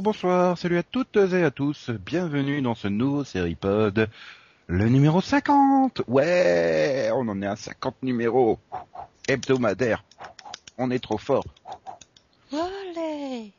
Bonjour, 0.00 0.14
bonsoir, 0.14 0.56
salut 0.56 0.78
à 0.78 0.82
toutes 0.82 1.16
et 1.16 1.44
à 1.44 1.50
tous, 1.50 1.90
bienvenue 1.90 2.62
dans 2.62 2.74
ce 2.74 2.88
nouveau 2.88 3.22
pod, 3.60 4.08
le 4.66 4.88
numéro 4.88 5.20
50 5.20 6.00
Ouais, 6.08 7.10
on 7.12 7.28
en 7.28 7.42
est 7.42 7.46
à 7.46 7.54
50 7.54 8.02
numéros 8.02 8.58
hebdomadaires, 9.28 10.02
on 10.78 10.90
est 10.90 11.00
trop 11.00 11.18
fort. 11.18 11.44
Allez 12.50 13.52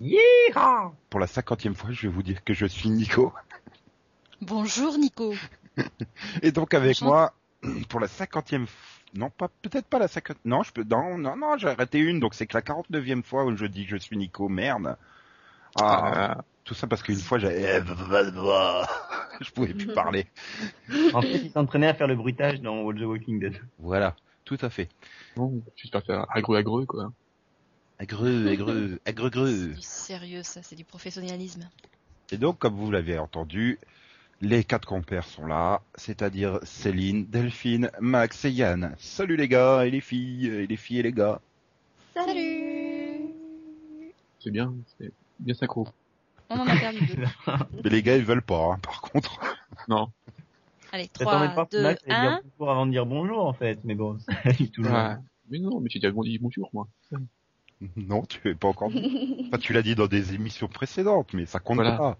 Yeah 0.00 0.90
Pour 1.10 1.20
la 1.20 1.28
cinquantième 1.28 1.76
fois, 1.76 1.92
je 1.92 2.08
vais 2.08 2.12
vous 2.12 2.24
dire 2.24 2.42
que 2.42 2.52
je 2.52 2.66
suis 2.66 2.90
Nico. 2.90 3.32
Bonjour 4.40 4.98
Nico. 4.98 5.32
Et 6.42 6.50
donc 6.50 6.74
avec 6.74 7.02
moi, 7.02 7.34
pour 7.88 8.00
la 8.00 8.08
cinquantième 8.08 8.66
non 9.14 9.30
pas 9.30 9.48
peut-être 9.62 9.86
pas 9.86 9.98
la 9.98 10.08
cinquantième, 10.08 10.50
non 10.50 10.62
je 10.62 10.72
peux 10.72 10.84
non 10.84 11.18
non 11.18 11.36
non 11.36 11.56
j'ai 11.56 11.68
arrêté 11.68 11.98
une 11.98 12.20
donc 12.20 12.34
c'est 12.34 12.46
que 12.46 12.56
la 12.56 12.62
49e 12.62 13.22
fois 13.22 13.44
où 13.44 13.56
je 13.56 13.66
dis 13.66 13.84
que 13.84 13.90
je 13.90 13.96
suis 13.96 14.16
Nico 14.16 14.48
merde. 14.48 14.96
Ah, 15.80 16.38
tout 16.64 16.74
ça 16.74 16.86
parce 16.86 17.02
qu'une 17.02 17.16
fois 17.16 17.38
j'avais 17.38 17.80
je 19.40 19.50
pouvais 19.52 19.74
plus 19.74 19.86
parler. 19.94 20.26
En 21.12 21.20
fait, 21.20 21.36
il 21.44 21.50
s'entraînait 21.50 21.88
à 21.88 21.94
faire 21.94 22.06
le 22.06 22.16
bruitage 22.16 22.60
dans 22.60 22.92
The 22.92 23.00
Walking 23.02 23.40
Dead. 23.40 23.60
Voilà, 23.78 24.16
tout 24.44 24.58
à 24.62 24.70
fait. 24.70 24.88
Bon, 25.36 25.62
j'espère 25.76 26.02
faire 26.02 26.26
agreux 26.30 26.58
agreux 26.58 26.86
quoi. 26.86 27.12
Agreux, 27.98 28.48
agreux, 28.48 29.00
agreux, 29.06 29.74
C'est 29.74 29.82
sérieux 29.82 30.42
ça, 30.42 30.62
c'est 30.62 30.76
du 30.76 30.84
professionnalisme. 30.84 31.68
Et 32.30 32.36
donc, 32.36 32.58
comme 32.58 32.74
vous 32.74 32.90
l'avez 32.90 33.18
entendu, 33.18 33.78
les 34.40 34.64
quatre 34.64 34.86
compères 34.86 35.24
sont 35.24 35.46
là, 35.46 35.82
c'est-à-dire 35.94 36.58
Céline, 36.62 37.26
Delphine, 37.26 37.90
Max 38.00 38.44
et 38.44 38.50
Yann. 38.50 38.94
Salut 38.98 39.36
les 39.36 39.48
gars 39.48 39.86
et 39.86 39.90
les 39.90 40.00
filles, 40.00 40.46
et 40.46 40.66
les 40.66 40.76
filles 40.76 40.98
et 40.98 41.02
les 41.02 41.12
gars. 41.12 41.40
Salut 42.14 43.20
C'est 44.40 44.50
bien, 44.50 44.74
c'est 44.98 45.12
bien 45.38 45.54
synchro. 45.54 45.88
On 46.48 46.56
en 46.60 46.66
a 46.66 46.76
perdu 46.76 47.06
deux. 47.06 47.24
Mais 47.84 47.90
les 47.90 48.02
gars, 48.02 48.16
ils 48.16 48.24
veulent 48.24 48.42
pas, 48.42 48.72
hein, 48.72 48.78
par 48.82 49.00
contre. 49.00 49.40
Non. 49.88 50.08
Allez, 50.92 51.10
J'attendais 51.18 51.48
3, 51.48 51.54
pas 51.54 51.66
que 51.66 51.76
2, 51.76 51.82
Max 51.82 52.02
allait 52.08 52.20
dire 52.20 52.30
1. 52.30 52.40
bonjour 52.58 52.70
avant 52.70 52.86
de 52.86 52.90
dire 52.92 53.06
bonjour 53.06 53.46
en 53.46 53.52
fait, 53.52 53.78
mais 53.84 53.94
bon, 53.94 54.18
ça 54.20 54.32
arrive 54.44 54.70
toujours. 54.70 54.92
Ouais. 54.92 55.16
Mais 55.50 55.58
non, 55.58 55.80
mais 55.80 55.90
j'ai 55.90 55.98
déjà 55.98 56.12
dit 56.12 56.38
bonjour 56.38 56.70
moi. 56.72 56.88
Non, 57.96 58.22
tu 58.24 58.48
es 58.48 58.54
pas 58.54 58.68
encore 58.68 58.90
dit. 58.90 59.44
Enfin, 59.48 59.58
tu 59.58 59.72
l'as 59.74 59.82
dit 59.82 59.94
dans 59.94 60.06
des 60.06 60.34
émissions 60.34 60.66
précédentes, 60.68 61.34
mais 61.34 61.44
ça 61.44 61.58
compte 61.58 61.76
Voilà. 61.76 61.96
pas. 61.96 62.16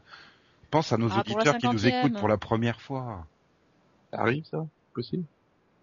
Pense 0.71 0.93
à 0.93 0.97
nos 0.99 1.11
Ah, 1.11 1.21
auditeurs 1.21 1.59
qui 1.59 1.67
nous 1.69 1.79
50e. 1.87 1.89
écoutent 2.07 2.19
pour 2.19 2.29
la 2.29 2.37
première 2.37 2.81
fois. 2.81 3.27
Ça 4.13 4.21
arrive 4.21 4.45
ça? 4.45 4.67
Possible? 4.95 5.25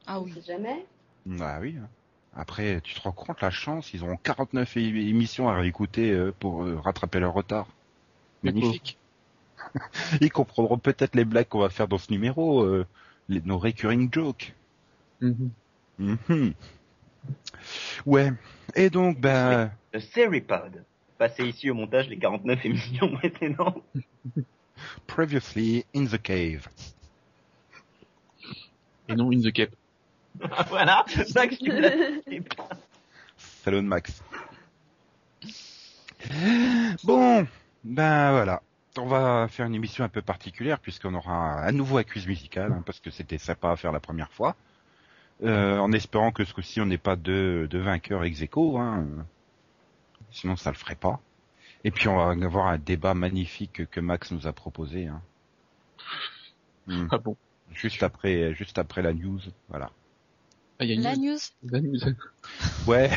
Ah 0.05 0.19
oui. 0.19 0.33
jamais. 0.45 0.85
Ah 1.39 1.59
oui. 1.61 1.77
hein. 1.81 1.87
Après, 2.35 2.81
tu 2.81 2.95
te 2.95 3.01
rends 3.01 3.11
compte 3.11 3.41
la 3.41 3.51
chance, 3.51 3.93
ils 3.93 4.03
ont 4.03 4.17
49 4.17 4.75
é- 4.77 4.81
émissions 5.09 5.49
à 5.49 5.55
réécouter 5.55 6.11
euh, 6.11 6.33
pour 6.39 6.63
euh, 6.63 6.79
rattraper 6.79 7.19
leur 7.19 7.33
retard. 7.33 7.67
Magnifique. 8.41 8.97
Ils 10.21 10.31
comprendront 10.31 10.77
peut-être 10.77 11.15
les 11.15 11.25
blagues 11.25 11.47
qu'on 11.47 11.59
va 11.59 11.69
faire 11.69 11.87
dans 11.87 11.97
ce 11.99 12.11
numéro, 12.11 12.63
euh, 12.63 12.85
les- 13.29 13.41
nos 13.41 13.57
recurring 13.59 14.11
jokes. 14.11 14.53
Mhm. 15.21 15.51
Mhm. 15.99 16.53
Ouais. 18.05 18.33
Et 18.75 18.89
donc, 18.89 19.19
ben, 19.19 19.71
Le 19.93 19.99
Seripod. 19.99 20.83
Passez 21.19 21.45
ici 21.47 21.69
au 21.69 21.75
montage 21.75 22.09
les 22.09 22.17
49 22.17 22.65
émissions 22.65 23.09
précédentes. 23.17 23.83
Previously 25.07 25.85
in 25.95 26.05
the 26.05 26.21
cave. 26.21 26.67
Et 29.09 29.15
non, 29.15 29.31
in 29.31 29.41
the 29.41 29.51
cap. 29.51 29.69
voilà, 30.69 31.05
Max, 31.35 31.57
Salon 33.63 33.83
de 33.83 33.87
Max. 33.87 34.23
Bon, 37.03 37.47
ben 37.83 38.31
voilà. 38.31 38.61
On 38.97 39.05
va 39.05 39.47
faire 39.47 39.65
une 39.65 39.75
émission 39.75 40.03
un 40.03 40.09
peu 40.09 40.21
particulière 40.21 40.79
puisqu'on 40.79 41.13
aura 41.15 41.59
à 41.61 41.71
nouveau 41.71 41.97
un 41.97 42.03
quiz 42.03 42.27
musical 42.27 42.71
hein, 42.71 42.83
parce 42.85 42.99
que 42.99 43.09
c'était 43.09 43.37
sympa 43.37 43.71
à 43.71 43.75
faire 43.75 43.91
la 43.91 43.99
première 43.99 44.31
fois. 44.31 44.55
Euh, 45.43 45.77
en 45.79 45.91
espérant 45.91 46.31
que 46.31 46.45
ce 46.45 46.53
coup-ci 46.53 46.79
on 46.79 46.85
n'ait 46.85 46.97
pas 46.97 47.15
de, 47.15 47.67
de 47.69 47.79
vainqueur 47.79 48.23
ex 48.23 48.41
aequo, 48.41 48.77
hein. 48.77 49.05
Sinon 50.31 50.55
ça 50.55 50.71
le 50.71 50.77
ferait 50.77 50.95
pas. 50.95 51.19
Et 51.83 51.91
puis 51.91 52.07
on 52.07 52.15
va 52.17 52.29
avoir 52.45 52.67
un 52.67 52.77
débat 52.77 53.13
magnifique 53.13 53.89
que 53.89 53.99
Max 53.99 54.31
nous 54.31 54.47
a 54.47 54.53
proposé. 54.53 55.07
Hein. 55.07 55.21
Hmm. 56.87 57.07
Ah 57.11 57.17
bon 57.17 57.35
Juste 57.73 58.03
après, 58.03 58.53
juste 58.53 58.77
après 58.77 59.01
la 59.01 59.13
news, 59.13 59.39
voilà. 59.69 59.89
Ah, 60.79 60.85
il 60.85 60.89
y 60.89 60.91
a 60.91 60.95
une 60.95 61.01
La 61.01 61.15
news. 61.15 61.37
news 61.63 61.71
La 61.71 61.81
news. 61.81 61.99
Ouais. 62.87 63.09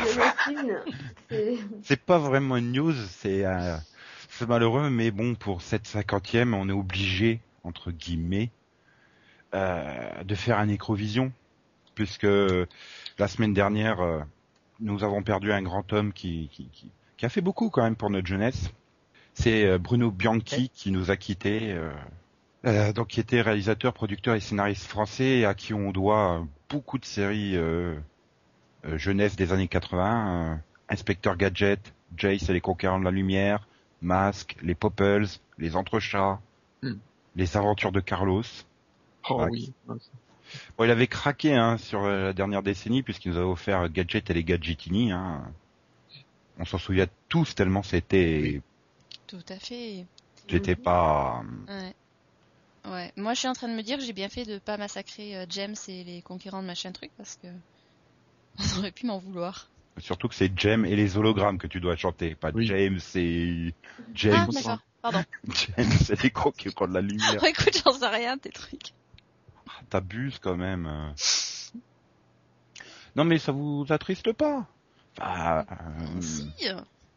C'est- 1.29 1.57
c'est 1.83 2.01
pas 2.01 2.17
vraiment 2.17 2.57
une 2.57 2.71
news, 2.71 2.93
c'est 2.93 3.45
euh, 3.45 3.77
c'est 4.29 4.47
malheureux, 4.47 4.89
mais 4.89 5.11
bon, 5.11 5.35
pour 5.35 5.61
cette 5.61 5.85
cinquantième, 5.87 6.53
on 6.53 6.69
est 6.69 6.73
obligé, 6.73 7.39
entre 7.63 7.91
guillemets, 7.91 8.49
euh, 9.53 10.23
de 10.23 10.35
faire 10.35 10.57
un 10.59 10.69
écrovision, 10.69 11.31
puisque 11.95 12.27
la 13.17 13.27
semaine 13.27 13.53
dernière, 13.53 13.99
euh, 14.01 14.21
nous 14.79 15.03
avons 15.03 15.21
perdu 15.23 15.51
un 15.51 15.61
grand 15.61 15.91
homme 15.93 16.13
qui, 16.13 16.49
qui, 16.51 16.67
qui, 16.71 16.89
qui 17.17 17.25
a 17.25 17.29
fait 17.29 17.41
beaucoup 17.41 17.69
quand 17.69 17.83
même 17.83 17.95
pour 17.95 18.09
notre 18.09 18.27
jeunesse. 18.27 18.71
C'est 19.33 19.65
euh, 19.65 19.77
Bruno 19.77 20.11
Bianchi 20.11 20.69
qui 20.69 20.91
nous 20.91 21.11
a 21.11 21.17
quittés, 21.17 21.71
euh, 21.73 21.91
euh, 22.65 22.93
donc 22.93 23.07
qui 23.07 23.19
était 23.19 23.41
réalisateur, 23.41 23.93
producteur 23.93 24.35
et 24.35 24.39
scénariste 24.39 24.85
français, 24.85 25.39
et 25.39 25.45
à 25.45 25.53
qui 25.53 25.73
on 25.73 25.91
doit 25.91 26.45
beaucoup 26.69 26.97
de 26.97 27.05
séries 27.05 27.55
euh, 27.55 27.95
euh, 28.85 28.97
jeunesse 28.97 29.35
des 29.35 29.53
années 29.53 29.67
80, 29.67 30.53
euh, 30.53 30.55
Inspecteur 30.89 31.37
Gadget, 31.37 31.93
Jace 32.15 32.49
et 32.49 32.53
les 32.53 32.61
Conquérants 32.61 32.99
de 32.99 33.05
la 33.05 33.11
Lumière, 33.11 33.67
Mask, 34.01 34.55
les 34.61 34.75
Popples, 34.75 35.25
les 35.57 35.75
Entrechats, 35.75 36.39
Hmm. 36.83 36.93
les 37.35 37.57
Aventures 37.57 37.91
de 37.91 37.99
Carlos. 37.99 38.43
Oh 39.29 39.39
Ah, 39.41 39.47
oui. 39.49 39.73
Bon, 40.77 40.83
il 40.85 40.91
avait 40.91 41.07
craqué 41.07 41.55
hein, 41.55 41.77
sur 41.77 42.03
euh, 42.03 42.25
la 42.25 42.33
dernière 42.33 42.61
décennie 42.61 43.01
puisqu'il 43.01 43.31
nous 43.31 43.37
avait 43.37 43.47
offert 43.47 43.89
Gadget 43.89 44.29
et 44.29 44.33
les 44.35 44.43
Gadgetini. 44.43 45.11
Hein. 45.11 45.41
On 46.59 46.65
s'en 46.65 46.77
souvient 46.77 47.07
tous 47.29 47.53
tellement 47.55 47.83
c'était, 47.83 48.61
Tout 49.27 49.43
à 49.49 49.57
fait. 49.59 50.05
j'étais 50.47 50.75
pas. 50.75 51.43
Ouais. 51.67 51.93
Ouais. 52.85 53.11
Moi, 53.17 53.33
je 53.33 53.39
suis 53.39 53.47
en 53.47 53.53
train 53.53 53.67
de 53.67 53.73
me 53.73 53.83
dire 53.83 53.97
que 53.97 54.03
j'ai 54.03 54.13
bien 54.13 54.29
fait 54.29 54.45
de 54.45 54.57
pas 54.59 54.77
massacrer 54.77 55.35
euh, 55.37 55.45
James 55.49 55.75
et 55.87 56.03
les 56.03 56.21
conquérants 56.21 56.61
de 56.61 56.67
machin 56.67 56.91
truc 56.91 57.11
parce 57.17 57.35
que 57.41 57.47
on 58.75 58.79
aurait 58.79 58.91
pu 58.91 59.05
m'en 59.05 59.17
vouloir. 59.19 59.69
Surtout 59.99 60.27
que 60.27 60.35
c'est 60.35 60.57
Jem 60.57 60.85
et 60.85 60.95
les 60.95 61.17
hologrammes 61.17 61.57
que 61.57 61.67
tu 61.67 61.79
dois 61.79 61.95
chanter, 61.95 62.35
pas 62.35 62.51
Oui. 62.53 62.65
James 62.67 62.99
et 63.15 63.73
Ah, 63.99 64.01
James, 64.13 64.47
d'accord. 64.53 64.79
Pardon. 65.01 65.23
James 65.77 65.91
et 66.09 66.15
les 66.23 66.29
Conquérants 66.29 66.87
de 66.87 66.93
la 66.93 67.01
Lumière. 67.01 67.39
Oh, 67.41 67.45
écoute, 67.45 67.81
j'en 67.83 67.93
sais 67.93 68.07
rien 68.07 68.35
de 68.35 68.41
tes 68.41 68.51
trucs. 68.51 68.93
T'abuses 69.89 70.39
quand 70.39 70.55
même. 70.57 71.13
Non 73.15 73.23
mais 73.23 73.37
ça 73.39 73.51
vous 73.51 73.85
attriste 73.89 74.31
pas 74.33 74.67
Euh, 75.21 75.63
Si. 76.21 76.69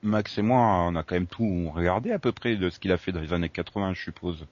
Max 0.03 0.39
et 0.39 0.43
moi, 0.43 0.59
on 0.89 0.95
a 0.97 1.03
quand 1.03 1.15
même 1.15 1.27
tout 1.27 1.71
regardé 1.75 2.11
à 2.13 2.19
peu 2.19 2.33
près 2.33 2.57
de 2.57 2.71
ce 2.71 2.79
qu'il 2.79 2.91
a 2.93 2.97
fait 2.97 3.13
dans 3.13 3.21
les 3.21 3.33
années 3.35 3.51
80, 3.51 3.93
je 3.95 4.03
suppose. 4.03 4.47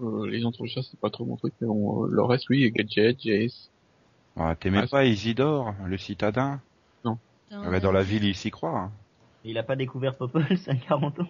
Euh, 0.00 0.26
les 0.26 0.44
entrechats, 0.44 0.82
c'est 0.82 0.98
pas 0.98 1.10
trop 1.10 1.24
mon 1.24 1.36
truc, 1.36 1.54
mais 1.60 1.68
bon, 1.68 2.04
euh, 2.04 2.08
le 2.10 2.22
reste, 2.22 2.48
oui, 2.48 2.68
Gadget, 2.72 3.20
Jace. 3.22 3.70
Ah, 4.36 4.56
T'aimais 4.58 4.80
Ouais, 4.80 4.88
pas 4.88 5.04
Isidore, 5.04 5.74
le 5.86 5.96
citadin? 5.96 6.60
Ah 7.04 7.70
bah, 7.70 7.78
Dans 7.78 7.92
la 7.92 8.02
ville, 8.02 8.24
il 8.24 8.34
s'y 8.34 8.50
croit. 8.50 8.76
hein. 8.76 8.92
Il 9.44 9.56
a 9.58 9.62
pas 9.62 9.76
découvert 9.76 10.16
Popple, 10.16 10.44
à 10.66 10.74
40 10.74 11.20
ans? 11.20 11.28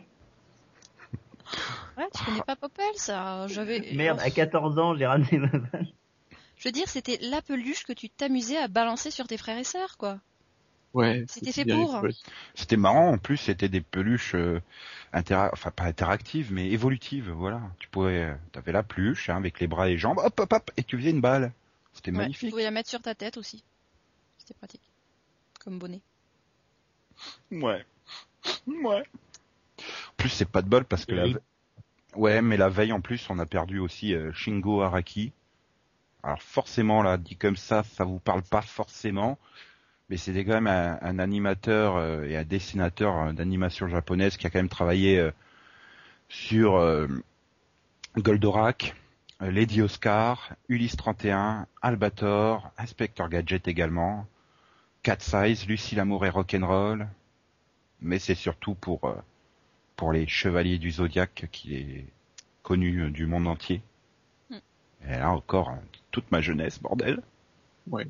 Ouais, 1.98 2.08
tu 2.14 2.24
connais 2.24 2.40
pas 2.40 2.56
Popple, 2.56 2.82
ça. 2.94 3.46
J'avais. 3.48 3.92
Merde, 3.94 4.20
à 4.20 4.30
14 4.30 4.78
ans, 4.78 4.96
j'ai 4.96 5.04
ramené 5.06 5.38
ma 5.38 5.48
vanne. 5.48 5.88
Je 6.56 6.68
veux 6.68 6.72
dire, 6.72 6.88
c'était 6.88 7.18
la 7.20 7.42
peluche 7.42 7.84
que 7.84 7.92
tu 7.92 8.08
t'amusais 8.08 8.56
à 8.56 8.68
balancer 8.68 9.10
sur 9.10 9.26
tes 9.26 9.36
frères 9.36 9.58
et 9.58 9.64
sœurs, 9.64 9.98
quoi. 9.98 10.18
Ouais. 10.94 11.24
C'était 11.28 11.52
fait 11.52 11.64
pour. 11.64 11.94
ouais. 12.02 12.10
C'était 12.54 12.76
marrant, 12.76 13.10
en 13.12 13.18
plus, 13.18 13.36
c'était 13.36 13.68
des 13.68 13.80
peluches 13.80 14.34
euh, 14.36 14.60
intera- 15.12 15.50
enfin 15.52 15.70
pas 15.70 15.84
interactives, 15.84 16.52
mais 16.52 16.70
évolutives, 16.70 17.30
voilà. 17.30 17.60
Tu 17.78 17.88
pouvais, 17.88 18.24
euh, 18.24 18.34
t'avais 18.52 18.72
la 18.72 18.82
peluche 18.84 19.28
hein, 19.28 19.36
avec 19.36 19.60
les 19.60 19.66
bras 19.66 19.88
et 19.88 19.92
les 19.92 19.98
jambes, 19.98 20.18
hop 20.18 20.38
hop 20.40 20.52
hop, 20.52 20.70
et 20.76 20.84
tu 20.84 20.96
faisais 20.98 21.10
une 21.10 21.20
balle. 21.20 21.52
C'était 21.92 22.10
Ouais, 22.10 22.14
tu 22.14 22.18
magnifique. 22.18 22.50
pouvais 22.50 22.62
la 22.64 22.70
mettre 22.70 22.88
sur 22.88 23.02
ta 23.02 23.14
tête 23.14 23.36
aussi. 23.36 23.64
C'était 24.38 24.54
pratique. 24.54 24.82
Comme 25.64 25.78
bonnet. 25.78 26.00
Ouais. 27.50 27.84
Ouais. 28.66 29.02
En 29.78 30.14
plus, 30.16 30.28
c'est 30.28 30.48
pas 30.48 30.62
de 30.62 30.68
bol 30.68 30.84
parce 30.84 31.04
que 31.04 31.14
la... 31.14 31.24
Oui. 31.24 31.34
ve- 31.34 31.40
Ouais, 32.16 32.42
mais 32.42 32.56
la 32.56 32.68
veille, 32.68 32.92
en 32.92 33.00
plus, 33.00 33.28
on 33.30 33.38
a 33.40 33.46
perdu 33.46 33.78
aussi 33.80 34.14
euh, 34.14 34.32
Shingo 34.32 34.82
Araki. 34.82 35.32
Alors 36.22 36.42
forcément, 36.42 37.02
là, 37.02 37.16
dit 37.18 37.36
comme 37.36 37.56
ça, 37.56 37.82
ça 37.82 38.04
vous 38.04 38.18
parle 38.20 38.42
pas 38.42 38.62
forcément. 38.62 39.38
Mais 40.10 40.16
c'était 40.16 40.44
quand 40.44 40.60
même 40.60 40.66
un, 40.66 40.98
un 41.00 41.18
animateur 41.18 41.96
euh, 41.96 42.24
et 42.24 42.36
un 42.36 42.44
dessinateur 42.44 43.18
euh, 43.18 43.32
d'animation 43.32 43.88
japonaise 43.88 44.36
qui 44.36 44.46
a 44.46 44.50
quand 44.50 44.58
même 44.58 44.68
travaillé 44.68 45.18
euh, 45.18 45.30
sur 46.28 46.76
euh, 46.76 47.06
Goldorak, 48.16 48.94
euh, 49.42 49.50
Lady 49.50 49.82
Oscar, 49.82 50.54
Ulysse 50.68 50.96
31, 50.96 51.66
Albator, 51.82 52.70
Inspector 52.78 53.28
Gadget 53.28 53.66
également, 53.68 54.26
Cat 55.02 55.18
Size, 55.20 55.66
Lucie 55.66 55.94
l'amour 55.96 56.24
et 56.26 56.30
Rock'n'Roll, 56.30 57.08
mais 58.00 58.18
c'est 58.18 58.34
surtout 58.34 58.74
pour 58.74 59.04
euh, 59.04 59.16
pour 59.96 60.12
les 60.12 60.26
chevaliers 60.26 60.78
du 60.78 60.90
zodiaque 60.90 61.48
qu'il 61.52 61.72
est 61.74 62.06
connu 62.62 63.02
euh, 63.02 63.10
du 63.10 63.26
monde 63.26 63.46
entier. 63.46 63.82
Mm. 64.50 64.56
Et 65.08 65.18
là 65.18 65.30
encore, 65.30 65.70
hein, 65.70 65.80
toute 66.10 66.30
ma 66.30 66.40
jeunesse, 66.40 66.80
bordel. 66.80 67.22
Ouais. 67.88 68.06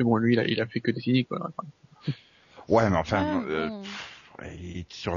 Mais 0.00 0.04
bon, 0.04 0.16
lui, 0.16 0.32
il 0.32 0.38
a, 0.40 0.46
il 0.46 0.58
a 0.62 0.66
fait 0.66 0.80
que 0.80 0.92
quoi. 1.24 1.50
Enfin, 1.50 1.68
Ouais, 2.68 2.88
mais 2.88 2.96
enfin, 2.96 3.44
Ouais, 3.44 3.50
euh, 3.50 3.82
sur 4.88 5.16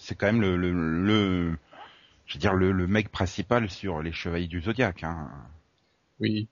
C'est 0.00 0.14
le- 0.14 0.18
quand 0.18 0.26
même 0.26 0.40
le, 0.40 0.56
le, 0.56 0.72
le 0.72 1.56
je 2.26 2.34
veux 2.34 2.40
dire 2.40 2.52
le, 2.52 2.72
le 2.72 2.86
mec 2.88 3.10
principal 3.10 3.70
sur 3.70 4.02
les 4.02 4.10
chevaliers 4.10 4.48
du 4.48 4.60
zodiaque. 4.60 5.04
Hein. 5.04 5.30
oui. 6.18 6.48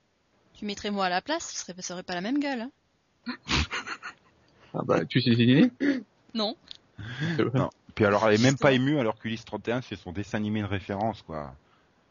Tu 0.55 0.65
mettrais 0.65 0.93
moi 0.93 1.07
à 1.07 1.09
la 1.09 1.21
place, 1.23 1.51
ce 1.51 1.59
serait, 1.59 1.75
ça 1.83 1.95
aurait 1.95 2.05
pas 2.05 2.15
la 2.15 2.21
même 2.21 2.39
gueule. 2.39 2.61
Hein. 2.61 2.71
Ah 4.75 4.83
bah, 4.85 5.05
tu 5.05 5.21
sais 5.21 5.31
dessiner? 5.31 5.73
Non. 6.35 6.57
Non. 7.53 7.71
Puis 7.97 8.05
alors, 8.05 8.29
elle 8.29 8.39
est 8.41 8.43
même 8.45 8.57
pas 8.57 8.73
émue 8.73 8.99
alors 9.01 9.19
qu'Ulysse 9.19 9.45
31 9.45 9.81
c'est 9.81 9.97
son 9.97 10.13
dessin 10.13 10.39
animé 10.39 10.61
de 10.63 10.67
référence, 10.67 11.23
quoi. 11.23 11.53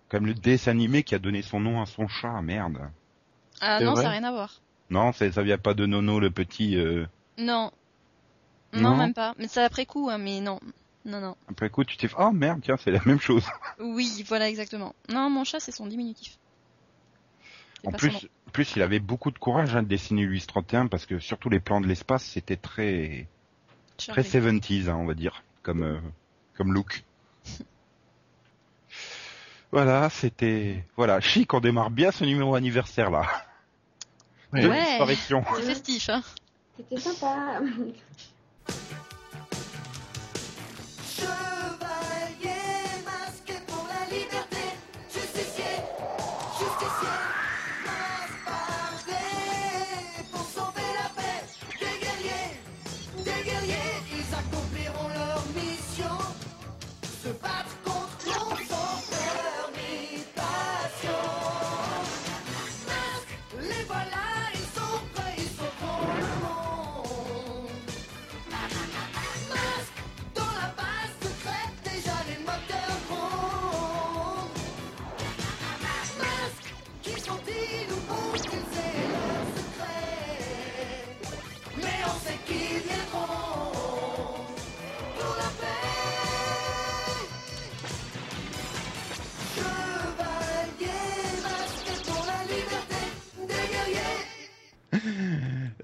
Comme 0.10 0.26
le 0.26 0.34
dessin 0.34 0.72
animé 0.72 1.04
qui 1.04 1.16
a 1.16 1.20
donné 1.20 1.42
son 1.42 1.62
nom 1.62 1.82
à 1.82 1.86
son 1.86 2.10
chat, 2.10 2.42
merde. 2.42 2.78
Ah 3.62 3.80
non, 3.80 3.94
vrai? 3.94 4.04
ça 4.04 4.10
n'a 4.10 4.10
rien 4.10 4.24
à 4.26 4.32
voir. 4.32 4.62
Non, 4.92 5.14
ça 5.14 5.30
vient 5.42 5.58
pas 5.58 5.74
de 5.74 5.86
Nono 5.86 6.20
le 6.20 6.30
petit. 6.30 6.76
euh, 6.76 7.08
Non. 7.38 7.72
Non, 8.74 8.82
Non 8.92 8.98
même 8.98 9.14
pas. 9.14 9.34
Mais 9.40 9.48
c'est 9.48 9.64
après 9.64 9.86
coup, 9.86 10.10
hein, 10.10 10.18
mais 10.18 10.42
non. 10.42 10.60
Non, 11.06 11.20
non. 11.20 11.36
Après 11.50 11.70
coup, 11.70 11.84
tu 11.84 11.98
t'es 11.98 12.08
fait, 12.08 12.16
oh 12.20 12.32
merde, 12.32 12.60
tiens, 12.62 12.76
c'est 12.78 12.92
la 12.92 13.00
même 13.06 13.20
chose. 13.20 13.46
Oui, 13.80 14.24
voilà, 14.28 14.50
exactement. 14.50 14.94
Non, 15.10 15.30
mon 15.30 15.44
chat, 15.46 15.60
c'est 15.60 15.72
son 15.72 15.88
diminutif. 15.88 16.38
En 17.86 17.92
plus, 17.92 18.28
plus, 18.54 18.76
il 18.76 18.82
avait 18.84 19.00
beaucoup 19.00 19.32
de 19.32 19.40
courage 19.40 19.76
hein, 19.76 19.82
de 19.82 19.88
dessiner 19.88 20.22
Ulysse 20.22 20.46
31 20.46 20.88
parce 20.88 21.06
que 21.08 21.18
surtout 21.20 21.50
les 21.50 21.60
plans 21.60 21.82
de 21.82 21.88
l'espace, 21.88 22.24
c'était 22.26 22.58
très, 22.58 23.28
très 23.98 24.24
Charlie. 24.24 24.60
70s, 24.60 24.90
hein, 24.90 24.96
on 25.00 25.06
va 25.06 25.16
dire, 25.16 25.44
comme, 25.64 25.84
euh, 25.84 26.00
comme 26.56 26.74
look. 26.74 27.04
Voilà, 29.72 30.10
c'était, 30.10 30.84
voilà, 30.98 31.22
chic, 31.22 31.54
on 31.54 31.62
démarre 31.62 31.92
bien 31.92 32.12
ce 32.12 32.26
numéro 32.26 32.56
anniversaire 32.56 33.10
là. 33.10 33.26
Ouais. 34.54 35.00
C'est 35.56 35.62
festif, 35.62 36.10
hein. 36.10 36.22
C'était 36.78 37.02
sympa. 37.02 37.62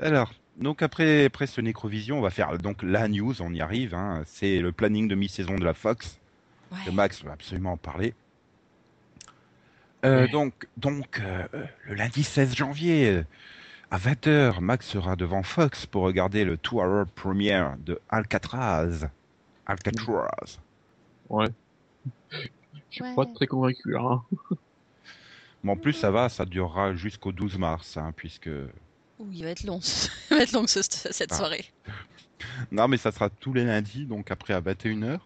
Alors, 0.02 0.32
donc 0.58 0.82
après, 0.82 1.26
après 1.26 1.48
ce 1.48 1.62
Nécrovision, 1.62 2.18
on 2.20 2.22
va 2.22 2.30
faire 2.30 2.58
donc 2.58 2.84
la 2.84 3.08
news, 3.08 3.42
on 3.42 3.54
y 3.54 3.62
arrive, 3.62 3.94
hein, 3.94 4.24
c'est 4.26 4.60
le 4.60 4.72
planning 4.72 5.08
de 5.08 5.16
mi-saison 5.16 5.56
de 5.56 5.64
la 5.64 5.74
Fox. 5.74 6.20
Ouais. 6.72 6.80
que 6.86 6.92
Max 6.92 7.24
va 7.24 7.32
absolument 7.32 7.74
en 7.74 7.78
parler. 7.78 8.14
Euh, 10.04 10.24
Ouais. 10.24 10.28
Donc, 10.30 10.68
donc 10.76 11.22
euh, 11.22 11.48
le 11.86 11.96
lundi 11.96 12.24
16 12.24 12.56
janvier, 12.56 13.24
à 13.90 13.98
20h, 13.98 14.60
Max 14.60 14.86
sera 14.86 15.16
devant 15.16 15.44
Fox 15.44 15.86
pour 15.86 16.04
regarder 16.04 16.44
le 16.44 16.58
2-hour 16.58 17.06
premiere 17.16 17.78
de 17.80 18.00
Alcatraz. 18.10 19.08
Alcatraz. 19.66 20.60
Ouais. 21.30 21.48
Je 22.32 22.38
suis 22.90 23.04
Ouais. 23.04 23.16
pas 23.16 23.26
très 23.34 23.48
convaincu. 23.48 23.96
Hein. 23.98 24.22
Bon, 25.64 25.72
en 25.74 25.78
plus, 25.78 25.94
ça 25.94 26.12
va, 26.12 26.28
ça 26.30 26.44
durera 26.46 26.94
jusqu'au 26.96 27.32
12 27.32 27.58
mars, 27.58 27.96
hein, 27.98 28.12
puisque... 28.16 28.50
Ouh, 29.20 29.28
il 29.32 29.44
va 29.44 29.50
être 29.50 29.64
long, 29.64 29.82
ce- 29.82 30.10
il 30.32 30.38
va 30.38 30.44
être 30.44 30.52
long 30.54 30.68
ce- 30.68 30.82
cette 30.84 31.32
Ah. 31.32 31.36
soirée. 31.36 31.66
Non, 32.72 32.88
mais 32.88 32.98
ça 32.98 33.12
sera 33.12 33.30
tous 33.30 33.54
les 33.54 33.64
lundis, 33.66 34.06
donc 34.06 34.30
après 34.32 34.54
à 34.54 34.62
21h, 34.62 35.20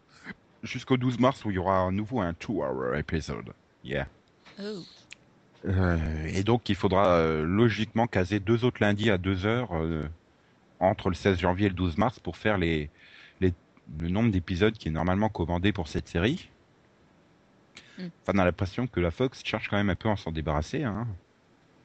jusqu'au 0.64 0.98
12 0.98 1.20
mars 1.20 1.44
où 1.46 1.52
il 1.52 1.56
y 1.56 1.58
aura 1.58 1.82
à 1.88 1.92
nouveau 1.92 2.22
un 2.22 2.32
2-hour 2.34 2.96
episode. 2.96 3.52
Yeah. 3.84 4.08
Oh. 4.62 4.80
Euh, 5.66 6.26
et 6.26 6.44
donc, 6.44 6.70
il 6.70 6.76
faudra 6.76 7.08
euh, 7.18 7.44
logiquement 7.46 8.08
caser 8.08 8.40
deux 8.40 8.64
autres 8.66 8.78
lundis 8.82 9.10
à 9.12 9.18
2 9.18 9.46
heures 9.46 9.70
euh, 9.74 10.08
entre 10.80 11.10
le 11.10 11.16
16 11.16 11.38
janvier 11.40 11.68
et 11.68 11.70
le 11.70 11.76
12 11.76 11.98
mars 11.98 12.20
pour 12.20 12.38
faire 12.38 12.58
les, 12.58 12.90
les, 13.42 13.54
le 14.00 14.10
nombre 14.10 14.32
d'épisodes 14.32 14.74
qui 14.74 14.88
est 14.88 14.92
normalement 14.92 15.30
commandé 15.30 15.72
pour 15.72 15.88
cette 15.88 16.08
série. 16.08 16.50
Mm. 18.00 18.08
Enfin, 18.24 18.34
on 18.36 18.40
a 18.40 18.46
l'impression 18.46 18.88
que 18.88 19.00
la 19.00 19.12
Fox 19.12 19.42
cherche 19.44 19.68
quand 19.70 19.78
même 19.78 19.90
un 19.90 19.96
peu 19.96 20.10
à 20.10 20.16
s'en 20.16 20.32
débarrasser. 20.32 20.84
Hein. 20.84 21.08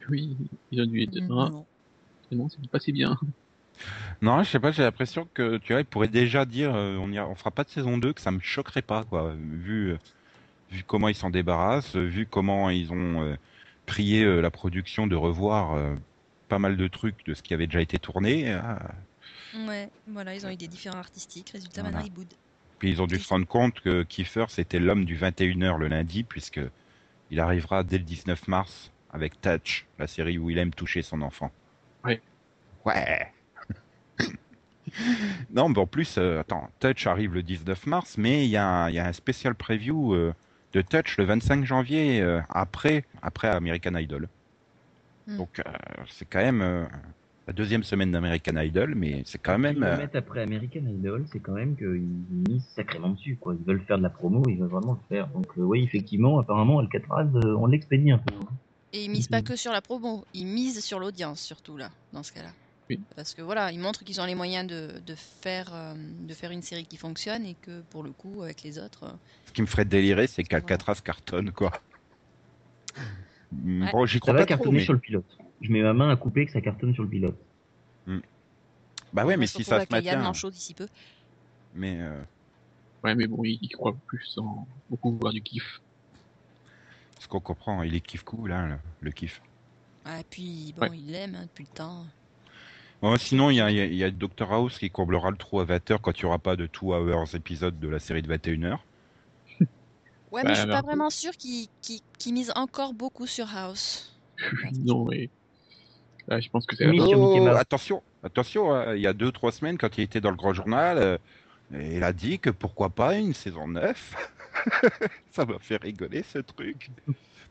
Oui, 0.08 0.36
ils 0.70 0.80
ont 0.80 0.86
dû 0.86 1.02
être... 1.02 1.20
Mm, 1.20 1.64
Non. 2.33 2.49
c'est 2.49 2.68
pas 2.71 2.80
si 2.80 2.92
bien. 2.92 3.16
Non, 4.23 4.42
je 4.42 4.49
sais 4.50 4.59
pas, 4.61 4.71
j'ai 4.71 4.83
l'impression 4.83 5.28
que 5.35 5.59
tu 5.59 5.73
vois, 5.73 5.80
ils 5.83 5.87
pourraient 5.87 6.09
déjà 6.09 6.45
dire 6.47 6.75
euh, 6.75 6.97
on, 6.97 7.12
on 7.12 7.35
fera 7.35 7.50
pas 7.50 7.64
de 7.64 7.68
saison 7.68 7.99
2, 7.99 8.12
que 8.14 8.21
ça 8.21 8.30
me 8.30 8.40
choquerait 8.40 8.83
pas, 8.83 9.04
quoi, 9.04 9.35
vu, 9.37 9.90
euh, 9.92 9.99
vu 10.71 10.83
comment 10.85 11.09
ils 11.09 11.14
s'en 11.14 11.28
débarrassent, 11.30 11.95
vu 11.95 12.26
comment 12.26 12.71
ils 12.71 12.90
ont 12.92 13.23
euh, 13.23 13.37
prié 13.85 14.25
euh, 14.25 14.40
la 14.40 14.50
production 14.50 15.06
de 15.06 15.14
revoir 15.14 15.75
euh, 15.75 15.95
pas 16.49 16.59
mal 16.59 16.76
de 16.76 16.88
trucs 16.88 17.25
de 17.26 17.35
ce 17.35 17.42
qui 17.42 17.52
avait 17.54 17.66
déjà 17.66 17.83
été 17.83 17.99
tourné. 17.99 18.59
Ouais, 19.66 19.88
voilà, 20.06 20.35
ils 20.35 20.47
ont 20.47 20.50
eu 20.50 20.56
des 20.56 20.68
différents 20.68 20.99
artistiques. 20.99 21.50
Résultat, 21.50 21.83
Voilà. 21.83 21.99
maintenant 21.99 22.06
ils 22.06 22.12
boudent. 22.12 22.35
Puis 22.78 22.90
ils 22.90 23.00
ont 23.02 23.06
dû 23.06 23.18
se 23.18 23.28
rendre 23.28 23.47
compte 23.47 23.80
que 23.80 24.02
Kiefer 24.02 24.47
c'était 24.49 24.78
l'homme 24.78 25.04
du 25.04 25.16
21h 25.16 25.78
le 25.78 25.88
lundi, 25.88 26.25
puisque 26.25 26.61
il 27.30 27.40
arrivera 27.40 27.83
dès 27.83 27.99
le 27.99 28.04
19 28.04 28.49
mars 28.49 28.90
avec 29.11 29.40
Touch, 29.40 29.87
la 29.99 30.06
série 30.06 30.38
où 30.38 30.50
il 30.50 30.59
aime 30.59 30.73
toucher 30.73 31.02
son 31.02 31.23
enfant. 31.23 31.50
Ouais. 32.06 32.20
Ouais. 32.84 33.26
non, 35.50 35.68
mais 35.68 35.78
en 35.78 35.86
plus, 35.86 36.16
euh, 36.18 36.40
attends, 36.40 36.68
Touch 36.80 37.06
arrive 37.06 37.34
le 37.34 37.42
19 37.42 37.86
mars, 37.86 38.16
mais 38.16 38.44
il 38.46 38.50
y, 38.50 38.56
a 38.56 38.66
un- 38.66 38.88
il 38.88 38.94
y 38.94 38.98
a 38.98 39.06
un 39.06 39.12
spécial 39.12 39.54
preview 39.54 40.14
euh, 40.14 40.32
de 40.72 40.80
Touch 40.82 41.18
le 41.18 41.25
25 41.25 41.64
janvier, 41.64 42.20
euh, 42.20 42.40
après, 42.48 43.04
après 43.22 43.48
American 43.48 43.94
Idol. 43.96 44.28
Hmm. 45.26 45.38
Donc 45.38 45.58
euh, 45.58 45.62
c'est 46.08 46.25
quand 46.28 46.38
même 46.40 46.62
euh, 46.62 46.84
la 47.46 47.52
deuxième 47.52 47.82
semaine 47.82 48.12
d'American 48.12 48.56
Idol, 48.56 48.94
mais 48.94 49.22
c'est 49.26 49.38
quand 49.38 49.58
même... 49.58 49.76
Ils 49.78 49.84
euh, 49.84 49.96
mettent 49.98 50.14
après 50.16 50.42
American 50.42 50.86
Idol, 50.86 51.25
c'est 51.32 51.40
quand 51.40 51.52
même 51.54 51.76
qu'ils 51.76 52.06
misent 52.48 52.66
sacrément 52.75 53.10
dessus, 53.10 53.36
quoi. 53.36 53.54
Ils 53.58 53.64
veulent 53.66 53.82
faire 53.82 53.98
de 53.98 54.02
la 54.04 54.10
promo, 54.10 54.42
ils 54.48 54.56
veulent 54.58 54.68
vraiment 54.68 54.92
le 54.92 55.14
faire. 55.16 55.26
Donc, 55.28 55.46
euh, 55.58 55.62
oui, 55.62 55.82
effectivement, 55.82 56.38
apparemment, 56.38 56.78
Alcatraz, 56.78 57.26
euh, 57.34 57.56
on 57.56 57.66
l'expédie 57.66 58.10
un 58.12 58.18
peu. 58.18 58.34
hein. 58.34 58.46
Et 58.92 59.04
ils 59.04 59.10
misent 59.10 59.28
pas 59.28 59.42
que 59.42 59.56
sur 59.56 59.72
la 59.72 59.82
promo, 59.82 60.24
ils 60.32 60.46
misent 60.46 60.84
sur 60.84 60.98
l'audience 60.98 61.40
surtout 61.40 61.76
là, 61.76 61.90
dans 62.12 62.22
ce 62.22 62.32
cas-là. 62.32 62.50
Oui. 62.88 63.00
Parce 63.16 63.34
que 63.34 63.42
voilà, 63.42 63.72
ils 63.72 63.80
montrent 63.80 64.04
qu'ils 64.04 64.20
ont 64.20 64.26
les 64.26 64.36
moyens 64.36 64.66
de, 64.66 65.00
de 65.04 65.14
faire 65.16 65.74
euh, 65.74 65.94
de 65.96 66.34
faire 66.34 66.52
une 66.52 66.62
série 66.62 66.86
qui 66.86 66.96
fonctionne 66.96 67.44
et 67.44 67.54
que 67.54 67.80
pour 67.90 68.04
le 68.04 68.12
coup, 68.12 68.42
avec 68.42 68.62
les 68.62 68.78
autres, 68.78 69.04
euh, 69.04 69.12
Ce 69.46 69.52
qui 69.52 69.60
me 69.60 69.66
ferait 69.66 69.84
délirer, 69.84 70.28
c'est 70.28 70.44
qu'Alcatraz 70.44 71.00
cartonne, 71.02 71.50
quoi. 71.50 71.72
Ouais. 73.52 73.90
Bon, 73.92 74.06
j'y 74.06 74.14
Ça 74.14 74.20
crois 74.20 74.32
va 74.34 74.38
pas 74.40 74.46
trop, 74.46 74.56
cartonner 74.56 74.78
mais... 74.78 74.84
sur 74.84 74.92
le 74.92 75.00
pilote. 75.00 75.38
Je 75.60 75.72
mets 75.72 75.82
ma 75.82 75.92
main 75.94 76.10
à 76.10 76.16
couper 76.16 76.46
que 76.46 76.52
ça 76.52 76.60
cartonne 76.60 76.94
sur 76.94 77.02
le 77.02 77.08
pilote. 77.08 77.38
Bah 79.12 79.24
ouais, 79.24 79.36
mais 79.36 79.46
va 79.46 79.52
se 79.52 79.58
si 79.58 79.64
ça 79.64 79.80
se 79.80 79.86
maintient... 79.90 80.20
Manchot 80.20 80.50
d'ici 80.50 80.74
peu. 80.74 80.86
Mais 81.74 82.00
euh, 82.00 82.22
Ouais, 83.02 83.14
mais 83.14 83.26
bon, 83.26 83.44
ils, 83.44 83.58
ils 83.62 83.68
croient 83.68 83.96
plus 84.06 84.36
en 84.38 84.66
beaucoup 84.90 85.12
voir 85.12 85.32
du 85.32 85.42
kiff. 85.42 85.80
Ce 87.18 87.28
qu'on 87.28 87.40
comprend, 87.40 87.82
il 87.82 87.94
est 87.94 88.00
kiff 88.00 88.23
cool, 88.25 88.52
hein, 88.52 88.66
le, 88.66 88.76
le 89.00 89.11
kiff. 89.11 89.40
Ouais, 90.06 90.20
et 90.20 90.25
puis 90.28 90.75
bon, 90.76 90.88
Ouais. 90.88 90.96
il 90.99 91.11
l'aime 91.11 91.35
hein, 91.35 91.42
depuis 91.44 91.66
le 91.70 91.76
temps. 91.76 92.04
Bon, 93.02 93.16
sinon, 93.16 93.50
il 93.50 93.56
y 93.56 93.61
a, 93.61 93.70
il 93.70 93.76
y 93.76 93.80
a- 93.80 93.87
y 93.87 94.04
a 94.04 94.11
Dr 94.11 94.50
House 94.52 94.78
qui 94.78 94.90
comblera 94.90 95.30
le 95.30 95.37
trou 95.37 95.61
à 95.61 95.64
20h 95.66 95.99
quand 96.00 96.18
il 96.18 96.25
n'y 96.25 96.28
aura 96.28 96.38
pas 96.38 96.56
de 96.56 96.66
2 96.66 96.78
hours 97.12 97.35
épisode 97.35 97.78
de 97.78 97.88
la 97.88 97.99
série 97.99 98.23
de 98.23 98.28
21h. 98.35 98.78
Ouais, 100.32 100.42
Bah, 100.42 100.49
mais 100.49 100.54
je 100.54 100.61
suis 100.61 100.66
pas 100.68 100.75
alors- 100.78 100.87
vraiment 100.87 101.11
sûr 101.11 101.32
qu'ils 101.37 101.68
qu'ils 101.80 102.35
misent 102.35 102.52
encore 102.56 102.94
beaucoup 102.94 103.26
sur 103.26 103.54
House. 103.56 104.18
non, 104.85 105.04
mais... 105.06 105.30
Là, 106.28 106.40
je 106.40 106.49
pense 106.50 106.66
que 106.66 106.75
c'est... 106.75 106.87
Oh, 106.88 107.46
attention, 107.56 108.02
attention, 108.25 108.75
hein, 108.75 108.94
il 108.96 109.00
y 109.02 109.06
a 109.06 109.12
2-3 109.12 109.52
semaines, 109.52 109.78
quand 109.78 109.96
il 109.96 110.02
était 110.02 110.20
dans 110.20 110.30
le 110.30 110.37
grand 110.37 110.52
journal, 110.52 110.99
euh, 110.99 111.18
il 111.73 112.02
a 112.02 112.12
dit 112.12 112.38
que 112.40 112.50
pourquoi 112.50 112.90
pas 112.90 113.14
une 113.16 113.32
saison 113.35 113.68
9 113.68 114.32
Ça 115.32 115.44
m'a 115.44 115.58
fait 115.58 115.76
rigoler 115.76 116.22
ce 116.22 116.38
truc. 116.38 116.90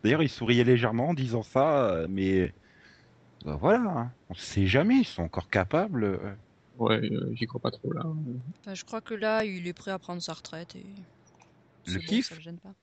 D'ailleurs, 0.04 0.24
il 0.24 0.30
souriait 0.30 0.64
légèrement 0.64 1.10
en 1.10 1.14
disant 1.14 1.44
ça, 1.44 1.90
euh, 1.90 2.08
mais 2.10 2.54
euh, 3.46 3.56
voilà, 3.56 3.90
hein. 3.90 4.12
on 4.30 4.34
sait 4.34 4.68
jamais, 4.68 4.98
ils 4.98 5.06
sont 5.06 5.24
encore 5.24 5.50
capables. 5.50 6.04
euh. 6.04 6.34
Ouais, 6.78 7.00
euh, 7.12 7.32
j'y 7.36 7.46
crois 7.46 7.62
pas 7.62 7.72
trop 7.72 7.94
là. 7.94 8.04
Enfin, 8.62 8.74
je 8.74 8.84
crois 8.84 9.02
que 9.02 9.14
là, 9.14 9.46
il 9.46 9.68
est 9.68 9.74
prêt 9.74 9.92
à 9.92 10.00
prendre 10.00 10.22
sa 10.22 10.34
retraite 10.34 10.76
et. 10.76 10.86
Le 11.88 11.94
bon, 11.94 12.00
kiff 12.06 12.30
Ça 12.30 12.36
le 12.36 12.42
gêne 12.42 12.58
pas. 12.58 12.74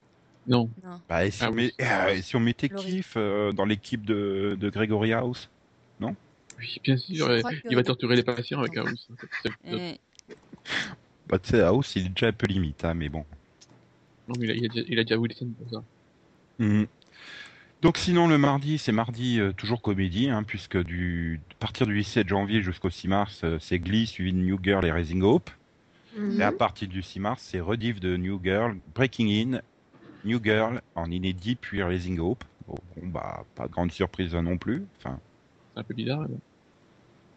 Non, 0.47 0.71
Non. 0.85 1.01
Bah, 1.09 1.25
et 1.27 1.31
si, 1.31 1.43
Ah 1.43 1.51
on, 1.51 1.55
oui. 1.55 1.73
met- 1.79 1.85
euh, 1.85 2.23
si 2.23 2.37
on 2.37 2.41
mettait. 2.41 2.69
Kiff 2.69 3.15
euh, 3.17 3.53
dans 3.53 3.65
l'équipe 3.65 4.05
de, 4.07 4.57
de 4.59 4.71
Gregory 4.71 5.13
House 5.13 5.49
oui, 6.59 6.79
bien 6.85 6.97
sûr, 6.97 7.29
il 7.71 7.77
va 7.77 7.83
torturer 7.83 8.17
les 8.17 8.23
patients 8.23 8.61
avec 8.61 8.77
un 8.77 8.83
russe. 8.83 9.09
hein, 9.45 9.51
Et- 9.79 9.99
Bah, 11.27 11.39
tu 11.39 11.51
sais, 11.51 11.61
House, 11.61 11.97
il 11.97 12.07
est 12.07 12.09
déjà 12.11 12.29
un 12.29 12.33
peu 12.33 12.47
limite, 12.47 12.85
hein, 12.85 12.95
mais 12.95 13.09
bon. 13.09 13.25
Non, 14.29 14.35
mais 14.39 14.47
il 14.47 14.51
a, 14.51 14.55
il 14.55 14.65
a 14.65 14.69
déjà, 14.69 14.85
il 14.89 14.99
a 14.99 15.05
déjà 15.05 15.19
Wilson 15.19 15.53
pour 15.59 15.69
ça. 15.71 15.85
Mhm. 16.59 16.87
Donc 17.83 17.99
sinon 17.99 18.29
le 18.29 18.39
mardi, 18.39 18.79
c'est 18.79 18.93
mardi 18.93 19.41
euh, 19.41 19.53
toujours 19.53 19.83
comédie, 19.83 20.29
hein, 20.31 20.45
puisque 20.45 20.79
du 20.83 21.41
à 21.53 21.55
partir 21.59 21.87
du 21.87 21.99
17 21.99 22.29
janvier 22.29 22.63
jusqu'au 22.63 22.91
6 22.91 23.09
mars, 23.09 23.43
euh, 23.45 23.59
c'est 23.61 23.79
Glee 23.81 24.07
suivi 24.07 24.33
de 24.33 24.39
New 24.39 24.59
Girl 24.63 24.85
et 24.87 24.93
Raising 24.93 25.23
Hope. 25.23 25.51
Mhm. 26.17 26.41
Et 26.41 26.45
à 26.45 26.53
partir 26.53 26.89
du 26.89 27.03
6 27.03 27.21
mars, 27.21 27.43
c'est 27.43 27.61
rediff 27.61 27.99
de 28.01 28.17
New 28.17 28.41
Girl, 28.43 28.79
Breaking 28.95 29.53
In, 29.55 29.63
New 30.25 30.41
Girl 30.43 30.81
en 30.95 31.11
inédit 31.11 31.57
puis 31.57 31.83
Raising 31.83 32.19
Hope. 32.21 32.45
Bon, 32.67 32.77
bon, 32.97 33.09
bah 33.09 33.45
pas 33.55 33.67
de 33.67 33.73
grande 33.73 33.93
surprise 33.93 34.35
non 34.35 34.59
plus. 34.59 34.87
Enfin, 34.99 35.21
C'est 35.75 35.81
un 35.81 35.85
peu 35.85 35.95
bizarre. 35.95 36.27
mais 36.29 36.39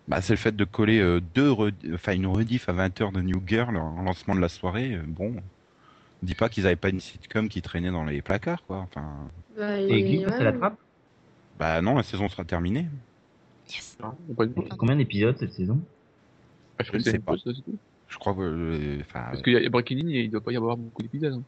bah, 0.08 0.22
c'est 0.22 0.34
le 0.34 0.38
fait 0.38 0.56
de 0.56 0.66
coller 0.66 1.00
euh, 1.00 1.20
deux, 1.20 1.52
enfin 1.94 2.14
une 2.14 2.28
rediff 2.28 2.70
à 2.70 2.74
20h 2.74 3.12
de 3.14 3.22
New 3.22 3.42
Girl 3.48 3.76
en 3.78 4.04
lancement 4.04 4.36
de 4.36 4.42
la 4.42 4.50
soirée. 4.50 4.98
bon, 5.08 5.36
on 6.26 6.28
dit 6.28 6.34
pas 6.34 6.50
qu'ils 6.50 6.66
avaient 6.66 6.76
pas 6.76 6.90
une 6.90 7.00
sitcom 7.00 7.48
qui 7.48 7.62
traînait 7.62 7.92
dans 7.92 8.04
les 8.04 8.24
placards, 8.24 8.64
quoi. 8.66 8.78
Enfin, 8.80 9.30
Bah, 9.56 9.80
Et 9.80 10.02
Glee, 10.02 10.26
ouais. 10.26 10.32
ça 10.32 10.44
l'attrape 10.44 10.76
bah 11.60 11.82
non, 11.82 11.96
la 11.96 12.04
saison 12.04 12.28
sera 12.28 12.44
terminée. 12.44 12.88
Yes. 13.70 13.96
Non, 14.02 14.14
il 14.26 14.32
y 14.32 14.34
a 14.34 14.36
pas 14.36 14.46
de- 14.46 14.54
Il 14.58 14.64
y 14.64 14.72
a 14.72 14.76
Combien 14.76 14.96
d'épisodes 14.98 15.38
cette 15.38 15.54
saison? 15.54 15.80
Ah, 16.78 16.84
je 16.84 16.92
Je 16.92 16.98
ne 16.98 17.02
sais 17.04 17.20
pas. 17.20 17.36
Je 18.10 18.18
crois 18.18 18.34
que, 18.34 18.42
euh, 18.42 18.98
enfin, 19.02 19.22
Parce 19.32 19.42
qu'il 19.42 19.54
y 19.54 19.66
a 19.66 19.70
Breaking 19.70 20.00
In, 20.00 20.10
il 20.10 20.32
doit 20.32 20.42
pas 20.42 20.52
y 20.52 20.58
avoir 20.58 20.76
beaucoup 20.76 21.04
d'épisodes. 21.04 21.34
hein. 21.34 21.44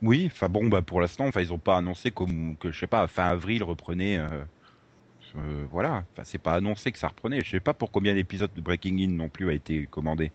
Oui, 0.00 0.30
enfin 0.32 0.48
bon, 0.48 0.68
bah 0.68 0.80
pour 0.80 1.00
l'instant, 1.00 1.26
enfin 1.26 1.40
ils 1.40 1.52
ont 1.52 1.58
pas 1.58 1.76
annoncé 1.76 2.10
comme 2.12 2.56
que 2.56 2.70
je 2.70 2.78
sais 2.78 2.86
pas, 2.86 3.06
fin 3.08 3.24
avril 3.24 3.62
reprenait. 3.64 4.18
Euh, 4.18 4.44
euh, 5.36 5.66
voilà, 5.70 6.04
enfin 6.12 6.22
c'est 6.24 6.38
pas 6.38 6.54
annoncé 6.54 6.92
que 6.92 6.98
ça 6.98 7.08
reprenait. 7.08 7.42
Je 7.44 7.50
sais 7.50 7.60
pas 7.60 7.74
pour 7.74 7.90
combien 7.90 8.14
d'épisodes 8.14 8.52
de 8.54 8.60
Breaking 8.62 8.96
In 9.00 9.08
non 9.16 9.28
plus 9.28 9.50
a 9.50 9.52
été 9.52 9.86
commandé. 9.86 10.32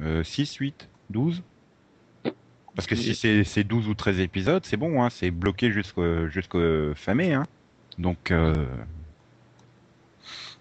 Euh, 0.00 0.24
6, 0.24 0.54
8, 0.56 0.88
12 1.10 1.42
Parce 2.76 2.86
que 2.86 2.94
si 2.94 3.14
c'est 3.14 3.42
c'est 3.42 3.64
12 3.64 3.88
ou 3.88 3.94
13 3.94 4.20
épisodes, 4.20 4.64
c'est 4.64 4.76
bon, 4.76 5.02
hein, 5.02 5.10
c'est 5.10 5.30
bloqué 5.30 5.72
jusqu'au 5.72 6.28
jusqu'au 6.28 6.94
fin 6.94 7.14
mai. 7.14 7.32
Hein. 7.32 7.46
Donc, 7.98 8.30
euh, 8.30 8.54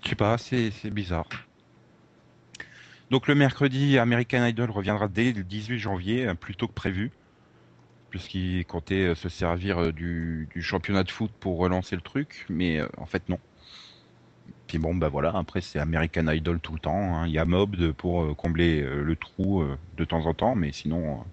je 0.03 0.09
sais 0.09 0.15
pas, 0.15 0.37
c'est 0.37 0.71
c'est 0.71 0.89
bizarre. 0.89 1.27
Donc 3.11 3.27
le 3.27 3.35
mercredi, 3.35 3.99
American 3.99 4.45
Idol 4.45 4.71
reviendra 4.71 5.07
dès 5.07 5.31
le 5.33 5.43
18 5.43 5.77
janvier, 5.77 6.27
hein, 6.27 6.35
plus 6.35 6.55
tôt 6.55 6.67
que 6.67 6.73
prévu 6.73 7.11
puisqu'il 8.15 8.65
comptait 8.65 9.07
euh, 9.07 9.15
se 9.15 9.27
servir 9.27 9.77
euh, 9.77 9.91
du, 9.91 10.47
du 10.53 10.61
championnat 10.61 11.03
de 11.03 11.11
foot 11.11 11.29
pour 11.37 11.57
relancer 11.57 11.97
le 11.97 12.01
truc, 12.01 12.45
mais 12.47 12.79
euh, 12.79 12.87
en 12.97 13.05
fait 13.05 13.27
non. 13.27 13.39
Puis 14.67 14.77
bon, 14.77 14.95
bah 14.95 15.09
voilà, 15.09 15.33
après 15.35 15.59
c'est 15.59 15.79
American 15.79 16.27
Idol 16.27 16.59
tout 16.61 16.73
le 16.73 16.79
temps, 16.79 17.15
hein. 17.17 17.27
il 17.27 17.33
y 17.33 17.39
a 17.39 17.45
Mob 17.45 17.91
pour 17.91 18.23
euh, 18.23 18.33
combler 18.33 18.81
euh, 18.81 19.03
le 19.03 19.15
trou 19.17 19.61
euh, 19.61 19.77
de 19.97 20.05
temps 20.05 20.25
en 20.25 20.33
temps, 20.33 20.55
mais 20.55 20.71
sinon... 20.71 21.25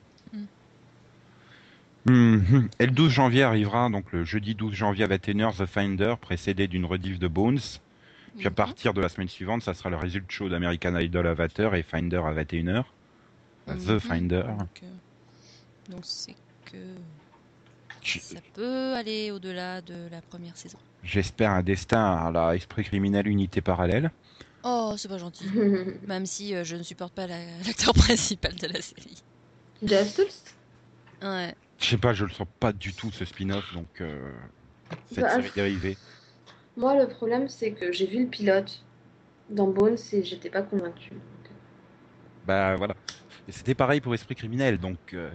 Mhm. 2.07 2.69
Et 2.81 2.87
le 2.87 2.93
12 2.93 3.11
janvier 3.13 3.43
arrivera, 3.45 3.89
donc 3.89 4.11
le 4.13 4.25
jeudi 4.25 4.55
12 4.55 4.75
janvier 4.75 5.05
à 5.05 5.09
21h, 5.09 5.57
The 5.57 5.67
Finder, 5.67 6.15
précédé 6.21 6.67
d'une 6.67 6.85
rediff 6.85 7.19
de 7.19 7.29
Bones. 7.29 7.61
Puis 8.37 8.47
à 8.47 8.51
Mhm. 8.51 8.55
partir 8.57 8.95
de 8.95 9.01
la 9.01 9.09
semaine 9.09 9.29
suivante, 9.29 9.63
ça 9.63 9.75
sera 9.75 9.91
le 9.91 9.97
résultat 9.97 10.27
show 10.31 10.49
d'American 10.49 10.97
Idol 10.99 11.27
à 11.27 11.35
20h 11.35 11.75
et 11.75 11.83
Finder 11.83 12.17
à 12.25 12.33
21h. 12.33 12.85
The 13.67 13.71
Mhm. 13.91 14.01
Finder. 14.01 14.43
Donc, 14.59 14.83
euh, 14.83 15.97
c'est 16.03 16.35
que 16.65 16.79
ça 18.21 18.41
peut 18.55 18.95
aller 18.95 19.31
au-delà 19.31 19.81
de 19.81 20.09
la 20.11 20.21
première 20.23 20.57
saison. 20.57 20.79
J'espère 21.05 21.53
un 21.53 21.63
destin 21.63 22.03
à 22.17 22.31
la 22.33 22.57
Esprit 22.57 22.85
criminel 22.85 23.29
unité 23.29 23.61
parallèle. 23.61 24.11
Oh, 24.65 24.95
c'est 24.97 25.09
pas 25.09 25.19
gentil. 25.19 25.45
Même 26.09 26.27
si 26.27 26.55
euh, 26.55 26.65
je 26.65 26.77
ne 26.77 26.83
supporte 26.83 27.15
pas 27.15 27.27
la- 27.27 27.59
l'acteur 27.67 27.95
principal 27.95 28.55
de 28.57 28.67
la 28.67 28.81
série. 28.81 29.23
Jeff 29.85 30.21
Ouais. 31.23 31.55
Je 31.83 31.89
sais 31.89 31.99
pas, 31.99 32.15
je 32.15 32.25
le 32.25 32.31
sens 32.31 32.47
pas 32.61 32.73
du 32.73 32.95
tout 32.95 33.11
ce 33.11 33.25
spin-off, 33.25 33.73
donc 33.75 34.01
euh, 34.01 34.33
cette 35.11 35.25
Bah, 35.25 35.29
série 35.29 35.51
dérivée. 35.51 35.99
Moi, 36.77 36.95
le 36.97 37.09
problème, 37.09 37.49
c'est 37.49 37.73
que 37.73 37.93
j'ai 37.93 38.07
vu 38.07 38.25
le 38.25 38.29
pilote 38.31 38.87
dans 39.49 39.69
Bones 39.69 39.99
et 40.13 40.23
j'étais 40.25 40.51
pas 40.51 40.63
convaincue. 40.63 41.23
Bah 42.45 42.77
voilà. 42.77 42.95
Et 43.49 43.53
c'était 43.53 43.75
pareil 43.75 44.01
pour 44.01 44.15
Esprit 44.15 44.35
criminel, 44.37 44.79
donc 44.79 45.15
euh, 45.15 45.31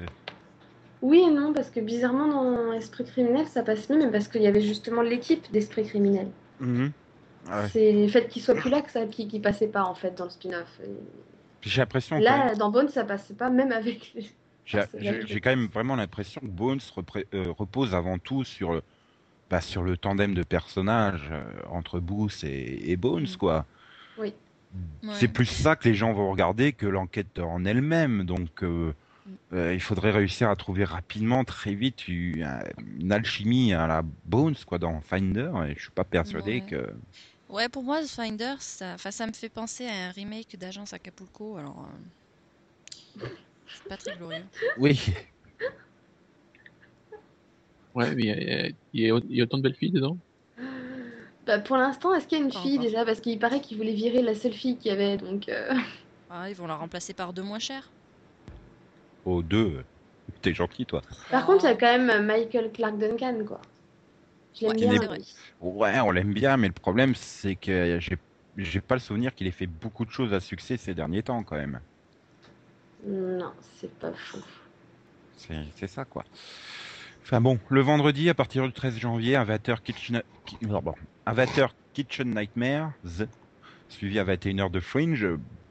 Oui 1.01 1.19
et 1.27 1.31
non, 1.31 1.53
parce 1.53 1.69
que 1.71 1.79
bizarrement, 1.79 2.27
dans 2.27 2.71
Esprit 2.73 3.05
criminel, 3.05 3.47
ça 3.47 3.63
passe 3.63 3.89
mieux, 3.89 3.97
mais 3.97 4.11
parce 4.11 4.27
qu'il 4.27 4.41
y 4.41 4.47
avait 4.47 4.61
justement 4.61 5.01
l'équipe 5.01 5.51
d'Esprit 5.51 5.85
criminel. 5.85 6.33
mhm. 6.59 6.93
Ouais. 7.49 7.69
C'est 7.71 7.93
le 7.93 8.07
fait 8.09 8.27
qu'il 8.27 8.41
soit 8.41 8.55
plus 8.55 8.69
là 8.69 8.81
que 8.81 8.91
ça 8.91 9.05
qui, 9.05 9.27
qui 9.27 9.39
passait 9.39 9.69
pas, 9.69 9.83
en 9.83 9.95
fait, 9.95 10.15
dans 10.15 10.25
le 10.25 10.29
spin-off. 10.29 10.79
Et 10.83 10.89
j'ai 11.61 11.81
l'impression 11.81 12.17
que 12.17 12.23
Là, 12.23 12.55
dans 12.55 12.71
Bones, 12.71 12.89
ça 12.89 13.05
passait 13.05 13.35
pas, 13.35 13.49
même 13.49 13.71
avec. 13.71 14.13
J'ai 14.67 15.41
quand 15.41 15.49
même 15.49 15.67
vraiment 15.67 15.95
l'impression 15.95 16.41
que 16.41 16.47
Bones 16.47 16.79
euh, 17.33 17.51
repose 17.57 17.95
avant 17.95 18.17
tout 18.19 18.43
sur 18.43 18.73
le, 18.73 18.81
bah, 19.49 19.61
sur 19.61 19.81
le 19.83 19.95
tandem 19.97 20.33
de 20.33 20.43
personnages 20.43 21.29
euh, 21.31 21.43
entre 21.69 21.99
Booth 21.99 22.43
et, 22.43 22.91
et 22.91 22.97
Bones, 22.97 23.23
Mm. 23.23 23.37
quoi. 23.37 23.65
Oui. 24.17 24.33
Ouais. 25.03 25.13
C'est 25.13 25.29
plus 25.29 25.45
ça 25.45 25.75
que 25.75 25.87
les 25.87 25.95
gens 25.95 26.11
vont 26.13 26.29
regarder 26.29 26.73
que 26.73 26.85
l'enquête 26.85 27.39
en 27.39 27.63
elle-même. 27.65 28.23
Donc, 28.25 28.63
euh, 28.63 28.93
euh, 29.53 29.73
il 29.73 29.79
faudrait 29.81 30.11
réussir 30.11 30.49
à 30.49 30.55
trouver 30.55 30.83
rapidement, 30.83 31.43
très 31.45 31.73
vite, 31.73 32.07
une, 32.07 32.45
une 32.99 33.11
alchimie 33.11 33.73
à 33.73 33.87
la 33.87 34.03
Bones, 34.25 34.55
quoi, 34.65 34.77
dans 34.77 34.99
Finder. 35.01 35.51
Et 35.69 35.75
je 35.75 35.81
suis 35.83 35.91
pas 35.91 36.03
persuadé 36.03 36.55
Ouais. 36.55 36.61
que. 36.61 36.93
Ouais, 37.49 37.69
pour 37.69 37.83
moi, 37.83 38.01
The 38.03 38.07
Finder, 38.07 38.55
ça, 38.59 38.97
ça 38.97 39.25
me 39.25 39.31
fait 39.31 39.47
penser 39.49 39.87
à 39.87 40.07
un 40.07 40.11
remake 40.11 40.57
d'Agence 40.59 40.91
Acapulco. 40.91 41.55
Alors, 41.55 41.87
euh, 43.21 43.25
pas 43.87 43.97
très 43.97 44.13
glorieux. 44.13 44.45
Oui. 44.77 44.99
Ouais, 47.93 48.13
mais 48.15 48.23
il 48.93 49.01
y 49.01 49.11
a, 49.11 49.17
il 49.17 49.35
y 49.35 49.41
autant 49.41 49.57
de 49.57 49.63
belles 49.63 49.75
filles 49.75 49.91
dedans. 49.91 50.19
Bah, 51.45 51.59
pour 51.59 51.77
l'instant, 51.77 52.13
est-ce 52.13 52.27
qu'il 52.27 52.37
y 52.37 52.41
a 52.41 52.43
une 52.45 52.51
Pas 52.51 52.59
fille 52.61 52.77
encore. 52.77 52.83
déjà? 52.83 53.05
Parce 53.05 53.21
qu'il 53.21 53.39
paraît 53.39 53.61
qu'il 53.61 53.77
voulait 53.77 53.93
virer 53.93 54.21
la 54.21 54.35
seule 54.35 54.53
fille 54.53 54.77
qu'il 54.77 54.91
y 54.91 54.93
avait, 54.93 55.17
donc... 55.17 55.49
euh, 55.49 55.73
Ah, 56.29 56.49
ils 56.49 56.55
vont 56.55 56.67
la 56.67 56.75
remplacer 56.75 57.13
par 57.13 57.33
deux 57.33 57.43
moins 57.43 57.59
chers. 57.59 57.91
Aux 59.25 59.43
deux. 59.43 59.83
T'es 60.41 60.53
gentil, 60.53 60.85
toi. 60.85 61.01
Par 61.29 61.45
contre, 61.45 61.63
il 61.65 61.67
y 61.67 61.71
a 61.71 61.75
quand 61.75 61.97
même 61.97 62.25
Michael 62.25 62.71
Clark 62.73 62.97
Duncan, 62.97 63.45
quoi. 63.45 63.61
Je 64.53 64.65
l'aime 64.65 64.79
Ouais, 64.79 64.99
bien. 64.99 64.99
vrai. 64.99 65.21
Ouais, 65.59 65.99
on 66.01 66.11
l'aime 66.11 66.33
bien, 66.33 66.57
mais 66.57 66.67
le 66.67 66.73
problème, 66.73 67.15
c'est 67.15 67.55
que. 67.55 67.99
J'ai 68.57 68.81
pas 68.81 68.95
le 68.95 68.99
souvenir 69.01 69.35
qu'il 69.35 69.47
ait 69.47 69.51
fait 69.51 69.67
beaucoup 69.67 70.03
de 70.05 70.09
choses 70.11 70.33
à 70.33 70.39
succès 70.39 70.77
ces 70.77 70.95
derniers 70.95 71.23
temps, 71.23 71.43
quand 71.43 71.57
même. 71.57 71.81
Non, 73.05 73.53
c'est 73.79 73.93
pas 73.99 74.13
fou. 74.13 74.39
C'est 75.75 75.87
ça, 75.87 76.05
quoi. 76.05 76.25
Enfin 77.21 77.41
bon, 77.41 77.59
le 77.69 77.81
vendredi, 77.81 78.29
à 78.29 78.33
partir 78.33 78.65
du 78.65 78.73
13 78.73 78.97
janvier, 78.97 79.35
20h 79.35 79.81
Kitchen, 79.81 80.23
Ki- 80.45 80.57
bon, 80.61 80.93
20h 81.27 81.69
Kitchen 81.93 82.33
suivi 83.89 84.19
à 84.19 84.23
21h 84.23 84.69
de 84.71 84.79
Fringe. 84.79 85.27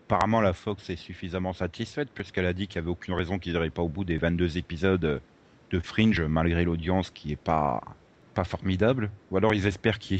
Apparemment, 0.08 0.40
la 0.40 0.52
Fox 0.52 0.88
est 0.90 0.96
suffisamment 0.96 1.52
satisfaite, 1.52 2.10
puisqu'elle 2.14 2.46
a 2.46 2.52
dit 2.52 2.68
qu'il 2.68 2.80
n'y 2.80 2.84
avait 2.84 2.92
aucune 2.92 3.14
raison 3.14 3.38
qu'ils 3.38 3.52
n'iraient 3.54 3.70
pas 3.70 3.82
au 3.82 3.88
bout 3.88 4.04
des 4.04 4.18
22 4.18 4.56
épisodes 4.56 5.22
de 5.70 5.80
Fringe, 5.80 6.20
malgré 6.22 6.64
l'audience 6.64 7.10
qui 7.10 7.32
est 7.32 7.36
pas, 7.36 7.80
pas 8.34 8.44
formidable. 8.44 9.10
Ou 9.30 9.36
alors 9.36 9.52
ils 9.54 9.66
espèrent 9.66 9.98
que, 9.98 10.16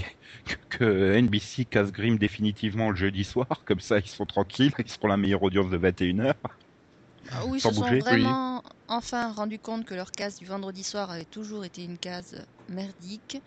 que 0.68 1.14
NBC 1.14 1.66
casse 1.66 1.92
Grimm 1.92 2.18
définitivement 2.18 2.90
le 2.90 2.96
jeudi 2.96 3.22
soir, 3.24 3.62
comme 3.64 3.80
ça 3.80 3.98
ils 3.98 4.08
sont 4.08 4.26
tranquilles, 4.26 4.72
ils 4.78 4.90
seront 4.90 5.06
la 5.08 5.16
meilleure 5.16 5.42
audience 5.42 5.70
de 5.70 5.76
21h. 5.78 6.34
Ah 7.30 7.44
oui, 7.46 7.58
ils 7.58 7.60
Sans 7.60 7.72
se 7.72 7.74
sont 7.74 7.96
vraiment 7.96 8.62
enfin 8.88 9.32
rendu 9.32 9.58
compte 9.58 9.84
que 9.84 9.94
leur 9.94 10.10
case 10.12 10.36
du 10.36 10.46
vendredi 10.46 10.82
soir 10.84 11.10
avait 11.10 11.24
toujours 11.26 11.64
été 11.64 11.84
une 11.84 11.98
case 11.98 12.44
merdique, 12.68 13.38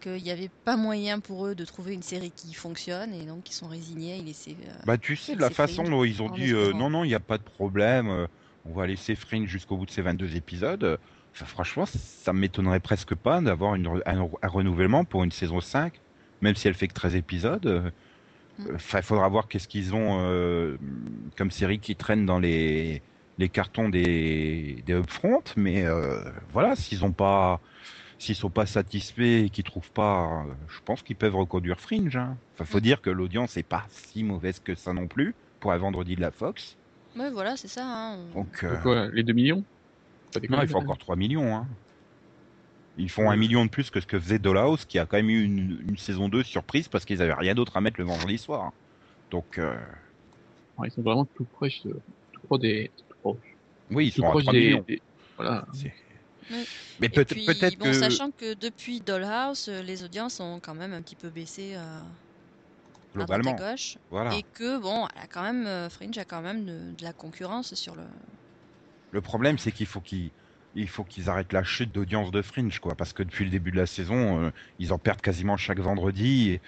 qu'il 0.00 0.22
n'y 0.22 0.30
avait 0.30 0.50
pas 0.64 0.76
moyen 0.76 1.20
pour 1.20 1.46
eux 1.46 1.54
de 1.54 1.64
trouver 1.64 1.94
une 1.94 2.02
série 2.02 2.32
qui 2.32 2.54
fonctionne, 2.54 3.14
et 3.14 3.26
donc 3.26 3.50
ils 3.50 3.54
sont 3.54 3.68
résignés 3.68 4.18
y 4.18 4.24
laisser. 4.24 4.58
euh, 4.68 4.72
Bah 4.84 4.96
tu 4.98 5.16
sais, 5.16 5.36
de 5.36 5.40
la 5.40 5.50
façon 5.50 5.88
dont 5.88 6.04
ils 6.04 6.22
ont 6.22 6.30
dit 6.30 6.52
euh, 6.52 6.72
non, 6.72 6.88
non, 6.90 7.04
il 7.04 7.08
n'y 7.08 7.14
a 7.14 7.20
pas 7.20 7.36
de 7.38 7.42
problème, 7.42 8.08
euh, 8.08 8.26
on 8.64 8.72
va 8.72 8.86
laisser 8.86 9.14
Fringe 9.14 9.46
jusqu'au 9.48 9.76
bout 9.76 9.86
de 9.86 9.90
ces 9.90 10.02
22 10.02 10.36
épisodes. 10.36 10.98
Enfin, 11.34 11.44
franchement, 11.46 11.84
ça 11.86 12.32
m'étonnerait 12.32 12.80
presque 12.80 13.14
pas 13.14 13.40
d'avoir 13.40 13.74
un, 13.74 13.82
un 14.06 14.48
renouvellement 14.48 15.04
pour 15.04 15.22
une 15.22 15.30
saison 15.32 15.60
5, 15.60 16.00
même 16.40 16.54
si 16.56 16.66
elle 16.66 16.74
fait 16.74 16.88
que 16.88 16.94
13 16.94 17.14
épisodes. 17.14 17.92
Enfin, 18.74 18.98
il 19.00 19.04
faudra 19.04 19.28
voir 19.28 19.48
qu'est-ce 19.48 19.68
qu'ils 19.68 19.94
ont 19.94 20.20
euh, 20.20 20.78
comme 21.36 21.50
série 21.50 21.80
qui 21.80 21.96
traîne 21.96 22.26
dans 22.26 22.38
les 22.38 23.02
les 23.40 23.50
cartons 23.50 23.88
des 23.88 24.82
des 24.86 24.94
upfront, 24.94 25.42
mais 25.56 25.84
euh, 25.86 26.22
voilà, 26.50 26.76
s'ils 26.76 27.04
ont 27.04 27.12
pas 27.14 27.60
s'ils 28.18 28.36
sont 28.36 28.50
pas 28.50 28.66
satisfaits 28.66 29.44
et 29.46 29.50
qu'ils 29.50 29.64
trouvent 29.64 29.92
pas, 29.92 30.44
euh, 30.46 30.54
je 30.68 30.80
pense 30.84 31.02
qu'ils 31.02 31.16
peuvent 31.16 31.36
reconduire 31.36 31.80
Fringe. 31.80 32.16
Hein. 32.16 32.38
Enfin, 32.54 32.64
faut 32.66 32.78
Mm. 32.78 32.82
dire 32.82 33.00
que 33.02 33.10
l'audience 33.10 33.56
est 33.58 33.64
pas 33.64 33.86
si 33.90 34.24
mauvaise 34.24 34.60
que 34.60 34.74
ça 34.76 34.92
non 34.92 35.08
plus 35.08 35.34
pour 35.60 35.72
un 35.72 35.78
vendredi 35.78 36.16
de 36.16 36.20
la 36.22 36.32
Fox. 36.32 36.78
Ouais, 37.16 37.30
voilà, 37.30 37.56
c'est 37.56 37.68
ça. 37.68 37.84
hein. 37.84 38.30
Donc 38.34 38.64
euh, 38.64 38.78
Quoi, 38.82 39.08
les 39.10 39.22
2 39.22 39.32
millions? 39.32 39.64
Non, 40.48 40.62
il 40.62 40.68
faut 40.68 40.78
même. 40.78 40.84
encore 40.84 40.98
3 40.98 41.16
millions. 41.16 41.56
Hein. 41.56 41.68
Ils 42.96 43.10
font 43.10 43.30
un 43.30 43.36
million 43.36 43.64
de 43.64 43.70
plus 43.70 43.90
que 43.90 44.00
ce 44.00 44.06
que 44.06 44.18
faisait 44.20 44.38
Dollhouse, 44.38 44.84
qui 44.84 44.98
a 44.98 45.06
quand 45.06 45.16
même 45.16 45.30
eu 45.30 45.42
une, 45.44 45.80
une 45.88 45.96
saison 45.96 46.28
2 46.28 46.42
surprise 46.44 46.88
parce 46.88 47.04
qu'ils 47.04 47.22
avaient 47.22 47.34
rien 47.34 47.54
d'autre 47.54 47.76
à 47.76 47.80
mettre 47.80 47.98
le 48.00 48.06
vendredi 48.06 48.38
soir. 48.38 48.72
Donc 49.30 49.58
euh, 49.58 49.76
Ouais, 50.76 50.88
Ils 50.88 50.92
sont 50.92 51.02
vraiment 51.02 51.26
tout 51.26 51.44
proches, 51.46 51.82
de- 51.84 52.02
tout 52.32 52.40
proche 52.46 52.60
des, 52.60 52.92
oui, 53.90 54.06
ils 54.08 54.12
sont 54.12 54.26
à 54.26 54.30
proche 54.30 54.44
3 54.44 54.52
des, 54.54 54.82
voilà. 55.36 55.66
Mais 57.00 57.08
peut- 57.08 57.24
peut-être 57.24 57.78
bon, 57.78 57.86
que 57.86 57.92
sachant 57.92 58.30
que 58.30 58.54
depuis 58.54 59.00
Dollhouse, 59.00 59.68
euh, 59.68 59.82
les 59.82 60.02
audiences 60.04 60.40
ont 60.40 60.60
quand 60.60 60.74
même 60.74 60.92
un 60.92 61.02
petit 61.02 61.16
peu 61.16 61.30
baissé 61.30 61.74
euh, 61.76 62.00
globalement, 63.14 63.54
à 63.56 63.72
gauche. 63.72 63.98
voilà. 64.10 64.36
Et 64.36 64.42
que, 64.54 64.78
bon, 64.78 65.06
elle 65.14 65.22
a 65.22 65.26
quand 65.26 65.42
même, 65.42 65.66
euh, 65.66 65.88
Fringe 65.88 66.18
a 66.18 66.24
quand 66.24 66.42
même 66.42 66.66
de, 66.66 66.92
de 66.92 67.04
la 67.04 67.12
concurrence 67.12 67.74
sur 67.74 67.94
le. 67.96 68.04
Le 69.12 69.20
problème, 69.20 69.58
c'est 69.58 69.72
qu'il 69.72 69.86
faut 69.86 70.00
qu'ils 70.00 70.30
il 70.76 70.88
faut 70.88 71.02
qu'ils 71.02 71.28
arrêtent 71.28 71.52
la 71.52 71.64
chute 71.64 71.90
d'audience 71.90 72.30
de 72.30 72.42
Fringe, 72.42 72.78
quoi, 72.78 72.94
parce 72.94 73.12
que 73.12 73.24
depuis 73.24 73.44
le 73.44 73.50
début 73.50 73.72
de 73.72 73.76
la 73.76 73.86
saison, 73.86 74.40
euh, 74.44 74.50
ils 74.78 74.92
en 74.92 74.98
perdent 75.00 75.20
quasiment 75.20 75.56
chaque 75.56 75.80
vendredi. 75.80 76.50
et- 76.50 76.62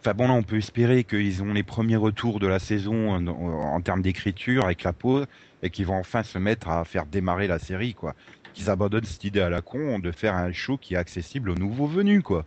Enfin 0.00 0.14
bon, 0.14 0.28
là, 0.28 0.34
on 0.34 0.42
peut 0.42 0.56
espérer 0.58 1.04
qu'ils 1.04 1.42
ont 1.42 1.54
les 1.54 1.62
premiers 1.62 1.96
retours 1.96 2.40
de 2.40 2.46
la 2.46 2.58
saison 2.58 3.10
en, 3.12 3.26
en 3.26 3.80
termes 3.80 4.02
d'écriture 4.02 4.64
avec 4.66 4.82
la 4.82 4.92
pause 4.92 5.26
et 5.62 5.70
qu'ils 5.70 5.86
vont 5.86 5.96
enfin 5.98 6.22
se 6.22 6.38
mettre 6.38 6.68
à 6.68 6.84
faire 6.84 7.06
démarrer 7.06 7.46
la 7.46 7.58
série, 7.58 7.94
quoi. 7.94 8.14
Qu'ils 8.54 8.70
abandonnent 8.70 9.04
cette 9.04 9.24
idée 9.24 9.40
à 9.40 9.50
la 9.50 9.60
con 9.60 9.98
de 9.98 10.10
faire 10.12 10.34
un 10.34 10.52
show 10.52 10.76
qui 10.78 10.94
est 10.94 10.98
accessible 10.98 11.50
aux 11.50 11.54
nouveaux 11.54 11.86
venus, 11.86 12.22
quoi. 12.22 12.44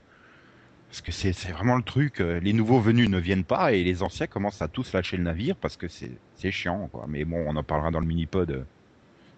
Parce 0.89 1.01
que 1.01 1.11
c'est 1.11 1.31
vraiment 1.51 1.77
le 1.77 1.83
truc. 1.83 2.19
euh, 2.19 2.39
Les 2.41 2.51
nouveaux 2.53 2.79
venus 2.81 3.09
ne 3.09 3.17
viennent 3.17 3.45
pas 3.45 3.71
et 3.73 3.83
les 3.83 4.03
anciens 4.03 4.27
commencent 4.27 4.61
à 4.61 4.67
tous 4.67 4.91
lâcher 4.93 5.15
le 5.17 5.23
navire 5.23 5.55
parce 5.55 5.77
que 5.77 5.87
c'est 5.87 6.51
chiant, 6.51 6.89
quoi. 6.91 7.05
Mais 7.07 7.23
bon, 7.23 7.45
on 7.47 7.55
en 7.55 7.63
parlera 7.63 7.91
dans 7.91 7.99
le 8.01 8.05
mini-pod 8.07 8.51
euh, 8.51 8.63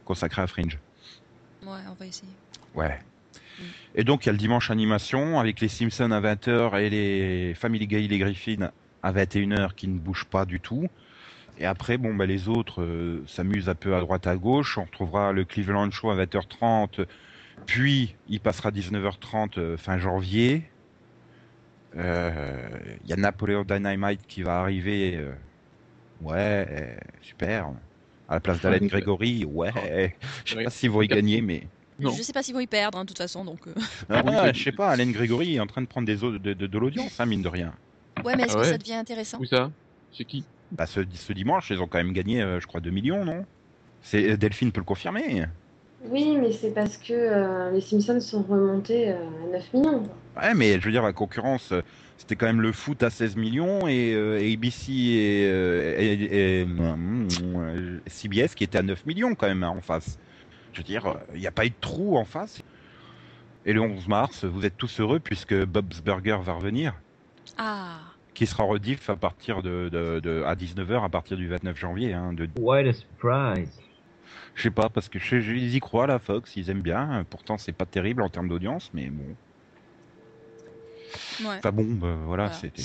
consacré 0.06 0.42
à 0.42 0.48
Fringe. 0.48 0.80
Ouais, 1.64 1.80
on 1.90 1.94
va 1.94 2.06
essayer. 2.08 2.32
Ouais. 2.74 3.00
Mm. 3.60 3.64
Et 3.96 4.04
donc, 4.04 4.26
il 4.26 4.28
y 4.28 4.30
a 4.30 4.34
le 4.34 4.40
dimanche 4.40 4.72
animation 4.72 5.40
avec 5.40 5.60
les 5.62 5.68
Simpsons 5.68 6.10
à 6.12 6.20
20h 6.22 6.80
et 6.80 6.90
les 6.90 7.54
Family 7.54 7.86
Guy, 7.88 8.08
les 8.08 8.18
Griffins 8.18 8.72
à 9.04 9.12
21h 9.14 9.76
qui 9.76 9.88
ne 9.88 10.00
bougent 10.00 10.26
pas 10.26 10.46
du 10.46 10.60
tout. 10.60 10.88
Et 11.60 11.66
après, 11.66 11.98
bon, 11.98 12.14
bah, 12.16 12.26
les 12.26 12.48
autres 12.50 12.82
euh, 12.82 13.24
s'amusent 13.28 13.70
un 13.70 13.76
peu 13.76 13.96
à 13.96 14.00
droite 14.00 14.28
à 14.28 14.36
gauche. 14.36 14.78
On 14.78 14.84
retrouvera 14.86 15.32
le 15.32 15.46
Cleveland 15.46 15.92
Show 15.92 16.10
à 16.10 16.16
20h30. 16.16 17.06
Puis, 17.66 18.16
il 18.28 18.40
passera 18.40 18.72
19h30 18.72 19.60
euh, 19.60 19.78
fin 19.78 19.98
janvier. 19.98 20.64
Euh, 21.96 22.68
Il 23.04 23.10
y 23.10 23.14
a 23.14 23.16
Napoleon 23.18 23.64
Dynamite 23.64 24.22
qui 24.28 24.42
va 24.42 24.60
arriver. 24.62 25.16
euh, 25.16 25.32
ouais, 26.22 26.98
super. 27.22 27.68
À 28.28 28.36
la 28.36 28.40
place 28.40 28.60
d'Alan 28.62 28.80
Ouais. 28.80 28.88
Gregory, 28.88 29.46
ouais. 29.46 30.16
Je 30.46 30.56
sais 30.56 30.64
pas 30.64 30.70
s'ils 30.70 30.90
vont 30.90 31.02
y 31.02 31.08
gagner, 31.08 31.42
mais. 31.42 31.68
Non. 32.00 32.10
Je 32.12 32.24
sais 32.24 32.34
pas 32.34 32.42
s'ils 32.42 32.56
vont 32.56 32.60
y 32.62 32.68
perdre, 32.68 32.98
hein, 32.98 33.04
de 33.04 33.10
toute 33.10 33.20
façon. 33.20 33.46
Donc, 33.46 33.60
euh. 33.68 33.74
Ah, 34.10 34.52
je 34.52 34.64
sais 34.64 34.72
pas, 34.72 34.90
Alain 34.90 35.12
Grégory 35.12 35.56
est 35.56 35.60
en 35.60 35.68
train 35.68 35.82
de 35.82 35.88
prendre 35.88 36.08
des 36.08 36.16
de, 36.18 36.38
de, 36.40 36.54
de 36.68 36.78
l'audience, 36.80 37.20
hein, 37.20 37.26
mine 37.28 37.44
de 37.44 37.48
rien. 37.50 37.74
Ouais, 38.26 38.36
mais 38.36 38.44
est-ce 38.44 38.54
Ah 38.54 38.56
que 38.56 38.66
ouais 38.66 38.72
ça 38.72 38.78
devient 38.80 38.94
intéressant? 38.94 39.38
Où 39.40 39.46
ça? 39.46 39.70
C'est 40.12 40.26
qui? 40.26 40.44
Bah, 40.74 40.88
ce, 40.88 41.02
ce 41.14 41.34
dimanche, 41.34 41.70
ils 41.70 41.82
ont 41.82 41.88
quand 41.88 42.00
même 42.00 42.14
gagné, 42.14 42.42
euh, 42.42 42.60
je 42.60 42.68
crois, 42.68 42.82
2 42.82 42.90
millions, 42.90 43.24
non? 43.24 43.46
C'est 44.02 44.32
euh, 44.32 44.38
Delphine 44.38 44.72
peut 44.72 44.82
le 44.82 44.86
confirmer. 44.86 45.46
Oui, 46.10 46.38
mais 46.40 46.52
c'est 46.52 46.72
parce 46.72 46.98
que 46.98 47.14
euh, 47.14 47.72
les 47.72 47.82
Simpsons 47.82 48.20
sont 48.20 48.44
remontés 48.44 49.10
euh, 49.12 49.16
à 49.16 49.54
9 49.54 49.74
millions. 49.74 50.10
Ouais, 50.36 50.54
mais 50.56 50.80
je 50.80 50.86
veux 50.86 50.92
dire, 50.92 51.04
la 51.04 51.14
concurrence, 51.14 51.72
c'était 52.18 52.36
quand 52.36 52.48
même 52.48 52.62
le 52.62 52.72
foot 52.72 53.04
à 53.04 53.10
16 53.10 53.36
millions 53.36 53.88
et 53.88 54.14
euh, 54.14 54.38
ABC 54.38 54.92
et, 54.92 55.44
et- 56.04 56.62
et, 56.62 56.68
CBS 58.08 58.56
qui 58.56 58.64
étaient 58.64 58.80
à 58.80 58.84
9 58.84 59.06
millions 59.06 59.36
quand 59.36 59.48
même 59.48 59.64
hein, 59.64 59.70
en 59.70 59.82
face. 59.82 60.18
Je 60.74 60.80
veux 60.80 60.84
dire, 60.84 61.16
il 61.36 61.40
n'y 61.40 61.48
a 61.48 61.52
pas 61.52 61.66
eu 61.66 61.70
de 61.70 61.76
trou 61.80 62.18
en 62.18 62.26
face. 62.26 62.62
Et 63.66 63.74
le 63.74 63.80
11 63.82 64.08
mars, 64.08 64.44
vous 64.44 64.66
êtes 64.66 64.76
tous 64.76 65.00
heureux 65.00 65.20
puisque 65.20 65.56
Bob's 65.66 66.02
Burger 66.02 66.40
va 66.44 66.54
revenir, 66.54 66.94
Ah, 67.58 68.00
qui 68.34 68.48
sera 68.48 68.64
rediff 68.64 69.10
à 69.10 69.16
partir 69.16 69.62
de, 69.62 69.90
de, 69.92 70.20
de- 70.20 70.44
à 70.46 70.56
19h 70.56 71.04
à 71.04 71.10
partir 71.10 71.38
du 71.38 71.48
29 71.48 71.78
janvier. 71.78 72.14
Hein, 72.14 72.34
de, 72.34 72.48
What 72.58 72.86
a 72.88 72.94
surprise. 72.94 73.80
Je 74.56 74.64
sais 74.64 74.72
pas, 74.72 74.90
parce 74.90 75.10
que 75.10 75.20
je, 75.20 75.40
je- 75.42 75.54
ils 75.54 75.76
y 75.76 75.80
croient, 75.80 76.08
la 76.08 76.20
Fox, 76.20 76.56
ils 76.56 76.70
aiment 76.70 76.82
bien. 76.82 77.26
Pourtant, 77.30 77.58
c'est 77.58 77.74
pas 77.74 77.86
terrible 77.86 78.22
en 78.22 78.30
termes 78.30 78.48
d'audience, 78.50 78.90
mais 78.94 79.10
bon. 79.10 79.36
ouais. 81.40 81.58
Enfin 81.60 81.72
bon, 81.72 81.86
bah, 81.96 82.16
voilà, 82.26 82.50
Voilà. 82.50 82.54
c'était. 82.54 82.84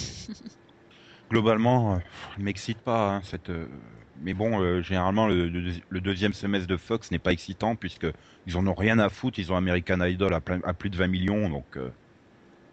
Globalement, 1.31 1.97
euh, 1.97 1.99
elle 2.37 2.45
m'excite 2.45 2.81
pas, 2.81 3.17
hein, 3.17 3.23
cette. 3.23 3.51
euh, 3.51 3.69
Mais 4.17 4.33
bon, 4.35 4.61
euh, 4.63 4.81
généralement, 4.83 5.27
le, 5.29 5.49
le- 5.49 5.75
le 5.89 6.01
deuxième 6.01 6.33
semestre 6.33 6.67
de 6.67 6.77
Fox 6.77 7.11
n'est 7.11 7.19
pas 7.19 7.33
excitant, 7.33 7.77
puisque 7.77 8.07
ils 8.47 8.57
en 8.57 8.67
ont 8.67 8.75
rien 8.75 8.99
à 8.99 9.09
foutre. 9.11 9.39
Ils 9.39 9.53
ont 9.53 9.57
American 9.57 10.01
Idol 10.05 10.33
à, 10.35 10.41
plein- 10.41 10.61
à 10.65 10.73
plus 10.75 10.91
de 10.91 10.97
20 10.97 11.09
millions, 11.09 11.49
donc. 11.51 11.77
euh, 11.77 11.91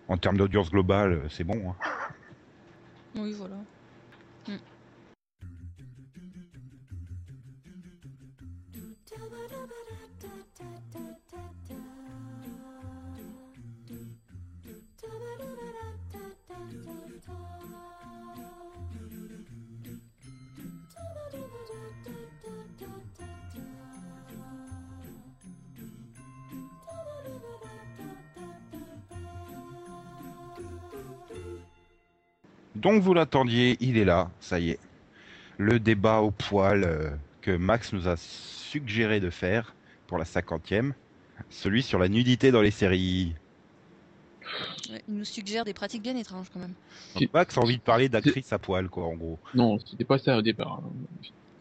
En 0.07 0.17
termes 0.17 0.37
d'audience 0.37 0.71
globale, 0.71 1.27
c'est 1.29 1.43
bon. 1.45 1.71
hein. 1.71 1.77
Oui, 3.17 3.33
voilà. 3.33 3.55
Donc 32.85 33.01
vous 33.01 33.15
l'attendiez, 33.15 33.77
il 33.79 33.97
est 33.97 34.05
là, 34.05 34.29
ça 34.39 34.59
y 34.59 34.69
est. 34.69 34.79
Le 35.57 35.79
débat 35.79 36.19
au 36.19 36.29
poil 36.29 36.83
euh, 36.83 37.09
que 37.41 37.49
Max 37.49 37.91
nous 37.93 38.07
a 38.07 38.15
suggéré 38.15 39.19
de 39.19 39.31
faire 39.31 39.73
pour 40.05 40.19
la 40.19 40.25
cinquantième, 40.25 40.93
celui 41.49 41.81
sur 41.81 41.97
la 41.97 42.09
nudité 42.09 42.51
dans 42.51 42.61
les 42.61 42.69
séries. 42.69 43.33
Ouais, 44.91 45.01
Il 45.07 45.15
nous 45.15 45.25
suggère 45.25 45.65
des 45.65 45.73
pratiques 45.73 46.03
bien 46.03 46.15
étranges 46.15 46.45
quand 46.53 46.59
même. 46.59 46.75
Donc, 47.15 47.33
Max 47.33 47.57
a 47.57 47.61
envie 47.61 47.77
de 47.77 47.81
parler 47.81 48.07
d'actrice 48.07 48.53
à 48.53 48.59
poil, 48.59 48.87
quoi, 48.87 49.05
en 49.05 49.15
gros. 49.15 49.39
Non, 49.55 49.79
c'était 49.79 50.05
pas 50.05 50.19
ça 50.19 50.37
au 50.37 50.43
départ. 50.43 50.83
hein. 50.83 50.91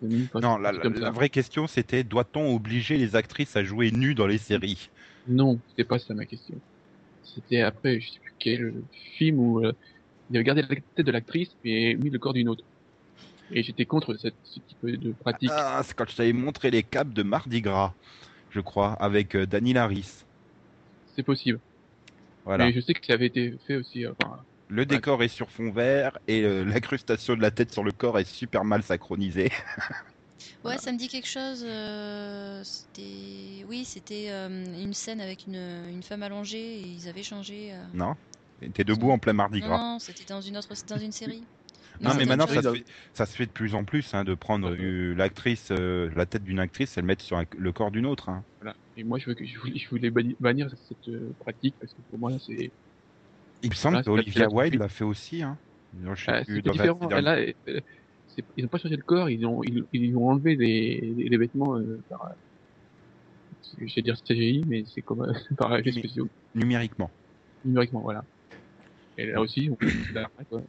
C'était 0.02 0.14
même 0.14 0.26
pas- 0.28 0.40
Non, 0.40 0.58
la, 0.58 0.72
vraie 1.10 1.30
question 1.30 1.66
c'était 1.66 2.04
doit-on 2.04 2.54
obliger 2.54 2.98
les 2.98 3.16
actrices 3.16 3.56
à 3.56 3.64
jouer 3.64 3.92
nues 3.92 4.14
dans 4.14 4.26
les 4.26 4.36
séries? 4.36 4.90
Non, 5.26 5.58
c'était 5.70 5.84
pas 5.84 5.98
ça 5.98 6.12
ma 6.12 6.26
question. 6.26 6.56
C'était 7.22 7.62
après, 7.62 7.98
je 7.98 8.10
sais 8.10 8.18
plus 8.20 8.34
quel 8.38 8.74
film 9.16 9.38
où 9.38 9.64
euh, 9.64 9.72
il 10.30 10.36
avait 10.36 10.44
gardé 10.44 10.62
la 10.62 10.68
tête 10.68 11.06
de 11.06 11.12
l'actrice 11.12 11.50
et 11.64 11.94
mis 11.96 12.10
le 12.10 12.18
corps 12.18 12.32
d'une 12.32 12.48
autre. 12.48 12.64
Et 13.52 13.62
j'étais 13.62 13.84
contre 13.84 14.14
cette, 14.16 14.34
ce 14.44 14.58
type 14.60 14.86
de 14.86 15.12
pratique. 15.12 15.50
Ah, 15.52 15.82
c'est 15.84 15.94
quand 15.94 16.08
je 16.08 16.16
t'avais 16.16 16.32
montré 16.32 16.70
les 16.70 16.82
caps 16.82 17.12
de 17.12 17.22
Mardi 17.22 17.60
Gras, 17.60 17.92
je 18.50 18.60
crois, 18.60 18.92
avec 18.94 19.36
euh, 19.36 19.46
Dani 19.46 19.72
Laris. 19.74 20.24
C'est 21.14 21.22
possible. 21.22 21.60
Voilà. 22.44 22.66
Mais 22.66 22.72
je 22.72 22.80
sais 22.80 22.94
que 22.94 23.04
ça 23.06 23.12
avait 23.14 23.26
été 23.26 23.54
fait 23.66 23.76
aussi. 23.76 24.04
euh, 24.04 24.12
Enfin, 24.20 24.38
Le 24.68 24.86
décor 24.86 25.22
est 25.22 25.28
sur 25.28 25.50
fond 25.50 25.70
vert 25.70 26.18
et 26.26 26.42
euh, 26.42 26.64
l'incrustation 26.64 27.36
de 27.36 27.42
la 27.42 27.50
tête 27.50 27.72
sur 27.72 27.84
le 27.84 27.92
corps 27.92 28.18
est 28.18 28.24
super 28.28 28.64
mal 28.64 28.82
synchronisée. 28.82 29.50
Ouais, 30.64 30.78
ça 30.78 30.92
me 30.92 30.98
dit 30.98 31.08
quelque 31.08 31.28
chose. 31.28 31.62
euh, 31.66 32.62
c'était, 32.64 33.64
oui, 33.68 33.84
c'était 33.84 34.28
euh, 34.30 34.48
une 34.82 34.92
scène 34.94 35.20
avec 35.20 35.46
une, 35.46 35.54
une 35.56 36.02
femme 36.02 36.22
allongée 36.22 36.80
et 36.80 36.86
ils 36.86 37.08
avaient 37.08 37.22
changé. 37.22 37.72
euh, 37.72 37.84
non 37.92 38.14
T'es 38.72 38.84
debout 38.84 39.10
en 39.10 39.18
plein 39.18 39.32
Mardi 39.32 39.60
Non, 39.60 39.66
Gras. 39.66 39.78
non, 39.78 39.98
c'était 39.98 40.24
dans 40.24 40.40
une 40.40 40.56
autre, 40.56 40.68
dans 40.88 40.98
une 40.98 41.12
série. 41.12 41.44
Non, 42.00 42.12
mais 42.16 42.24
maintenant, 42.24 42.48
ça 42.48 42.60
se, 42.60 42.72
fait, 42.74 42.84
ça 43.12 43.24
se 43.24 43.36
fait 43.36 43.46
de 43.46 43.52
plus 43.52 43.74
en 43.76 43.84
plus 43.84 44.14
hein, 44.14 44.24
de 44.24 44.34
prendre 44.34 44.74
euh, 44.74 45.14
l'actrice, 45.14 45.68
euh, 45.70 46.10
la 46.16 46.26
tête 46.26 46.42
d'une 46.42 46.58
actrice 46.58 46.96
et 46.96 47.00
le 47.00 47.06
mettre 47.06 47.22
sur 47.24 47.36
un- 47.36 47.44
le 47.56 47.72
corps 47.72 47.92
d'une 47.92 48.06
autre. 48.06 48.30
hein. 48.30 48.44
voilà. 48.60 48.74
Et 48.96 49.04
moi, 49.04 49.18
je 49.20 49.30
voulais, 49.30 49.46
je 49.46 49.58
voulais, 49.60 49.78
je 49.78 49.88
voulais 49.90 50.10
bani- 50.10 50.34
bannir 50.40 50.68
cette 50.88 51.06
euh, 51.08 51.32
pratique 51.38 51.76
parce 51.78 51.92
que 51.92 52.00
pour 52.10 52.18
moi, 52.18 52.32
c'est 52.44 52.72
Il 53.62 53.70
me 53.70 53.74
semble 53.76 53.96
la- 53.98 54.22
la- 54.34 54.48
Wilde 54.50 54.74
l'a 54.74 54.88
fait 54.88 55.04
aussi. 55.04 55.42
Hein. 55.42 55.56
Je 55.96 56.14
sais 56.24 56.32
ah, 56.32 56.44
plus, 56.44 56.56
c'était 56.56 56.68
dans 56.68 56.74
la- 56.74 56.82
différent. 56.82 57.06
dans- 57.08 57.16
Elle 57.16 57.28
a- 57.28 57.38
euh, 57.38 57.80
c'est- 58.34 58.44
ils 58.56 58.62
n'ont 58.64 58.68
pas 58.68 58.78
changé 58.78 58.96
le 58.96 59.02
corps, 59.04 59.30
ils 59.30 59.46
ont, 59.46 59.62
ils, 59.62 59.84
ils 59.92 60.00
lui 60.08 60.16
ont 60.16 60.26
enlevé 60.30 60.56
les, 60.56 61.00
les, 61.00 61.28
les 61.28 61.36
vêtements 61.36 61.76
euh, 61.78 62.02
par, 62.08 62.24
euh, 62.26 62.30
je 63.78 63.94
vais 63.94 64.02
dire 64.02 64.16
CGI, 64.26 64.64
mais 64.66 64.84
c'est 64.92 65.02
comme 65.02 65.22
euh, 65.22 65.32
par 65.58 65.78
spéciaux, 65.78 66.28
Numériquement. 66.54 67.10
numériquement, 67.64 68.00
voilà. 68.00 68.24
Et 69.16 69.26
là 69.26 69.40
aussi, 69.40 69.68
on 69.70 69.76
quoi. 69.76 70.62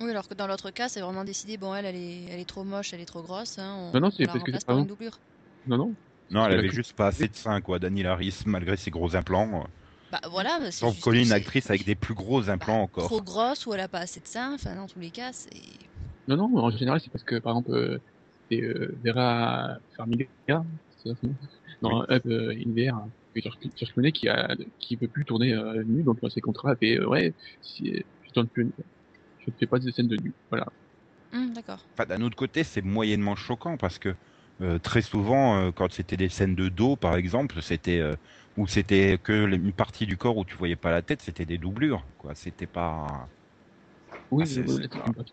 Oui, 0.00 0.10
alors 0.10 0.26
que 0.28 0.34
dans 0.34 0.46
l'autre 0.46 0.70
cas, 0.70 0.88
c'est 0.88 1.00
vraiment 1.00 1.24
décidé, 1.24 1.56
bon, 1.56 1.74
elle, 1.74 1.86
elle 1.86 1.96
est, 1.96 2.24
elle 2.24 2.40
est 2.40 2.48
trop 2.48 2.64
moche, 2.64 2.92
elle 2.92 3.00
est 3.00 3.06
trop 3.06 3.22
grosse. 3.22 3.58
Hein, 3.58 3.76
on, 3.78 3.92
Non, 3.94 4.00
non, 4.00 4.10
c'est 4.10 4.24
parce 4.26 4.42
que 4.42 4.52
c'est 4.52 4.64
par 4.64 4.74
pas 4.74 4.80
une 4.80 4.86
bon. 4.86 4.88
doublure. 4.88 5.18
Non, 5.66 5.78
non. 5.78 5.94
Non, 6.30 6.46
elle 6.46 6.58
avait 6.58 6.70
juste 6.70 6.94
pas 6.94 7.08
assez 7.08 7.28
de 7.28 7.36
seins, 7.36 7.60
quoi. 7.60 7.78
Daniel 7.78 8.06
Harris, 8.06 8.42
malgré 8.46 8.76
ses 8.76 8.90
gros 8.90 9.14
implants. 9.14 9.66
Bah 10.10 10.20
voilà, 10.30 10.58
Sans 10.70 10.92
coller 11.00 11.24
une 11.24 11.32
actrice 11.32 11.68
avec 11.70 11.84
des 11.84 11.94
plus 11.94 12.14
gros 12.14 12.48
implants 12.50 12.82
encore. 12.82 13.08
trop 13.08 13.22
grosse 13.22 13.66
ou 13.66 13.74
elle 13.74 13.80
a 13.80 13.88
pas 13.88 14.00
assez 14.00 14.20
de 14.20 14.26
seins. 14.26 14.54
Enfin, 14.54 14.74
dans 14.74 14.86
tous 14.86 15.00
les 15.00 15.10
cas, 15.10 15.32
c'est. 15.32 15.50
Non, 16.26 16.36
non, 16.36 16.56
en 16.56 16.70
général, 16.70 17.00
c'est 17.00 17.10
parce 17.10 17.24
que, 17.24 17.36
par 17.36 17.52
exemple, 17.52 17.72
euh, 17.72 17.98
c'est 18.50 18.62
euh, 18.62 18.98
Vera 19.04 19.76
Farmiga, 19.96 20.26
c'est 20.96 21.10
ça 21.10 21.14
son 21.20 21.28
nom 21.28 21.36
dans 21.84 22.02
Up 22.10 22.24
euh, 22.26 22.52
in 22.52 22.72
the 22.74 22.78
Air, 22.78 22.96
hein, 22.96 23.12
que 23.34 23.40
George 23.42 23.58
George 23.76 23.92
Clooney 23.92 24.12
qui 24.12 24.28
a, 24.28 24.56
qui 24.78 24.96
peut 24.96 25.08
plus 25.08 25.24
tourner 25.24 25.54
euh, 25.54 25.84
nu, 25.84 26.02
donc 26.04 26.20
dans 26.20 26.30
ses 26.30 26.40
contrats, 26.40 26.76
fait, 26.76 26.98
euh, 27.00 27.06
ouais, 27.08 27.34
si, 27.62 27.90
euh, 27.94 28.00
je 28.22 28.32
tourne 28.32 28.48
plus, 28.48 28.72
je 29.38 29.50
ne 29.50 29.56
fais 29.56 29.66
pas 29.66 29.78
de 29.80 29.90
scènes 29.90 30.08
de 30.08 30.16
nu, 30.16 30.34
voilà. 30.50 30.66
Hum, 31.32 31.52
D'accord. 31.52 31.88
Enfin, 31.96 32.06
d'un 32.06 32.22
autre 32.22 32.36
côté, 32.36 32.64
c'est 32.64 32.82
moyennement 32.82 33.36
choquant 33.36 33.76
parce 33.76 33.98
que 33.98 34.16
euh, 34.60 34.78
très 34.78 35.02
souvent, 35.02 35.56
euh, 35.68 35.72
quand 35.72 35.92
c'était 35.92 36.16
des 36.16 36.28
scènes 36.28 36.54
de 36.54 36.68
dos, 36.68 36.96
par 36.96 37.16
exemple, 37.16 37.60
c'était 37.62 37.98
euh, 37.98 38.16
où 38.56 38.66
c'était 38.68 39.18
que 39.18 39.32
les- 39.32 39.56
une 39.56 39.72
partie 39.72 40.06
du 40.06 40.16
corps 40.16 40.36
où 40.36 40.44
tu 40.44 40.54
voyais 40.56 40.76
pas 40.76 40.90
la 40.92 41.02
tête, 41.02 41.22
c'était 41.22 41.46
des 41.46 41.58
doublures, 41.58 42.06
quoi. 42.16 42.34
C'était 42.34 42.66
pas. 42.68 43.30
Oui, 44.30 44.44
Ah, 44.44 44.46
c'est- 44.46 44.60
euh, 44.68 44.88
pas- 44.88 45.24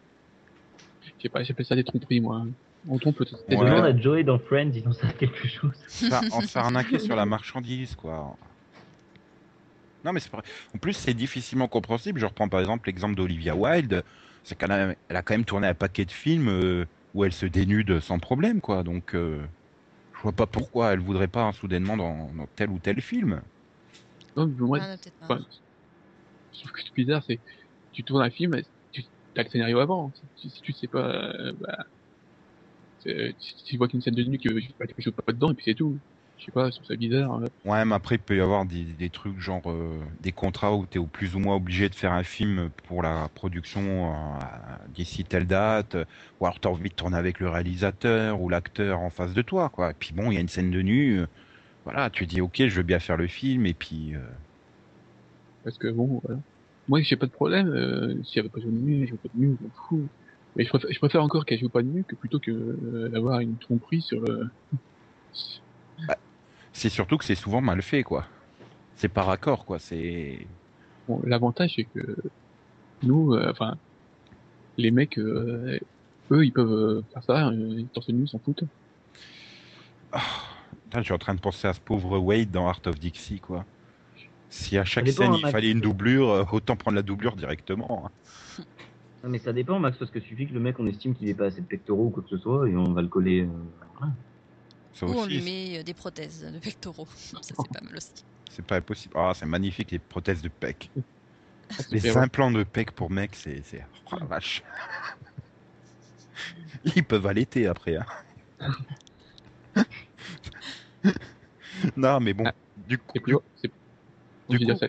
je 0.99 1.11
sais 1.21 1.29
pas, 1.29 1.43
j'appelle 1.43 1.65
ça 1.65 1.75
des 1.75 1.83
tromperies, 1.83 2.21
moi. 2.21 2.45
On 2.87 2.97
trompe 2.97 3.17
peut-être. 3.17 3.43
Ouais. 3.47 3.55
Demande 3.57 3.85
à 3.85 3.95
Joey 3.97 4.23
dans 4.23 4.39
Friends, 4.39 4.71
ils 4.73 4.87
en 4.87 4.93
savent 4.93 5.15
quelque 5.15 5.47
chose. 5.47 5.73
Ça, 5.87 6.21
on 6.31 6.41
se 6.41 6.47
fait 6.47 6.59
arnaquer 6.59 6.99
sur 6.99 7.15
la 7.15 7.25
marchandise, 7.25 7.95
quoi. 7.95 8.37
Non, 10.03 10.13
mais 10.13 10.19
c'est. 10.19 10.33
En 10.33 10.79
plus, 10.81 10.93
c'est 10.93 11.13
difficilement 11.13 11.67
compréhensible. 11.67 12.19
Je 12.19 12.25
reprends 12.25 12.49
par 12.49 12.59
exemple 12.59 12.87
l'exemple 12.89 13.15
d'Olivia 13.15 13.55
Wilde. 13.55 14.03
C'est 14.43 14.57
qu'elle 14.57 14.71
a, 14.71 14.95
elle 15.07 15.15
a 15.15 15.21
quand 15.21 15.35
même 15.35 15.45
tourné 15.45 15.67
un 15.67 15.75
paquet 15.75 16.05
de 16.05 16.11
films 16.11 16.49
euh, 16.49 16.85
où 17.13 17.23
elle 17.23 17.33
se 17.33 17.45
dénude 17.45 17.99
sans 17.99 18.17
problème, 18.17 18.61
quoi. 18.61 18.81
Donc, 18.83 19.13
euh, 19.13 19.45
je 20.15 20.21
vois 20.21 20.33
pas 20.33 20.47
pourquoi 20.47 20.93
elle 20.93 20.99
voudrait 20.99 21.27
pas 21.27 21.43
hein, 21.43 21.51
soudainement 21.51 21.97
dans, 21.97 22.33
dans 22.33 22.47
tel 22.55 22.71
ou 22.71 22.79
tel 22.79 22.99
film. 23.01 23.43
Non, 24.35 24.47
mais 24.47 24.55
moi, 24.57 24.79
Ah, 24.81 24.95
non, 24.95 25.27
pas. 25.27 25.39
Trouve 26.51 26.71
que 26.71 26.81
c'est 26.83 26.95
bizarre, 26.95 27.23
c'est 27.27 27.39
tu 27.91 28.03
tournes 28.03 28.23
un 28.23 28.29
film, 28.31 28.59
tu 28.91 29.03
as 29.35 29.43
le 29.43 29.49
scénario 29.49 29.79
avant. 29.79 30.11
Si, 30.35 30.49
si 30.49 30.61
tu 30.61 30.73
sais 30.73 30.87
pas, 30.87 31.05
euh, 31.05 31.53
bah, 31.59 31.85
si 33.03 33.57
si 33.57 33.63
tu 33.65 33.77
vois 33.77 33.87
qu'une 33.87 34.01
scène 34.01 34.15
de 34.15 34.23
nu 34.23 34.37
que 34.39 34.49
tu 34.49 35.01
joues 35.01 35.11
pas 35.13 35.33
dedans 35.33 35.51
et 35.51 35.55
puis 35.55 35.65
c'est 35.65 35.75
tout. 35.75 36.01
Je 36.37 36.45
sais 36.45 36.51
pas, 36.51 36.69
je 36.71 36.75
trouve 36.75 36.87
ça 36.87 36.95
bizarre. 36.95 37.35
euh. 37.43 37.47
Ouais, 37.63 37.85
mais 37.85 37.93
après, 37.93 38.15
il 38.15 38.23
peut 38.23 38.35
y 38.35 38.41
avoir 38.41 38.65
des, 38.65 38.85
des 38.95 39.11
trucs 39.11 39.39
genre 39.39 39.61
euh, 39.69 40.03
des 40.19 40.31
contrats 40.31 40.75
où 40.75 40.87
tu 40.87 40.99
es 40.99 41.05
plus 41.07 41.35
ou 41.35 41.39
moins 41.39 41.55
obligé 41.55 41.89
de 41.89 41.93
faire 41.95 42.11
un 42.11 42.23
film 42.23 42.71
pour 42.85 43.03
la 43.03 43.29
production 43.29 44.15
euh, 44.39 44.39
d'ici 44.87 45.23
telle 45.25 45.45
date, 45.45 45.93
euh, 45.93 46.05
ou 46.39 46.47
alors 46.47 46.59
tu 46.59 46.67
as 46.67 46.71
envie 46.71 46.89
de 46.89 46.95
tourner 46.95 47.17
avec 47.17 47.39
le 47.39 47.49
réalisateur 47.49 48.41
ou 48.41 48.49
l'acteur 48.49 48.99
en 48.99 49.11
face 49.11 49.33
de 49.35 49.43
toi, 49.43 49.69
quoi. 49.69 49.91
Et 49.91 49.93
puis 49.93 50.11
bon, 50.15 50.31
il 50.31 50.35
y 50.35 50.37
a 50.37 50.41
une 50.41 50.47
scène 50.49 50.71
de 50.71 50.81
nu, 50.81 51.19
euh, 51.19 51.27
voilà, 51.85 52.09
tu 52.11 52.27
dis 52.27 52.41
ok, 52.41 52.57
je 52.67 52.75
veux 52.77 52.83
bien 52.83 52.99
faire 52.99 53.17
le 53.17 53.27
film, 53.27 53.65
et 53.67 53.73
puis 53.75 54.15
euh, 54.15 54.21
Parce 55.63 55.77
que 55.77 55.87
bon, 55.91 56.19
voilà. 56.23 56.41
Moi, 56.87 57.01
j'ai 57.01 57.15
pas 57.17 57.25
de 57.27 57.31
problème. 57.31 57.67
Euh, 57.69 58.21
si 58.23 58.39
elle 58.39 58.45
veut 58.45 58.49
pas 58.49 58.59
de 58.59 58.65
nu, 58.67 59.07
joue 59.07 59.17
pas 59.17 59.29
de 59.33 59.37
nu, 59.37 59.55
je 59.59 59.63
m'en 59.63 59.71
fous. 59.87 60.09
Mais 60.55 60.65
je 60.65 60.69
préfère, 60.69 60.91
je 60.91 60.99
préfère 60.99 61.23
encore 61.23 61.45
qu'elle 61.45 61.59
joue 61.59 61.69
pas 61.69 61.81
de 61.81 61.87
nu 61.87 62.03
que 62.03 62.15
plutôt 62.15 62.39
que 62.39 62.51
euh, 62.51 63.09
d'avoir 63.09 63.39
une 63.39 63.55
tromperie 63.57 64.01
sur 64.01 64.19
le. 64.21 64.49
c'est 66.73 66.89
surtout 66.89 67.17
que 67.17 67.25
c'est 67.25 67.35
souvent 67.35 67.61
mal 67.61 67.81
fait, 67.81 68.03
quoi. 68.03 68.25
C'est 68.95 69.09
par 69.09 69.29
accord, 69.29 69.65
quoi. 69.65 69.79
C'est 69.79 70.45
Bon, 71.07 71.21
l'avantage 71.25 71.73
c'est 71.75 71.85
que 71.85 72.15
nous, 73.03 73.33
euh, 73.33 73.49
enfin, 73.49 73.77
les 74.77 74.91
mecs, 74.91 75.17
euh, 75.17 75.79
eux, 76.31 76.45
ils 76.45 76.51
peuvent 76.51 76.71
euh, 76.71 77.01
faire 77.13 77.23
ça, 77.23 77.47
euh, 77.47 77.83
torse 77.93 78.09
nu, 78.09 78.23
ils 78.23 78.27
s'en 78.27 78.39
foutent. 78.39 78.63
Putain, 80.11 80.99
je 80.99 81.03
suis 81.03 81.13
en 81.13 81.17
train 81.17 81.33
de 81.33 81.39
penser 81.39 81.67
à 81.67 81.73
ce 81.73 81.79
pauvre 81.79 82.17
Wade 82.19 82.51
dans 82.51 82.67
Art 82.67 82.81
of 82.85 82.99
Dixie, 82.99 83.39
quoi. 83.39 83.65
Si 84.49 84.77
à 84.77 84.83
chaque 84.83 85.07
scène 85.07 85.31
hein, 85.31 85.39
il 85.39 85.47
fallait 85.49 85.71
une 85.71 85.79
doublure, 85.79 86.47
autant 86.51 86.75
prendre 86.75 86.95
la 86.95 87.01
doublure 87.01 87.37
directement. 87.37 88.11
hein. 88.59 88.63
Non, 89.23 89.29
mais 89.29 89.39
ça 89.39 89.53
dépend, 89.53 89.77
Max, 89.79 89.97
parce 89.97 90.09
que 90.09 90.19
suffit 90.19 90.47
que 90.47 90.53
le 90.53 90.59
mec, 90.59 90.79
on 90.79 90.87
estime 90.87 91.13
qu'il 91.15 91.27
ait 91.29 91.35
pas 91.35 91.45
assez 91.45 91.61
de 91.61 91.67
pectoraux 91.67 92.05
ou 92.05 92.09
quoi 92.09 92.23
que 92.23 92.29
ce 92.29 92.37
soit, 92.37 92.67
et 92.67 92.75
on 92.75 92.91
va 92.93 93.01
le 93.03 93.07
coller. 93.07 93.41
euh. 93.41 94.05
Ça 94.93 95.05
Ou 95.05 95.11
on 95.11 95.25
lui 95.25 95.41
met 95.41 95.79
euh, 95.79 95.83
des 95.83 95.93
prothèses 95.93 96.41
de 96.51 96.59
pectoraux. 96.59 97.07
Ça, 97.15 97.37
c'est 97.41 97.55
pas 97.55 97.81
mal 97.83 97.95
aussi. 97.95 98.11
c'est 98.49 98.65
pas 98.65 98.77
impossible. 98.77 99.13
Ah, 99.17 99.31
c'est 99.35 99.45
magnifique 99.45 99.91
les 99.91 99.99
prothèses 99.99 100.41
de 100.41 100.49
pec. 100.49 100.89
Ah, 101.69 101.75
Les 101.91 102.17
implants 102.17 102.51
de 102.51 102.63
pec 102.63 102.91
pour 102.91 103.09
mec, 103.11 103.35
c'est. 103.35 103.61
c'est- 103.63 103.85
Oh 104.11 104.17
la 104.19 104.25
vache. 104.25 104.63
Ils 106.95 107.03
peuvent 107.03 107.25
allaiter 107.27 107.67
après. 107.67 107.97
Hein. 107.97 108.05
non, 111.95 112.19
mais 112.19 112.33
bon. 112.33 112.43
Ah, 112.47 112.53
Du 112.75 112.97
coup, 112.97 113.11
C'est 113.15 113.19
plus. 113.21 113.37
C'est... 113.55 113.71
Du 114.49 114.65
coup- 114.65 114.75
ça- 114.77 114.87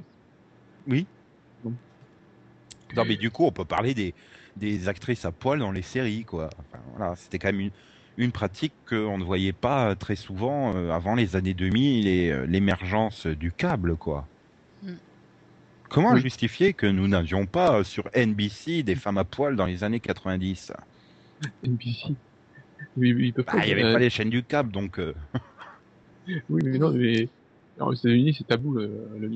non, 2.96 3.04
mais 3.04 3.16
du 3.16 3.30
coup, 3.30 3.44
on 3.44 3.52
peut 3.52 3.64
parler 3.64 3.94
des, 3.94 4.14
des 4.56 4.88
actrices 4.88 5.24
à 5.24 5.32
poil 5.32 5.58
dans 5.58 5.72
les 5.72 5.82
séries, 5.82 6.24
quoi. 6.24 6.50
Enfin, 6.58 6.82
voilà, 6.96 7.16
c'était 7.16 7.38
quand 7.38 7.48
même 7.48 7.60
une, 7.60 7.70
une 8.16 8.32
pratique 8.32 8.74
qu'on 8.88 9.18
ne 9.18 9.24
voyait 9.24 9.52
pas 9.52 9.96
très 9.96 10.16
souvent 10.16 10.74
euh, 10.76 10.90
avant 10.90 11.14
les 11.14 11.36
années 11.36 11.54
2000 11.54 12.06
et 12.06 12.30
euh, 12.30 12.46
l'émergence 12.46 13.26
du 13.26 13.52
câble, 13.52 13.96
quoi. 13.96 14.28
Mm. 14.82 14.96
Comment 15.90 16.14
Oui. 16.14 16.20
justifier 16.22 16.72
que 16.72 16.86
nous 16.86 17.06
n'avions 17.08 17.46
pas 17.46 17.78
euh, 17.78 17.84
sur 17.84 18.08
NBC 18.14 18.82
des 18.82 18.94
femmes 18.94 19.18
à 19.18 19.24
poil 19.24 19.56
dans 19.56 19.66
les 19.66 19.84
années 19.84 20.00
90 20.00 20.72
NBC. 21.64 22.16
Bah, 23.46 23.52
Il 23.58 23.66
n'y 23.66 23.72
avait 23.72 23.82
euh, 23.84 23.92
pas 23.92 23.98
les 23.98 24.10
chaînes 24.10 24.30
du 24.30 24.42
câble, 24.42 24.72
donc. 24.72 24.98
euh, 24.98 25.14
Oui, 26.48 26.60
mais 26.64 26.78
non, 26.78 26.92
mais. 26.92 27.28
Alors, 27.76 27.88
aux 27.88 27.94
États-Unis, 27.94 28.34
c'est 28.36 28.44
tabou 28.44 28.74
le, 28.74 29.08
le 29.18 29.28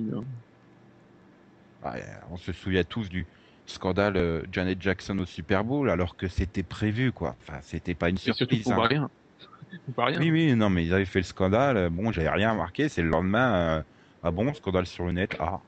ouais, 1.85 2.05
on 2.31 2.37
se 2.37 2.53
souvient 2.53 2.85
tous 2.85 3.09
du 3.09 3.27
scandale 3.67 4.17
euh, 4.17 4.43
Janet 4.53 4.81
Jackson 4.81 5.19
au 5.19 5.27
Super 5.27 5.65
Bowl, 5.65 5.91
alors 5.91 6.17
que 6.17 6.29
c'était 6.29 6.63
prévu, 6.63 7.13
quoi. 7.13 7.37
Enfin, 7.43 7.59
c'était 7.63 7.95
pas 7.95 8.09
une 8.09 8.17
Et 8.17 8.19
surtout, 8.19 8.39
surprise. 8.41 8.65
faut 8.65 8.73
hein. 8.73 8.87
rien. 8.87 9.11
Rien. 9.99 10.19
Oui, 10.21 10.31
oui, 10.31 10.55
non, 10.55 10.71
mais 10.71 10.85
ils 10.87 10.95
avaient 10.95 11.05
fait 11.05 11.19
le 11.19 11.25
scandale. 11.25 11.91
Bon, 11.91 12.11
j'avais 12.13 12.31
rien 12.31 12.53
remarqué. 12.53 12.89
C'est 12.89 13.03
le 13.03 13.09
lendemain. 13.09 13.55
euh, 13.55 13.83
ah 14.23 14.31
bon, 14.31 14.55
scandale 14.55 14.87
sur 14.87 15.05
le 15.07 15.13
net. 15.13 15.37
Ah. 15.41 15.61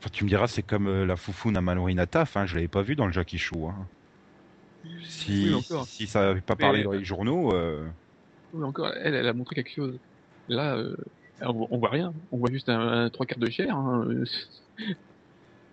Enfin, 0.00 0.08
tu 0.12 0.24
me 0.24 0.28
diras, 0.28 0.48
c'est 0.48 0.62
comme 0.62 0.88
euh, 0.88 1.04
la 1.06 1.16
foufoune 1.16 1.56
à 1.56 1.60
Mallory 1.60 1.94
Taf. 2.10 2.36
Hein, 2.36 2.46
je 2.46 2.54
l'avais 2.56 2.68
pas 2.68 2.82
vu 2.82 2.96
dans 2.96 3.06
le 3.06 3.12
Jackie 3.12 3.38
Show. 3.38 3.68
Hein. 3.68 3.86
Si, 5.04 5.52
Oui, 5.54 5.64
si 5.86 6.06
ça 6.06 6.30
avait 6.30 6.40
pas 6.40 6.54
Mais- 6.58 6.64
parlé 6.64 6.82
dans 6.82 6.92
les 6.92 7.04
journaux. 7.04 7.54
euh, 7.54 7.86
Oui, 8.54 8.64
encore, 8.64 8.92
elle, 9.00 9.14
elle 9.14 9.28
a 9.28 9.32
montré 9.34 9.56
quelque 9.56 9.70
chose. 9.74 9.96
Là, 10.48 10.76
on, 11.42 11.68
on 11.70 11.78
voit 11.78 11.90
rien. 11.90 12.12
On 12.32 12.38
voit 12.38 12.50
juste 12.50 12.68
un, 12.70 12.80
un 13.04 13.10
trois 13.10 13.26
quarts 13.26 13.38
de 13.38 13.50
chair. 13.50 13.76
Hein. 13.76 14.06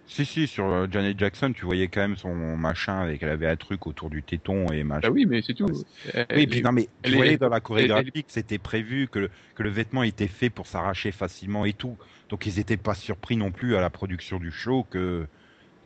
Si, 0.09 0.25
si, 0.25 0.47
sur 0.47 0.65
euh, 0.65 0.87
Janet 0.89 1.19
Jackson, 1.19 1.53
tu 1.53 1.65
voyais 1.65 1.87
quand 1.87 2.01
même 2.01 2.17
son 2.17 2.33
machin 2.33 2.99
avec. 2.99 3.21
Elle 3.21 3.29
avait 3.29 3.47
un 3.47 3.55
truc 3.55 3.85
autour 3.85 4.09
du 4.09 4.23
téton 4.23 4.65
et 4.71 4.83
machin. 4.83 5.07
Bah 5.07 5.13
oui, 5.13 5.27
mais 5.27 5.43
c'est 5.43 5.53
tout. 5.53 5.67
Elle- 6.13 6.25
Oui, 6.35 6.47
puis 6.47 6.63
non, 6.63 6.71
mais 6.71 6.89
tu 7.03 7.13
voyais 7.13 7.37
dans 7.37 7.47
la 7.47 7.59
chorégraphie 7.59 8.23
que 8.23 8.31
c'était 8.31 8.57
prévu, 8.57 9.07
que 9.07 9.19
le, 9.19 9.29
que 9.53 9.61
le 9.61 9.69
vêtement 9.69 10.01
était 10.01 10.27
fait 10.27 10.49
pour 10.49 10.65
s'arracher 10.65 11.11
facilement 11.11 11.63
et 11.63 11.73
tout. 11.73 11.95
Donc 12.29 12.47
ils 12.47 12.57
étaient 12.57 12.75
pas 12.75 12.95
surpris 12.95 13.37
non 13.37 13.51
plus 13.51 13.75
à 13.75 13.81
la 13.81 13.91
production 13.91 14.39
du 14.39 14.51
show 14.51 14.83
que, 14.89 15.27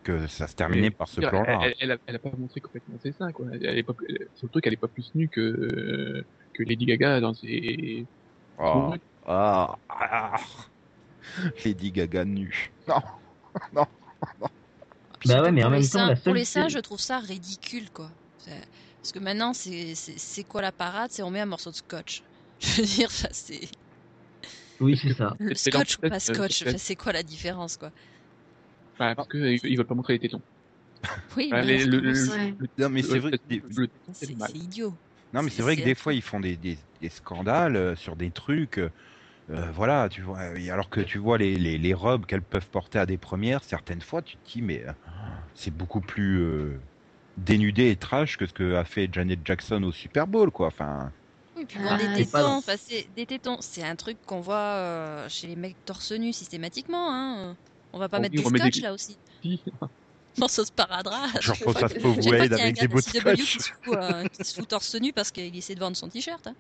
que 0.05 0.25
ça 0.27 0.47
se 0.47 0.55
terminait 0.55 0.83
Mais, 0.83 0.91
par 0.91 1.09
ce 1.09 1.19
plan-là. 1.19 1.59
elle, 1.63 1.73
elle 1.81 1.97
elle 2.07 2.15
a 2.15 2.19
pas 2.19 2.31
montré 2.38 2.62
complètement 2.62 2.95
ses 3.03 3.12
seins, 3.12 3.33
quoi. 3.33 3.47
Elle 3.51 3.77
est 3.77 3.83
pas, 3.83 3.93
le 4.07 4.49
truc, 4.49 4.65
elle 4.65 4.73
est 4.73 4.77
pas 4.77 4.88
plus 4.88 5.13
nue 5.15 5.27
que, 5.27 5.41
euh, 5.41 6.25
que 6.53 6.63
Lady 6.63 6.86
Gaga 6.86 7.19
dans 7.19 7.33
ses. 7.33 8.05
Oh. 8.57 8.93
Ah, 9.25 9.75
ah. 9.89 10.36
Lady 11.65 11.91
Gaga 11.91 12.23
nue. 12.23 12.71
Non, 12.88 13.01
non. 13.73 13.86
Bah 15.25 15.41
ouais, 15.41 15.51
mais 15.51 15.63
en 15.63 15.67
pour 15.67 15.71
même 15.71 15.81
les 15.81 15.88
temps, 15.89 15.99
seins- 15.99 16.07
la 16.09 16.15
Pour 16.15 16.33
les 16.33 16.45
série- 16.45 16.69
je 16.69 16.79
trouve 16.79 16.99
ça 16.99 17.19
ridicule, 17.19 17.89
quoi. 17.91 18.12
Parce 18.45 19.12
que 19.13 19.19
maintenant, 19.19 19.53
c'est 19.53 20.43
quoi 20.47 20.62
la 20.62 20.71
parade? 20.71 21.12
C'est 21.13 21.23
on 21.23 21.31
met 21.31 21.39
un 21.39 21.45
morceau 21.45 21.71
de 21.71 21.75
scotch. 21.75 22.23
Je 22.59 22.81
veux 22.81 22.88
dire, 22.88 23.12
ça, 23.12 23.29
c'est 23.31 23.69
Oui, 24.79 24.97
c'est 24.97 25.13
ça. 25.13 25.36
le 25.39 25.55
scotch 25.55 25.97
ou 25.97 26.01
pas 26.01 26.15
euh, 26.15 26.19
scotch. 26.19 26.63
c'est- 26.77 26.95
quoi 26.95 27.13
la 27.13 27.23
différence, 27.23 27.77
quoi? 27.77 27.91
Bah, 28.99 29.15
parce 29.15 29.27
que 29.27 29.38
ils, 29.38 29.59
ils 29.63 29.77
veulent 29.77 29.88
pas 29.88 29.95
montrer 29.95 30.13
les 30.13 30.19
tétons. 30.19 30.41
Oui, 31.38 31.49
Bah, 31.51 31.63
mais 31.63 31.86
non, 31.86 31.91
le- 31.91 31.99
le- 31.99 32.13
c'est- 32.13 32.31
Ouais. 32.31 32.55
Non, 32.77 32.89
mais 32.89 33.01
c'est 33.01 33.19
vrai, 33.19 33.31
que 33.31 33.38
c'est 34.13 34.53
idiot. 34.53 34.93
non, 35.33 35.41
mais 35.43 35.49
c'est- 35.49 35.62
vrai 35.62 35.75
que 35.75 35.81
des 35.83 35.95
fois 35.95 36.13
ils 36.13 36.21
font 36.21 36.39
des, 36.39 36.57
des, 36.57 36.77
des 36.99 37.09
scandales 37.09 37.75
euh, 37.75 37.95
sur 37.95 38.15
des 38.15 38.31
trucs. 38.31 38.79
Euh, 39.49 39.56
euh, 39.58 39.71
voilà, 39.71 40.10
tu 40.10 40.21
vois. 40.21 40.58
et 40.58 40.69
Alors 40.69 40.89
que 40.89 41.01
tu 41.01 41.17
vois 41.17 41.38
les, 41.38 41.56
les, 41.58 41.77
les 41.77 41.93
robes 41.93 42.25
qu'elles 42.25 42.43
peuvent 42.43 42.69
porter 42.69 42.99
à 42.99 43.06
des 43.06 43.17
premières, 43.17 43.63
certaines 43.63 44.01
fois, 44.01 44.21
tu 44.21 44.38
te 44.38 44.51
dis 44.51 44.62
mais 44.62 44.84
euh, 44.88 44.93
c'est 45.53 45.71
beaucoup 45.71 46.01
plus 46.01 46.39
euh, 46.41 46.79
dénudé 47.38 47.89
et 47.89 47.95
trash 47.97 48.38
que 48.38 48.45
ce 48.45 48.53
que 48.53 48.75
a 48.75 48.86
fait 48.86 49.10
Janet 49.12 49.39
Jackson 49.45 49.84
au 49.84 49.91
Super 49.91 50.27
Bowl, 50.27 50.51
quoi. 50.51 50.67
Enfin. 50.67 51.12
Oui, 51.56 51.65
puis 51.65 51.77
Ah, 51.82 51.84
voir 51.84 51.97
des 51.97 52.25
pas 52.25 52.41
tétons, 52.41 52.62
c'est- 52.77 53.08
des 53.13 53.25
tétons, 53.25 53.58
c'est 53.60 53.84
un 53.84 53.95
truc 53.95 54.17
qu'on 54.25 54.41
voit 54.41 54.56
euh, 54.77 55.29
chez 55.29 55.47
les 55.47 55.56
mecs 55.56 55.77
torse 55.86 56.12
nu 56.12 56.34
systématiquement. 56.34 57.13
Hein. 57.13 57.56
On 57.91 57.99
va 57.99 58.10
pas 58.10 58.19
mettre 58.19 58.36
du 58.36 58.41
remet 58.41 58.60
des- 58.60 58.71
scotch 58.71 58.82
là 58.82 58.93
aussi. 58.93 59.19
Si. 60.36 60.39
morceau 60.39 60.63
de 60.63 60.67
sparadrap. 60.67 61.29
Je 61.41 61.51
repense 61.51 61.84
à 61.84 61.89
ce 61.89 61.93
pauvre 61.99 62.15
pas 62.23 62.29
Wade 62.39 62.53
avec 62.53 62.79
des 62.79 62.88
de 62.88 62.91
beaux 62.91 63.01
CW 63.01 63.36
qui 63.36 63.45
scotch. 63.45 63.58
se, 63.60 63.69
fout, 63.84 63.95
euh, 63.95 64.25
qui 64.29 64.43
se 64.45 64.56
fout 64.56 64.67
torse 64.67 64.95
nu 64.95 65.13
parce 65.13 65.29
qu'il 65.32 65.56
essaie 65.56 65.75
de 65.75 65.79
vendre 65.79 65.95
son 65.95 66.10
t-shirt. 66.10 66.47
hein. 66.47 66.56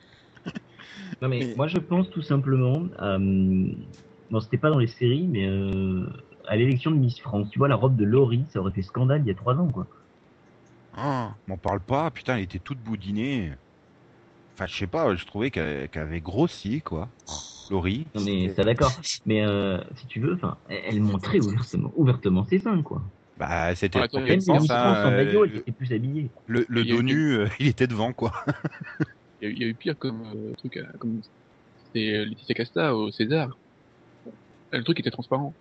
Non 1.21 1.29
mais, 1.29 1.39
Mais- 1.39 1.55
moi 1.55 1.67
je 1.67 1.77
pense 1.77 2.09
tout 2.09 2.21
simplement, 2.21 2.87
euh, 2.99 3.17
non 3.19 4.39
c'était 4.41 4.57
pas 4.57 4.69
dans 4.69 4.79
les 4.79 4.87
séries, 4.87 5.27
mais 5.27 5.47
euh, 5.47 6.05
à 6.47 6.55
l'élection 6.55 6.91
de 6.91 6.97
Miss 6.97 7.19
France, 7.21 7.49
tu 7.51 7.59
vois 7.59 7.67
la 7.67 7.75
robe 7.75 7.95
de 7.95 8.03
Laurie, 8.05 8.45
ça 8.49 8.59
aurait 8.59 8.73
fait 8.73 8.81
scandale 8.81 9.21
il 9.21 9.27
y 9.27 9.31
a 9.31 9.35
trois 9.35 9.55
ans 9.55 9.67
quoi. 9.67 9.87
Ah, 10.91 11.35
m'en 11.47 11.57
parle 11.57 11.83
pas, 11.83 12.09
putain, 12.11 12.37
elle 12.37 12.43
était 12.43 12.59
toute 12.59 12.79
boudinée. 12.79 13.53
Enfin, 14.55 14.67
je 14.67 14.75
sais 14.77 14.87
pas, 14.87 15.15
je 15.15 15.25
trouvais 15.25 15.51
qu'elle 15.51 15.89
avait 15.95 16.21
grossi, 16.21 16.81
quoi. 16.81 17.09
Laurie. 17.69 18.07
Non 18.15 18.21
mais 18.21 18.49
ça 18.49 18.63
d'accord, 18.63 18.93
mais 19.25 19.43
euh, 19.43 19.79
si 19.95 20.05
tu 20.07 20.19
veux, 20.19 20.33
enfin, 20.33 20.57
elle, 20.69 20.81
elle 20.85 20.99
montrait 21.01 21.39
ouvertement, 21.39 21.91
ouvertement 21.95 22.45
ses 22.45 22.59
seins 22.59 22.81
quoi. 22.83 23.01
Bah, 23.37 23.73
c'était 23.75 23.99
Ouais, 23.99 24.39
sens, 24.39 24.69
France 24.69 24.71
hein, 24.71 25.07
en 25.07 25.11
maillot, 25.11 25.45
elle 25.45 25.57
euh, 25.57 25.61
était 25.61 25.71
plus 25.71 25.91
habillée. 25.91 26.31
le, 26.45 26.65
le 26.69 26.85
dos 26.85 27.01
nu, 27.01 27.33
euh, 27.33 27.47
il 27.59 27.67
était 27.67 27.87
devant, 27.87 28.13
quoi. 28.13 28.31
Il 29.43 29.49
y, 29.49 29.49
a 29.49 29.49
eu- 29.49 29.55
il 29.55 29.61
y 29.61 29.65
a 29.65 29.67
eu 29.67 29.75
pire 29.75 29.97
comme 29.97 30.21
euh, 30.33 30.53
truc, 30.57 30.77
euh, 30.77 30.83
comme 30.99 31.19
c'était 31.85 32.13
euh, 32.15 32.25
Laetitia 32.25 32.55
Casta 32.55 32.95
au 32.95 33.11
César. 33.11 33.59
Le 34.71 34.83
truc 34.83 34.99
était 35.01 35.11
transparent. 35.11 35.53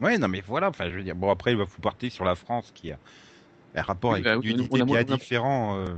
Ouais, 0.00 0.18
non, 0.18 0.28
mais 0.28 0.42
voilà, 0.42 0.68
enfin, 0.68 0.90
je 0.90 0.96
veux 0.96 1.02
dire, 1.02 1.16
bon, 1.16 1.30
après, 1.30 1.52
il 1.52 1.56
va 1.56 1.64
vous 1.64 1.80
partir 1.80 2.12
sur 2.12 2.24
la 2.24 2.34
France 2.34 2.70
qui 2.72 2.92
a 2.92 2.98
un 3.74 3.82
rapport 3.82 4.12
Oui, 4.12 4.22
avec 4.22 4.26
bah, 4.26 4.38
une 4.42 4.50
on 4.50 4.58
a- 4.58 4.58
unité 4.60 4.78
on 4.78 4.82
a- 4.82 4.84
bien 4.84 5.04
on 5.04 5.12
a- 5.12 5.16
différent 5.16 5.78
euh, 5.78 5.94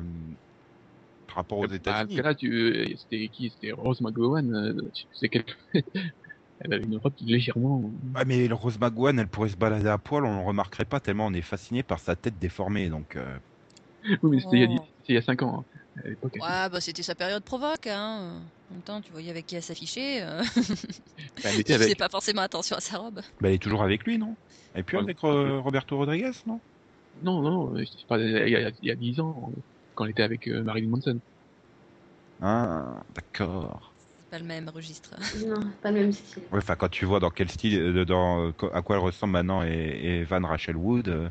par 1.26 1.36
rapport 1.36 1.58
aux 1.58 1.66
Bah, 1.66 1.74
États-Unis. 1.74 2.16
là, 2.16 2.34
tu, 2.34 2.52
euh, 2.52 2.86
c'était 2.96 3.28
qui? 3.28 3.50
C'était 3.50 3.72
Rose 3.72 4.00
McGowan. 4.00 4.54
euh, 4.54 4.74
tu 4.94 5.06
sais 5.12 5.28
quelle... 5.28 5.44
Elle 6.60 6.72
avait 6.72 6.84
une 6.84 6.96
robe 6.96 7.14
qui 7.14 7.26
légèrement. 7.26 7.92
Ouais, 8.14 8.24
mais 8.24 8.48
le 8.48 8.54
Rose 8.54 8.78
McGowan, 8.80 9.18
elle 9.18 9.28
pourrait 9.28 9.50
se 9.50 9.56
balader 9.56 9.88
à 9.88 9.98
poil, 9.98 10.24
on 10.24 10.40
ne 10.40 10.46
remarquerait 10.46 10.86
pas 10.86 11.00
tellement 11.00 11.26
on 11.26 11.34
est 11.34 11.42
fasciné 11.42 11.82
par 11.82 11.98
sa 11.98 12.16
tête 12.16 12.38
déformée, 12.38 12.88
donc... 12.88 13.16
euh, 13.16 13.38
Oui, 14.22 14.30
mais 14.36 14.40
c'était 14.40 14.56
il 14.56 14.60
y 14.60 14.62
a 14.62 14.66
Oh. 14.68 14.70
dix- 14.70 14.92
c'était 15.00 15.12
il 15.12 15.14
y 15.16 15.18
a 15.18 15.22
5 15.22 15.42
ans. 15.42 15.66
hein. 15.74 15.75
À 16.04 16.08
l'époque, 16.08 16.32
elle- 16.34 16.42
Ouais, 16.42 16.68
bah 16.70 16.80
c'était 16.80 17.02
sa 17.02 17.14
période 17.14 17.42
provoque. 17.44 17.86
Hein. 17.86 18.42
En 18.70 18.74
même 18.74 18.82
temps, 18.82 19.00
tu 19.00 19.12
voyais 19.12 19.30
avec 19.30 19.46
qui 19.46 19.56
elle 19.56 19.62
s'affichait. 19.62 20.22
Euh... 20.22 20.42
elle 21.44 21.54
tu 21.54 21.60
était 21.60 21.74
avec. 21.74 21.98
pas 21.98 22.08
forcément 22.08 22.42
attention 22.42 22.76
à 22.76 22.80
sa 22.80 22.98
robe. 22.98 23.16
bah, 23.40 23.48
elle 23.48 23.54
est 23.54 23.58
toujours 23.62 23.82
avec 23.82 24.04
lui, 24.04 24.18
non? 24.18 24.34
Elle 24.74 24.80
est 24.80 24.82
plus 24.84 24.96
Ouais. 24.98 25.04
avec 25.04 25.22
euh, 25.24 25.58
Roberto 25.60 25.96
Rodriguez, 25.96 26.32
non? 26.46 26.60
Non, 27.22 27.40
non, 27.40 27.74
euh, 27.76 27.84
je 27.84 28.06
parle 28.06 28.22
il 28.22 28.30
y 28.50 28.56
a, 28.56 28.70
il 28.70 28.88
y 28.88 28.90
a 28.90 28.94
10 28.96 29.20
ans, 29.20 29.52
quand 29.94 30.04
elle 30.04 30.10
était 30.10 30.22
avec 30.22 30.46
euh, 30.48 30.62
Marilyn 30.62 30.90
Manson. 30.90 31.18
Ah, 32.42 33.02
d'accord. 33.14 33.94
C'est 34.18 34.30
pas 34.30 34.38
le 34.38 34.44
même 34.44 34.68
registre. 34.68 35.14
Non, 35.46 35.60
c'est 35.62 35.80
pas 35.80 35.90
le 35.90 36.00
même 36.00 36.12
style. 36.12 36.42
Ouais, 36.52 36.58
enfin, 36.58 36.76
quand 36.76 36.88
tu 36.90 37.04
vois 37.06 37.20
dans 37.20 37.30
quel 37.30 37.50
style, 37.50 38.04
dans, 38.04 38.50
à 38.72 38.82
quoi 38.82 38.96
elle 38.96 39.02
ressemble 39.02 39.32
maintenant 39.32 39.62
et, 39.62 39.70
et 39.70 40.24
Van 40.24 40.46
Rachel 40.46 40.76
Wood, 40.76 41.08
euh, 41.08 41.30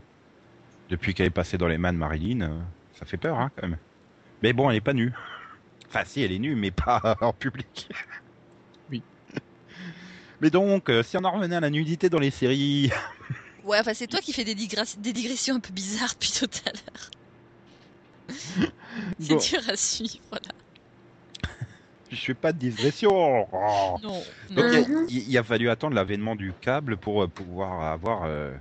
depuis 0.90 1.14
qu'elle 1.14 1.28
est 1.28 1.30
passée 1.30 1.58
dans 1.58 1.68
les 1.68 1.78
mains 1.78 1.94
de 1.94 1.98
Marilyn, 2.00 2.42
euh, 2.42 2.62
ça 2.94 3.06
fait 3.06 3.18
peur, 3.18 3.40
hein, 3.40 3.52
quand 3.56 3.68
même. 3.68 3.78
Mais 4.46 4.54
bon, 4.54 4.70
elle 4.70 4.76
est 4.76 4.82
pas 4.82 4.94
nue. 4.94 5.12
Enfin, 5.88 6.04
si, 6.06 6.22
elle 6.22 6.32
est 6.32 6.38
nue, 6.38 6.54
mais 6.56 6.70
pas 6.70 7.18
en 7.22 7.34
public. 7.34 7.90
Oui. 8.92 9.02
Mais 10.40 10.52
donc, 10.52 10.88
euh, 10.88 11.02
si 11.02 11.18
on 11.18 11.24
en 11.24 11.32
revenait 11.32 11.56
à 11.56 11.62
la 11.62 11.72
nudité 11.72 12.12
dans 12.12 12.20
les 12.20 12.30
séries, 12.30 12.92
Ouais, 13.64 13.80
enfin 13.80 13.96
c'est 13.96 14.06
toi 14.06 14.20
qui 14.20 14.34
fais 14.34 14.44
des, 14.44 14.54
digressions- 14.54 15.00
des 15.02 15.14
digressions 15.14 15.56
un 15.56 15.60
peu 15.60 15.74
bizarres 15.74 16.14
depuis 16.14 16.32
tout 16.32 16.46
à 16.64 16.70
l'heure. 16.74 17.10
C'est 19.20 19.34
bon, 19.34 19.38
dur 19.38 19.62
à 19.68 19.76
suivre. 19.76 20.20
Voilà. 20.30 20.46
je 22.12 22.16
fais 22.18 22.36
pas 22.36 22.54
de 22.54 22.60
digression. 22.60 23.48
Oh. 23.52 23.98
Non. 24.04 24.22
Donc, 24.52 24.88
il, 25.10 25.36
a 25.40 25.44
fallu 25.44 25.72
attendre 25.72 25.96
l'avènement 25.96 26.36
du 26.36 26.54
câble 26.62 26.98
pour 26.98 27.24
euh, 27.24 27.28
pouvoir 27.28 27.82
avoir, 27.82 28.26
euh, 28.26 28.54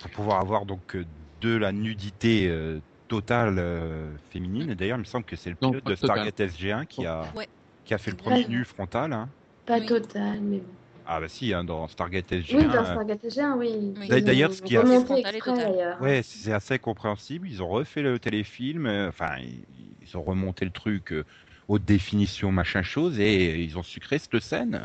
pour 0.00 0.10
pouvoir 0.10 0.40
avoir 0.40 0.66
donc 0.66 0.96
de 1.40 1.56
la 1.56 1.70
nudité 1.70 2.48
euh, 2.48 2.80
totale 3.12 3.56
euh, 3.58 4.16
féminine. 4.30 4.74
D'ailleurs, 4.74 4.96
il 4.96 5.00
me 5.00 5.04
semble 5.04 5.24
que 5.26 5.36
c'est 5.36 5.50
le 5.50 5.56
Non, 5.60 5.68
pilote 5.70 5.84
pas 5.84 5.90
de. 5.90 5.96
Stargate 5.96 6.40
SG1 6.40 6.86
qui 6.86 7.04
a, 7.04 7.24
Ouais. 7.34 7.46
qui 7.84 7.92
a 7.92 7.98
fait 7.98 8.10
le 8.10 8.16
premier 8.16 8.46
nu 8.46 8.64
frontal. 8.64 9.12
hein. 9.12 9.28
Pas 9.66 9.78
Oui. 9.78 9.86
total, 9.86 10.40
mais 10.40 10.58
bon. 10.58 10.72
Ah 11.04 11.20
bah 11.20 11.28
si, 11.28 11.52
hein, 11.52 11.62
dans 11.64 11.86
Stargate 11.88 12.30
SG1. 12.32 12.56
Oui, 12.56 12.64
dans 12.68 12.74
euh, 12.80 12.84
Stargate 12.84 13.22
SG1, 13.24 13.56
oui. 13.58 14.22
D'ailleurs, 14.22 14.52
ce 14.52 14.62
qui 14.62 14.76
a- 14.78 14.82
exprès. 14.82 15.96
Ouais, 16.00 16.22
c'est 16.24 16.52
assez 16.54 16.78
compréhensible. 16.78 17.48
Ils 17.48 17.62
ont 17.62 17.68
refait 17.68 18.02
le 18.02 18.18
téléfilm. 18.18 18.86
euh, 18.86 19.08
Enfin, 19.08 19.36
ils, 19.40 19.66
ils 20.00 20.16
ont 20.16 20.22
remonté 20.22 20.64
le 20.64 20.70
truc 20.70 21.12
euh, 21.12 21.24
haute 21.68 21.84
définition, 21.84 22.50
machin 22.50 22.82
chose, 22.82 23.20
et 23.20 23.62
ils 23.62 23.76
ont 23.76 23.82
sucré 23.82 24.18
cette 24.18 24.40
scène 24.40 24.80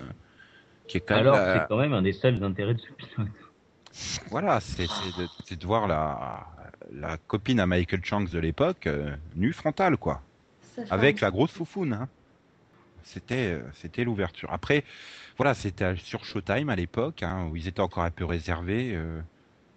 qui 0.90 0.98
est 0.98 1.02
quand 1.02 1.16
même. 1.16 1.28
Alors 1.28 1.38
la- 1.38 1.54
c'est 1.62 1.68
quand 1.70 1.78
même 1.78 1.94
un 1.94 2.02
des 2.02 2.14
seuls 2.14 2.44
intérêts 2.44 2.74
de 2.74 2.82
ce 2.82 2.92
pilote. 2.94 3.30
Voilà, 4.30 4.60
c'est 4.60 4.84
de, 4.84 5.28
c'est 5.46 5.60
de 5.60 5.66
voir 5.66 5.88
la, 5.88 6.46
la 6.92 7.18
copine 7.18 7.60
à 7.60 7.66
Michael 7.66 8.04
Chang 8.04 8.22
de 8.22 8.40
l'époque 8.40 8.88
euh, 8.88 9.16
nue 9.36 9.54
frontale, 9.54 9.98
quoi, 9.98 10.22
avec 10.90 11.22
la 11.22 11.32
grosse 11.32 11.52
foufoune. 11.52 11.94
Hein. 11.94 12.08
C'était 13.04 13.54
euh, 13.54 13.62
c'était 13.74 14.04
l'ouverture. 14.04 14.52
Après, 14.52 14.84
voilà, 15.38 15.54
c'était 15.54 15.96
sur 15.96 16.26
Showtime 16.26 16.70
à 16.70 16.76
l'époque, 16.76 17.24
hein, 17.24 17.48
où 17.50 17.56
ils 17.56 17.68
étaient 17.68 17.82
encore 17.82 18.04
un 18.04 18.12
peu 18.12 18.26
réservés. 18.26 18.94
euh, 18.96 19.22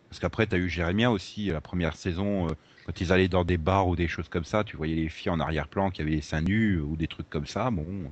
parce 0.08 0.18
qu'après, 0.18 0.46
tu 0.46 0.56
as 0.56 0.58
eu 0.58 0.68
Jérémia 0.68 1.10
aussi, 1.12 1.46
la 1.46 1.60
première 1.60 1.96
saison, 1.96 2.48
euh, 2.48 2.52
quand 2.84 3.00
ils 3.00 3.12
allaient 3.12 3.28
dans 3.28 3.44
des 3.44 3.58
bars 3.58 3.86
ou 3.86 3.94
des 3.94 4.08
choses 4.08 4.28
comme 4.28 4.44
ça, 4.44 4.64
tu 4.64 4.76
voyais 4.76 4.96
les 4.96 5.08
filles 5.08 5.30
en 5.30 5.38
arrière-plan 5.38 5.90
qui 5.90 6.02
avaient 6.02 6.10
les 6.10 6.20
seins 6.20 6.42
nus 6.42 6.80
ou 6.80 6.96
des 6.96 7.06
trucs 7.06 7.30
comme 7.30 7.46
ça. 7.46 7.70
Bon. 7.70 8.10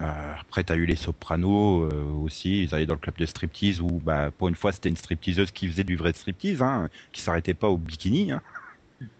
Euh, 0.00 0.34
après, 0.40 0.64
tu 0.64 0.72
as 0.72 0.76
eu 0.76 0.86
les 0.86 0.96
Sopranos 0.96 1.84
euh, 1.84 2.04
aussi, 2.22 2.62
ils 2.62 2.74
allaient 2.74 2.86
dans 2.86 2.94
le 2.94 3.00
club 3.00 3.16
de 3.16 3.26
striptease 3.26 3.80
où, 3.80 4.00
bah, 4.04 4.30
pour 4.30 4.48
une 4.48 4.54
fois, 4.54 4.72
c'était 4.72 4.88
une 4.88 4.96
stripteaseuse 4.96 5.50
qui 5.50 5.68
faisait 5.68 5.84
du 5.84 5.96
vrai 5.96 6.12
striptease, 6.12 6.62
hein, 6.62 6.88
qui 7.12 7.20
s'arrêtait 7.20 7.54
pas 7.54 7.68
au 7.68 7.76
bikini. 7.76 8.32
Hein. 8.32 8.42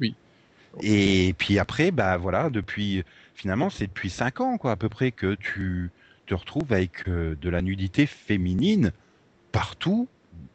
Oui. 0.01 0.14
Et 0.83 1.35
puis 1.38 1.59
après, 1.59 1.91
bah 1.91 2.17
voilà, 2.19 2.51
depuis 2.51 3.03
finalement, 3.35 3.71
c'est 3.71 3.87
depuis 3.87 4.11
cinq 4.11 4.41
ans, 4.41 4.59
quoi, 4.59 4.73
à 4.73 4.77
peu 4.77 4.88
près, 4.88 5.12
que 5.12 5.35
tu 5.35 5.91
te 6.27 6.35
retrouves 6.35 6.73
avec 6.73 7.09
euh, 7.09 7.37
de 7.41 7.49
la 7.49 7.62
nudité 7.62 8.07
féminine 8.07 8.93
partout 9.53 10.09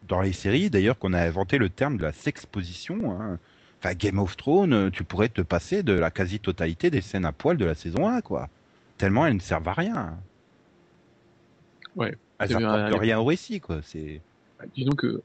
dans 0.07 0.21
les 0.21 0.33
séries. 0.33 0.69
D'ailleurs, 0.69 0.97
qu'on 0.99 1.13
a 1.13 1.21
inventé 1.21 1.57
le 1.57 1.69
terme 1.69 1.97
de 1.97 2.03
la 2.03 2.13
sexposition. 2.13 3.19
Hein. 3.19 3.39
Enfin, 3.79 3.95
Game 3.95 4.19
of 4.19 4.37
Thrones, 4.37 4.91
tu 4.91 5.03
pourrais 5.03 5.29
te 5.29 5.41
passer 5.41 5.83
de 5.83 5.93
la 5.93 6.11
quasi-totalité 6.11 6.89
des 6.89 7.01
scènes 7.01 7.25
à 7.25 7.31
poil 7.31 7.57
de 7.57 7.65
la 7.65 7.75
saison 7.75 8.07
1, 8.07 8.21
quoi. 8.21 8.49
Tellement 8.97 9.25
elles 9.25 9.35
ne 9.35 9.39
servent 9.39 9.67
à 9.67 9.73
rien. 9.73 10.17
Ouais. 11.95 12.15
Elles 12.39 12.49
T'as 12.49 12.57
vu, 12.57 12.65
apportent 12.65 12.93
euh, 12.93 12.97
rien 12.97 13.19
au 13.19 13.25
récit, 13.25 13.59
quoi. 13.59 13.81
C'est 13.83 14.21
Bah, 14.59 14.65
disons 14.75 14.93
que 14.93 15.21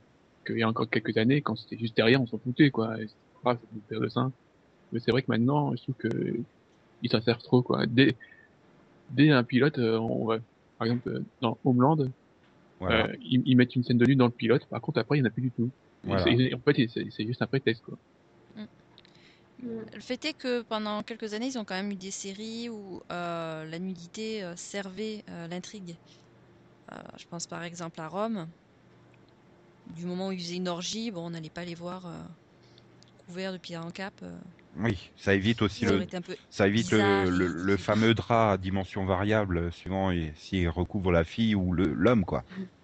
qu'il 0.46 0.58
y 0.58 0.62
a 0.62 0.68
encore 0.68 0.88
quelques 0.88 1.16
années, 1.16 1.42
quand 1.42 1.56
c'était 1.56 1.78
juste 1.78 1.96
derrière, 1.96 2.20
on 2.20 2.26
s'en 2.26 2.38
foutait, 2.38 2.70
quoi. 2.70 2.96
C'était 2.96 3.14
grave, 3.42 3.58
c'était 3.88 4.00
de 4.00 4.08
seins. 4.08 4.32
Mais 4.92 5.00
c'est 5.00 5.10
vrai 5.10 5.22
que 5.22 5.30
maintenant, 5.30 5.74
je 5.76 5.82
trouve 5.82 5.94
que 5.96 6.08
ils 7.02 7.10
s'en 7.10 7.20
servent 7.20 7.42
trop, 7.42 7.62
quoi. 7.62 7.86
Dès, 7.86 8.16
dès 9.10 9.30
un 9.30 9.44
pilote, 9.44 9.78
euh, 9.78 9.98
on 9.98 10.26
va, 10.26 10.38
par 10.78 10.86
exemple, 10.86 11.08
euh, 11.08 11.24
dans 11.40 11.58
Homeland, 11.64 11.96
voilà. 12.80 13.06
euh, 13.06 13.16
ils, 13.22 13.42
ils 13.46 13.56
mettent 13.56 13.76
une 13.76 13.84
scène 13.84 13.98
de 13.98 14.06
nu 14.06 14.16
dans 14.16 14.26
le 14.26 14.32
pilote. 14.32 14.64
Par 14.66 14.80
contre, 14.80 14.98
après, 14.98 15.18
il 15.18 15.22
n'y 15.22 15.26
en 15.26 15.30
a 15.30 15.32
plus 15.32 15.42
du 15.42 15.50
tout. 15.50 15.70
Et 16.06 16.54
en 16.54 16.58
fait, 16.60 16.88
c'est 16.88 17.26
juste 17.26 17.42
un 17.42 17.46
prétexte, 17.46 17.82
quoi. 17.84 17.98
Mm. 19.62 19.68
Le 19.94 20.00
fait 20.00 20.24
est 20.24 20.34
que 20.34 20.62
pendant 20.62 21.02
quelques 21.02 21.34
années, 21.34 21.46
ils 21.46 21.58
ont 21.58 21.64
quand 21.64 21.74
même 21.74 21.90
eu 21.90 21.96
des 21.96 22.10
séries 22.10 22.68
où 22.68 23.02
euh, 23.10 23.64
la 23.64 23.78
nudité 23.78 24.42
euh, 24.42 24.54
servait 24.56 25.24
euh, 25.28 25.48
l'intrigue. 25.48 25.96
Je 27.18 27.26
pense 27.26 27.46
par 27.46 27.64
exemple 27.64 28.00
à 28.00 28.08
Rome. 28.08 28.48
Du 29.94 30.06
moment 30.06 30.28
où 30.28 30.32
ils 30.32 30.40
faisaient 30.40 30.56
une 30.56 30.68
orgie, 30.68 31.10
bon, 31.10 31.26
on 31.26 31.30
n'allait 31.30 31.50
pas 31.50 31.64
les 31.64 31.74
voir 31.74 32.10
couverts 33.26 33.52
de 33.52 33.58
pied 33.58 33.76
en 33.76 33.90
cap. 33.90 34.14
Oui, 34.78 35.10
ça 35.14 35.34
évite 35.34 35.60
aussi 35.60 35.84
le, 35.84 36.06
Ça 36.48 36.66
évite 36.66 36.88
bizarre, 36.88 37.26
le, 37.26 37.30
le, 37.30 37.44
ridicule. 37.44 37.62
le 37.62 37.76
fameux 37.76 38.14
drap 38.14 38.52
à 38.52 38.56
dimension 38.56 39.04
variable, 39.04 39.70
suivant 39.70 40.10
s'il 40.36 40.70
recouvre 40.70 41.12
la 41.12 41.24
fille 41.24 41.54
ou 41.54 41.74
l'homme, 41.74 42.24
quoi. 42.24 42.42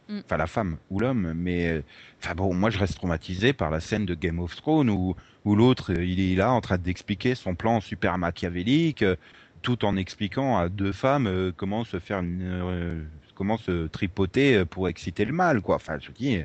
Mm. 0.09 0.21
Enfin, 0.25 0.37
la 0.37 0.47
femme 0.47 0.77
ou 0.90 1.01
l'homme. 1.01 1.33
Mais, 1.35 1.69
euh, 1.69 1.83
enfin 2.23 2.35
bon, 2.35 2.53
moi, 2.55 2.71
je 2.71 2.79
reste 2.79 2.97
traumatisé 2.97 3.53
par 3.53 3.71
la 3.71 3.81
scène 3.81 4.05
de 4.07 4.14
Game 4.14 4.38
of 4.38 4.55
Thrones 4.57 4.90
où, 4.90 5.14
où 5.45 5.55
l'autre, 5.57 5.93
euh, 5.93 6.05
il 6.05 6.21
est 6.21 6.37
là 6.37 6.53
en 6.53 6.61
train 6.61 6.79
d'expliquer 6.79 7.35
son 7.35 7.55
plan 7.55 7.81
super 7.81 8.19
machiavélique, 8.19 9.03
euh, 9.03 9.17
tout 9.62 9.85
en 9.85 9.97
expliquant 9.97 10.59
à 10.59 10.69
deux 10.69 10.93
femmes 10.93 11.53
comment 11.57 11.85
se 11.85 11.99
faire 11.99 12.19
une, 12.19 13.07
comment 13.35 13.57
se 13.57 13.87
tripoter 13.87 14.64
pour 14.67 14.88
exciter 14.88 15.25
le 15.25 15.33
mal, 15.33 15.62
quoi. 15.62 15.77
Enfin, 15.77 15.99
je 15.99 16.11
dis, 16.12 16.38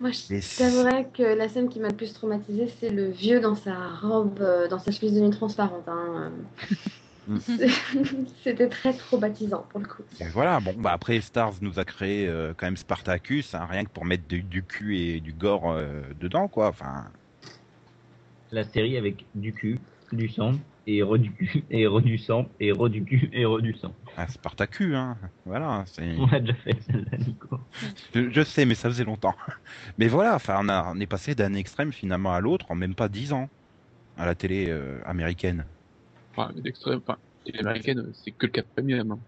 Moi, 0.00 0.10
c'est- 0.12 0.58
t'avouerais 0.58 1.08
que 1.12 1.22
la 1.22 1.48
scène 1.48 1.70
qui 1.70 1.80
m'a 1.80 1.88
le 1.88 1.96
plus 1.96 2.12
traumatisée, 2.12 2.68
c'est 2.78 2.90
le 2.90 3.08
vieux 3.10 3.40
dans 3.40 3.54
sa 3.54 3.74
robe, 4.02 4.38
dans 4.68 4.78
sa 4.78 4.90
chemise 4.90 5.14
de 5.14 5.20
nuit 5.20 5.30
transparente. 5.30 5.88
hein. 5.88 6.30
Mm. 7.28 7.38
C'était 8.42 8.68
très 8.68 8.94
traumatisant 8.94 9.66
pour 9.68 9.80
le 9.80 9.86
coup. 9.86 10.02
Et 10.18 10.24
voilà, 10.28 10.60
bon, 10.60 10.74
bah 10.78 10.92
après, 10.92 11.20
Stars 11.20 11.54
nous 11.60 11.78
a 11.78 11.84
créé 11.84 12.26
euh, 12.26 12.54
quand 12.56 12.66
même 12.66 12.76
Spartacus, 12.78 13.54
hein, 13.54 13.66
rien 13.70 13.84
que 13.84 13.90
pour 13.90 14.06
mettre 14.06 14.26
du, 14.26 14.42
du 14.42 14.62
cul 14.62 14.96
et 14.98 15.20
du 15.20 15.34
gore 15.34 15.70
euh, 15.70 16.00
dedans, 16.18 16.48
quoi. 16.48 16.68
Enfin, 16.68 17.04
La 18.50 18.64
série 18.64 18.96
avec 18.96 19.26
du 19.34 19.52
cul, 19.52 19.78
du 20.10 20.28
sang 20.30 20.52
Et 20.86 20.96
héros 20.96 21.18
du 21.18 21.30
cul, 21.32 21.64
et 21.70 21.82
héros 21.82 22.00
du 22.00 22.16
sang, 22.16 22.48
et 22.60 22.68
héros 22.68 22.88
du 22.88 23.04
cul, 23.04 23.28
et 23.34 23.42
héros 23.42 23.60
du 23.60 23.74
sang. 23.74 23.92
Ah, 24.16 24.26
Spartacus, 24.26 24.94
hein. 24.94 25.18
Voilà, 25.44 25.84
c'est. 25.86 26.16
On 26.18 26.26
a 26.28 26.40
déjà 26.40 26.54
fait 26.54 26.80
celle-là, 26.80 27.18
Nico. 27.18 27.60
Je, 28.14 28.30
je 28.30 28.42
sais, 28.42 28.64
mais 28.64 28.74
ça 28.74 28.88
faisait 28.88 29.04
longtemps. 29.04 29.34
Mais 29.98 30.08
voilà, 30.08 30.34
enfin, 30.34 30.60
on 30.64 30.98
est 30.98 31.06
passé 31.06 31.34
d'un 31.34 31.52
extrême 31.52 31.92
finalement 31.92 32.32
à 32.32 32.40
l'autre 32.40 32.70
en 32.70 32.74
même 32.74 32.94
pas 32.94 33.08
dix 33.10 33.34
ans 33.34 33.50
à 34.16 34.26
la 34.26 34.34
télé 34.34 34.66
euh, 34.68 35.00
américaine. 35.04 35.64
Enfin, 36.38 36.52
les 36.54 36.68
extrêmes, 36.68 37.00
enfin, 37.06 37.18
les 37.46 37.58
américaines, 37.58 38.12
c'est 38.14 38.30
que 38.30 38.46
le 38.46 38.52
cap 38.52 38.66
premium. 38.76 39.10
hein. 39.12 39.18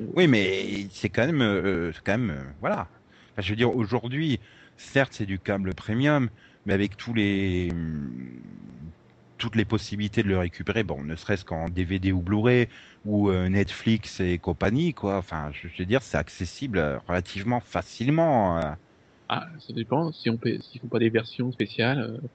Oui, 0.00 0.26
mais 0.26 0.86
c'est 0.90 1.08
quand 1.08 1.24
même, 1.24 1.40
euh, 1.40 1.92
quand 2.04 2.18
même, 2.18 2.30
euh, 2.30 2.42
voilà. 2.60 2.88
Enfin, 3.32 3.42
je 3.42 3.50
veux 3.50 3.56
dire, 3.56 3.74
aujourd'hui, 3.74 4.38
certes, 4.76 5.12
c'est 5.14 5.24
du 5.26 5.38
câble 5.38 5.74
premium, 5.74 6.28
mais 6.66 6.74
avec 6.74 6.96
tous 6.98 7.14
les, 7.14 7.70
toutes 9.38 9.56
les 9.56 9.64
possibilités 9.64 10.22
de 10.22 10.28
le 10.28 10.38
récupérer, 10.38 10.82
bon, 10.84 11.02
ne 11.02 11.16
serait-ce 11.16 11.44
qu'en 11.44 11.68
DVD 11.70 12.12
ou 12.12 12.20
Blu-ray 12.20 12.68
ou 13.04 13.30
euh, 13.30 13.48
Netflix 13.48 14.20
et 14.20 14.38
compagnie, 14.38 14.92
quoi. 14.92 15.16
Enfin, 15.16 15.50
je, 15.52 15.68
veux 15.78 15.86
dire, 15.86 16.02
c'est 16.02 16.18
accessible 16.18 16.78
euh, 16.78 16.98
relativement 17.08 17.60
facilement. 17.60 18.58
euh. 18.58 18.72
Ah, 19.28 19.46
ça 19.58 19.72
dépend. 19.72 20.12
Si 20.12 20.28
on 20.28 20.36
paie, 20.36 20.58
s'ils 20.60 20.80
font 20.80 20.88
pas 20.88 20.98
des 20.98 21.10
versions 21.10 21.50
spéciales, 21.52 22.00
euh, 22.00 22.28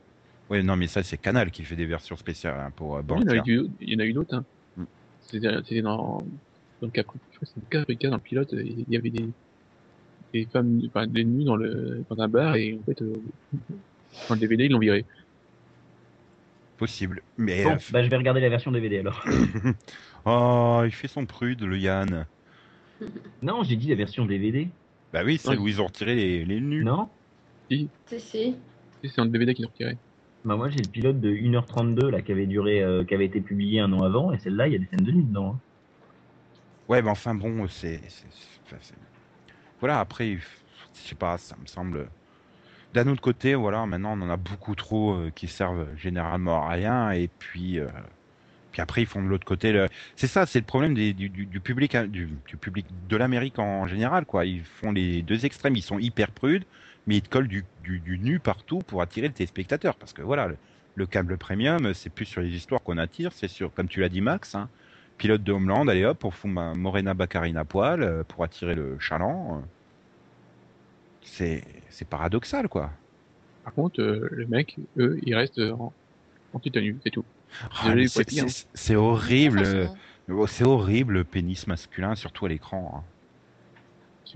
Oui, 0.50 0.64
non, 0.64 0.76
mais 0.78 0.88
ça, 0.88 1.04
c'est 1.04 1.18
Canal 1.18 1.52
qui 1.52 1.64
fait 1.64 1.76
des 1.76 1.86
versions 1.86 2.16
spéciales 2.16 2.60
hein, 2.60 2.72
pour 2.76 2.96
euh, 2.98 3.02
il 3.06 3.10
y 3.12 3.14
en 3.14 3.22
a 3.22 3.26
Bankia. 3.36 3.42
eu, 3.54 3.64
du- 3.64 3.70
il 3.82 3.94
y 3.94 3.96
en 3.96 4.00
a 4.00 4.06
eu 4.06 4.14
d'autres. 4.14 4.36
Hein. 4.36 4.46
Mm. 4.78 4.84
C'était 5.22 5.82
dans, 5.82 6.18
dans 6.18 6.24
le 6.82 6.90
Capri, 6.90 7.20
je 7.32 7.38
crois 7.38 7.46
que 7.48 7.54
c'était 7.54 7.68
Caprica, 7.70 8.10
dans 8.10 8.16
le 8.16 8.22
pilote, 8.22 8.54
il 8.54 8.86
y 8.90 8.96
avait 8.96 9.10
des, 9.10 9.26
des 10.34 10.46
femmes, 10.46 10.82
enfin, 10.88 11.06
des 11.08 11.26
nues 11.26 11.44
dans 11.44 11.58
le, 11.58 12.04
dans 12.10 12.22
un 12.22 12.28
bar 12.30 12.56
et 12.56 12.78
en 12.80 12.84
fait, 12.86 13.02
euh, 13.02 13.14
dans 14.30 14.36
le 14.36 14.40
DVD, 14.40 14.66
ils 14.66 14.72
l'ont 14.72 14.80
viré. 14.80 15.06
Possible. 16.78 17.22
Mais 17.38 17.64
Bon, 17.64 17.72
euh, 17.72 17.78
bah 17.92 18.04
je 18.04 18.10
vais 18.10 18.18
regarder 18.18 18.40
la 18.40 18.50
version 18.50 18.72
DVD 18.72 19.00
alors. 19.00 19.26
oh, 20.26 20.84
il 20.86 20.92
fait 20.92 21.08
son 21.08 21.26
prude, 21.26 21.62
le 21.62 21.78
Yann. 21.78 22.26
Non, 23.44 23.64
j'ai 23.64 23.76
dit 23.76 23.90
la 23.90 23.96
version 23.96 24.26
DVD. 24.26 24.68
Bah 25.14 25.22
oui, 25.24 25.38
celle 25.38 25.58
Oui. 25.58 25.64
où 25.66 25.68
ils 25.68 25.82
ont 25.82 25.86
retiré 25.86 26.16
les, 26.16 26.46
les 26.46 26.60
nus. 26.60 26.84
Non 26.84 27.10
Si, 27.70 27.88
si. 28.18 28.56
Et 29.04 29.08
c'est 29.10 29.22
un 29.22 29.28
DVD 29.28 29.54
qu'ils 29.54 29.66
ont 29.66 29.70
retiré. 29.70 29.98
Bah 30.48 30.56
moi 30.56 30.70
j'ai 30.70 30.82
le 30.82 30.88
pilote 30.88 31.20
de 31.20 31.30
1h32 31.30 32.10
là 32.10 32.22
qui 32.24 32.32
avait 32.32 32.48
duré, 32.48 32.82
euh, 32.82 33.04
qui 33.04 33.14
avait 33.14 33.26
été 33.26 33.42
publié 33.42 33.82
un 33.82 33.92
an 33.94 34.02
avant 34.04 34.32
et 34.32 34.40
celle-là 34.40 34.68
il 34.68 34.74
y 34.74 34.76
a 34.78 34.80
des 34.80 34.88
scènes 34.88 35.04
de 35.06 35.12
nu 35.12 35.24
dedans. 35.24 35.56
hein. 35.56 35.60
Ouais, 36.88 37.02
mais 37.02 37.10
enfin 37.10 37.36
bon, 37.36 37.68
c'est. 37.68 38.00
Voilà, 39.80 40.00
après, 40.00 40.38
je 40.38 40.42
sais 40.94 41.16
pas, 41.16 41.38
ça 41.38 41.56
me 41.62 41.66
semble. 41.68 42.08
D'un 42.94 43.08
autre 43.08 43.22
côté, 43.22 43.56
voilà, 43.56 43.86
maintenant 43.86 44.18
on 44.18 44.22
en 44.24 44.30
a 44.30 44.38
beaucoup 44.38 44.76
trop 44.76 45.14
euh, 45.16 45.32
qui 45.36 45.48
servent 45.48 45.88
généralement 45.98 46.64
à 46.66 46.70
rien, 46.70 47.12
et 47.12 47.28
puis. 47.28 47.80
euh, 47.80 47.88
Puis 48.72 48.82
après, 48.82 49.02
ils 49.02 49.08
font 49.08 49.24
de 49.24 49.28
l'autre 49.28 49.46
côté. 49.46 49.88
C'est 50.16 50.28
ça, 50.28 50.46
c'est 50.46 50.60
le 50.60 50.66
problème 50.66 50.94
du, 50.96 51.62
public, 51.62 51.96
hein, 51.96 52.08
du 52.08 52.28
public 52.62 52.88
de 53.10 53.18
l'Amérique 53.18 53.60
en 53.60 53.88
général, 53.88 54.26
quoi. 54.26 54.46
Ils 54.46 54.64
font 54.64 54.92
les 54.94 55.24
deux 55.24 55.46
extrêmes, 55.46 55.76
ils 55.76 55.84
sont 55.84 56.00
hyper 56.00 56.32
prudes, 56.32 56.66
mais 57.08 57.18
ils 57.18 57.22
te 57.24 57.30
collent 57.30 57.48
du, 57.48 57.66
du, 57.84 58.00
du 58.00 58.20
nu 58.20 58.40
partout 58.40 58.80
pour 58.80 59.02
attirer 59.02 59.28
le 59.28 59.34
téléspectateur. 59.34 59.96
Parce 59.98 60.14
que 60.14 60.22
voilà, 60.22 60.48
le, 60.48 60.58
le 60.96 61.08
câble 61.08 61.38
premium, 61.38 61.94
c'est 61.94 62.10
plus 62.12 62.26
sur 62.26 62.42
les 62.42 62.56
histoires 62.56 62.82
qu'on 62.84 62.98
attire, 62.98 63.32
c'est 63.34 63.48
sur, 63.48 63.74
comme 63.74 63.88
tu 63.88 64.02
l'as 64.02 64.10
dit, 64.10 64.22
Max, 64.22 64.56
hein, 64.56 64.70
pilote 65.18 65.44
de 65.44 65.52
Homeland, 65.52 65.88
allez 65.88 66.06
hop, 66.06 66.24
on 66.26 66.32
fout 66.32 66.52
ma 66.52 66.74
Morena 66.76 67.14
Baccarine 67.14 67.58
à 67.58 67.66
poil 67.66 68.04
euh, 68.04 68.24
pour 68.24 68.44
attirer 68.44 68.76
le 68.76 69.00
chaland. 69.00 69.58
euh. 69.58 69.62
C'est, 71.24 71.64
c'est 71.90 72.06
paradoxal, 72.06 72.68
quoi. 72.68 72.92
Par 73.64 73.74
contre, 73.74 74.02
euh, 74.02 74.28
le 74.32 74.48
mec, 74.48 74.78
eux, 74.98 75.20
ils 75.24 75.36
restent 75.36 75.60
en, 75.60 75.94
en 76.54 76.60
tenue, 76.60 76.98
c'est 77.04 77.12
tout. 77.12 77.26
Ah, 77.72 77.94
c'est, 78.08 78.30
dire, 78.30 78.44
hein. 78.44 78.48
c'est- 78.48 78.68
c'est 78.74 78.96
horrible, 78.96 79.66
son- 79.66 80.48
c'est 80.48 80.64
horrible 80.64 81.14
le 81.14 81.24
pénis 81.24 81.68
masculin, 81.68 82.16
surtout 82.16 82.46
à 82.46 82.50
l'écran. 82.50 82.92
hein. 82.96 83.17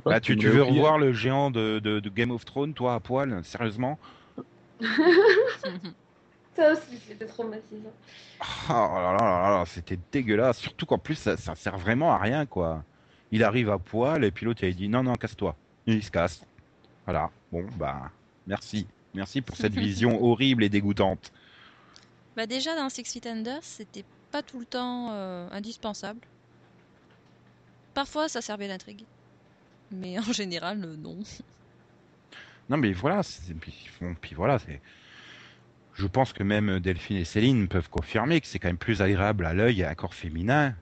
Pas, 0.03 0.11
Bah, 0.11 0.19
tu, 0.19 0.35
veux 0.35 0.63
revoir 0.63 0.97
le 0.97 1.13
géant 1.13 1.51
de, 1.51 1.79
de, 1.79 1.99
de 1.99 2.09
Game 2.09 2.31
of 2.31 2.45
Thrones, 2.45 2.73
toi, 2.73 2.95
à 2.95 2.99
poil 2.99 3.41
Sérieusement 3.43 3.99
Ça 6.55 6.73
aussi, 6.73 6.97
c'était 7.07 7.25
traumatisant. 7.25 7.93
Oh 8.69 8.73
là 8.73 9.15
là 9.17 9.23
là 9.23 9.49
là, 9.57 9.63
c'était 9.65 9.97
dégueulasse. 10.11 10.57
Surtout 10.57 10.85
qu'en 10.85 10.97
plus, 10.97 11.15
ça, 11.15 11.37
ça 11.37 11.55
sert 11.55 11.77
vraiment 11.77 12.11
à 12.11 12.17
rien, 12.17 12.45
quoi. 12.45 12.83
Il 13.31 13.43
arrive 13.43 13.69
à 13.69 13.77
poil 13.77 14.25
et 14.25 14.31
puis 14.31 14.45
l'autre, 14.45 14.63
il 14.63 14.75
dit 14.75 14.89
non, 14.89 15.03
non, 15.03 15.13
casse-toi. 15.13 15.55
Et 15.87 15.93
il 15.93 16.03
se 16.03 16.11
casse. 16.11 16.43
Voilà. 17.05 17.29
Bon, 17.51 17.65
bah, 17.77 18.11
merci. 18.47 18.85
Merci 19.13 19.41
pour 19.41 19.55
cette 19.55 19.73
vision 19.75 20.21
horrible 20.23 20.63
et 20.63 20.69
dégoûtante. 20.69 21.31
Bah 22.35 22.45
déjà 22.45 22.75
dans 22.75 22.89
Six 22.89 23.03
Feet 23.03 23.27
Under, 23.27 23.59
c'était 23.61 24.05
pas 24.31 24.41
tout 24.41 24.59
le 24.59 24.65
temps 24.65 25.09
euh, 25.11 25.47
indispensable. 25.51 26.21
Parfois 27.93 28.29
ça 28.29 28.41
servait 28.41 28.67
l'intrigue. 28.67 29.03
Mais 29.91 30.17
en 30.19 30.33
général 30.33 30.83
euh, 30.83 30.95
non. 30.97 31.19
Non, 32.69 32.77
mais 32.77 32.93
voilà. 32.93 33.21
Puis, 33.59 33.89
bon, 33.99 34.15
puis 34.19 34.35
voilà, 34.35 34.59
c'est. 34.59 34.81
Je 35.93 36.07
pense 36.07 36.31
que 36.31 36.41
même 36.41 36.79
Delphine 36.79 37.17
et 37.17 37.25
Céline 37.25 37.67
peuvent 37.67 37.89
confirmer 37.89 38.39
que 38.39 38.47
c'est 38.47 38.59
quand 38.59 38.69
même 38.69 38.77
plus 38.77 39.01
agréable 39.01 39.45
à 39.45 39.53
l'œil 39.53 39.83
un 39.83 39.93
corps 39.93 40.13
féminin 40.13 40.73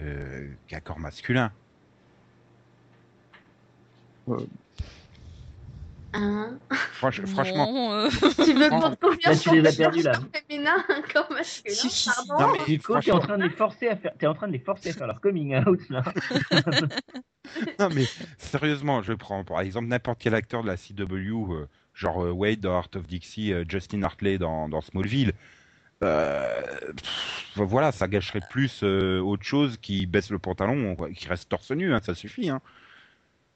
euh, 0.00 0.48
qu'un 0.66 0.80
corps 0.80 0.98
masculin. 0.98 1.52
Hein 6.14 6.58
Franch- 7.00 7.26
franchement. 7.26 7.92
Euh, 7.92 8.08
tu 8.44 8.54
veux 8.54 8.70
Non. 8.70 8.80
pour 8.80 8.98
combien 9.10 9.30
Là, 9.30 9.36
tu 9.36 9.50
les 9.60 9.66
as 9.68 9.72
perdus, 9.76 10.02
là. 10.02 10.12
féminin, 10.48 10.76
un 10.88 11.02
corps 11.02 11.30
masculin, 11.30 11.74
Si, 11.74 11.90
si, 11.90 12.08
si. 12.08 12.26
pardon 12.28 12.46
Non, 12.46 12.52
mais 12.58 12.64
Nico, 12.72 12.98
t'es 13.00 13.12
en 13.12 13.18
train 13.18 13.36
de 13.38 13.42
les 13.44 13.50
forcer 13.50 13.88
à 13.88 13.96
faire, 13.96 14.12
t'es 14.18 14.26
en 14.26 14.34
train 14.34 14.46
de 14.48 14.52
les 14.52 14.58
forcer 14.58 14.90
à 14.90 14.92
faire 14.94 15.06
leur 15.06 15.20
coming 15.20 15.56
out 15.56 15.80
là. 15.90 16.02
Non 17.78 17.88
mais 17.94 18.04
sérieusement, 18.36 19.02
je 19.02 19.14
prends 19.14 19.42
par 19.42 19.60
exemple 19.60 19.86
n'importe 19.88 20.18
quel 20.20 20.34
acteur 20.34 20.62
de 20.62 20.66
la 20.68 20.76
CW, 20.76 21.52
euh, 21.54 21.68
genre 21.94 22.22
euh, 22.24 22.30
Wade 22.30 22.60
dans 22.60 22.76
Art 22.76 22.88
of 22.94 23.06
Dixie, 23.06 23.52
euh, 23.54 23.64
Justin 23.66 24.02
Hartley 24.02 24.36
dans, 24.38 24.68
dans 24.68 24.82
Smallville. 24.82 25.32
Euh, 26.04 26.60
pff, 26.96 27.52
voilà, 27.56 27.90
ça 27.90 28.06
gâcherait 28.06 28.42
plus 28.50 28.80
euh, 28.82 29.18
autre 29.20 29.44
chose 29.44 29.78
qui 29.78 30.04
baisse 30.06 30.30
le 30.30 30.38
pantalon, 30.38 30.94
quoi, 30.94 31.10
qui 31.10 31.26
reste 31.26 31.48
torse 31.48 31.70
nu, 31.70 31.92
hein, 31.94 32.00
ça 32.02 32.14
suffit. 32.14 32.50
Hein. 32.50 32.60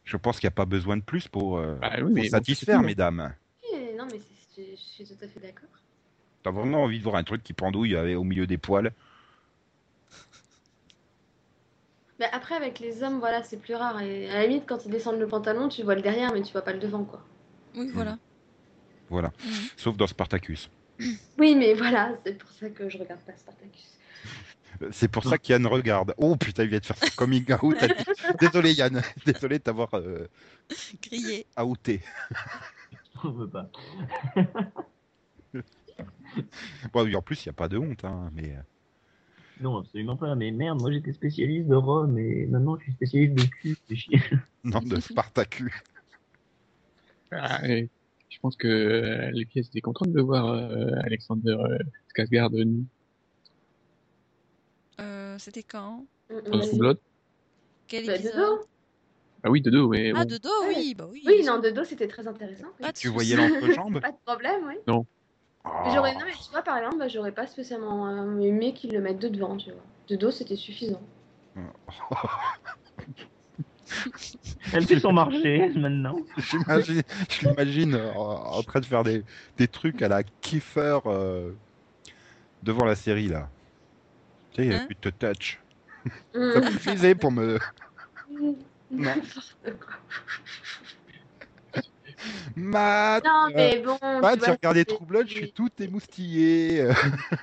Je 0.05 0.17
pense 0.17 0.39
qu'il 0.41 0.47
n'y 0.47 0.53
a 0.53 0.57
pas 0.57 0.65
besoin 0.65 0.97
de 0.97 1.03
plus 1.03 1.29
pour, 1.29 1.59
euh, 1.59 1.77
Bah 1.81 1.91
oui, 1.97 2.03
pour 2.03 2.11
mais 2.13 2.23
bon, 2.23 2.29
satisfaire, 2.29 2.83
mesdames. 2.83 3.35
Non, 3.97 4.07
mais 4.11 4.21
c'est- 4.55 4.63
je, 4.65 4.77
je 4.77 4.77
suis 4.83 5.05
tout 5.05 5.25
à 5.25 5.29
fait 5.29 5.41
d'accord. 5.41 5.69
T'as 6.43 6.51
vraiment 6.51 6.83
envie 6.83 6.99
de 6.99 7.05
voir 7.05 7.15
un 7.17 7.23
truc 7.25 7.43
qui 7.43 7.53
pendouille 7.53 7.95
euh, 7.95 8.19
au 8.19 8.25
milieu 8.25 8.47
des 8.47 8.59
poils? 8.59 8.93
Mais 12.19 12.29
après, 12.33 12.55
avec 12.55 12.79
les 12.81 13.03
hommes, 13.03 13.19
voilà, 13.21 13.43
c'est 13.43 13.57
plus 13.57 13.75
rare. 13.75 14.01
Et 14.01 14.29
à 14.29 14.35
la 14.35 14.47
limite, 14.47 14.65
quand 14.67 14.85
ils 14.85 14.91
descendent 14.91 15.19
le 15.19 15.27
pantalon, 15.27 15.69
tu 15.69 15.83
vois 15.83 15.95
le 15.95 16.03
derrière, 16.03 16.33
mais 16.33 16.43
tu 16.43 16.53
vois 16.53 16.63
pas 16.63 16.73
le 16.73 16.79
devant, 16.79 17.05
quoi. 17.05 17.23
Oui 17.75 17.91
voilà. 17.95 18.19
Voilà, 19.09 19.33
Mhm. 19.45 19.69
sauf 19.77 19.97
dans 19.97 20.07
Spartacus. 20.07 20.71
Oui, 21.39 21.55
mais 21.55 21.75
voilà, 21.75 22.17
c'est 22.25 22.39
pour 22.39 22.51
ça 22.51 22.69
que 22.71 22.89
je 22.89 22.99
regarde 22.99 23.21
pas 23.23 23.37
Spartacus. 23.37 23.99
Euh, 24.81 24.89
C'est 24.93 25.09
pour 25.09 25.25
ça 25.25 25.37
qu'Yann 25.39 25.67
regarde. 25.67 26.15
Oh 26.17 26.37
putain, 26.37 26.63
il 26.65 26.71
vient 26.71 26.79
de 26.79 26.85
faire 26.87 26.97
son 26.97 27.11
coming 27.17 27.45
out. 27.63 27.77
Désolé 28.41 28.73
Yann, 28.73 29.03
désolé 29.27 29.59
de 29.59 29.65
t'avoir 29.65 29.91
euh, 29.95 30.27
Grillé. 31.03 31.47
outé. 31.63 32.01
On 33.25 33.31
veut 33.31 33.49
pas. 33.49 33.71
Bon, 36.93 37.05
oui, 37.05 37.15
en 37.15 37.23
plus, 37.23 37.45
il 37.45 37.49
n'y 37.49 37.51
a 37.51 37.55
pas 37.55 37.69
de 37.69 37.77
honte, 37.77 38.05
hein, 38.05 38.31
mais. 38.35 38.57
euh, 38.57 38.61
Non, 39.61 39.79
absolument 39.79 40.17
pas. 40.17 40.35
Mais 40.35 40.51
merde, 40.51 40.81
moi 40.81 40.91
j'étais 40.91 41.13
spécialiste 41.13 41.69
de 41.69 41.75
Rome 41.75 42.19
et 42.19 42.47
maintenant 42.47 42.77
je 42.79 42.85
suis 42.85 42.93
spécialiste 42.93 43.35
de 43.35 43.45
cul. 43.45 43.77
C'est 43.89 43.97
chier. 43.97 44.21
Non, 44.65 44.81
de 44.81 44.99
Spartacus. 45.01 45.73
Ah, 47.31 47.61
je 47.67 48.39
pense 48.41 48.57
que 48.57 48.67
euh, 48.69 49.31
les 49.33 49.45
pièces 49.45 49.69
étaient 49.69 49.81
contentes 49.83 50.13
de 50.13 50.21
voir 50.23 50.47
euh, 50.49 50.91
Alexander 51.05 51.51
euh, 51.59 51.79
Skarsgård 52.09 52.55
nu 52.65 52.85
Euh, 55.33 55.37
c'était 55.39 55.63
quand 55.63 56.05
Mm, 56.31 56.57
mm, 56.57 56.79
Blood. 56.79 56.99
Quel 57.89 58.07
Bah, 58.07 58.15
épisode 58.15 58.37
dos. 58.37 58.67
Ah 59.45 59.51
oui, 59.51 59.61
de 59.61 59.71
dos, 59.71 59.89
mais 59.89 60.13
Ah 60.15 60.21
bon. 60.25 60.31
de 60.31 60.39
dos 60.39 60.49
Ouais. 60.69 60.75
oui 60.77 60.95
bah 60.95 61.07
oui. 61.11 61.23
Oui, 61.27 61.43
non, 61.45 61.59
dos, 61.59 61.85
c'était 61.85 62.07
très 62.07 62.27
intéressant. 62.29 62.67
oui. 62.79 62.83
Pas 62.87 62.93
de 62.93 62.97
Tu 62.97 63.09
voyais 63.09 63.37
l'entrejambe 63.37 64.01
Pas 64.03 64.13
de 64.13 64.17
problème, 64.25 64.63
oui. 64.69 64.75
Oh. 64.89 65.05
Mais 65.85 65.93
J'aurais, 65.95 66.15
non, 66.15 66.21
mais 66.27 66.33
tu 66.33 66.51
vois, 66.51 66.63
par 66.63 66.79
exemple, 66.79 66.99
bah, 66.99 67.09
j'aurais 67.09 67.33
pas 67.33 67.47
spécialement 67.47 68.09
euh, 68.09 68.41
aimé 68.41 68.73
qu'ils 68.73 68.93
le 68.93 69.01
mettent 69.01 69.19
de 69.19 69.29
devant, 69.29 69.57
tu 69.57 69.71
vois. 69.71 69.83
De 70.09 70.17
dos, 70.17 70.31
c'était 70.31 70.57
suffisant. 70.57 71.03
Elle 74.73 74.87
fait 74.87 75.01
son 75.01 75.13
marché 75.13 75.69
maintenant. 75.77 76.17
J'imagine, 76.39 77.03
je 77.29 77.47
l'imagine 77.49 77.95
euh, 77.95 78.13
en 78.15 78.63
train 78.63 78.81
de 78.81 78.87
faire 78.87 79.05
des, 79.05 79.23
des 79.59 79.69
trucs 79.69 80.01
à 80.03 80.09
la 80.09 80.23
Kiefer 80.23 80.99
euh, 81.07 81.53
devant 82.63 82.85
la 82.87 82.95
série 82.95 83.29
là. 83.29 83.51
Tu 84.55 84.63
sais, 84.63 84.75
Hein 84.75 84.87
tu 84.89 84.97
te 84.97 85.09
touch. 85.09 85.59
Mm. 86.35 86.53
Ça 86.53 86.71
suffisait 86.73 87.15
pour 87.15 87.33
me. 87.33 87.59
N'importe 88.91 89.57
quoi. 89.81 89.95
Matt, 92.55 93.25
Non, 93.25 93.49
mais 93.55 93.79
bon. 93.81 93.99
Matt, 94.21 94.41
tu 94.41 94.67
vois, 94.69 94.85
True 94.85 95.07
Blood, 95.07 95.29
je 95.29 95.35
suis 95.35 95.53
tout 95.53 95.71
émoustillé. 95.81 96.89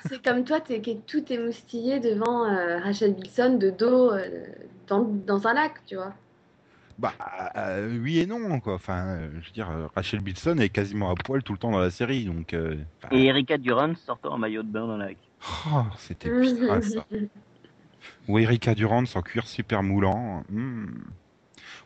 C'est 0.08 0.22
comme 0.22 0.44
toi, 0.44 0.60
t'es 0.60 0.80
qui 0.80 0.92
est 0.92 1.06
tout 1.06 1.24
émoustillé 1.30 2.00
devant 2.00 2.44
euh, 2.44 2.78
Rachel 2.78 3.14
Bilson 3.14 3.56
de 3.58 3.70
dos 3.70 4.12
euh, 4.12 4.46
dans, 4.86 5.02
dans 5.02 5.46
un 5.46 5.54
lac, 5.54 5.74
tu 5.86 5.96
vois. 5.96 6.14
Bah 6.98 7.14
euh, 7.56 7.98
oui 8.02 8.20
et 8.20 8.26
non 8.26 8.60
quoi. 8.60 8.74
Enfin, 8.74 9.06
euh, 9.06 9.30
je 9.40 9.46
veux 9.46 9.52
dire, 9.52 9.90
Rachel 9.94 10.20
Bilson 10.20 10.58
est 10.58 10.68
quasiment 10.68 11.10
à 11.10 11.14
poil 11.14 11.42
tout 11.42 11.52
le 11.52 11.58
temps 11.58 11.70
dans 11.70 11.78
la 11.78 11.90
série, 11.90 12.24
donc. 12.26 12.52
euh, 12.52 12.76
Et 13.10 13.24
Erika 13.26 13.56
Durant 13.58 13.94
sortant 13.96 14.32
en 14.34 14.38
maillot 14.38 14.62
de 14.62 14.68
bain 14.68 14.86
dans 14.86 14.98
la 14.98 15.06
lac. 15.06 15.16
Oh, 15.66 15.84
c'était 15.98 16.30
putain, 16.30 16.82
ça. 16.82 17.06
Ou 18.28 18.38
Erika 18.38 18.74
Durant 18.74 19.04
en 19.14 19.22
cuir 19.22 19.46
super 19.46 19.82
moulant. 19.82 20.44
hmm. 20.48 20.86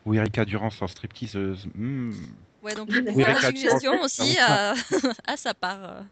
Ou 0.05 0.13
Erika 0.13 0.45
Durant 0.45 0.69
en 0.81 0.87
stripteaseuse. 0.87 1.67
hmm. 1.75 2.13
Ouais, 2.61 2.75
donc 2.75 2.89
Erika 2.89 3.51
suggestion 3.51 4.01
aussi 4.01 4.37
a, 4.39 4.73
a 5.27 5.37
sa 5.37 5.53
part. 5.53 6.05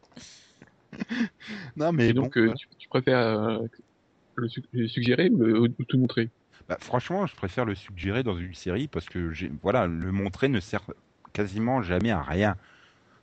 Non 1.76 1.92
mais 1.92 2.10
Et 2.10 2.14
bon. 2.14 2.24
donc, 2.24 2.38
euh, 2.38 2.54
tu, 2.54 2.68
tu 2.78 2.88
préfères 2.88 3.18
euh, 3.18 3.60
le, 4.36 4.48
su- 4.48 4.64
le 4.72 4.88
suggérer 4.88 5.30
ou, 5.30 5.68
tout 5.68 5.98
montrer? 5.98 6.30
Bah, 6.70 6.78
franchement, 6.80 7.26
je 7.26 7.36
préfère 7.36 7.66
le 7.66 7.76
suggérer 7.76 8.24
dans 8.24 8.38
une 8.38 8.54
série 8.54 8.88
parce 8.88 9.10
que 9.10 9.34
voilà, 9.62 9.88
le 9.88 10.12
montrer 10.12 10.48
ne 10.48 10.60
sert 10.60 10.84
quasiment 11.34 11.82
jamais 11.82 12.12
à 12.12 12.22
rien. 12.22 12.56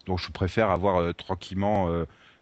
Donc 0.06 0.18
je 0.18 0.30
préfère 0.30 0.70
avoir 0.70 0.96
euh, 0.96 1.12
tranquillement, 1.12 1.88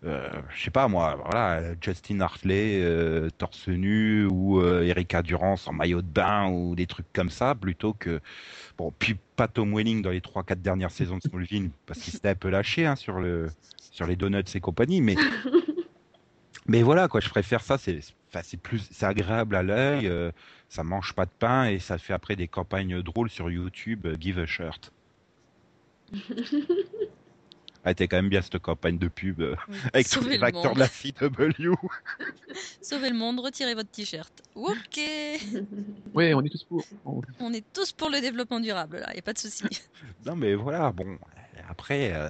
euh, 0.04 0.28
je 0.54 0.62
sais 0.62 0.70
pas 0.70 0.86
moi, 0.86 1.20
voilà, 1.24 1.74
Justin 1.80 2.20
Hartley 2.20 2.80
euh, 2.80 3.30
torse 3.36 3.66
nu 3.66 4.26
ou 4.26 4.60
euh, 4.60 4.84
Erika 4.84 5.22
Durance 5.22 5.66
en 5.66 5.72
maillot 5.72 6.02
de 6.02 6.06
bain 6.06 6.48
ou 6.48 6.76
des 6.76 6.86
trucs 6.86 7.12
comme 7.12 7.30
ça 7.30 7.56
plutôt 7.56 7.94
que 7.94 8.20
bon 8.76 8.92
puis 8.96 9.16
pas 9.34 9.48
Tom 9.48 9.74
Welling 9.74 10.02
dans 10.02 10.10
les 10.10 10.20
trois 10.20 10.44
quatre 10.44 10.62
dernières 10.62 10.92
saisons 10.92 11.16
de 11.16 11.22
Smallville 11.22 11.70
parce 11.86 11.98
qu'il 11.98 12.12
s'était 12.12 12.28
un 12.28 12.36
peu 12.36 12.48
lâché 12.48 12.86
hein, 12.86 12.94
sur 12.94 13.18
le 13.18 13.50
sur 13.90 14.06
les 14.06 14.14
donuts 14.14 14.44
et 14.54 14.60
compagnie 14.60 15.00
mais 15.00 15.16
mais 16.68 16.82
voilà 16.82 17.08
quoi 17.08 17.20
je 17.20 17.28
préfère 17.28 17.62
ça 17.62 17.76
c'est 17.76 17.98
c'est 18.44 18.56
plus 18.56 18.88
c'est 18.92 19.06
agréable 19.06 19.56
à 19.56 19.64
l'œil 19.64 20.06
euh, 20.06 20.30
ça 20.68 20.84
mange 20.84 21.12
pas 21.12 21.24
de 21.24 21.32
pain 21.36 21.64
et 21.64 21.80
ça 21.80 21.98
fait 21.98 22.12
après 22.12 22.36
des 22.36 22.46
campagnes 22.46 23.02
drôles 23.02 23.30
sur 23.30 23.50
YouTube 23.50 24.06
give 24.20 24.38
a 24.38 24.46
shirt 24.46 24.92
ah, 27.88 27.92
était 27.92 28.06
quand 28.08 28.16
même 28.18 28.28
bien 28.28 28.42
cette 28.42 28.58
campagne 28.58 28.98
de 28.98 29.08
pub 29.08 29.40
euh, 29.40 29.56
Oui. 29.68 29.76
avec 29.94 30.06
tous 30.08 30.16
Sauvez 30.20 30.30
les 30.32 30.38
le 30.38 30.44
acteurs 30.44 30.64
monde. 30.66 30.74
de 30.74 30.80
la 30.80 30.88
CW. 30.88 31.74
Sauvez 32.82 33.08
le 33.10 33.16
monde, 33.16 33.40
retirez 33.40 33.74
votre 33.74 33.90
t-shirt. 33.90 34.32
Ok, 34.54 34.98
Ouais, 36.14 36.34
on 36.34 36.42
est 36.42 36.48
tous 36.50 36.64
pour. 36.64 36.84
On- 37.04 37.20
on 37.40 37.52
est 37.52 37.64
tous 37.72 37.92
pour 37.92 38.10
le 38.10 38.20
développement 38.20 38.60
durable 38.60 38.98
là, 38.98 39.14
y 39.14 39.18
a 39.18 39.22
pas 39.22 39.32
de 39.32 39.38
souci. 39.38 39.64
non 40.26 40.36
mais 40.36 40.54
voilà, 40.54 40.92
bon, 40.92 41.18
après, 41.68 42.12
euh, 42.14 42.28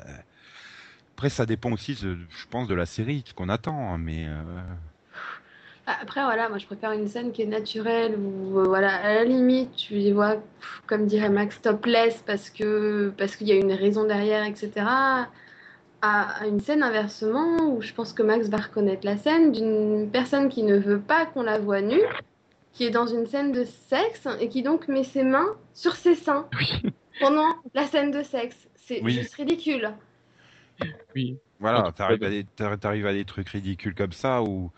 après 1.16 1.30
ça 1.30 1.46
dépend 1.46 1.72
aussi, 1.72 1.94
de- 1.94 2.18
je 2.28 2.46
pense, 2.50 2.68
de 2.68 2.74
la 2.74 2.86
série, 2.86 3.22
de 3.22 3.28
ce 3.28 3.34
qu'on 3.34 3.48
attend, 3.48 3.98
mais 3.98 4.26
euh, 4.28 4.42
Après, 5.86 6.22
voilà, 6.22 6.48
moi 6.50 6.58
je 6.58 6.66
préfère 6.66 6.92
une 6.92 7.08
scène 7.08 7.32
qui 7.32 7.40
est 7.42 7.46
naturelle 7.46 8.14
où, 8.18 8.58
euh, 8.60 8.64
voilà, 8.64 8.94
à 8.96 9.14
la 9.14 9.24
limite, 9.24 9.74
tu 9.74 9.94
y 9.94 10.12
vois, 10.12 10.34
pff, 10.36 10.82
comme 10.86 11.06
dirait 11.06 11.30
Max, 11.30 11.60
topless 11.62 12.22
parce 12.26 12.50
que 12.50 13.10
parce 13.16 13.36
qu'il 13.36 13.48
y 13.48 13.52
a 13.52 13.56
une 13.56 13.72
raison 13.72 14.04
derrière, 14.06 14.44
etc. 14.44 14.70
À, 16.00 16.46
une 16.46 16.60
scène 16.60 16.82
inversement 16.84 17.56
où 17.72 17.82
je 17.82 17.92
pense 17.92 18.12
que 18.12 18.22
Max 18.22 18.48
va 18.48 18.58
reconnaître 18.58 19.04
la 19.04 19.16
scène 19.16 19.50
d'une 19.50 20.08
personne 20.10 20.48
qui 20.48 20.62
ne 20.62 20.76
veut 20.78 21.00
pas 21.00 21.26
qu'on 21.26 21.42
la 21.42 21.58
voie 21.58 21.80
nue, 21.80 22.00
qui 22.72 22.84
est 22.84 22.90
dans 22.90 23.06
une 23.08 23.26
scène 23.26 23.50
de 23.50 23.64
sexe 23.64 24.28
et 24.40 24.48
qui 24.48 24.62
donc 24.62 24.86
met 24.86 25.02
ses 25.02 25.24
mains 25.24 25.56
sur 25.74 25.96
ses 25.96 26.14
seins 26.14 26.46
Oui, 26.56 26.92
pendant 27.20 27.48
la 27.74 27.84
scène 27.86 28.12
de 28.12 28.22
sexe. 28.22 28.56
C'est 28.76 29.02
Oui. 29.02 29.12
juste 29.12 29.34
ridicule. 29.34 29.90
oui. 31.16 31.36
voilà, 31.58 31.90
t'arrives 31.92 32.22
à, 32.22 32.30
des- 32.30 32.44
t'ar- 32.44 32.78
t'arrives 32.78 33.06
à 33.06 33.12
des 33.12 33.24
trucs 33.24 33.48
ridicules 33.48 33.94
comme 33.96 34.12
ça, 34.12 34.42
ou, 34.42 34.70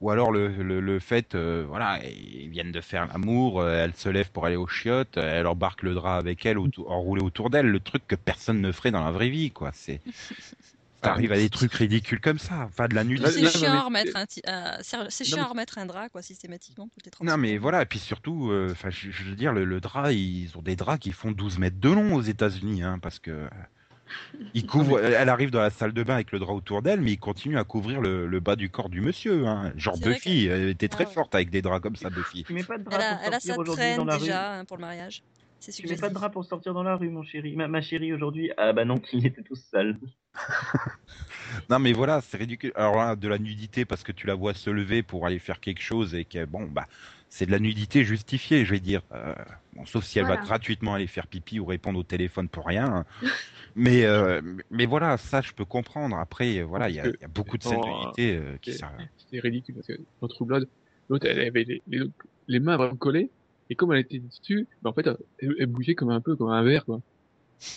ou 0.00 0.10
alors 0.10 0.30
le, 0.30 0.48
le, 0.48 0.80
le 0.80 0.98
fait, 1.00 1.34
euh, 1.34 1.64
voilà, 1.68 1.98
ils 2.06 2.48
viennent 2.50 2.70
de 2.72 2.80
faire 2.80 3.06
l'amour, 3.08 3.60
euh, 3.60 3.84
elle 3.84 3.94
se 3.94 4.08
lève 4.08 4.30
pour 4.30 4.46
aller 4.46 4.56
aux 4.56 4.68
chiottes, 4.68 5.16
euh, 5.18 5.40
elle 5.40 5.46
embarque 5.46 5.82
le 5.82 5.94
drap 5.94 6.16
avec 6.16 6.46
elle, 6.46 6.58
autour- 6.58 6.90
enroulé 6.90 7.22
autour 7.22 7.50
d'elle, 7.50 7.66
le 7.66 7.80
truc 7.80 8.06
que 8.06 8.14
personne 8.14 8.60
ne 8.60 8.70
ferait 8.72 8.90
dans 8.92 9.04
la 9.04 9.10
vraie 9.10 9.28
vie, 9.28 9.50
quoi. 9.50 9.70
C'est, 9.74 10.00
t'arrives 11.00 11.30
à 11.32 11.36
des 11.36 11.48
trucs 11.48 11.72
ridicules 11.74 12.20
comme 12.20 12.38
ça, 12.40 12.64
enfin 12.66 12.88
de 12.88 12.94
la 12.96 13.04
nudité. 13.04 13.30
C'est 13.30 13.42
non, 13.42 13.50
chiant 13.50 13.60
mais- 13.72 13.78
à 13.78 13.82
remettre 13.82 14.16
un, 14.16 14.26
ti- 14.26 14.42
euh, 14.48 14.76
c'est 14.82 14.96
c'est 15.10 15.24
chiant 15.24 15.36
mais- 15.36 15.42
à 15.42 15.46
remettre 15.46 15.78
un 15.78 15.86
drap 15.86 16.08
quoi 16.08 16.22
systématiquement 16.22 16.88
toutes 16.94 17.04
les 17.04 17.10
30 17.12 17.26
Non 17.26 17.36
mais 17.36 17.48
secondes. 17.50 17.62
voilà, 17.62 17.82
et 17.82 17.86
puis 17.86 17.98
surtout, 18.00 18.50
euh, 18.50 18.68
enfin, 18.72 18.90
je, 18.90 19.10
je 19.10 19.22
veux 19.24 19.36
dire, 19.36 19.52
le, 19.52 19.64
le 19.64 19.80
drap, 19.80 20.10
ils 20.12 20.50
ont 20.56 20.62
des 20.62 20.74
draps 20.76 20.98
qui 21.00 21.12
font 21.12 21.30
12 21.30 21.58
mètres 21.58 21.78
de 21.80 21.88
long 21.90 22.14
aux 22.14 22.22
États-Unis, 22.22 22.82
hein, 22.82 22.98
parce 23.00 23.18
que 23.20 23.48
ils 24.54 24.66
couvrent. 24.66 25.00
Elle 25.00 25.28
arrive 25.28 25.50
dans 25.50 25.60
la 25.60 25.70
salle 25.70 25.92
de 25.92 26.02
bain 26.02 26.14
avec 26.14 26.32
le 26.32 26.38
drap 26.38 26.54
autour 26.54 26.82
d'elle, 26.82 27.00
mais 27.00 27.12
ils 27.12 27.18
continuent 27.18 27.58
à 27.58 27.64
couvrir 27.64 28.00
le, 28.00 28.26
le 28.26 28.40
bas 28.40 28.56
du 28.56 28.70
corps 28.70 28.88
du 28.88 29.00
monsieur. 29.00 29.46
Hein. 29.46 29.72
Genre 29.76 29.98
Buffy, 29.98 30.46
elle 30.46 30.68
était 30.68 30.88
très 30.88 31.04
Ah 31.04 31.08
ouais. 31.08 31.14
forte 31.14 31.34
avec 31.34 31.50
des 31.50 31.62
draps 31.62 31.82
comme 31.82 31.96
ça, 31.96 32.10
Buffy. 32.10 32.44
Tu 32.44 32.52
mets 32.52 32.64
pas 32.64 32.78
de 32.78 32.84
drap 32.84 32.96
Elle 32.96 33.02
a, 33.02 33.16
pour 33.16 33.26
elle 33.26 33.34
a 33.34 33.40
sortir 33.40 33.66
sa 33.66 33.72
traîne 33.72 33.96
dans 33.96 34.04
la 34.04 34.14
rue 34.14 34.20
déjà 34.20 34.54
hein, 34.58 34.64
pour 34.64 34.76
le 34.76 34.82
mariage. 34.82 35.22
C'est 35.60 35.72
Tu 35.72 35.86
mets 35.88 35.96
pas 35.96 36.08
de 36.08 36.14
drap 36.14 36.30
pour 36.30 36.44
sortir 36.44 36.72
dans 36.72 36.84
la 36.84 36.96
rue, 36.96 37.10
mon 37.10 37.24
chéri. 37.24 37.56
Ma, 37.56 37.66
ma 37.66 37.82
chérie 37.82 38.12
aujourd'hui. 38.12 38.52
Ah 38.56 38.72
bah 38.72 38.84
non, 38.84 39.00
il 39.12 39.26
était 39.26 39.42
tous 39.42 39.56
sale. 39.70 39.98
Non 41.68 41.78
mais 41.78 41.92
voilà, 41.92 42.20
c'est 42.20 42.36
ridicule. 42.36 42.72
Alors 42.74 42.96
là, 42.96 43.16
de 43.16 43.28
la 43.28 43.38
nudité 43.38 43.84
parce 43.84 44.02
que 44.02 44.12
tu 44.12 44.26
la 44.26 44.34
vois 44.34 44.54
se 44.54 44.70
lever 44.70 45.02
pour 45.02 45.26
aller 45.26 45.38
faire 45.38 45.60
quelque 45.60 45.82
chose 45.82 46.14
et 46.14 46.24
que 46.24 46.44
bon 46.44 46.64
bah 46.64 46.86
c'est 47.30 47.46
de 47.46 47.50
la 47.50 47.58
nudité 47.58 48.04
justifiée, 48.04 48.64
je 48.64 48.72
vais 48.72 48.80
dire. 48.80 49.02
Euh, 49.12 49.34
bon, 49.74 49.84
sauf 49.86 50.04
si 50.04 50.18
elle 50.18 50.26
va 50.26 50.36
gratuitement 50.36 50.94
aller 50.94 51.06
faire 51.06 51.26
pipi 51.26 51.60
ou 51.60 51.66
répondre 51.66 51.98
au 51.98 52.02
téléphone 52.02 52.48
pour 52.48 52.66
rien. 52.66 52.86
hein. 52.86 53.04
mais 53.76 54.04
euh, 54.04 54.40
mais 54.70 54.86
voilà, 54.86 55.16
ça 55.16 55.40
je 55.40 55.52
peux 55.52 55.64
comprendre. 55.64 56.16
Après 56.16 56.62
voilà, 56.62 56.88
il 56.88 56.96
y, 56.96 57.00
a- 57.00 57.06
y 57.06 57.10
beaucoup 57.28 57.58
de 57.58 57.62
scènes 57.62 57.80
nudité 57.80 58.36
euh, 58.36 58.56
qui 58.58 58.72
c'est- 58.72 58.78
servent. 58.78 58.92
C'était 59.16 59.40
ridicule 59.40 59.74
parce 59.74 59.86
que 59.86 59.92
dans 60.20 60.28
True 60.28 60.46
Blood, 60.46 60.68
l'autre, 61.08 61.26
elle 61.26 61.40
avait 61.40 61.64
les, 61.64 61.82
les, 61.86 62.00
les 62.46 62.60
mains 62.60 62.76
vraiment 62.76 62.96
collées. 62.96 63.30
Et 63.70 63.76
comme 63.76 63.92
elle 63.92 64.00
était 64.00 64.18
dessus, 64.20 64.66
bah, 64.80 64.90
en 64.90 64.94
fait, 64.94 65.06
elle, 65.40 65.54
elle 65.58 65.66
bougeait 65.66 65.94
comme 65.94 66.10
un 66.10 66.20
peu 66.22 66.36
comme 66.36 66.48
un 66.50 66.62
verre, 66.62 66.84
quoi. 66.86 67.00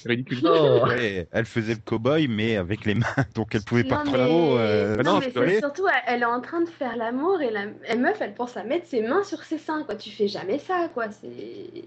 Ridicule. 0.06 0.42
Oh. 0.46 0.86
Ouais, 0.88 1.28
elle 1.32 1.46
faisait 1.46 1.74
le 1.74 1.80
cow-boy 1.80 2.28
mais 2.28 2.56
avec 2.58 2.86
les 2.86 2.96
mains, 2.96 3.06
donc 3.36 3.56
elle 3.56 3.64
pouvait 3.64 3.84
pas 3.84 4.04
Non, 4.04 4.12
trop. 4.14 4.56
mais, 4.56 4.62
euh, 4.62 4.98
non, 4.98 5.14
non, 5.14 5.20
mais 5.20 5.32
c'est 5.34 5.60
surtout, 5.60 5.88
elle, 5.88 6.02
elle 6.16 6.22
est 6.22 6.26
en 6.26 6.42
train 6.42 6.62
de 6.62 6.70
faire 6.70 6.96
l'amour 6.96 7.42
et 7.42 7.50
la 7.52 7.66
elle, 7.86 8.00
meuf, 8.00 8.18
elle 8.22 8.34
pense 8.36 8.58
à 8.58 8.64
mettre 8.64 8.88
ses 8.88 9.02
mains 9.02 9.24
sur 9.24 9.44
ses 9.44 9.58
seins, 9.58 9.84
quoi. 9.84 9.96
Tu 9.96 10.12
fais 10.12 10.28
jamais 10.28 10.60
ça, 10.60 10.90
quoi. 10.94 11.10
C'est. 11.12 11.84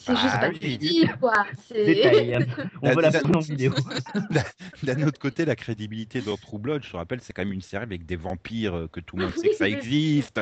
C'est 0.00 0.12
Ah, 0.14 0.20
juste 0.22 0.40
pas 0.40 0.48
oui. 0.50 0.78
possible, 0.78 1.16
quoi. 1.18 1.32
Hein. 1.36 1.44
On 2.82 2.86
La- 2.86 2.94
veut 2.94 3.02
la 3.02 3.10
la- 3.10 3.18
prendre 3.20 3.38
en 3.38 3.40
vidéo. 3.40 3.72
D'un 4.84 5.02
autre 5.02 5.18
côté, 5.18 5.44
la 5.44 5.56
crédibilité 5.56 6.22
dans 6.22 6.36
True 6.36 6.58
Blood, 6.58 6.84
je 6.84 6.92
te 6.92 6.96
rappelle, 6.96 7.20
c'est 7.20 7.32
quand 7.32 7.42
même 7.44 7.52
une 7.52 7.62
série 7.62 7.82
avec 7.82 8.06
des 8.06 8.14
vampires 8.14 8.76
euh, 8.76 8.86
que 8.88 9.00
tout 9.00 9.16
le 9.16 9.24
monde 9.24 9.34
sait 9.36 9.48
que 9.48 9.56
ça 9.56 9.68
existe, 9.68 10.40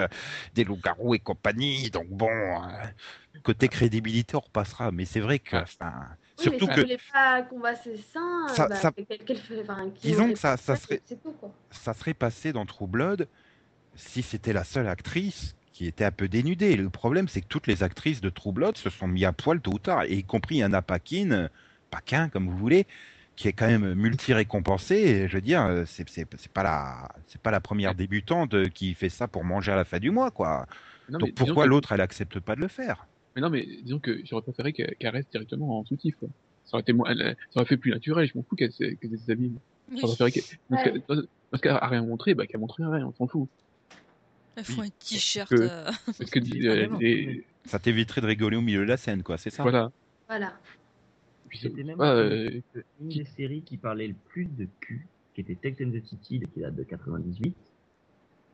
des 0.55 0.65
loups-garous 0.65 1.15
et 1.15 1.21
compagnie. 1.21 1.91
Donc 1.91 2.09
bon, 2.11 2.29
euh, 2.29 2.69
côté 3.43 3.69
crédibilité, 3.69 4.37
on 4.37 4.41
repassera. 4.41 4.93
Mais 4.93 5.07
c'est 5.07 5.21
vrai 5.21 5.39
que, 5.39 5.57
enfin, 5.57 5.93
Oui, 6.39 6.43
surtout 6.45 6.67
mais 6.67 6.73
si 6.73 6.75
que 6.75 6.81
vous 6.81 6.87
voulez 6.87 6.99
pas 7.13 7.43
qu'on 7.43 7.59
voit 7.59 7.75
ses 7.77 7.97
seins, 7.97 8.49
Ça- 8.49 8.69
bah, 8.69 8.75
enfin, 8.77 8.93
Disons 10.03 10.33
que 10.33 10.39
ça- 10.39 10.57
serait- 10.57 11.01
C'est 11.07 11.23
tout, 11.23 11.33
quoi. 11.33 11.53
ça 11.71 11.95
serait 11.95 12.15
passé 12.15 12.53
dans 12.53 12.67
True 12.67 12.87
Blood 12.87 13.29
si 13.95 14.23
c'était 14.23 14.53
la 14.53 14.65
seule 14.65 14.89
actrice 14.89 15.55
qui 15.73 15.87
était 15.87 16.05
un 16.05 16.11
peu 16.11 16.29
dénudée. 16.29 16.77
Le 16.77 16.91
problème, 16.91 17.29
c'est 17.29 17.41
que 17.41 17.47
toutes 17.47 17.67
les 17.67 17.83
actrices 17.83 18.21
de 18.21 18.31
True 18.31 18.53
Blood 18.53 18.77
se 18.77 18.91
sont 18.91 19.09
mis 19.09 19.25
à 19.25 19.33
poil 19.33 19.61
tôt 19.61 19.73
ou 19.73 19.79
tard, 19.79 20.05
et 20.05 20.15
y 20.15 20.25
compris 20.25 20.63
Anna 20.63 20.83
Paquin, 20.83 21.49
Paquin 21.91 22.29
comme 22.29 22.49
vous 22.49 22.57
voulez, 22.57 22.87
qui 23.37 23.49
est 23.49 23.53
quand 23.53 23.67
même 23.67 23.95
multi-récompensée. 23.95 24.95
Et 24.97 25.29
Je 25.29 25.35
veux 25.35 25.41
dire, 25.43 25.85
c'est 25.87 26.09
c'est- 26.09 26.27
c'est 26.37 26.53
pas 26.53 26.63
la 26.63 27.09
c'est 27.27 27.41
pas 27.41 27.51
la 27.51 27.61
première 27.61 27.95
débutante 27.95 28.71
qui 28.71 28.95
fait 28.95 29.11
ça 29.11 29.29
pour 29.29 29.45
manger 29.45 29.73
à 29.73 29.77
la 29.77 29.85
fin 29.85 29.99
du 29.99 30.11
mois, 30.11 30.31
quoi. 30.31 30.67
Non, 31.09 31.19
Donc 31.19 31.35
pourquoi 31.35 31.65
que- 31.65 31.69
l'autre 31.71 31.93
elle 31.93 32.01
accepte 32.01 32.41
pas 32.41 32.57
de 32.57 32.61
le 32.61 32.69
faire? 32.69 33.07
Mais 33.37 33.43
non, 33.43 33.51
mais 33.51 33.67
disons 33.83 33.99
que 33.99 34.19
j'aurais 34.25 34.43
préféré 34.43 34.73
qu'elle 34.73 34.97
reste 35.11 35.31
directement 35.31 35.79
en 35.79 35.85
soutif, 35.85 36.17
quoi. 36.17 36.29
Ça 36.65 36.75
aurait 36.75 36.81
été 36.81 36.95
moins, 36.95 37.11
elle- 37.11 37.37
ça 37.51 37.61
aurait 37.61 37.67
fait 37.69 37.77
plus 37.77 37.91
naturel, 37.93 38.27
je 38.27 38.37
m'en 38.37 38.43
fous 38.43 38.57
qu'elle 38.57 38.73
qu'elle 38.73 39.19
s'habille. 39.19 39.53
Oui. 39.91 39.99
J'aurais 40.01 40.17
préféré 40.17 40.33
qu'elle, 40.33 40.43
parce 40.71 40.85
Ouais. 40.85 40.91
qu'elle- 40.93 41.03
parce- 41.51 41.61
qu'elle 41.63 41.73
a 41.73 41.87
rien 41.87 42.03
montré, 42.03 42.35
bah, 42.35 42.47
qu'elle 42.47 42.61
montre 42.61 42.83
rien, 42.83 43.07
on 43.07 43.13
s'en 43.13 43.27
fout. 43.27 43.47
Il 44.57 44.65
faut 44.65 44.81
un 44.81 44.89
t-shirt. 44.89 45.51
que- 45.51 45.55
euh, 45.57 45.85
Parce 46.07 46.19
que, 46.31 46.39
Oui, 46.41 46.67
euh, 46.67 46.75
vraiment. 46.75 46.99
les- 46.99 47.45
Ça 47.67 47.79
t'éviterait 47.79 48.21
de 48.23 48.27
rigoler 48.27 48.57
au 48.57 48.63
milieu 48.63 48.81
de 48.81 48.89
la 48.89 48.97
scène, 48.97 49.23
quoi, 49.23 49.37
c'est 49.37 49.51
ça? 49.51 49.63
Voilà. 49.63 49.93
Voilà. 50.29 50.59
Puis, 51.49 51.59
C'était 51.59 51.85
même 51.85 52.01
euh, 52.01 52.51
une 53.01 53.09
des 53.09 53.25
séries 53.25 53.63
qui 53.63 53.77
parlait 53.77 54.09
le 54.09 54.15
plus 54.31 54.47
de 54.47 54.67
cul, 54.81 55.07
qui 55.35 55.43
était 55.43 55.55
Tex 55.57 55.81
and 55.83 55.91
the 55.91 56.03
City, 56.07 56.41
qui 56.55 56.61
date 56.61 56.75
de 56.75 56.83
98, 56.85 57.55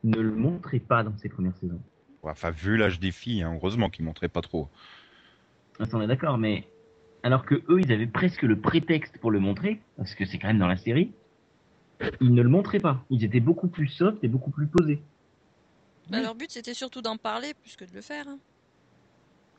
ne 0.05 0.18
le 0.20 0.33
montrait 0.33 0.80
pas 0.80 1.05
dans 1.05 1.16
ses 1.18 1.28
premières 1.28 1.57
saisons. 1.59 1.80
Enfin, 2.22 2.50
vu 2.50 2.76
l'âge 2.76 3.00
des 3.00 3.10
filles, 3.12 3.42
hein, 3.42 3.52
heureusement 3.54 3.90
qu'ils 3.90 4.04
montraient 4.04 4.28
pas 4.28 4.42
trop. 4.42 4.68
Attends, 5.80 5.98
on 5.98 6.02
est 6.02 6.06
d'accord, 6.06 6.38
mais 6.38 6.64
alors 7.22 7.44
que 7.44 7.56
eux, 7.68 7.80
ils 7.80 7.92
avaient 7.92 8.06
presque 8.06 8.42
le 8.42 8.60
prétexte 8.60 9.18
pour 9.18 9.30
le 9.30 9.40
montrer, 9.40 9.80
parce 9.96 10.14
que 10.14 10.24
c'est 10.24 10.38
quand 10.38 10.48
même 10.48 10.58
dans 10.58 10.68
la 10.68 10.76
série, 10.76 11.12
ils 12.20 12.34
ne 12.34 12.42
le 12.42 12.48
montraient 12.48 12.78
pas. 12.80 13.04
Ils 13.10 13.24
étaient 13.24 13.40
beaucoup 13.40 13.68
plus 13.68 13.88
soft 13.88 14.22
et 14.22 14.28
beaucoup 14.28 14.50
plus 14.50 14.66
posés. 14.68 15.02
bah, 16.10 16.20
leur 16.20 16.34
but 16.34 16.50
c'était 16.50 16.74
surtout 16.74 17.02
d'en 17.02 17.16
parler 17.16 17.54
plus 17.54 17.76
que 17.76 17.84
de 17.84 17.92
le 17.94 18.00
faire. 18.02 18.28
hein. 18.28 18.38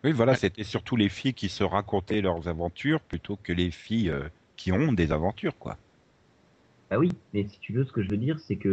Oui, 0.03 0.11
voilà, 0.11 0.35
c'était 0.35 0.63
surtout 0.63 0.95
les 0.97 1.09
filles 1.09 1.33
qui 1.33 1.47
se 1.49 1.63
racontaient 1.63 2.21
leurs 2.21 2.47
aventures 2.47 2.99
plutôt 3.01 3.37
que 3.37 3.53
les 3.53 3.71
filles 3.71 4.09
euh, 4.09 4.27
qui 4.57 4.65
qui 4.65 4.71
ont 4.71 4.93
des 4.93 5.11
aventures, 5.11 5.57
quoi. 5.57 5.77
Bah 6.89 6.97
oui, 6.99 7.09
mais 7.33 7.47
si 7.49 7.59
tu 7.59 7.73
veux, 7.73 7.83
ce 7.85 7.91
que 7.91 8.01
je 8.03 8.09
veux 8.09 8.17
dire, 8.17 8.39
c'est 8.39 8.57
que 8.57 8.69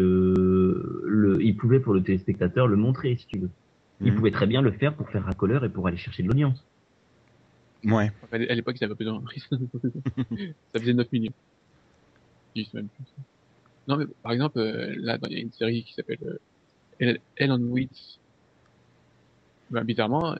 le, 1.04 1.42
il 1.42 1.56
pouvait 1.56 1.80
pour 1.80 1.94
le 1.94 2.02
téléspectateur 2.02 2.66
le 2.68 2.76
montrer, 2.76 3.16
si 3.16 3.26
tu 3.26 3.38
veux. 3.38 3.50
Il 4.00 4.12
Mhm. 4.12 4.16
pouvait 4.16 4.30
très 4.30 4.46
bien 4.46 4.62
le 4.62 4.72
faire 4.72 4.94
pour 4.94 5.08
faire 5.10 5.24
racoleur 5.24 5.64
et 5.64 5.68
pour 5.68 5.86
aller 5.86 5.96
chercher 5.96 6.22
de 6.22 6.28
l'audience. 6.28 6.64
Ouais. 7.84 8.10
À 8.32 8.38
l'époque, 8.38 8.76
ils 8.80 8.84
avaient 8.84 8.94
pas 8.94 9.04
besoin. 9.04 9.22
ça 10.72 10.80
faisait 10.80 10.94
9 10.94 11.10
millions. 11.12 11.32
10 12.54 12.72
même 12.74 12.88
plus. 12.88 13.04
Non, 13.88 13.96
mais 13.96 14.06
par 14.22 14.32
exemple, 14.32 14.58
euh, 14.58 14.94
là, 14.98 15.18
il 15.28 15.32
y 15.32 15.36
a 15.36 15.40
une 15.40 15.52
série 15.52 15.84
qui 15.84 15.94
s'appelle 15.94 16.18
euh, 17.02 17.16
Hell 17.36 17.52
on 17.52 17.60
Wheels. 17.60 17.88
Ben, 19.70 19.84
bizarrement, 19.84 20.36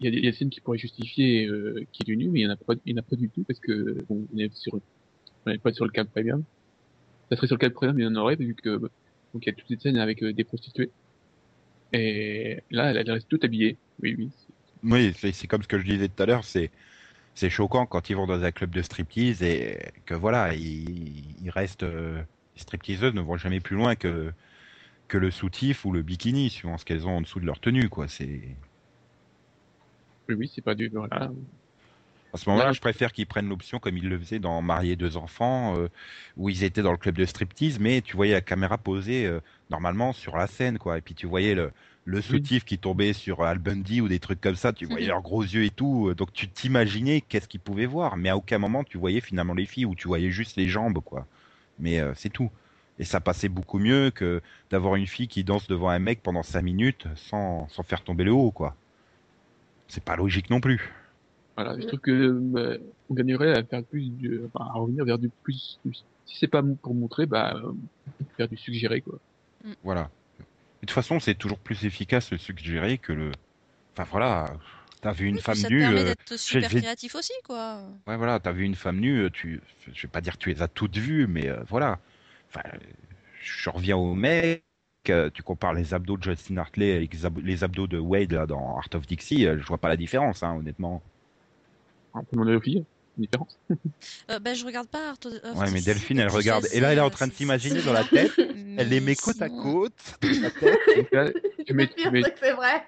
il 0.00 0.04
y 0.04 0.08
a 0.08 0.10
des 0.10 0.18
il 0.18 0.24
y 0.24 0.28
a 0.28 0.30
des 0.30 0.36
scènes 0.36 0.50
qui 0.50 0.60
pourraient 0.60 0.78
justifier 0.78 1.46
euh, 1.46 1.84
qu'il 1.92 2.10
est 2.10 2.16
nu, 2.16 2.28
mais 2.28 2.40
il 2.40 2.44
n'y 2.46 2.50
en 2.50 2.54
a 2.54 2.56
pas, 2.56 2.74
il 2.84 2.92
y 2.92 2.94
en 2.94 2.98
a 2.98 3.02
pas 3.02 3.16
du 3.16 3.28
tout 3.30 3.42
parce 3.44 3.58
que 3.60 3.96
bon, 4.08 4.26
on 4.32 4.38
est 4.38 4.52
sur, 4.54 4.74
on 5.46 5.50
n'est 5.50 5.58
pas 5.58 5.72
sur 5.72 5.84
le 5.84 5.90
câble 5.90 6.10
premium. 6.10 6.44
Ça 7.30 7.36
serait 7.36 7.46
sur 7.46 7.56
le 7.56 7.60
câble 7.60 7.74
premium, 7.74 7.98
il 7.98 8.02
y 8.04 8.06
en 8.06 8.14
aurait 8.16 8.36
vu 8.36 8.54
que 8.54 8.76
donc 8.78 8.90
il 9.42 9.46
y 9.46 9.50
a 9.50 9.52
toutes 9.54 9.68
ces 9.68 9.78
scènes 9.78 9.96
avec 9.96 10.22
euh, 10.22 10.32
des 10.32 10.44
prostituées. 10.44 10.90
Et 11.92 12.60
là, 12.70 12.90
elle, 12.90 12.96
elle 12.98 13.10
reste 13.10 13.28
toute 13.28 13.44
habillée. 13.44 13.78
Oui, 14.02 14.14
oui. 14.18 14.30
Oui, 14.82 15.14
c'est 15.20 15.46
comme 15.46 15.62
ce 15.62 15.68
que 15.68 15.78
je 15.78 15.84
disais 15.84 16.08
tout 16.08 16.22
à 16.22 16.26
l'heure, 16.26 16.44
c'est 16.44 16.70
c'est 17.34 17.50
choquant 17.50 17.86
quand 17.86 18.10
ils 18.10 18.16
vont 18.16 18.26
dans 18.26 18.42
un 18.44 18.52
club 18.52 18.70
de 18.70 18.82
striptease 18.82 19.42
et 19.42 19.78
que 20.06 20.14
voilà, 20.14 20.54
ils, 20.54 21.36
ils 21.42 21.50
restent 21.50 21.84
euh, 21.84 22.22
les 22.56 22.62
stripteaseuses 22.62 23.14
ne 23.14 23.20
vont 23.22 23.36
jamais 23.36 23.60
plus 23.60 23.76
loin 23.76 23.96
que 23.96 24.32
que 25.08 25.18
le 25.18 25.30
soutif 25.30 25.84
ou 25.84 25.92
le 25.92 26.02
bikini, 26.02 26.50
suivant 26.50 26.78
ce 26.78 26.84
qu'elles 26.84 27.06
ont 27.06 27.18
en 27.18 27.20
dessous 27.22 27.40
de 27.40 27.46
leur 27.46 27.60
tenue, 27.60 27.88
quoi. 27.88 28.08
C'est 28.08 28.56
Oui, 30.28 30.34
oui, 30.36 30.50
c'est 30.54 30.62
pas 30.62 30.74
du, 30.74 30.88
voilà. 30.88 31.30
À 32.32 32.38
ce 32.38 32.48
moment-là, 32.48 32.72
je 32.72 32.80
préfère 32.80 33.12
qu'ils 33.12 33.26
prennent 33.26 33.48
l'option 33.48 33.78
comme 33.78 33.96
ils 33.98 34.08
le 34.08 34.18
faisaient 34.18 34.38
dans 34.38 34.62
Marier 34.62 34.96
deux 34.96 35.16
enfants, 35.18 35.76
euh, 35.76 35.88
où 36.36 36.48
ils 36.48 36.64
étaient 36.64 36.82
dans 36.82 36.92
le 36.92 36.96
club 36.98 37.16
de 37.16 37.26
striptease, 37.26 37.78
mais 37.78 38.00
tu 38.00 38.16
voyais 38.16 38.32
la 38.32 38.40
caméra 38.40 38.78
posée 38.78 39.26
euh, 39.26 39.40
normalement 39.70 40.12
sur 40.12 40.36
la 40.36 40.46
scène, 40.46 40.78
quoi. 40.78 40.98
Et 40.98 41.02
puis 41.02 41.14
tu 41.14 41.26
voyais 41.26 41.54
le 41.54 41.72
le 42.04 42.20
soutif 42.20 42.64
qui 42.64 42.78
tombait 42.80 43.12
sur 43.12 43.44
Al 43.44 43.58
Bundy 43.58 44.00
ou 44.00 44.08
des 44.08 44.18
trucs 44.18 44.40
comme 44.40 44.56
ça, 44.56 44.72
tu 44.72 44.86
voyais 44.86 45.06
Mhm. 45.06 45.10
leurs 45.10 45.22
gros 45.22 45.42
yeux 45.42 45.62
et 45.64 45.70
tout, 45.70 46.08
euh, 46.08 46.14
donc 46.16 46.32
tu 46.32 46.48
t'imaginais 46.50 47.20
qu'est-ce 47.20 47.46
qu'ils 47.46 47.60
pouvaient 47.60 47.86
voir, 47.86 48.16
mais 48.16 48.28
à 48.28 48.36
aucun 48.36 48.58
moment 48.58 48.82
tu 48.82 48.98
voyais 48.98 49.20
finalement 49.20 49.54
les 49.54 49.66
filles 49.66 49.84
ou 49.84 49.94
tu 49.94 50.08
voyais 50.08 50.30
juste 50.32 50.56
les 50.56 50.68
jambes, 50.68 50.98
quoi. 51.04 51.28
Mais 51.78 52.00
euh, 52.00 52.12
c'est 52.16 52.30
tout. 52.30 52.50
Et 52.98 53.04
ça 53.04 53.20
passait 53.20 53.48
beaucoup 53.48 53.78
mieux 53.78 54.10
que 54.10 54.42
d'avoir 54.70 54.96
une 54.96 55.06
fille 55.06 55.28
qui 55.28 55.44
danse 55.44 55.66
devant 55.68 55.90
un 55.90 55.98
mec 56.00 56.22
pendant 56.22 56.42
cinq 56.42 56.62
minutes 56.62 57.06
sans, 57.16 57.68
sans 57.68 57.82
faire 57.84 58.02
tomber 58.02 58.24
le 58.24 58.32
haut, 58.32 58.50
quoi. 58.52 58.76
C'est 59.86 60.02
pas 60.04 60.16
logique 60.16 60.50
non 60.50 60.60
plus. 60.60 60.92
Voilà, 61.56 61.78
je 61.80 61.86
trouve 61.86 62.00
que 62.00 62.30
bah, 62.32 62.76
on 63.08 63.14
gagnerait 63.14 63.52
à 63.54 63.64
faire 63.64 63.84
plus 63.84 64.10
du, 64.10 64.42
enfin, 64.46 64.64
à 64.66 64.72
revenir 64.78 65.04
vers 65.04 65.18
du 65.18 65.30
plus, 65.42 65.78
du- 65.84 65.94
si 65.94 66.38
c'est 66.38 66.48
pas 66.48 66.62
pour 66.82 66.94
montrer, 66.94 67.26
bah 67.26 67.54
euh, 67.56 67.72
faire 68.36 68.48
du 68.48 68.56
suggéré 68.56 69.02
quoi. 69.02 69.18
Voilà. 69.82 70.04
De 70.82 70.86
toute 70.88 70.92
façon, 70.92 71.20
c'est 71.20 71.34
toujours 71.36 71.58
plus 71.58 71.84
efficace 71.86 72.30
le 72.32 72.38
suggéré 72.38 72.98
que 72.98 73.12
le. 73.12 73.32
Enfin 73.94 74.08
voilà, 74.10 74.52
t'as 75.02 75.12
vu 75.12 75.26
une 75.26 75.36
Oui, 75.36 75.40
femme 75.40 75.58
ça 75.58 75.70
nue. 75.70 75.84
permet 75.84 76.00
euh, 76.00 76.04
d'être 76.04 76.36
super 76.38 76.70
créatif 76.74 77.14
aussi, 77.14 77.32
quoi. 77.44 77.82
Ouais, 78.06 78.16
voilà, 78.16 78.40
t'as 78.40 78.52
vu 78.52 78.64
une 78.64 78.74
femme 78.74 78.98
nue, 79.00 79.20
euh, 79.24 79.30
tu, 79.30 79.60
je 79.92 80.02
vais 80.02 80.08
pas 80.10 80.20
dire 80.20 80.34
que 80.34 80.42
tu 80.42 80.48
les 80.52 80.62
as 80.62 80.68
toutes 80.68 80.96
vues, 80.96 81.26
mais 81.28 81.48
euh, 81.48 81.62
voilà. 81.68 82.00
Enfin, 82.48 82.62
euh, 82.74 82.78
je 83.42 83.70
reviens 83.70 83.96
au 83.96 84.14
mec. 84.14 84.64
euh, 85.10 85.30
Tu 85.30 85.42
compares 85.42 85.74
les 85.74 85.94
abdos 85.94 86.16
de 86.16 86.22
Justin 86.24 86.56
Hartley 86.58 86.92
avec 86.96 87.14
les 87.14 87.26
ab- 87.26 87.38
les 87.42 87.64
abdos 87.64 87.86
de 87.88 87.98
Wade 87.98 88.32
là 88.32 88.46
dans 88.46 88.76
Art 88.76 88.88
of 88.94 89.06
Dixie, 89.06 89.46
euh, 89.46 89.58
je 89.58 89.64
vois 89.66 89.78
pas 89.78 89.88
la 89.88 89.96
différence, 89.96 90.42
hein, 90.42 90.54
honnêtement. 90.56 91.02
On 92.14 92.20
peut 92.20 92.28
demander 92.32 92.54
aux 92.54 92.60
filles, 92.60 92.84
une 93.16 93.24
différence. 93.24 93.58
Euh, 94.30 94.38
ben, 94.38 94.54
je 94.54 94.64
regarde 94.64 94.88
pas 94.88 95.10
Art 95.10 95.18
of 95.24 95.58
Ouais, 95.58 95.70
mais 95.72 95.80
Delphine, 95.80 96.18
elle 96.18 96.28
regarde. 96.28 96.66
Et 96.72 96.80
là, 96.80 96.92
elle 96.92 96.98
est 96.98 97.02
en 97.02 97.10
train 97.10 97.26
de 97.26 97.32
s'imaginer 97.32 97.82
dans 97.82 97.92
la 97.92 98.04
tête. 98.04 98.32
Elle 98.78 98.88
les 98.88 99.00
met 99.00 99.14
côte 99.14 99.42
à 99.42 99.48
côte. 99.48 99.92
la 100.22 100.50
tête. 100.50 100.78
Donc 100.96 101.12
là, 101.12 101.30
tu 101.66 101.74
mets, 101.74 101.84
Le 101.84 101.88
pire, 101.88 102.04
tu 102.04 102.10
mets, 102.10 102.22
c'est 102.40 102.52
vrai. 102.52 102.86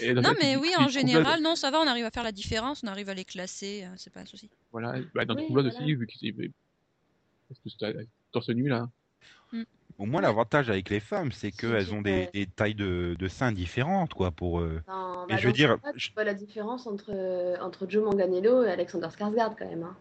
et 0.00 0.14
Non, 0.14 0.32
mais 0.40 0.56
oui, 0.56 0.70
tu 0.74 0.82
en 0.82 0.88
général, 0.88 1.42
non, 1.42 1.56
ça 1.56 1.70
va, 1.70 1.80
on 1.80 1.86
arrive 1.86 2.04
à 2.04 2.10
faire 2.10 2.22
la 2.22 2.32
différence, 2.32 2.82
on 2.82 2.86
arrive 2.86 3.08
à 3.08 3.14
les 3.14 3.24
classer, 3.24 3.84
euh, 3.84 3.94
c'est 3.96 4.12
pas 4.12 4.20
un 4.20 4.26
souci. 4.26 4.48
Voilà, 4.70 4.94
bah, 5.14 5.24
dans 5.24 5.34
Oui, 5.34 5.44
Troublade 5.44 5.66
voilà. 5.66 5.78
aussi, 5.84 5.94
vu 5.94 6.06
que 6.06 6.12
c'est, 6.18 6.32
parce 6.32 7.60
que 7.60 7.70
c'est 7.78 8.08
torse 8.32 8.48
nu 8.48 8.68
là. 8.68 8.88
Au 9.98 10.06
moins, 10.06 10.20
l'avantage 10.20 10.70
avec 10.70 10.90
les 10.90 11.00
femmes, 11.00 11.32
c'est 11.32 11.52
qu'elles 11.52 11.92
ont 11.94 12.02
des, 12.02 12.28
tailles 12.56 12.74
de, 12.74 13.14
de 13.18 13.28
seins 13.28 13.52
différentes, 13.52 14.14
quoi, 14.14 14.30
pour. 14.30 14.60
euh, 14.60 14.82
Non, 14.88 15.24
Et 15.28 15.32
bah, 15.32 15.36
je 15.38 15.46
veux 15.46 15.52
dire, 15.52 15.76
je- 15.94 16.08
vois 16.14 16.24
la 16.24 16.34
différence 16.34 16.86
entre, 16.86 17.10
euh, 17.10 17.56
entre 17.60 17.86
Joe 17.88 18.04
Manganiello 18.04 18.64
et 18.64 18.70
Alexander 18.70 19.06
Skarsgård 19.08 19.54
quand 19.58 19.68
même. 19.68 19.82
hein. 19.84 19.96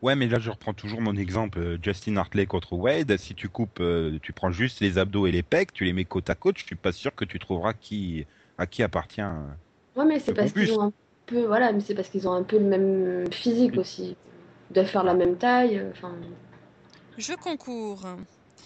Ouais, 0.00 0.14
mais 0.14 0.28
là, 0.28 0.38
je 0.38 0.50
reprends 0.50 0.74
toujours 0.74 1.00
mon 1.00 1.16
exemple 1.16 1.58
euh, 1.58 1.78
Justin 1.82 2.16
Hartley 2.16 2.46
contre 2.46 2.74
Wade. 2.74 3.16
Si 3.16 3.34
tu 3.34 3.48
coupes, 3.48 3.82
tu 4.22 4.32
prends 4.32 4.52
juste 4.52 4.80
les 4.80 4.96
abdos 4.96 5.26
et 5.26 5.32
les 5.32 5.42
pecs, 5.42 5.72
tu 5.72 5.84
les 5.84 5.92
mets 5.92 6.04
côte 6.04 6.30
à 6.30 6.34
côte, 6.36 6.56
je 6.58 6.64
suis 6.64 6.76
pas 6.76 6.92
sûr 6.92 7.14
que 7.14 7.24
tu 7.24 7.38
trouveras 7.38 7.72
qui 7.74 8.24
à 8.58 8.66
qui 8.66 8.82
appartient. 8.82 9.22
Ouais, 9.96 10.04
mais 10.04 10.20
c'est 10.20 10.34
parce 10.34 10.52
qu'ils 10.52 10.72
ont 10.72 10.82
un 10.82 10.92
peu, 11.26 11.44
voilà, 11.46 11.72
mais 11.72 11.80
c'est 11.80 11.94
parce 11.94 12.08
qu'ils 12.08 12.28
ont 12.28 12.32
un 12.32 12.42
peu 12.44 12.58
le 12.58 12.64
même 12.64 13.30
physique 13.32 13.76
aussi. 13.76 14.16
Ils 14.70 14.74
doivent 14.74 14.86
faire 14.86 15.02
la 15.04 15.14
même 15.14 15.36
taille. 15.36 15.84
Enfin. 15.90 16.14
Je 17.16 17.32
concours. 17.34 18.06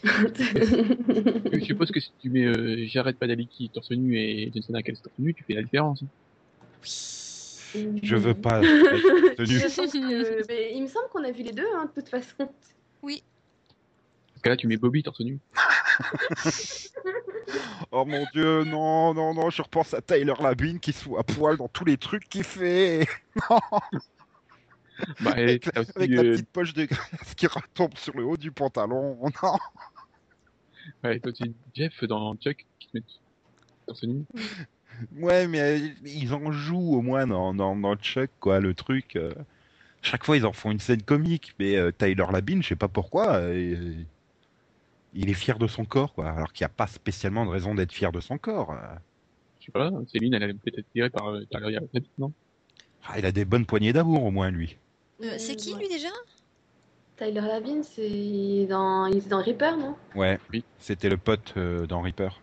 Je 0.05 1.61
suppose 1.65 1.91
que 1.91 2.01
si 2.01 2.11
tu 2.21 2.31
mets 2.31 2.45
euh, 2.47 2.87
Jared 2.87 3.17
Padalecki 3.17 3.71
torse 3.71 3.91
nu 3.93 4.17
et 4.19 4.51
Jensen 4.55 4.75
Ackles 4.77 4.97
torse 4.97 5.15
nu, 5.19 5.33
tu 5.35 5.45
fais 5.45 5.55
la 5.55 5.63
différence. 5.63 6.03
Je 7.75 8.17
veux 8.17 8.35
pas 8.35 8.63
être 8.63 9.35
tenu. 9.37 9.47
Je 9.59 9.63
pense 9.65 9.93
que- 9.93 10.47
mais 10.49 10.73
il 10.75 10.83
me 10.83 10.89
semble 10.89 11.09
qu'on 11.11 11.25
a 11.25 11.31
vu 11.31 11.43
les 11.43 11.53
deux, 11.53 11.67
hein, 11.77 11.87
de 11.95 12.01
toute 12.01 12.09
façon. 12.11 12.35
Parce 13.01 13.23
que 14.43 14.49
là, 14.49 14.57
tu 14.57 14.67
mets 14.67 14.77
Bobby 14.77 15.03
torse 15.03 15.21
nu. 15.21 15.39
Oh 17.91 18.05
mon 18.07 18.25
dieu, 18.33 18.65
non, 18.65 19.13
non, 19.13 19.35
non, 19.35 19.51
je 19.51 19.61
repense 19.61 19.93
à 19.93 20.01
Tyler 20.01 20.33
Labine 20.41 20.81
qui 20.81 20.93
se 20.93 21.05
fout 21.05 21.19
à 21.19 21.23
poil 21.23 21.57
dans 21.59 21.69
tous 21.69 21.85
les 21.85 21.99
trucs 21.99 22.27
qu'il 22.29 22.45
fait. 22.45 23.07
Bah, 25.21 25.33
avec 25.33 25.65
t'as 25.65 25.73
la, 25.75 25.81
aussi, 25.83 25.93
avec 25.97 26.11
la 26.11 26.23
euh, 26.23 26.33
petite 26.33 26.49
poche 26.49 26.73
de 26.73 26.85
graisse 26.87 27.35
qui 27.37 27.47
retombe 27.47 27.97
sur 27.99 28.17
le 28.17 28.25
haut 28.25 28.37
du 28.39 28.51
pantalon. 28.53 29.19
Non. 29.43 29.59
Ouais, 31.05 31.19
t'as 31.21 31.31
aussi 31.31 31.55
Jeff 31.75 32.05
dans 32.05 32.35
Chuck 32.37 32.67
qui 32.79 32.89
se 32.89 32.97
met 32.99 33.05
torse 33.87 34.03
nu. 34.05 34.25
Ouais, 35.17 35.49
mais 35.49 35.61
euh, 35.61 35.89
ils 36.05 36.35
en 36.35 36.53
jouent 36.53 36.95
au 36.95 37.01
moins 37.01 37.27
dans, 37.27 37.55
dans, 37.55 37.75
dans 37.75 37.97
Chuck, 37.97 38.31
quoi, 38.41 38.61
le 38.61 38.75
truc. 38.75 39.17
euh. 39.17 39.33
Chaque 40.03 40.23
fois, 40.25 40.37
ils 40.37 40.45
en 40.45 40.53
font 40.53 40.71
une 40.71 40.81
scène 40.81 41.03
comique, 41.03 41.55
mais 41.59 41.77
euh, 41.77 41.91
Tyler 41.93 42.27
Labine, 42.31 42.63
je 42.63 42.69
sais 42.69 42.77
pas 42.77 42.89
pourquoi, 42.89 43.37
euh, 43.37 44.05
il 45.15 45.31
est 45.31 45.35
fier 45.35 45.59
de 45.59 45.67
son 45.67 45.85
corps, 45.85 46.13
quoi, 46.13 46.31
alors 46.31 46.53
qu'il 46.53 46.65
n'y 46.65 46.71
a 46.71 46.75
pas 46.75 46.87
spécialement 46.87 47.45
de 47.47 47.51
raison 47.51 47.75
d'être 47.75 47.93
fier 47.93 48.13
de 48.13 48.21
son 48.21 48.37
corps. 48.39 48.73
euh. 48.73 48.95
Je 49.61 49.67
sais 49.67 49.73
pas, 49.73 49.91
Céline, 50.13 50.35
elle 50.35 50.43
a 50.43 50.49
peut-être 50.49 50.79
été 50.79 50.85
tirée 50.93 51.11
par 51.11 51.29
euh, 51.29 51.45
Tyler 51.51 51.71
Labine, 51.73 52.05
non? 52.19 52.33
Ah, 53.05 53.19
il 53.19 53.27
a 53.27 53.33
des 53.33 53.45
bonnes 53.45 53.67
poignées 53.67 53.93
d'amour, 53.93 54.25
au 54.25 54.31
moins, 54.31 54.51
lui. 54.51 54.77
Euh, 55.23 55.37
c'est 55.39 55.57
qui, 55.57 55.73
Ouais. 55.73 55.81
lui, 55.81 55.89
déjà? 55.89 56.09
Tyler 57.17 57.41
Labine, 57.43 57.83
c'est 57.83 58.67
dans, 58.69 59.07
il 59.07 59.19
est 59.19 59.29
dans 59.29 59.43
Reaper, 59.43 59.77
non? 59.77 59.95
Ouais, 60.15 60.39
Oui. 60.53 60.65
c'était 60.79 61.09
le 61.09 61.17
pote 61.17 61.55
euh, 61.57 61.87
dans 61.87 62.01
Reaper. 62.01 62.41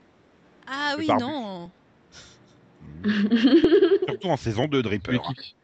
Ah 0.68 0.94
Le 0.96 1.02
oui, 1.02 1.08
barbu. 1.08 1.24
non. 1.24 1.72
Surtout 4.08 4.28
en 4.28 4.38
saison 4.38 4.68
2 4.68 4.82
de 4.82 4.88
Reaper. 4.88 5.22
Qui- 5.36 5.56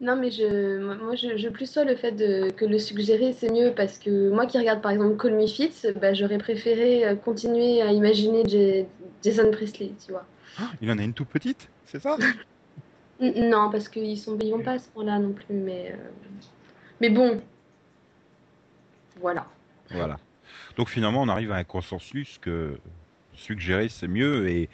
Non, 0.00 0.16
mais 0.16 0.30
je, 0.30 0.78
moi, 1.02 1.14
je, 1.16 1.36
je 1.36 1.48
plus 1.48 1.70
sois 1.70 1.84
le 1.84 1.96
fait 1.96 2.12
de, 2.12 2.50
que 2.50 2.64
le 2.64 2.78
suggérer, 2.78 3.32
c'est 3.32 3.50
mieux 3.50 3.72
parce 3.74 3.98
que 3.98 4.30
moi 4.30 4.46
qui 4.46 4.58
regarde 4.58 4.80
par 4.80 4.92
exemple 4.92 5.16
Call 5.16 5.34
Me 5.34 5.46
Fitz, 5.46 5.86
bah, 6.00 6.14
j'aurais 6.14 6.38
préféré 6.38 7.06
euh, 7.06 7.14
continuer 7.16 7.82
à 7.82 7.92
imaginer 7.92 8.42
J- 8.48 8.86
Jason 9.22 9.50
Priestley, 9.50 9.92
tu 10.04 10.12
vois. 10.12 10.24
Il 10.80 10.90
en 10.90 10.98
a 10.98 11.02
une 11.02 11.14
toute 11.14 11.28
petite, 11.28 11.68
c'est 11.86 12.00
ça? 12.00 12.16
Non, 13.20 13.68
parce 13.72 13.88
qu'ils 13.88 14.16
sont, 14.16 14.38
ils 14.38 14.52
vont 14.52 14.62
pas 14.62 14.74
à 14.74 14.78
ce 14.78 14.88
point-là 14.90 15.18
non 15.18 15.32
plus, 15.32 15.44
mais, 15.52 15.90
euh, 15.92 15.96
mais 17.00 17.10
bon, 17.10 17.40
voilà. 19.20 19.46
Voilà. 19.90 20.18
Donc 20.76 20.88
finalement, 20.88 21.22
on 21.22 21.28
arrive 21.28 21.52
à 21.52 21.56
un 21.56 21.64
consensus 21.64 22.38
que 22.38 22.78
suggérer 23.34 23.88
c'est 23.88 24.08
mieux 24.08 24.48
et 24.48 24.68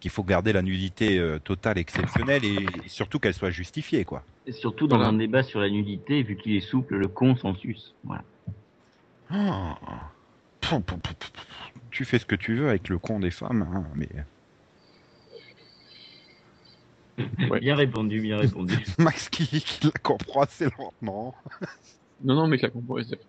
qu'il 0.00 0.10
faut 0.10 0.22
garder 0.24 0.52
la 0.52 0.62
nudité 0.62 1.18
euh, 1.18 1.38
totale 1.38 1.78
exceptionnelle 1.78 2.44
et 2.44 2.66
surtout 2.86 3.18
qu'elle 3.18 3.34
soit 3.34 3.50
justifiée, 3.50 4.04
quoi. 4.04 4.22
Et 4.46 4.52
surtout 4.52 4.86
dans 4.86 4.96
Voilà. 4.96 5.10
un 5.10 5.14
débat 5.16 5.42
sur 5.42 5.60
la 5.60 5.70
nudité, 5.70 6.22
vu 6.22 6.36
qu'il 6.36 6.54
est 6.54 6.60
souple, 6.60 6.96
le 6.96 7.08
consensus. 7.08 7.94
Voilà. 8.04 8.22
Ah. 9.30 9.78
Tu 11.90 12.04
fais 12.04 12.18
ce 12.18 12.26
que 12.26 12.34
tu 12.34 12.54
veux 12.56 12.68
avec 12.68 12.88
le 12.88 12.98
con 12.98 13.20
des 13.20 13.30
femmes, 13.30 13.62
hein, 13.62 13.84
mais 13.94 14.08
Ouais. 17.48 17.60
Bien 17.60 17.76
répondu, 17.76 18.20
bien 18.20 18.38
répondu. 18.38 18.74
Max 18.98 19.28
qui, 19.28 19.46
qui 19.46 19.84
la 19.86 19.92
comprend 20.02 20.42
assez 20.42 20.66
lentement. 20.78 21.34
Non, 22.24 22.34
non, 22.34 22.46
mais 22.48 22.56
je 22.58 22.62
la 22.62 22.70
comprends. 22.70 22.96
c'est- 23.04 23.20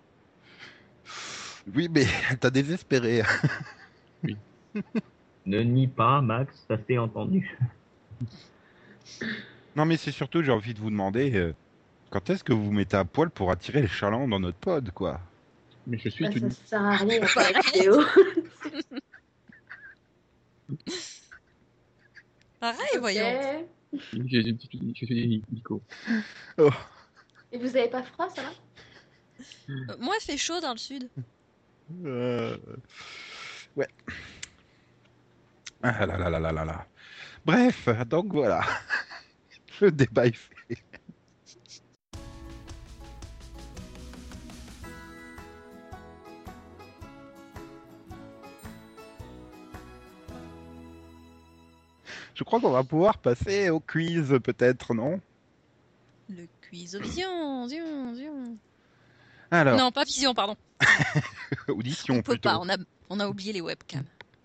Oui, 1.73 1.87
mais 1.89 2.05
elle 2.29 2.37
t'a 2.39 2.49
désespéré. 2.49 3.23
ne 5.45 5.59
nie 5.61 5.87
pas, 5.87 6.21
Max, 6.21 6.65
ça 6.67 6.77
s'est 6.87 6.97
entendu. 6.97 7.57
Non, 9.75 9.85
mais 9.85 9.97
c'est 9.97 10.11
surtout, 10.11 10.41
j'ai 10.41 10.51
envie 10.51 10.73
de 10.73 10.79
vous 10.79 10.89
demander, 10.89 11.33
euh, 11.35 11.53
Quand 12.09 12.29
est-ce 12.29 12.43
que 12.43 12.53
vous 12.53 12.65
vous 12.65 12.71
mettez 12.71 12.97
à 12.97 13.05
poil 13.05 13.29
pour 13.29 13.51
attirer 13.51 13.81
les 13.81 13.87
chalands 13.87 14.27
dans 14.27 14.39
notre 14.39 14.57
pod, 14.57 14.91
quoi? 14.91 15.21
Mais 15.87 15.97
je 15.99 16.09
suis 16.09 16.25
Bah, 16.25 16.29
tout 16.29 16.39
ça 16.39 16.47
nu. 16.47 16.51
sert 16.65 16.81
à 16.83 16.95
rien 16.97 17.21
à 17.23 17.27
faire 17.27 17.51
la 17.51 17.59
vidéo. 17.61 18.01
Pareil, 22.59 22.97
voyons. 22.99 23.67
Je, 23.93 23.99
je, 24.27 24.41
je, 24.41 24.51
je 24.93 25.05
suis 25.05 25.43
Nico. 25.51 25.81
Et 27.51 27.57
vous 27.57 27.75
avez 27.77 27.89
pas 27.89 28.03
froid, 28.03 28.29
ça 28.29 28.41
va? 28.43 28.49
Euh, 29.69 29.97
moi, 29.99 30.15
il 30.19 30.23
fait 30.23 30.37
chaud 30.37 30.59
dans 30.61 30.71
le 30.71 30.77
sud. 30.77 31.09
Euh, 32.05 32.57
Ouais. 33.75 33.87
Ah 35.83 36.05
là 36.05 36.17
là 36.17 36.29
là 36.29 36.39
là 36.39 36.51
là 36.51 36.65
là. 36.65 36.87
Bref, 37.45 37.89
donc 38.07 38.31
voilà. 38.31 38.61
Le 39.81 39.91
débat 39.91 40.27
est 40.27 40.35
fait. 40.35 40.77
Je 52.33 52.43
crois 52.43 52.59
qu'on 52.59 52.71
va 52.71 52.83
pouvoir 52.83 53.17
passer 53.17 53.69
au 53.69 53.79
quiz, 53.79 54.37
peut-être, 54.43 54.93
non? 54.93 55.19
Le 56.29 56.47
quiz 56.67 56.95
vision, 56.95 57.65
vision, 57.65 58.11
vision. 58.13 58.57
Alors, 59.51 59.77
Non, 59.77 59.91
pas 59.91 60.03
vision, 60.03 60.33
pardon. 60.33 60.55
audition 61.67 62.15
On 62.15 62.21
peut 62.21 62.33
plutôt. 62.33 62.49
pas, 62.49 62.59
on 62.59 62.69
a, 62.69 62.75
on 63.09 63.19
a 63.19 63.27
oublié 63.27 63.53
les 63.53 63.61
webcams. 63.61 64.03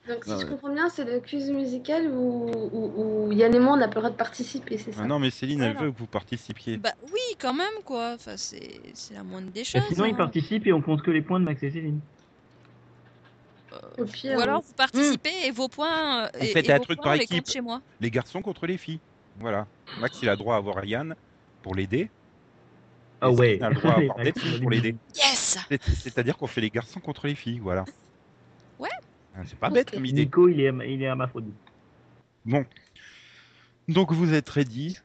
Donc, 0.09 0.25
si 0.25 0.31
Ah 0.33 0.39
je 0.39 0.45
ouais. 0.45 0.51
comprends 0.51 0.73
bien, 0.73 0.89
c'est 0.89 1.05
le 1.05 1.21
quiz 1.21 1.51
musical 1.51 2.09
où, 2.09 2.51
où, 2.73 3.27
où 3.29 3.33
Yann 3.33 3.55
et 3.55 3.59
moi, 3.59 3.75
on 3.75 3.77
n'a 3.77 3.87
pas 3.89 3.97
le 3.97 4.01
droit 4.01 4.11
de 4.11 4.17
participer, 4.17 4.79
c'est 4.79 4.93
ça 4.93 5.01
Ah 5.05 5.07
non, 5.07 5.19
mais 5.19 5.31
Céline, 5.31 5.61
elle 5.63 5.73
Voilà. 5.73 5.87
veut 5.87 5.93
que 5.93 5.99
vous 5.99 6.07
participiez. 6.07 6.79
Bah 6.79 6.93
oui, 7.13 7.21
quand 7.39 7.53
même, 7.55 7.83
quoi. 7.85 8.13
Enfin, 8.15 8.37
c'est 8.37 8.81
c'est 8.95 9.15
la 9.15 9.23
moindre 9.23 9.51
des 9.53 9.61
Et 9.61 9.65
choses. 9.65 9.83
sinon, 9.89 10.05
hein. 10.05 10.09
il 10.09 10.17
participe 10.17 10.67
et 10.67 10.73
on 10.73 10.81
compte 10.83 11.03
que 11.03 11.11
les 11.11 11.23
points 11.23 11.39
de 11.39 11.45
Max 11.45 11.63
et 11.63 11.71
Céline. 11.71 12.01
Au 13.99 14.05
pire, 14.05 14.37
Ou 14.37 14.41
alors 14.41 14.63
vous 14.63 14.73
participez 14.73 15.47
et 15.47 15.51
vos 15.53 15.69
points. 15.69 16.25
euh, 16.25 16.29
On 16.35 16.39
et, 16.43 16.47
fait 16.47 16.67
et 16.67 16.73
un 16.73 16.79
vos 16.79 16.85
truc 16.85 16.97
points, 16.99 17.13
par 17.13 17.15
équipe. 17.21 17.49
chez 17.49 17.61
moi. 17.61 17.81
Les 18.01 18.11
garçons 18.11 18.43
contre 18.43 18.67
les 18.67 18.79
filles. 18.79 18.99
Voilà. 19.39 19.67
Max, 20.01 20.19
il 20.23 20.29
a 20.29 20.35
droit 20.35 20.55
à 20.57 20.59
avoir 20.59 20.85
Yann 20.85 21.15
pour 21.63 21.75
l'aider. 21.77 22.11
Ah 23.21 23.31
ouais. 23.31 23.59
Céline 23.59 23.65
a 23.65 23.69
le 23.71 23.75
droit 23.75 23.91
à 23.91 23.95
Allez, 23.97 24.05
avoir 24.05 24.19
Max, 24.19 24.33
Delphine 24.35 24.55
on 24.55 24.61
pour 24.61 24.71
va 24.71 24.75
l'aider. 24.77 24.97
Yes 25.17 25.59
C'est- 25.69 25.91
C'est-à-dire 25.91 26.37
qu'on 26.37 26.47
fait 26.47 26.61
les 26.61 26.71
garçons 26.71 27.01
contre 27.01 27.27
les 27.27 27.35
filles, 27.35 27.59
voilà. 27.61 27.85
Ouais. 28.79 28.89
Ah, 29.37 29.41
C'est 29.47 29.59
pas 29.59 29.71
bête 29.71 29.91
comme 29.91 30.07
idée. 30.07 30.25
Nico, 30.25 30.49
il 30.49 30.61
est, 30.61 30.73
il 30.89 31.03
est 31.03 31.07
hermaphrodite. 31.07 31.55
Bon. 32.45 32.65
Donc 33.89 34.13
vous 34.13 34.33
êtes 34.35 34.49
ready? 34.49 34.99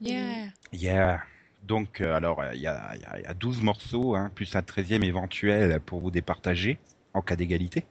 Yeah. 0.00 0.48
Yeah. 0.72 1.22
Donc, 1.62 2.00
euh, 2.00 2.14
alors, 2.16 2.40
euh, 2.40 2.50
il 2.54 2.60
y, 2.60 2.66
a, 2.66 2.90
il 2.96 3.00
y 3.02 3.04
a- 3.04 3.18
il 3.20 3.22
y 3.22 3.26
a 3.26 3.34
12 3.34 3.62
morceaux, 3.62 4.16
hein, 4.16 4.30
plus 4.34 4.54
un 4.56 4.62
13e 4.62 5.04
éventuel 5.04 5.78
pour 5.80 6.00
vous 6.00 6.10
départager 6.10 6.78
en 7.14 7.22
cas 7.22 7.36
d'égalité. 7.36 7.84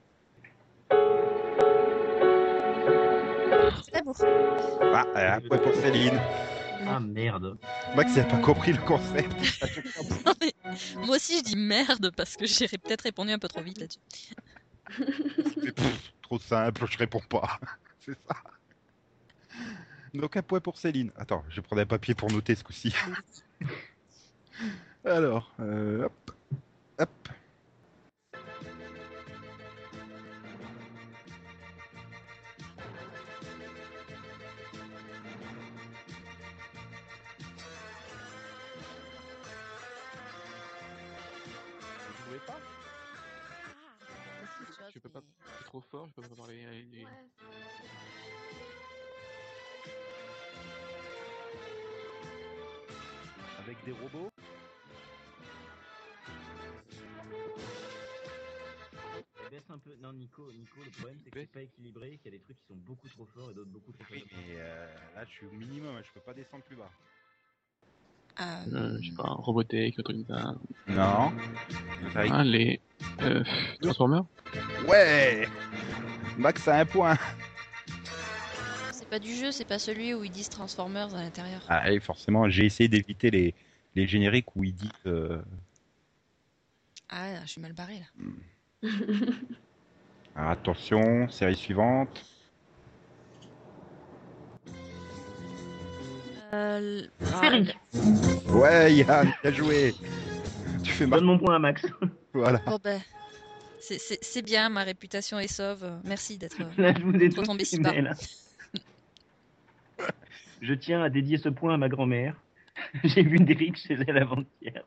Ah, 4.93 5.05
un 5.35 5.39
point 5.41 5.57
pour 5.57 5.73
Céline. 5.75 6.19
Ah 6.88 6.99
merde. 6.99 7.57
Max, 7.95 8.13
il 8.15 8.19
a 8.21 8.23
pas 8.25 8.38
compris 8.38 8.73
le 8.73 8.82
concept. 8.82 9.32
Non, 10.25 10.34
mais 10.39 10.53
moi 11.05 11.15
aussi, 11.15 11.39
je 11.39 11.43
dis 11.43 11.55
merde 11.55 12.11
parce 12.15 12.36
que 12.38 12.45
j'ai 12.45 12.67
peut-être 12.67 13.01
répondu 13.01 13.32
un 13.32 13.39
peu 13.39 13.47
trop 13.47 13.61
vite 13.61 13.79
là-dessus. 13.79 13.99
Trop 16.21 16.39
simple, 16.39 16.86
je 16.89 16.97
réponds 16.97 17.21
pas. 17.27 17.59
C'est 17.99 18.17
ça. 18.27 18.36
Donc 20.13 20.36
un 20.38 20.41
point 20.41 20.59
pour 20.59 20.77
Céline. 20.77 21.11
Attends, 21.15 21.43
je 21.49 21.57
vais 21.57 21.61
prendre 21.61 21.82
un 21.82 21.86
papier 21.86 22.15
pour 22.15 22.32
noter 22.32 22.55
ce 22.55 22.63
coup-ci. 22.63 22.93
Alors, 25.05 25.53
euh, 25.59 26.05
hop, 26.05 26.32
hop. 26.99 27.29
Trop 45.72 45.80
fort, 45.89 46.07
je 46.09 46.22
peux 46.22 46.28
pas 46.28 46.36
parler. 46.36 46.65
à 46.65 46.72
les- 46.72 47.05
Ouais. 47.05 47.11
Avec 53.59 53.78
des 53.86 53.91
robots 53.91 54.30
Baisse 59.49 59.63
un 59.69 59.78
peu. 59.80 59.91
Non, 60.01 60.13
Nico, 60.13 60.43
Nico, 60.51 60.80
le 60.84 60.91
problème 60.91 61.17
c'est 61.24 61.30
que 61.32 61.39
c'est 61.39 61.51
pas 61.51 61.61
équilibré, 61.61 62.17
qu'il 62.22 62.32
y 62.32 62.36
a 62.36 62.38
des 62.38 62.43
trucs 62.43 62.57
qui 62.57 62.67
sont 62.67 62.80
beaucoup 62.88 63.07
trop 63.09 63.26
forts 63.34 63.51
et 63.51 63.53
d'autres 63.53 63.69
beaucoup 63.69 63.91
trop 63.91 64.03
Oui, 64.11 64.19
faibles. 64.19 64.32
mais 64.47 64.55
euh, 64.59 64.93
là, 65.15 65.26
je 65.26 65.30
suis 65.32 65.45
au 65.45 65.51
minimum, 65.51 66.01
je 66.05 66.11
peux 66.13 66.22
pas 66.26 66.34
descendre 66.34 66.63
plus 66.63 66.76
bas. 66.78 66.91
Euh, 68.39 68.97
je 69.01 69.09
sais 69.09 69.15
pas, 69.15 69.24
Robotech, 69.24 69.99
un 69.99 70.03
truc 70.03 70.26
comme 70.26 70.26
ça. 70.26 70.55
Non. 70.88 71.34
Ah, 72.15 72.43
les. 72.43 72.80
Euh, 73.24 73.43
Transformers 73.82 74.24
Ouais 74.88 75.47
Max 76.38 76.67
a 76.67 76.80
un 76.80 76.86
point. 76.86 77.17
c'est 78.91 79.07
pas 79.07 79.19
du 79.19 79.36
jeu, 79.36 79.51
c'est 79.51 79.65
pas 79.65 79.80
celui 79.80 80.13
où 80.13 80.24
ils 80.24 80.32
disent 80.32 80.49
Transformers 80.49 81.13
à 81.13 81.22
l'intérieur. 81.22 81.61
Ah, 81.67 81.84
forcément, 81.99 82.49
j'ai 82.49 82.65
essayé 82.65 82.88
d'éviter 82.88 83.30
les, 83.30 83.53
les 83.95 84.07
génériques 84.07 84.55
où 84.55 84.63
ils 84.63 84.74
disent... 84.74 84.89
euh, 85.05 85.41
Ah, 87.09 87.41
je 87.43 87.49
suis 87.49 87.61
mal 87.61 87.74
barré 87.74 87.99
là. 87.99 88.89
alors, 90.36 90.51
attention, 90.51 91.30
série 91.30 91.55
suivante. 91.55 92.26
Euh, 96.53 97.03
Série. 97.41 97.74
Ouais, 98.49 98.93
Yann, 98.95 99.32
bien 99.41 99.53
joué. 99.53 99.95
Tu 100.84 100.91
fais 100.91 101.05
mal. 101.05 101.19
Donne 101.19 101.28
mon 101.28 101.39
point 101.39 101.55
à 101.55 101.59
Max. 101.59 101.86
Voilà. 102.34 102.59
Bon 102.59 102.79
ben, 102.84 103.01
c'est- 103.79 103.99
c'est 103.99 104.19
c'est 104.23 104.41
bien, 104.41 104.69
ma 104.69 104.84
réputation 104.84 105.39
est 105.39 105.47
sauve. 105.47 105.99
Merci 106.03 106.38
d'être. 106.38 106.57
Je 106.77 107.41
tomber 107.41 107.65
si 107.65 107.79
bas. 107.79 107.93
là. 108.01 108.13
Je 110.61 110.73
tiens 110.73 111.01
à 111.03 111.09
dédier 111.09 111.38
ce 111.38 111.49
point 111.49 111.73
à 111.73 111.77
ma 111.77 111.89
grand-mère. 111.89 112.36
J'ai 113.03 113.23
vu 113.23 113.38
Derrick 113.38 113.77
chez 113.77 113.97
elle 114.07 114.17
avant-hier. 114.17 114.84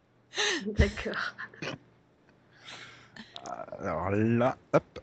D'accord. 0.67 1.35
Alors 3.79 4.11
là, 4.11 4.57
hop. 4.73 5.01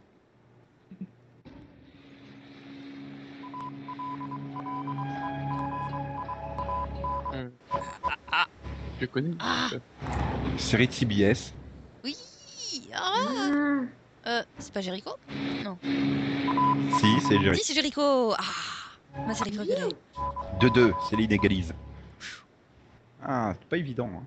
Je 8.99 9.05
connais. 9.07 9.31
Ah. 9.39 9.69
Euh, 9.73 9.79
Série 10.57 10.87
de 10.87 10.93
CBS. 10.93 11.53
Oui. 11.53 11.60
Ah. 12.93 13.49
Mmh. 13.49 13.87
Euh, 14.27 14.43
c'est 14.59 14.73
pas 14.73 14.81
Jericho 14.81 15.11
Si, 16.99 17.07
c'est 17.27 17.39
Jerry. 17.39 17.57
Si, 17.57 17.63
c'est 17.65 17.73
Jericho. 17.73 18.33
Ah. 18.37 18.43
Ma 19.27 19.33
série 19.33 19.51
préférée. 19.51 19.89
2-2, 20.59 20.93
Céline 21.09 21.31
égalise. 21.31 21.73
Ah, 23.23 23.53
c'est 23.59 23.67
pas 23.67 23.77
évident. 23.77 24.09
hein. 24.15 24.25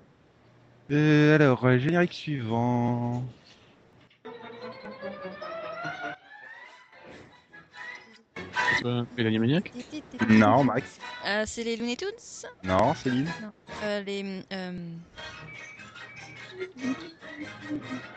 Euh, 0.91 1.35
alors, 1.35 1.65
euh, 1.65 1.77
générique 1.77 2.13
suivant. 2.13 3.23
c'est 8.77 8.83
pas 8.83 9.05
les 9.17 9.25
Animaniacs 9.27 9.71
Non, 10.29 10.63
Max. 10.63 10.99
Euh, 11.25 11.43
c'est 11.45 11.63
les 11.63 11.77
Looney 11.77 11.95
Tunes. 11.95 12.09
Non, 12.63 12.93
Céline. 12.93 13.29
Euh, 13.83 14.01
les. 14.03 14.43
Euh... 14.51 14.89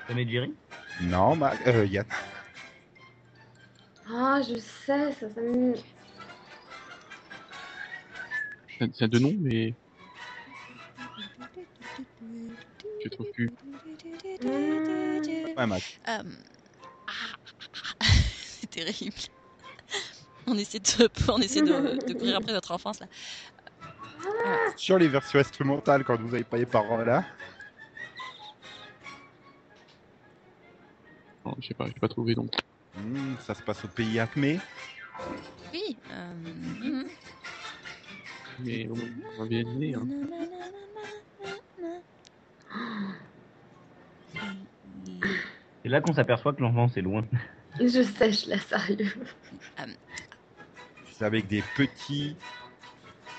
Tom 0.06 0.18
et 0.18 0.28
Jerry 0.28 0.54
Non, 1.02 1.36
Max. 1.36 1.58
Euh, 1.66 1.86
Yann. 1.86 2.06
Ah, 4.10 4.40
je 4.42 4.58
sais, 4.58 5.12
ça, 5.12 5.28
ça 5.34 5.40
me... 5.40 5.74
C'est 8.78 8.94
c'est 8.94 9.08
deux 9.08 9.18
noms, 9.18 9.34
mais 9.38 9.74
je 13.04 13.08
trouve 13.08 13.26
plus. 13.32 13.50
Mmh. 14.42 15.56
Ouais, 15.56 15.66
Max. 15.66 15.98
Euh, 16.08 16.22
ah, 17.06 17.36
c'est 18.42 18.70
terrible. 18.70 19.16
On 20.46 20.56
essaie 20.56 20.78
de, 20.78 21.08
on 21.28 21.38
essaie 21.38 21.62
de, 21.62 22.06
de 22.06 22.12
courir 22.14 22.36
après 22.36 22.52
notre 22.52 22.72
enfance 22.72 23.00
là. 23.00 23.06
Sur 24.76 24.98
les 24.98 25.08
versions 25.08 25.40
instrumentales, 25.40 26.04
quand 26.04 26.20
vous 26.20 26.34
avez 26.34 26.44
pas 26.44 26.56
les 26.56 26.66
paroles 26.66 27.06
là. 27.06 27.24
je 31.58 31.68
sais 31.68 31.74
pas, 31.74 31.86
j'ai 31.86 32.00
pas 32.00 32.08
trouvé 32.08 32.34
donc. 32.34 32.52
Hmm, 32.96 33.34
ça 33.40 33.54
se 33.54 33.62
passe 33.62 33.84
au 33.84 33.88
pays 33.88 34.18
Acme. 34.18 34.58
Oui. 35.72 35.96
Euh, 36.10 37.04
mais 38.60 38.86
hmm. 38.86 38.92
on, 39.38 39.42
on 39.42 39.46
vient 39.46 39.64
de. 39.64 39.94
C'est 45.82 45.88
là 45.88 46.00
qu'on 46.00 46.12
s'aperçoit 46.12 46.52
que 46.52 46.60
l'enfant 46.60 46.88
c'est 46.88 47.02
loin. 47.02 47.24
Je 47.80 48.02
sèche 48.02 48.46
là, 48.46 48.58
sérieux. 48.58 49.14
C'est 51.12 51.24
avec 51.24 51.46
des 51.46 51.62
petits 51.76 52.36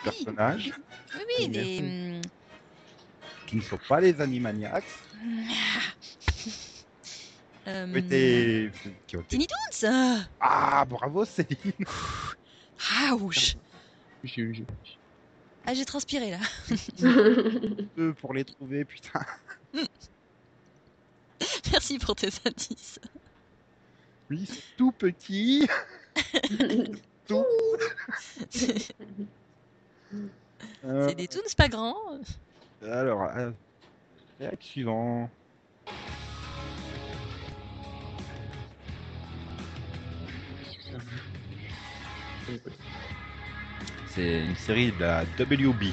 personnages. 0.04 0.74
Oui, 1.16 1.22
oui, 1.40 1.50
des. 1.50 1.82
Hmm. 1.82 2.22
Qui 3.48 3.56
ne 3.56 3.62
sont 3.62 3.80
pas 3.88 4.00
les 4.00 4.22
animaniacs. 4.22 4.84
euh, 7.70 7.86
ont 7.88 7.96
été- 7.96 8.72
Tiny 9.28 9.48
Toons 9.48 10.26
Ah, 10.40 10.86
bravo 10.86 11.26
Céline 11.26 11.74
Ouch 13.14 13.56
J'ai- 14.24 14.54
j'ai- 14.54 14.66
Ah, 15.66 15.74
j'ai 15.74 15.86
transpiré 15.86 16.32
là. 16.32 16.40
Deux 17.96 18.14
pour 18.16 18.34
les 18.34 18.44
trouver, 18.46 18.86
putain. 18.86 19.22
Merci 21.72 22.00
pour 22.00 22.16
tes 22.16 22.30
indices. 22.46 23.00
Oui, 24.30 24.46
c'est 24.46 24.76
tout 24.78 24.92
petit. 24.92 25.68
tout. 27.28 27.46
Euh, 30.84 31.08
C'est 31.08 31.16
des 31.16 31.28
Toons 31.28 31.42
pas 31.58 31.68
grands. 31.70 32.20
Alors, 32.82 33.24
euh, 33.24 33.52
suivant. 34.60 35.30
C'est 44.08 44.44
une 44.44 44.56
série 44.56 44.92
de 44.92 45.00
la 45.00 45.24
WB. 45.40 45.84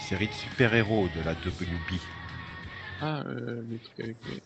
Série 0.00 0.28
de 0.28 0.32
super-héros 0.32 1.06
de 1.08 1.20
la 1.22 1.32
WB. 1.32 1.98
Ah, 3.00 3.22
euh, 3.26 3.62
les 3.68 3.78
trucs 3.78 4.00
avec 4.00 4.16
les, 4.24 4.40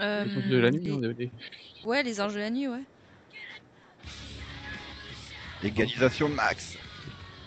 Euh, 0.00 0.24
les 0.24 0.36
anges 0.36 0.48
de 0.48 0.56
la 0.58 0.70
nuit, 0.70 0.80
les- 0.84 1.14
des- 1.14 1.30
Ouais, 1.84 2.02
les 2.02 2.20
anges 2.20 2.34
de 2.34 2.38
la 2.38 2.50
nuit, 2.50 2.68
ouais. 2.68 2.82
Égalisation 5.62 6.28
de 6.28 6.34
max. 6.34 6.78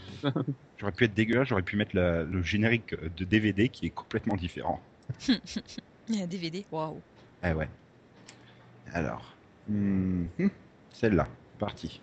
J'aurais 0.78 0.92
pu 0.92 1.04
être 1.06 1.14
dégueulasse, 1.14 1.48
j'aurais 1.50 1.62
pu 1.62 1.76
mettre 1.76 1.96
la- 1.96 2.24
le 2.24 2.42
générique 2.42 2.96
de 2.96 3.24
DVD 3.26 3.70
qui 3.70 3.86
est 3.86 3.92
complètement 3.92 4.36
différent. 4.36 4.82
Il 6.10 6.16
y 6.16 6.22
a 6.22 6.24
un 6.24 6.28
DVD, 6.28 6.66
waouh. 6.72 7.02
Eh 7.44 7.54
ouais. 7.54 7.70
Alors. 8.94 9.34
hmm, 9.68 10.26
hmm, 10.40 10.48
Celle-là. 10.92 11.28
Parti. 11.58 12.02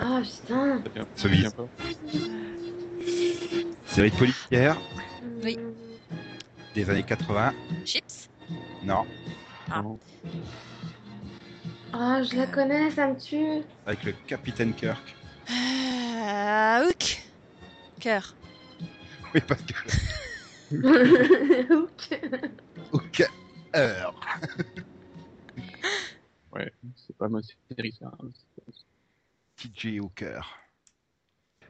Ah 0.00 0.20
putain. 0.22 0.82
ça 0.84 0.88
vient- 0.94 1.06
Ce 1.16 1.22
ça 1.22 1.28
vient 1.28 1.50
pas. 1.50 1.66
Série 3.86 4.10
de 4.10 4.16
policière 4.16 4.76
Oui. 5.42 5.58
des 6.74 6.90
années 6.90 7.02
80. 7.02 7.52
Chips 7.84 8.28
Non. 8.84 9.04
Ah. 9.70 9.82
Ah, 11.98 12.22
je 12.22 12.36
la 12.36 12.46
connais, 12.46 12.90
ça 12.90 13.08
me 13.08 13.18
tue. 13.18 13.64
Avec 13.86 14.04
le 14.04 14.12
Capitaine 14.26 14.74
Kirk. 14.74 15.16
Euh, 15.50 16.86
Hook 16.88 17.22
Cœur. 17.98 18.34
Oui, 19.34 19.40
parce 19.48 19.62
que. 19.62 19.72
Hook. 21.74 22.20
Ok. 22.92 23.30
Heure. 23.74 24.14
Ouais, 26.52 26.72
c'est 26.94 27.14
pas 27.18 27.28
ma 27.28 27.40
série, 27.42 27.94
ça. 27.98 28.10
TJ 29.56 30.00
Hooker. 30.00 30.40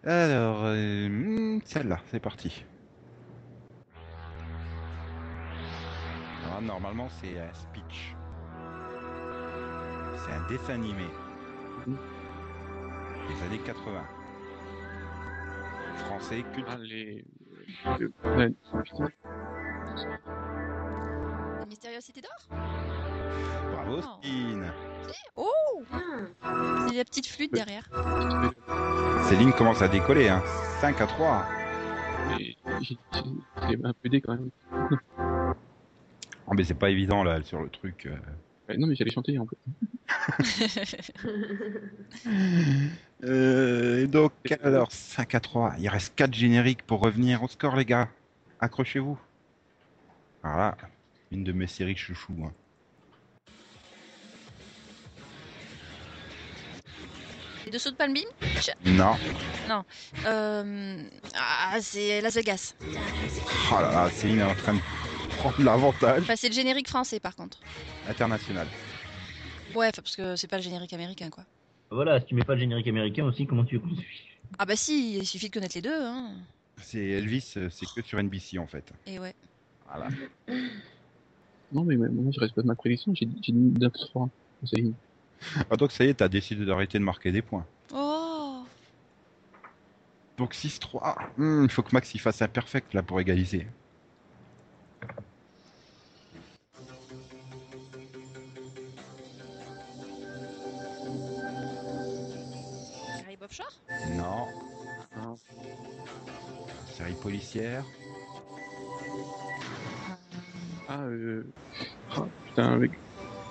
Alors, 0.05 0.63
euh, 0.67 1.09
hmm, 1.09 1.61
celle-là, 1.65 2.01
c'est 2.09 2.21
parti. 2.21 2.63
Alors, 6.45 6.63
normalement, 6.63 7.09
c'est 7.21 7.37
un 7.41 7.53
speech. 7.53 8.15
C'est 10.25 10.33
un 10.33 10.47
dessin 10.49 10.75
animé. 10.75 11.05
Des 11.87 13.43
années 13.47 13.59
80. 13.65 14.03
Français, 16.07 16.45
culte. 16.55 16.67
Ah, 16.71 16.77
les. 16.79 17.25
le- 17.99 18.13
ouais. 18.37 18.53
La 21.59 21.67
mystérieuse 21.67 22.05
cité 22.05 22.21
d'or 22.21 22.31
Bravo, 23.73 23.99
Oh. 24.03 24.19
Céline. 24.23 24.73
Oh. 25.37 25.83
C'est 26.89 26.97
la 26.97 27.05
petite 27.05 27.27
flûte 27.27 27.53
derrière. 27.53 27.89
Céline 29.29 29.53
commence 29.53 29.83
à 29.83 29.89
décoller, 29.89 30.29
hein. 30.29 30.43
5 30.81 31.01
à 31.01 31.07
3. 31.07 31.45
Mais 32.29 32.57
j'ai 32.83 32.99
j'ai 33.69 33.79
un 33.85 33.93
peu 33.93 34.07
aidé 34.07 34.21
quand 34.21 34.35
même. 34.37 34.51
Oh, 36.49 36.53
mais 36.55 36.65
c'est 36.65 36.75
pas 36.75 36.91
évident, 36.91 37.25
là, 37.25 37.43
sur 37.43 37.61
le 37.63 37.69
truc. 37.69 38.09
Euh. 38.71 38.77
Non, 38.77 38.87
mais 38.87 38.95
j'allais 38.95 39.11
chanter 39.11 39.39
en 39.39 39.47
fait. 39.47 39.59
Euh, 43.25 44.07
donc, 44.07 44.33
alors, 44.63 44.93
5 44.93 45.35
à 45.35 45.41
3. 45.41 45.77
Il 45.79 45.89
reste 45.89 46.15
4 46.17 46.35
génériques 46.35 46.83
pour 46.83 47.01
revenir 47.01 47.43
au 47.43 47.49
score, 47.49 47.75
les 47.75 47.87
gars. 47.87 48.11
Accrochez-vous. 48.61 49.19
Voilà, 50.43 50.77
une 51.33 51.43
de 51.43 51.53
mes 51.53 51.67
séries 51.67 51.97
chouchou. 51.97 52.35
hein. 52.45 52.53
Les 57.65 57.73
dessous 57.73 57.91
de 57.91 57.97
Palm 57.97 58.13
Beach? 58.13 58.27
Non. 58.85 59.17
euh... 60.27 61.03
Ah, 61.35 61.77
c'est 61.81 62.21
Las 62.21 62.35
Vegas. 62.35 62.75
Oh 63.73 63.81
là 63.81 63.91
là, 63.91 64.11
Céline 64.11 64.39
est 64.41 64.45
en 64.45 64.55
train 64.55 64.75
de 64.75 64.79
prendre 65.37 65.63
l'avantage 65.63 66.23
Enfin, 66.23 66.35
c'est 66.37 66.49
le 66.49 66.55
générique 66.55 66.89
français 66.89 67.21
par 67.21 67.35
contre. 67.37 67.59
international. 68.09 68.67
Ouais, 69.75 69.91
parce 69.93 70.17
que 70.17 70.37
c'est 70.37 70.47
pas 70.49 70.57
le 70.57 70.63
générique 70.63 70.93
américain 70.93 71.29
quoi. 71.31 71.45
Voilà, 71.91 72.21
si 72.21 72.27
tu 72.27 72.35
mets 72.35 72.43
pas 72.45 72.55
le 72.55 72.61
générique 72.61 72.89
américain 72.89 73.25
aussi, 73.25 73.47
comment 73.47 73.65
tu 73.65 73.81
Ah 74.59 74.65
bah 74.67 74.77
si, 74.77 75.17
il 75.19 75.27
suffit 75.27 75.49
de 75.49 75.55
connaître 75.55 75.77
les 75.77 75.83
deux. 75.83 76.03
Hein. 76.03 76.31
C'est 76.83 77.05
Elvis, 77.05 77.53
euh, 77.57 77.69
c'est 77.71 77.87
que 77.87 78.03
sur 78.03 78.19
NBC 78.23 78.59
en 78.59 78.67
fait. 78.67 78.93
Et 79.07 79.19
ouais. 79.19 79.35
Voilà. 79.89 80.09
Non, 81.73 81.85
mais 81.85 81.97
moi, 81.97 82.09
je 82.35 82.41
reste 82.41 82.55
pas 82.55 82.63
de 82.63 82.67
ma 82.67 82.75
prédiction. 82.75 83.13
J'ai 83.15 83.27
dit 83.27 83.39
j'ai 83.43 83.53
dit 83.53 83.75
9-3 83.79 84.13
pour 84.13 84.31
Céline. 84.65 84.95
Ah, 85.71 85.77
donc 85.77 85.93
ça 85.93 86.05
y 86.05 86.09
est, 86.09 86.15
t'as 86.15 86.29
décidé 86.29 86.65
d'arrêter 86.65 86.99
de 86.99 87.05
marquer 87.05 87.31
des 87.31 87.43
points. 87.43 87.67
Oh 87.95 88.65
Donc 90.39 90.55
6-3. 90.55 91.17
Hmm, 91.37 91.65
Il 91.65 91.71
faut 91.71 91.83
que 91.83 91.91
Max 91.93 92.15
il 92.15 92.21
fasse 92.21 92.43
un 92.43 92.49
perfect 92.49 92.95
là 92.95 93.03
pour 93.03 93.21
égaliser. 93.21 93.67
Offshore 103.47 103.81
Non. 104.17 104.49
Non. 105.23 105.37
Série 106.93 107.15
policière. 107.23 107.85
Ah, 110.89 111.03
euh... 111.05 111.47
ah, 112.11 112.27
putain, 112.45 112.73
avec 112.73 112.91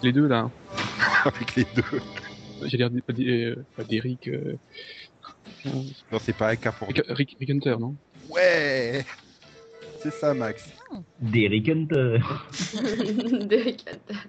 les 0.03 0.11
deux 0.11 0.27
là. 0.27 0.51
Avec 1.25 1.55
les 1.55 1.65
deux. 1.75 2.01
J'ai 2.65 2.77
l'air 2.77 2.89
pas 2.89 3.13
euh, 3.17 3.55
pas 3.75 3.83
d'Eric. 3.85 4.27
Euh... 4.27 4.57
Non, 5.65 6.19
c'est 6.19 6.35
pas 6.35 6.55
cas 6.57 6.73
pour 6.73 6.89
Rick, 6.89 7.01
Rick, 7.07 7.37
Rick 7.39 7.49
Hunter, 7.49 7.77
non? 7.79 7.95
Ouais 8.29 9.05
C'est 10.01 10.11
ça, 10.11 10.33
Max. 10.33 10.69
Derrick 11.19 11.69
Hunter. 11.69 12.19
Derrick 13.47 13.85
Hunter. 13.87 14.19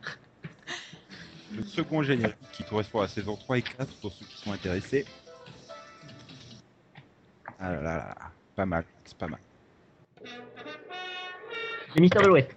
Le 1.56 1.64
second 1.64 2.02
générique 2.02 2.36
qui 2.52 2.62
correspond 2.62 3.00
à 3.00 3.02
la 3.02 3.08
saison 3.08 3.36
3 3.36 3.58
et 3.58 3.62
4 3.62 3.94
pour 4.00 4.12
ceux 4.12 4.26
qui 4.26 4.36
sont 4.36 4.52
intéressés. 4.52 5.04
Ah 7.58 7.72
là 7.72 7.80
là 7.82 7.96
là, 7.96 8.14
pas 8.54 8.66
mal, 8.66 8.84
c'est 9.04 9.16
pas 9.16 9.28
mal. 9.28 9.40
C'est 11.94 12.00
Mister 12.00 12.20
de 12.20 12.26
l'Ouest. 12.26 12.50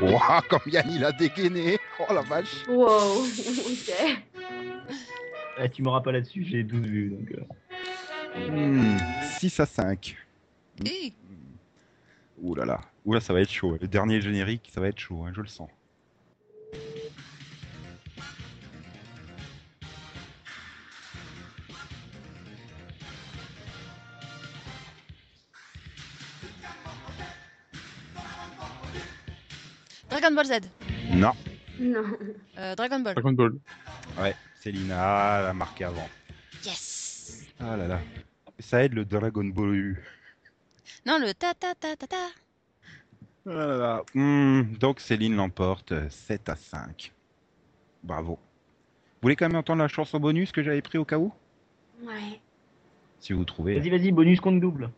Wouah, 0.00 0.42
comme 0.48 0.60
Yann 0.66 0.86
il 0.90 1.04
a 1.04 1.12
dégainé 1.12 1.78
Oh 1.98 2.12
la 2.12 2.22
vache 2.22 2.66
Wow. 2.68 3.22
ok. 3.24 4.22
Eh, 5.58 5.68
tu 5.68 5.82
m'auras 5.82 6.00
pas 6.00 6.12
là-dessus, 6.12 6.44
j'ai 6.44 6.62
12 6.62 6.80
vues. 6.82 7.10
Donc, 7.10 7.32
euh. 7.32 8.50
Hmm, 8.50 8.96
6 9.38 9.60
à 9.60 9.66
5. 9.66 10.16
Eh, 10.86 11.12
Ouh 12.40 12.54
là 12.54 12.64
là, 12.64 12.80
Ouh 13.04 13.12
là 13.12 13.20
ça 13.20 13.32
va 13.34 13.40
être 13.40 13.50
chaud. 13.50 13.76
Le 13.80 13.86
dernier 13.86 14.20
générique, 14.20 14.70
ça 14.72 14.80
va 14.80 14.88
être 14.88 14.98
chaud, 14.98 15.24
hein, 15.24 15.32
je 15.34 15.40
le 15.42 15.48
sens. 15.48 15.68
Dragon 30.32 30.34
Ball 30.34 30.46
Z. 30.46 30.68
Non, 31.14 31.32
Non. 31.78 32.04
Euh, 32.58 32.74
Dragon 32.74 33.00
Ball. 33.00 33.14
Dragon 33.14 33.32
Ball. 33.32 33.52
Ouais, 34.18 34.34
Célina 34.60 35.42
l'a 35.42 35.52
marqué 35.52 35.84
avant. 35.84 36.08
Yes. 36.64 37.44
Ah 37.60 37.76
là 37.76 37.86
là. 37.86 38.00
Ça 38.58 38.82
aide 38.84 38.94
le 38.94 39.04
Dragon 39.04 39.44
Ball 39.44 39.74
U. 39.74 40.04
Non, 41.04 41.18
le 41.18 41.34
ta 41.34 41.52
ta 41.54 41.74
ta 41.74 41.96
ta 41.96 42.06
ta. 42.06 42.16
Ah 43.46 43.50
là 43.50 43.76
là. 43.76 44.02
Hmm, 44.14 44.62
donc 44.78 45.00
Céline 45.00 45.36
l'emporte 45.36 45.92
euh, 45.92 46.08
7 46.08 46.48
à 46.48 46.56
5. 46.56 47.12
Bravo. 48.02 48.34
Vous 48.36 48.38
voulez 49.22 49.36
quand 49.36 49.48
même 49.48 49.56
entendre 49.56 49.82
la 49.82 49.88
chanson 49.88 50.18
bonus 50.18 50.52
que 50.52 50.62
j'avais 50.62 50.82
pris 50.82 50.98
au 50.98 51.04
cas 51.04 51.18
où? 51.18 51.32
Ouais. 52.02 52.40
Si 53.20 53.32
vous 53.32 53.44
trouvez. 53.44 53.78
Vas-y, 53.78 53.90
vas-y, 53.90 54.12
bonus 54.12 54.40
compte 54.40 54.60
double. 54.60 54.90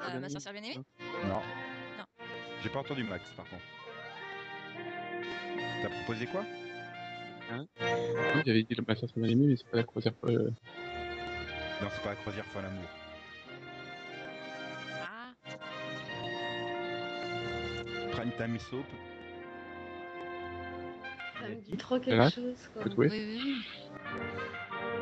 Euh, 0.00 0.20
ma 0.20 0.28
sorcière 0.28 0.52
bien-aimée 0.52 0.80
Non. 1.28 1.34
Non. 1.98 2.04
J'ai 2.62 2.68
pas 2.68 2.78
entendu 2.80 3.04
Max 3.04 3.28
par 3.30 3.46
contre. 3.48 3.62
T'as 5.82 5.88
proposé 5.88 6.26
quoi? 6.26 6.44
Oui, 7.52 8.42
j'avais 8.46 8.62
dit 8.62 8.74
le 8.74 8.84
massacre 8.86 9.12
bien 9.16 9.28
aimé, 9.28 9.46
mais 9.48 9.56
c'est 9.56 9.68
pas 9.68 9.76
la 9.76 9.82
croisière. 9.84 10.14
Euh... 10.24 10.50
Non, 11.82 11.88
c'est 11.90 12.02
pas 12.02 12.10
la 12.10 12.16
croisière 12.16 12.46
fois 12.46 12.62
l'amour. 12.62 12.88
Ah, 15.02 15.32
Prime 18.12 18.32
Time 18.38 18.58
Soap. 18.58 18.86
Ça 21.40 21.48
me 21.48 21.54
dit 21.56 21.76
trop 21.76 21.98
quelque 21.98 22.10
Dallas 22.10 22.30
chose, 22.30 22.70
quoi. 22.72 22.82
Côte 22.84 22.96
ouest. 22.96 23.14
oui, 23.14 23.40
oui. 23.44 23.64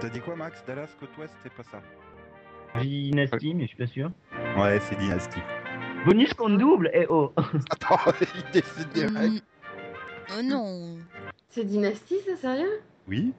T'as 0.01 0.09
dit 0.09 0.21
quoi 0.21 0.35
Max? 0.35 0.65
Dallas 0.67 0.89
Côte 0.99 1.17
Ouest, 1.19 1.33
c'est 1.45 1.53
pas 1.53 1.63
ça? 1.63 1.81
Dynastie, 2.81 3.55
mais 3.55 3.63
je 3.65 3.69
suis 3.69 3.77
pas 3.77 3.87
sûr. 3.87 4.11
Ouais, 4.57 4.81
c'est 4.81 4.97
Dynasty. 4.99 5.39
Bonus 6.05 6.35
compte 6.35 6.59
double 6.59 6.91
Eh 6.95 7.07
oh 7.09 7.33
Attends, 7.71 8.13
il 8.21 8.53
décide 8.53 8.89
direct. 8.93 9.35
Mm. 9.35 9.41
Oh 10.39 10.43
non. 10.43 10.97
C'est 11.51 11.65
Dynastie, 11.65 12.19
ça, 12.27 12.37
sérieux? 12.37 12.81
Oui 13.09 13.33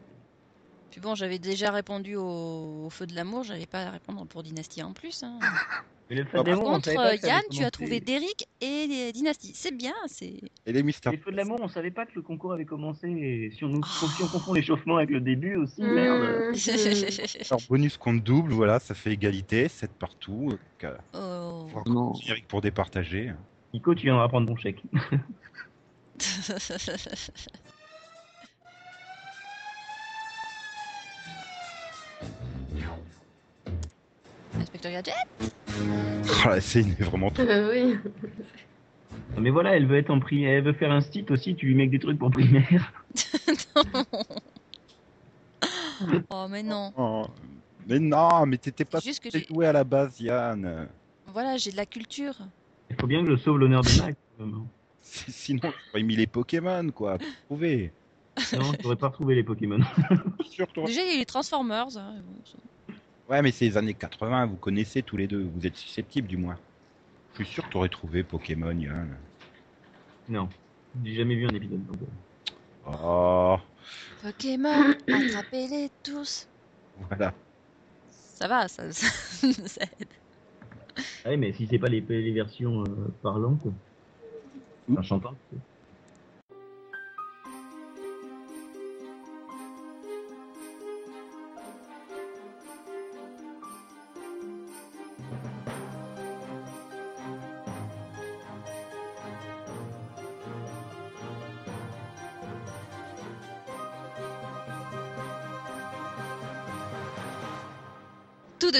Puis 0.94 1.02
bon, 1.02 1.16
j'avais 1.16 1.39
déjà 1.39 1.72
répondu 1.72 2.16
au, 2.16 2.86
au 2.86 2.89
feu 2.91 3.08
de 3.08 3.16
l'amour, 3.16 3.44
j'allais 3.44 3.66
pas 3.66 3.89
répondre 3.89 4.28
pour 4.28 4.44
Dynastie 4.44 4.84
en 4.84 4.94
plus. 4.94 5.24
hein. 5.24 5.39
Mais 6.10 6.18
le 6.18 6.26
Par 6.26 6.46
on 6.46 6.56
contre, 6.62 6.86
savait 6.86 6.96
pas 6.98 7.14
euh, 7.14 7.16
que 7.16 7.22
ça 7.22 7.28
allait 7.28 7.34
Yann, 7.34 7.41
tu 7.50 7.56
as 7.56 7.58
commencer. 7.58 7.72
trouvé 7.72 8.00
Derrick 8.00 8.48
et 8.62 8.86
les 8.88 9.12
Dynastie. 9.12 9.54
C'est 9.56 9.72
bien, 9.76 9.96
c'est. 10.06 10.39
Et 10.68 10.72
les 10.74 10.84
mystères. 10.84 11.14
Les 11.14 11.18
feux 11.18 11.32
de 11.32 11.38
l'amour, 11.38 11.60
on 11.64 11.68
savait 11.68 11.89
pas 11.89 12.06
que 12.06 12.12
le 12.14 12.22
concours 12.22 12.54
avait 12.54 12.66
commencé. 12.66 13.08
Et 13.10 13.52
Si 13.58 13.64
on, 13.64 13.70
nous, 13.70 13.82
si 13.84 14.22
on 14.22 14.28
confond 14.28 14.54
l'échauffement 14.54 14.98
avec 14.98 15.10
le 15.10 15.20
début 15.22 15.56
aussi, 15.56 15.82
Mmh. 15.82 15.94
merde. 15.94 16.54
Alors, 17.50 17.62
bonus 17.70 17.98
compte 17.98 18.22
double, 18.22 18.52
voilà, 18.54 18.80
ça 18.80 18.94
fait 18.94 19.14
égalité, 19.14 19.68
7 19.68 19.91
partout. 19.94 20.50
Donc, 20.52 20.60
euh, 20.84 20.96
oh. 21.16 21.68
faut 21.74 21.89
Non. 21.89 22.14
générique 22.16 22.48
pour 22.48 22.62
départager. 22.62 23.34
Nico, 23.74 23.96
tu 23.96 24.04
viendras 24.04 24.28
prendre 24.28 24.46
ton 24.48 24.56
chèque. 24.58 24.84
Gadget 34.82 35.14
Oh, 36.46 36.50
la 36.50 36.62
scène 36.62 36.96
est 37.00 37.04
vraiment 37.04 37.30
trop. 37.30 37.44
Euh, 37.44 37.72
oui. 37.72 37.98
Mais 39.38 39.50
voilà, 39.50 39.76
elle 39.76 39.86
veut 39.88 39.98
être 39.98 40.10
en 40.10 40.20
primaire, 40.20 40.58
elle 40.58 40.64
veut 40.64 40.74
faire 40.74 40.92
un 40.92 41.02
site 41.02 41.32
aussi, 41.32 41.56
tu 41.56 41.68
lui 41.68 41.76
mets 41.76 41.88
que 41.88 41.92
des 41.94 42.00
trucs 42.00 42.20
pour 42.20 42.32
primaire. 42.32 42.92
Oh, 46.30 46.48
mais 46.50 46.64
non. 46.64 46.92
Oh, 46.98 47.26
mais 47.88 48.00
non, 48.00 48.46
mais 48.46 48.58
t'étais 48.58 48.84
pas 48.86 49.00
juste 49.00 49.22
que 49.24 49.30
jouer 49.48 49.68
à 49.68 49.72
la 49.74 49.84
base, 49.84 50.20
Yann. 50.20 50.90
Voilà, 51.28 51.56
j'ai 51.58 51.72
de 51.72 51.78
la 51.78 51.86
culture. 51.86 52.36
Il 52.90 52.96
faut 53.00 53.08
bien 53.08 53.24
que 53.24 53.32
je 53.32 53.38
sauve 53.38 53.60
l'honneur 53.60 53.82
de 53.84 54.02
Max. 54.02 54.18
Si- 55.02 55.32
Sinon, 55.32 55.72
j'aurais 55.88 56.04
mis 56.04 56.16
les 56.16 56.28
Pokémon, 56.28 56.90
quoi, 56.92 57.18
pour 57.18 57.28
prouver. 57.48 57.94
Non, 58.54 58.74
t'aurais 58.74 58.96
pas 58.96 59.08
retrouvé 59.10 59.36
les 59.36 59.44
Pokémon. 59.44 59.80
Déjà, 60.86 61.02
il 61.04 61.12
y 61.12 61.16
a 61.16 61.18
les 61.20 61.26
Transformers. 61.26 61.96
hein, 61.98 62.16
Ouais, 63.30 63.42
mais 63.42 63.52
c'est 63.52 63.66
les 63.66 63.78
années 63.78 63.94
80, 63.94 64.48
vous 64.48 64.56
connaissez 64.58 65.02
tous 65.02 65.18
les 65.18 65.28
deux, 65.28 65.44
vous 65.56 65.66
êtes 65.66 65.76
susceptibles 65.78 66.28
du 66.28 66.38
moins. 66.38 66.58
Je 67.34 67.44
suis 67.44 67.54
sûr 67.54 67.66
que 67.66 67.72
t'aurais 67.72 67.90
trouvé 67.90 68.24
Pokémon, 68.24 68.72
Yann. 68.78 69.16
Non, 70.30 70.50
j'ai 71.04 71.16
jamais 71.16 71.36
vu 71.36 71.46
un 71.46 71.56
épisode. 71.56 71.86
donc. 71.86 71.98
Oh, 72.86 73.58
Pokémon, 74.22 74.92
attrapez-les 75.08 75.90
tous. 76.04 76.48
voilà. 77.10 77.34
Ça 78.10 78.48
va, 78.48 78.68
ça, 78.68 78.92
ça, 78.92 79.08
ça 79.68 79.84
aide. 80.00 80.08
Ah 81.26 81.30
ouais, 81.30 81.38
mais 81.38 81.54
si 81.54 81.66
c'est 81.66 81.80
pas 81.80 81.88
les, 81.88 82.02
les 82.02 82.32
versions 82.34 82.84
euh, 82.84 83.12
parlantes, 83.22 83.66
enfin, 84.92 85.02
chantantes. 85.02 85.38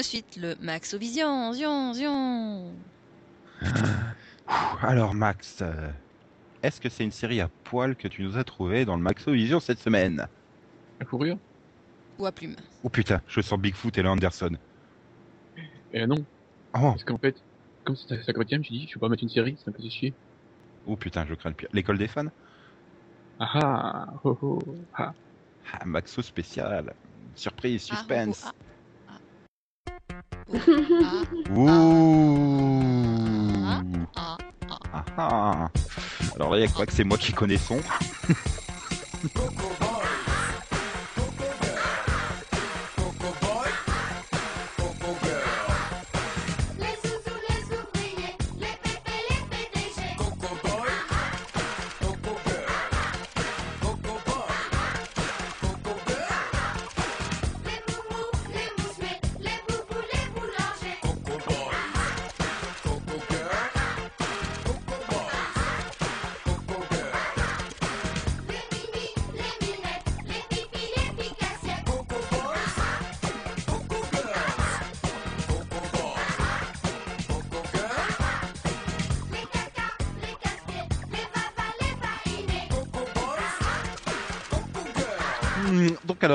Suite, 0.04 0.36
le 0.36 0.54
Maxovision, 0.60 1.52
zion, 1.52 1.92
zion. 1.94 2.72
Alors, 4.82 5.14
Max, 5.14 5.58
euh, 5.62 5.90
est-ce 6.62 6.80
que 6.80 6.88
c'est 6.88 7.04
une 7.04 7.10
série 7.12 7.40
à 7.40 7.48
poil 7.64 7.96
que 7.96 8.08
tu 8.08 8.22
nous 8.22 8.36
as 8.36 8.44
trouvé 8.44 8.84
dans 8.84 8.96
le 8.96 9.02
Maxo 9.02 9.32
Vision 9.32 9.60
cette 9.60 9.78
semaine? 9.80 10.26
À 11.00 11.04
courir 11.04 11.36
Ou 12.18 12.26
à 12.26 12.32
plume. 12.32 12.56
Oh 12.82 12.88
putain, 12.90 13.20
je 13.26 13.40
sens 13.40 13.58
Bigfoot 13.58 13.96
et 13.98 14.02
la 14.02 14.10
Anderson. 14.12 14.56
Eh 15.92 16.06
non, 16.06 16.24
Oh, 16.76 16.80
parce 16.90 17.04
qu'en 17.04 17.18
fait, 17.18 17.36
comme 17.84 17.94
c'est 17.96 18.16
sa 18.16 18.22
cinquantième, 18.24 18.64
j'ai 18.64 18.74
dit, 18.74 18.88
je 18.88 18.94
vais 18.94 19.00
pas 19.00 19.08
mettre 19.08 19.22
une 19.22 19.28
série, 19.28 19.56
ça 19.64 19.70
me 19.70 19.76
faisait 19.76 19.90
chier. 19.90 20.14
oh 20.86 20.96
putain, 20.96 21.24
je 21.26 21.34
crains 21.34 21.50
le 21.50 21.54
pire. 21.56 21.68
L'école 21.72 21.98
des 21.98 22.08
fans? 22.08 22.26
Ah 23.38 23.50
ah, 23.62 24.06
oh 24.24 24.38
oh, 24.42 24.58
ah. 24.94 25.12
Ah, 25.72 25.84
Maxo 25.84 26.20
spécial. 26.22 26.94
Surprise, 27.34 27.86
Ah, 27.90 27.96
suspense. 27.96 28.42
ah. 28.46 28.52
Oh, 28.52 28.58
ah, 28.58 28.73
Ouh 31.56 32.82
ah, 33.66 33.82
ah. 34.16 34.36
Ah. 35.16 35.68
Alors 36.34 36.50
là, 36.50 36.58
il 36.58 36.62
y 36.62 36.64
a 36.64 36.68
quoi 36.68 36.86
que 36.86 36.92
c'est 36.92 37.04
moi 37.04 37.18
qui 37.18 37.32
connais 37.32 37.58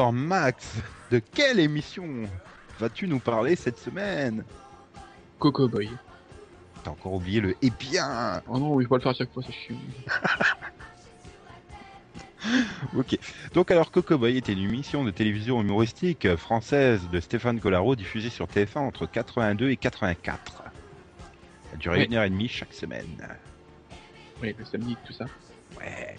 alors, 0.10 0.14
Max, 0.14 0.76
de 1.12 1.20
quelle 1.20 1.60
émission 1.60 2.08
vas-tu 2.80 3.08
nous 3.08 3.20
parler 3.20 3.56
cette 3.56 3.78
semaine? 3.78 4.44
Coco 5.38 5.68
Boy. 5.68 5.90
T'as 6.84 6.92
encore 6.92 7.14
oublié 7.14 7.42
le 7.42 7.56
«et 7.62 7.70
bien 7.70 8.42
Oh 8.48 8.58
non, 8.58 8.80
il 8.80 8.86
faut 8.86 8.92
pas 8.92 8.96
le 8.98 9.02
faire 9.04 9.12
à 9.12 9.16
chaque 9.16 9.32
fois, 9.32 9.44
c'est 9.46 9.54
chiant.». 9.54 9.76
Ok. 12.98 13.20
Donc 13.54 13.70
alors, 13.70 13.92
Coco 13.92 14.18
Boy 14.18 14.38
était 14.38 14.54
une 14.54 14.64
émission 14.64 15.04
de 15.04 15.12
télévision 15.12 15.62
humoristique 15.62 16.36
française 16.38 17.02
de 17.12 17.20
Stéphane 17.20 17.60
Collaro 17.60 17.96
diffusée 17.96 18.30
sur 18.30 18.48
TF1 18.48 18.80
entre 18.80 19.06
82 19.06 19.70
et 19.70 19.78
84. 19.78 20.64
Elle 21.74 21.80
durait 21.80 22.00
Oui. 22.00 22.06
une 22.06 22.16
heure 22.16 22.24
et 22.24 22.30
demie 22.30 22.48
chaque 22.48 22.74
semaine. 22.74 23.28
Oui, 24.42 24.56
le 24.58 24.66
samedi, 24.66 24.98
tout 25.06 25.14
ça. 25.14 25.26
Ouais. 25.78 26.16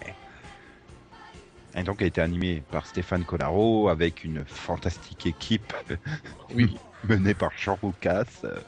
Et 1.75 1.83
donc, 1.83 1.97
elle 2.01 2.07
était 2.07 2.21
animée 2.21 2.63
par 2.71 2.85
Stéphane 2.85 3.23
Collaro 3.23 3.89
avec 3.89 4.23
une 4.23 4.43
fantastique 4.45 5.25
équipe 5.25 5.73
Oui, 6.55 6.77
menée 7.07 7.33
par 7.33 7.51
Jean 7.57 7.75
Roucas, 7.81 8.25
euh, 8.43 8.59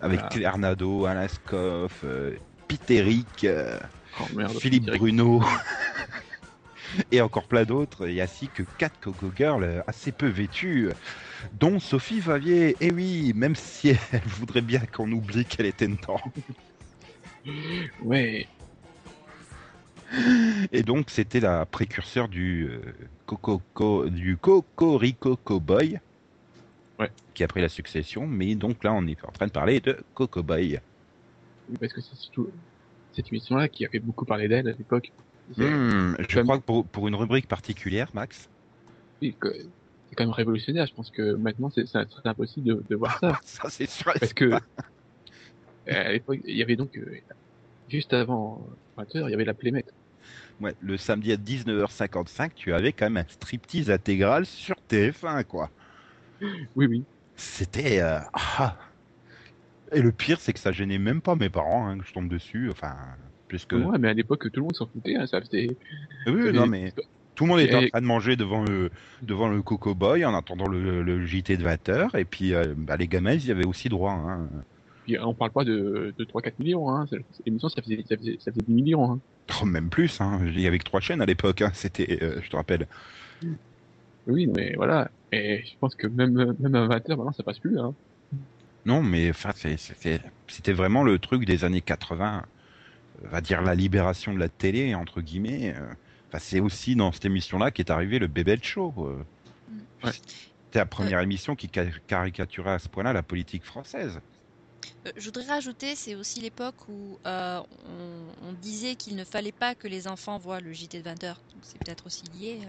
avec 0.00 0.18
Voilà. 0.20 0.34
Claire 0.34 0.58
Nadeau, 0.58 1.06
Alain 1.06 1.28
Scoff, 1.28 2.00
euh, 2.04 2.36
Pitéric, 2.66 3.44
euh, 3.44 3.78
Oh. 4.20 4.48
Philippe. 4.60 4.86
Bruno 4.96 5.42
et 7.10 7.20
encore 7.20 7.44
plein 7.44 7.64
d'autres, 7.64 8.06
et 8.08 8.20
ainsi 8.20 8.48
que 8.48 8.62
quatre 8.78 8.98
Coco 9.00 9.32
Girls 9.34 9.82
assez 9.86 10.12
peu 10.12 10.28
vêtues, 10.28 10.90
dont 11.54 11.80
Sophie 11.80 12.20
Vavier. 12.20 12.76
Et 12.80 12.92
oui, 12.92 13.32
même 13.34 13.56
si 13.56 13.88
elle 13.88 14.20
voudrait 14.26 14.60
bien 14.60 14.80
qu'on 14.80 15.10
oublie 15.10 15.44
qu'elle 15.44 15.66
était 15.66 15.88
dedans. 15.88 16.20
Ouais. 18.02 18.46
Et 20.72 20.82
donc 20.82 21.10
c'était 21.10 21.40
la 21.40 21.66
précurseur 21.66 22.28
du 22.28 22.68
euh, 22.68 22.80
Coco 23.26 23.60
Co- 23.74 24.08
du 24.08 24.36
Cocorico 24.36 25.36
Cowboy. 25.36 25.98
Ouais. 26.98 27.10
Qui 27.34 27.42
a 27.42 27.48
pris 27.48 27.60
la 27.60 27.68
succession, 27.68 28.26
mais 28.26 28.54
donc 28.54 28.84
là 28.84 28.92
on 28.92 29.06
est 29.06 29.22
en 29.24 29.32
train 29.32 29.46
de 29.46 29.52
parler 29.52 29.80
de 29.80 29.98
Coco 30.14 30.42
Boy. 30.42 30.80
Oui, 31.68 31.76
Parce 31.80 31.92
que 31.92 32.00
c'est 32.00 32.14
surtout 32.16 32.48
cette 33.12 33.28
émission-là 33.32 33.68
qui 33.68 33.84
avait 33.86 34.00
beaucoup 34.00 34.24
parlé 34.24 34.48
d'elle 34.48 34.68
à 34.68 34.72
l'époque. 34.72 35.10
Hmm, 35.56 36.14
je 36.28 36.40
crois 36.40 36.58
que 36.58 36.64
pour, 36.64 36.86
pour 36.86 37.08
une 37.08 37.14
rubrique 37.14 37.48
particulière, 37.48 38.10
Max. 38.14 38.48
oui, 39.22 39.36
c'est 39.42 40.16
quand 40.16 40.24
même 40.24 40.30
révolutionnaire. 40.30 40.86
Je 40.86 40.94
pense 40.94 41.10
que 41.10 41.34
maintenant, 41.34 41.70
c'est 41.70 41.84
impossible 42.24 42.66
de, 42.66 42.84
de 42.88 42.96
voir 42.96 43.18
ça. 43.18 43.40
Ça 43.44 43.68
c'est 43.70 43.88
sûr. 43.88 44.12
Parce 44.18 44.32
que 44.32 44.44
euh, 44.44 44.58
à 45.86 46.12
l'époque, 46.12 46.40
il 46.44 46.56
y 46.56 46.62
avait 46.62 46.76
donc 46.76 46.96
euh, 46.96 47.20
juste 47.88 48.12
avant 48.12 48.66
20h, 48.96 49.28
il 49.28 49.30
y 49.30 49.34
avait 49.34 49.44
la 49.44 49.54
Plémette. 49.54 49.92
Ouais, 50.60 50.74
le 50.80 50.96
samedi 50.96 51.32
à 51.32 51.36
19h55, 51.36 52.50
tu 52.54 52.72
avais 52.72 52.92
quand 52.92 53.06
même 53.06 53.16
un 53.16 53.28
striptease 53.28 53.90
intégral 53.90 54.46
sur 54.46 54.76
TF1, 54.88 55.44
quoi. 55.44 55.70
Oui, 56.76 56.86
oui. 56.86 57.04
C'était. 57.36 58.00
euh, 58.00 58.18
ah. 58.32 58.76
Et 59.92 60.00
le 60.00 60.12
pire, 60.12 60.40
c'est 60.40 60.52
que 60.52 60.58
ça 60.58 60.72
gênait 60.72 60.98
même 60.98 61.20
pas 61.20 61.34
mes 61.36 61.50
parents 61.50 61.86
hein, 61.86 61.98
que 61.98 62.06
je 62.06 62.12
tombe 62.12 62.28
dessus. 62.28 62.70
Enfin, 62.70 62.94
puisque. 63.48 63.72
Ouais, 63.72 63.98
mais 63.98 64.08
à 64.08 64.14
l'époque, 64.14 64.50
tout 64.50 64.60
le 64.60 64.62
monde 64.62 64.76
s'en 64.76 64.86
foutait. 64.86 65.16
Hein, 65.16 65.26
ça 65.26 65.40
faisait. 65.40 65.76
Oui, 66.26 66.52
non, 66.52 66.66
mais 66.66 66.92
tout 67.34 67.44
le 67.44 67.50
monde 67.50 67.60
était 67.60 67.74
en 67.74 67.86
train 67.86 68.00
de 68.00 68.06
manger 68.06 68.36
devant 68.36 68.62
le 68.62 68.90
devant 69.22 69.48
le 69.48 69.60
Coco 69.62 69.94
Boy 69.94 70.24
en 70.24 70.34
attendant 70.34 70.68
le, 70.68 71.02
le 71.02 71.26
JT 71.26 71.56
de 71.56 71.64
20h. 71.64 72.16
Et 72.16 72.24
puis, 72.24 72.54
euh, 72.54 72.74
bah, 72.76 72.96
les 72.96 73.08
gamins, 73.08 73.32
ils 73.32 73.46
y 73.46 73.50
avaient 73.50 73.66
aussi 73.66 73.88
droit. 73.88 74.12
Hein. 74.12 74.48
Puis, 75.04 75.18
on 75.20 75.34
parle 75.34 75.50
pas 75.52 75.64
de, 75.64 76.14
de 76.16 76.24
3-4 76.24 76.52
millions. 76.58 76.90
Hein. 76.90 77.06
L'émission, 77.46 77.68
ça 77.68 77.80
faisait, 77.82 78.02
ça, 78.08 78.16
faisait, 78.16 78.36
ça 78.40 78.50
faisait 78.50 78.64
10 78.66 78.72
millions. 78.74 79.12
Hein. 79.12 79.20
Oh, 79.62 79.66
même 79.66 79.88
plus. 79.90 80.20
Hein. 80.20 80.40
Il 80.46 80.58
y 80.60 80.66
avait 80.66 80.78
que 80.78 80.84
trois 80.84 81.00
chaînes 81.00 81.20
à 81.20 81.26
l'époque. 81.26 81.60
Hein. 81.62 81.70
C'était, 81.74 82.18
euh, 82.22 82.40
je 82.42 82.48
te 82.50 82.56
rappelle. 82.56 82.86
Oui, 84.26 84.46
mais 84.46 84.72
voilà. 84.76 85.10
Et 85.32 85.62
je 85.64 85.72
pense 85.78 85.94
que 85.94 86.06
même, 86.06 86.54
même 86.58 86.74
à 86.74 86.86
20h, 86.88 87.08
maintenant, 87.16 87.32
ça 87.32 87.42
passe 87.42 87.58
plus. 87.58 87.78
Hein. 87.78 87.94
Non, 88.86 89.02
mais 89.02 89.30
enfin, 89.30 89.50
c'était 89.54 90.72
vraiment 90.72 91.02
le 91.04 91.18
truc 91.18 91.44
des 91.44 91.64
années 91.64 91.80
80. 91.80 92.44
On 93.24 93.28
va 93.28 93.40
dire 93.40 93.62
la 93.62 93.74
libération 93.74 94.34
de 94.34 94.38
la 94.38 94.48
télé 94.48 94.94
entre 94.94 95.20
guillemets. 95.20 95.74
euh. 95.76 95.86
Enfin, 96.28 96.38
c'est 96.38 96.60
aussi 96.60 96.96
dans 96.96 97.12
cette 97.12 97.24
émission-là 97.26 97.70
qu'est 97.70 97.90
arrivé 97.90 98.18
le 98.18 98.26
Bébé 98.26 98.58
Show. 98.62 98.92
euh. 98.98 99.22
Ouais. 100.04 100.12
C'était 100.12 100.78
la 100.80 100.86
première 100.86 101.20
émission 101.20 101.54
qui 101.56 101.70
ca- 101.72 101.86
caricaturait 102.06 102.72
à 102.72 102.78
ce 102.78 102.88
point-là 102.88 103.12
la 103.12 103.22
politique 103.22 103.64
française. 103.64 104.20
Euh, 105.06 105.10
Je 105.16 105.24
voudrais 105.26 105.44
rajouter, 105.46 105.96
c'est 105.96 106.14
aussi 106.14 106.40
l'époque 106.40 106.88
où 106.88 107.18
euh, 107.26 107.60
on, 107.86 108.32
on 108.42 108.52
disait 108.52 108.96
qu'il 108.96 109.16
ne 109.16 109.24
fallait 109.24 109.52
pas 109.52 109.74
que 109.74 109.88
les 109.88 110.06
enfants 110.08 110.38
voient 110.38 110.60
le 110.60 110.72
JT 110.72 110.98
de 110.98 111.02
20h. 111.02 111.36
C'est 111.62 111.78
peut-être 111.82 112.06
aussi 112.06 112.26
lié. 112.26 112.68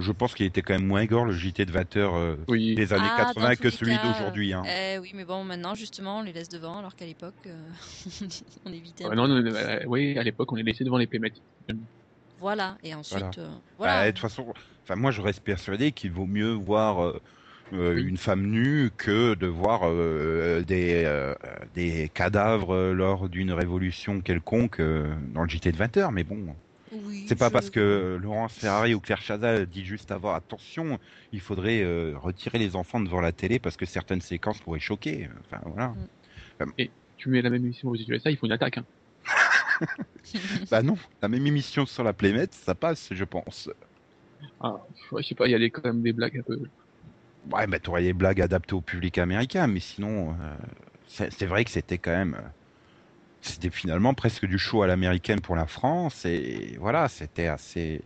Je 0.00 0.12
pense 0.12 0.34
qu'il 0.34 0.44
était 0.44 0.60
quand 0.60 0.74
même 0.74 0.86
moins 0.86 1.06
gore 1.06 1.24
le 1.24 1.32
JT 1.32 1.64
de 1.64 1.72
20h 1.72 2.36
Oui. 2.48 2.74
des 2.74 2.92
années 2.92 3.08
Ah, 3.10 3.16
80 3.16 3.48
dans 3.50 3.56
que 3.56 3.70
celui 3.70 3.96
d'aujourd'hui. 3.96 4.52
Hein. 4.52 4.62
Eh 4.66 4.98
oui, 4.98 5.12
mais 5.14 5.24
bon, 5.24 5.44
maintenant, 5.44 5.74
justement, 5.74 6.18
on 6.18 6.22
les 6.22 6.32
laisse 6.32 6.48
devant, 6.50 6.78
alors 6.78 6.94
qu'à 6.94 7.06
l'époque, 7.06 7.36
euh, 7.46 7.70
on 8.66 8.72
évitait. 8.72 9.04
un 9.04 9.08
Ouais, 9.10 9.16
non, 9.16 9.28
non, 9.28 9.40
non, 9.42 9.54
euh, 9.54 9.80
oui, 9.86 10.18
à 10.18 10.22
l'époque, 10.22 10.52
on 10.52 10.56
les 10.56 10.62
laissait 10.62 10.84
devant 10.84 10.98
les 10.98 11.06
Plémettes. 11.06 11.36
Voilà, 12.36 12.76
et 12.82 12.94
ensuite, 12.94 13.18
Voilà. 13.38 13.48
euh, 13.48 13.48
Bah, 13.50 13.62
voilà. 13.78 14.06
de 14.06 14.10
toute 14.12 14.20
façon, 14.20 14.52
enfin 14.84 14.94
moi 14.96 15.10
je 15.10 15.20
reste 15.20 15.40
persuadé 15.40 15.92
qu'il 15.92 16.12
vaut 16.12 16.26
mieux 16.26 16.52
voir 16.52 17.00
euh, 17.72 17.94
Oui. 17.94 18.02
une 18.02 18.16
femme 18.16 18.46
nue 18.46 18.90
que 18.96 19.34
de 19.34 19.46
voir 19.46 19.82
euh, 19.84 20.62
des 20.62 21.02
euh, 21.04 21.34
des 21.74 22.08
cadavres 22.12 22.92
lors 22.92 23.28
d'une 23.28 23.52
révolution 23.52 24.20
quelconque 24.20 24.80
euh, 24.80 25.14
dans 25.34 25.42
le 25.42 25.48
JT 25.48 25.72
de 25.72 25.76
20h. 25.76 26.10
Mais 26.12 26.24
bon, 26.24 26.54
Oui, 26.92 27.24
c'est 27.28 27.36
pas 27.36 27.48
je- 27.48 27.52
parce 27.52 27.70
que 27.70 28.18
Laurence 28.20 28.54
Ferrari 28.54 28.94
ou 28.94 29.00
Claire 29.00 29.20
Chazal 29.20 29.66
dit 29.66 29.84
juste 29.84 30.10
avant 30.10 30.32
attention, 30.34 30.98
il 31.32 31.40
faudrait 31.40 31.82
euh, 31.82 32.14
retirer 32.16 32.58
les 32.58 32.76
enfants 32.76 33.00
devant 33.00 33.20
la 33.20 33.32
télé 33.32 33.58
parce 33.58 33.76
que 33.76 33.86
certaines 33.86 34.22
séquences 34.22 34.58
pourraient 34.60 34.80
choquer. 34.80 35.28
Enfin 35.40 35.60
voilà. 35.66 35.94
Tu 37.16 37.28
mets 37.30 37.42
la 37.42 37.50
même 37.50 37.64
émission 37.64 37.88
aux 37.88 37.96
USA, 37.96 38.30
ils 38.30 38.36
font 38.36 38.46
une 38.46 38.52
attaque. 38.52 38.78
Hein. 38.78 38.84
bah 40.70 40.82
non, 40.82 40.96
la 41.20 41.28
même 41.28 41.46
émission 41.46 41.84
sur 41.86 42.04
la 42.04 42.12
Plémette, 42.12 42.54
ça 42.54 42.74
passe, 42.74 43.08
je 43.12 43.24
pense. 43.24 43.68
Ah, 44.60 44.76
je 45.16 45.22
sais 45.22 45.34
pas, 45.34 45.46
il 45.46 45.50
y 45.50 45.54
a 45.54 45.70
quand 45.70 45.84
même 45.84 46.02
des 46.02 46.12
blagues 46.12 46.38
un 46.38 46.42
peu. 46.42 46.58
Ouais, 47.50 47.66
bah 47.66 47.78
t'aurais 47.80 48.02
des 48.02 48.12
blagues 48.12 48.40
adaptées 48.42 48.74
au 48.74 48.82
public 48.82 49.16
américain, 49.18 49.66
mais 49.66 49.80
sinon, 49.80 50.36
euh, 50.40 50.56
c'est 51.06 51.46
vrai 51.46 51.64
que 51.64 51.70
c'était 51.70 51.98
quand 51.98 52.10
même, 52.12 52.34
euh, 52.34 52.48
c'était 53.42 53.70
finalement 53.70 54.14
presque 54.14 54.46
du 54.46 54.58
show 54.58 54.82
à 54.82 54.86
l'américaine 54.88 55.40
pour 55.40 55.56
la 55.56 55.66
France, 55.66 56.24
et 56.26 56.76
voilà, 56.78 57.08
c'était 57.08 57.48
assez, 57.48 58.02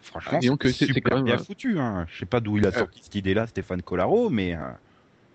franchement, 0.00 0.38
Ah, 0.38 0.42
c'est- 0.42 1.00
quand 1.02 1.16
même, 1.16 1.24
bien 1.24 1.38
euh, 1.38 1.38
foutu. 1.38 1.78
Hein. 1.80 2.06
Je 2.08 2.18
sais 2.18 2.26
pas 2.26 2.40
d'où 2.40 2.58
il 2.58 2.66
a 2.66 2.72
sorti 2.72 3.00
cette 3.02 3.14
idée-là, 3.16 3.46
Stéphane 3.48 3.82
Collaro, 3.82 4.30
mais 4.30 4.54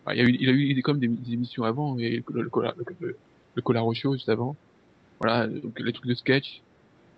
Ah, 0.05 0.13
il, 0.15 0.21
a 0.21 0.23
eu, 0.23 0.33
il 0.39 0.49
a 0.49 0.53
eu 0.53 0.81
comme 0.81 0.99
des, 0.99 1.07
des 1.07 1.33
émissions 1.33 1.63
avant, 1.63 1.97
et 1.97 2.23
le, 2.27 2.43
le, 2.43 2.51
le, 3.55 3.61
Colaro 3.61 3.93
Show 3.93 4.13
juste 4.13 4.29
avant. 4.29 4.57
Voilà, 5.19 5.47
donc 5.47 5.79
les 5.79 5.93
trucs 5.93 6.07
de 6.07 6.15
sketch. 6.15 6.63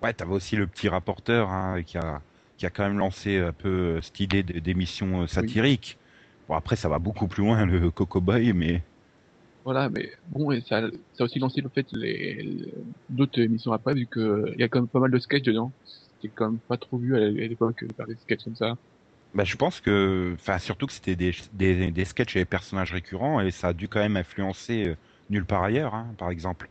ouais, 0.02 0.14
t'avais 0.14 0.32
aussi 0.34 0.56
le 0.56 0.68
petit 0.68 0.90
rapporteur 0.90 1.50
hein, 1.50 1.84
qui 1.84 1.98
a, 1.98 2.22
qui 2.58 2.66
a 2.66 2.70
quand 2.70 2.84
même 2.88 2.98
lancé 2.98 3.40
un 3.40 3.54
peu 3.54 4.02
cette 4.02 4.20
idée 4.20 4.44
d'émission 4.44 5.28
satirique. 5.28 5.98
Bon 6.48 6.56
après, 6.56 6.76
ça 6.76 6.90
va 6.90 6.98
beaucoup 6.98 7.28
plus 7.28 7.44
loin 7.44 7.68
le 7.68 7.92
Coco 7.92 8.20
Boy, 8.20 8.52
mais 8.54 8.84
Voilà, 9.64 9.90
mais 9.90 10.12
bon, 10.26 10.52
et 10.52 10.62
ça, 10.62 10.82
ça 11.14 11.24
a 11.24 11.26
aussi 11.26 11.40
lancé 11.40 11.62
le 11.62 11.70
fait 11.70 11.88
les, 11.92 12.36
les- 12.44 12.74
d'autres 13.10 13.40
émissions 13.42 13.72
après, 13.72 13.96
vu 13.96 14.08
que 14.08 14.46
il 14.54 14.60
y 14.60 14.64
a 14.64 14.70
quand 14.70 14.80
même 14.82 14.90
pas 14.90 15.00
mal 15.00 15.10
de 15.12 15.18
sketchs 15.20 15.44
dedans. 15.44 15.74
C'était 15.84 16.32
quand 16.34 16.52
même 16.52 16.62
pas 16.68 16.78
trop 16.78 17.00
vu 17.00 17.16
à 17.18 17.20
l'époque 17.30 17.84
de 17.84 17.94
faire 17.96 18.06
des 18.08 18.16
sketchs 18.18 18.44
comme 18.44 18.56
ça. 18.56 18.76
Bah, 19.34 19.44
je 19.44 19.56
pense 19.58 19.82
que, 19.82 20.32
enfin, 20.36 20.60
surtout 20.60 20.88
que 20.88 20.94
c'était 20.94 21.16
des, 21.18 21.34
des, 21.52 21.92
des 21.92 22.06
sketchs 22.06 22.36
et 22.38 22.40
des 22.40 22.46
personnages 22.46 22.94
récurrents 22.94 23.42
et 23.42 23.52
ça 23.52 23.70
a 23.70 23.74
dû 23.74 23.90
quand 23.90 24.00
même 24.00 24.16
influencer 24.18 24.88
euh, 24.90 24.96
Nulle 25.30 25.46
part 25.46 25.64
ailleurs, 25.64 25.94
hein, 25.96 26.14
par 26.18 26.30
exemple. 26.30 26.70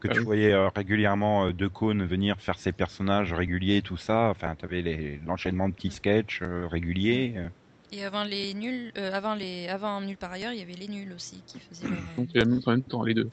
Que 0.00 0.08
Ah 0.08 0.12
tu 0.12 0.20
oui. 0.20 0.26
voyais 0.26 0.52
euh, 0.52 0.68
régulièrement 0.70 1.46
euh, 1.48 1.52
De 1.54 1.66
venir 2.06 2.40
faire 2.42 2.58
ses 2.60 2.72
personnages 2.72 3.32
réguliers, 3.34 3.82
tout 3.82 3.96
ça. 3.98 4.30
Enfin, 4.30 4.56
t'avais 4.56 4.82
les- 4.82 5.18
l'enchaînement 5.20 5.68
de 5.70 5.74
petits 5.74 5.90
sketchs 5.92 6.42
réguliers. 6.42 7.48
Euh. 7.92 7.96
Et 7.96 8.04
avant 8.04 8.24
les 8.24 8.54
nuls, 8.54 8.92
euh, 8.98 9.12
avant 9.12 9.34
les, 9.34 9.68
avant 9.68 10.00
nulle 10.00 10.16
par 10.16 10.32
ailleurs, 10.32 10.52
il 10.52 10.58
y 10.58 10.62
avait 10.62 10.72
les 10.74 10.88
nuls 10.88 11.12
aussi 11.12 11.42
qui 11.46 11.60
faisaient. 11.60 11.88
leur- 11.88 12.16
Donc 12.16 12.28
c'est 12.32 12.38
la 12.38 12.44
même- 12.44 12.60
en 12.64 12.70
même 12.70 12.82
temps 12.82 13.04
les 13.04 13.14
deux. 13.14 13.30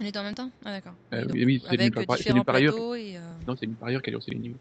On 0.00 0.04
était 0.04 0.18
en 0.18 0.24
même 0.24 0.34
temps? 0.34 0.50
Ah 0.64 0.72
d'accord. 0.72 0.94
Euh, 1.14 1.24
oui, 1.32 1.44
oui, 1.44 1.62
c'est 1.66 1.80
euh, 1.80 2.32
Nulle 2.34 2.44
part 2.44 2.56
ailleurs. 2.56 2.74
et. 2.96 3.16
euh, 3.16 3.20
Non, 3.46 3.56
c'est 3.56 3.66
une 3.66 3.76
par 3.76 3.88
ailleurs 3.88 4.02
qui 4.02 4.10
a 4.10 4.12
lancé 4.12 4.30
les 4.32 4.38
nuls. 4.38 4.56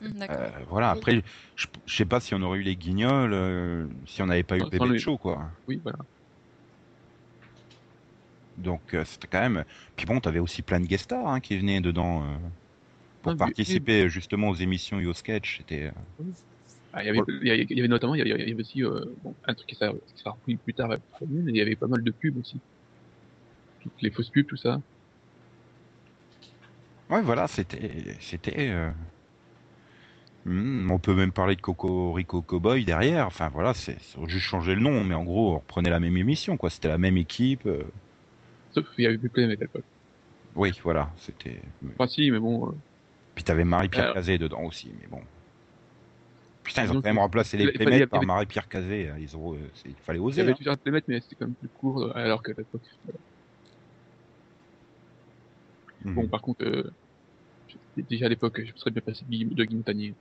D'accord. 0.00 0.36
Euh, 0.36 0.64
voilà. 0.68 0.90
Après, 0.90 1.22
je, 1.56 1.66
je 1.86 1.96
sais 1.96 2.04
pas 2.04 2.20
si 2.20 2.34
on 2.34 2.42
aurait 2.42 2.58
eu 2.58 2.62
les 2.62 2.76
Guignols, 2.76 3.32
euh, 3.32 3.88
si 4.06 4.22
on 4.22 4.26
n'avait 4.26 4.42
pas 4.44 4.56
eu 4.56 4.60
le 4.60 4.66
bébé 4.70 4.90
les- 4.90 4.98
show, 4.98 5.16
quoi. 5.18 5.50
Oui, 5.66 5.80
voilà. 5.82 5.98
Donc 8.56 8.94
euh, 8.94 9.04
c'était 9.04 9.28
quand 9.28 9.40
même. 9.40 9.64
Puis 9.96 10.06
bon, 10.06 10.20
t'avais 10.20 10.40
aussi 10.40 10.62
plein 10.62 10.80
de 10.80 10.86
guest 10.86 11.04
stars 11.04 11.26
hein, 11.26 11.40
qui 11.40 11.56
venaient 11.56 11.80
dedans 11.80 12.22
euh, 12.24 12.36
pour 13.22 13.32
Ah, 13.32 13.36
participer 13.36 14.08
justement 14.08 14.48
aux 14.50 14.54
émissions 14.54 15.00
et 15.00 15.06
aux 15.06 15.14
sketchs. 15.14 15.58
C'était. 15.58 15.84
euh, 15.84 16.24
Ah, 16.92 17.02
il, 17.02 17.06
y 17.06 17.10
avait, 17.10 17.20
il, 17.28 17.46
y 17.46 17.50
avait, 17.50 17.66
il 17.68 17.76
y 17.76 17.80
avait 17.80 17.88
notamment, 17.88 18.14
il 18.14 18.18
y 18.18 18.20
avait, 18.22 18.30
il 18.42 18.48
y 18.48 18.52
avait 18.52 18.60
aussi 18.60 18.82
euh, 18.82 19.04
bon, 19.22 19.34
un 19.46 19.54
truc 19.54 19.68
qui 19.68 19.74
sera, 19.74 19.92
qui 19.92 20.16
sera 20.16 20.30
repris 20.30 20.56
plus 20.56 20.72
tard, 20.74 20.90
euh, 20.90 20.96
mais 21.28 21.50
il 21.52 21.56
y 21.56 21.60
avait 21.60 21.76
pas 21.76 21.86
mal 21.86 22.02
de 22.02 22.10
pubs 22.10 22.36
aussi. 22.38 22.58
Toutes 23.82 24.00
les 24.02 24.10
fausses 24.10 24.30
pubs, 24.30 24.46
tout 24.46 24.56
ça. 24.56 24.80
Ouais, 27.10 27.22
voilà, 27.22 27.46
c'était, 27.46 28.16
c'était. 28.20 28.70
euh, 28.70 28.90
hmm, 30.44 30.90
on 30.90 30.98
peut 30.98 31.14
même 31.14 31.32
parler 31.32 31.56
de 31.56 31.60
Coco 31.60 32.12
Rico 32.12 32.42
Cowboy 32.42 32.84
derrière. 32.84 33.26
Enfin 33.26 33.48
voilà, 33.48 33.74
c'est 33.74 33.96
juste 34.26 34.44
changer 34.46 34.74
le 34.74 34.80
nom, 34.80 35.04
mais 35.04 35.14
en 35.14 35.24
gros, 35.24 35.52
on 35.54 35.58
reprenait 35.58 35.90
la 35.90 36.00
même 36.00 36.16
émission, 36.16 36.56
quoi. 36.56 36.70
C'était 36.70 36.88
la 36.88 36.98
même 36.98 37.16
équipe. 37.16 37.66
euh, 37.66 37.82
Sauf 38.72 38.86
qu'il 38.94 39.04
y 39.04 39.06
avait 39.06 39.18
plus 39.18 39.30
plein 39.30 39.44
à 39.44 39.54
l'époque. 39.54 39.84
Oui, 40.54 40.72
voilà, 40.82 41.10
c'était. 41.18 41.60
Enfin, 41.94 42.06
si, 42.06 42.30
mais 42.30 42.38
bon. 42.38 42.74
Puis 43.34 43.44
t'avais 43.44 43.64
Marie-Pierre 43.64 44.04
Alors- 44.04 44.14
Cazé 44.14 44.36
dedans 44.38 44.62
aussi, 44.64 44.90
mais 45.00 45.06
bon. 45.06 45.20
Putain, 46.68 46.84
ils 46.84 46.90
ont 46.90 46.94
Donc, 46.94 47.02
quand 47.02 47.08
même 47.08 47.18
remplacé 47.18 47.56
les 47.56 47.72
Playmates 47.72 48.10
par 48.10 48.22
Marie-Pierre 48.22 48.68
Cazé. 48.68 49.10
Ils 49.18 49.34
ont, 49.38 49.54
euh, 49.54 49.58
il 49.86 49.94
fallait 49.94 50.18
il 50.18 50.22
y 50.22 50.24
oser. 50.24 50.42
avait 50.42 50.52
hein. 50.52 50.54
plusieurs 50.54 50.76
playmates, 50.76 51.04
mais 51.08 51.18
c'était 51.22 51.36
quand 51.36 51.46
même 51.46 51.54
plus 51.54 51.70
court, 51.70 52.02
euh, 52.02 52.12
alors 52.14 52.42
qu'à 52.42 52.52
l'époque. 52.52 52.82
voilà. 53.04 53.18
Mhm. 56.04 56.14
Bon, 56.14 56.28
par 56.28 56.42
contre, 56.42 56.62
euh, 56.64 56.90
déjà 57.96 58.26
à 58.26 58.28
l'époque, 58.28 58.60
je 58.62 58.70
me 58.70 58.76
serais 58.76 58.90
bien 58.90 59.00
passé 59.00 59.24
de 59.24 59.64
Guy, 59.64 59.76
Montagnier. 59.76 60.14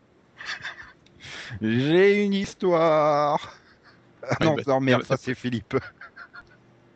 J'ai 1.62 2.24
une 2.24 2.34
histoire. 2.34 3.60
Ah 4.24 4.38
Ouais, 4.40 4.46
non, 4.46 4.56
bah, 4.56 4.62
non, 4.68 4.80
merde, 4.80 5.02
ça- 5.04 5.18
ça 5.18 5.18
c'est 5.18 5.36
Philippe. 5.36 5.76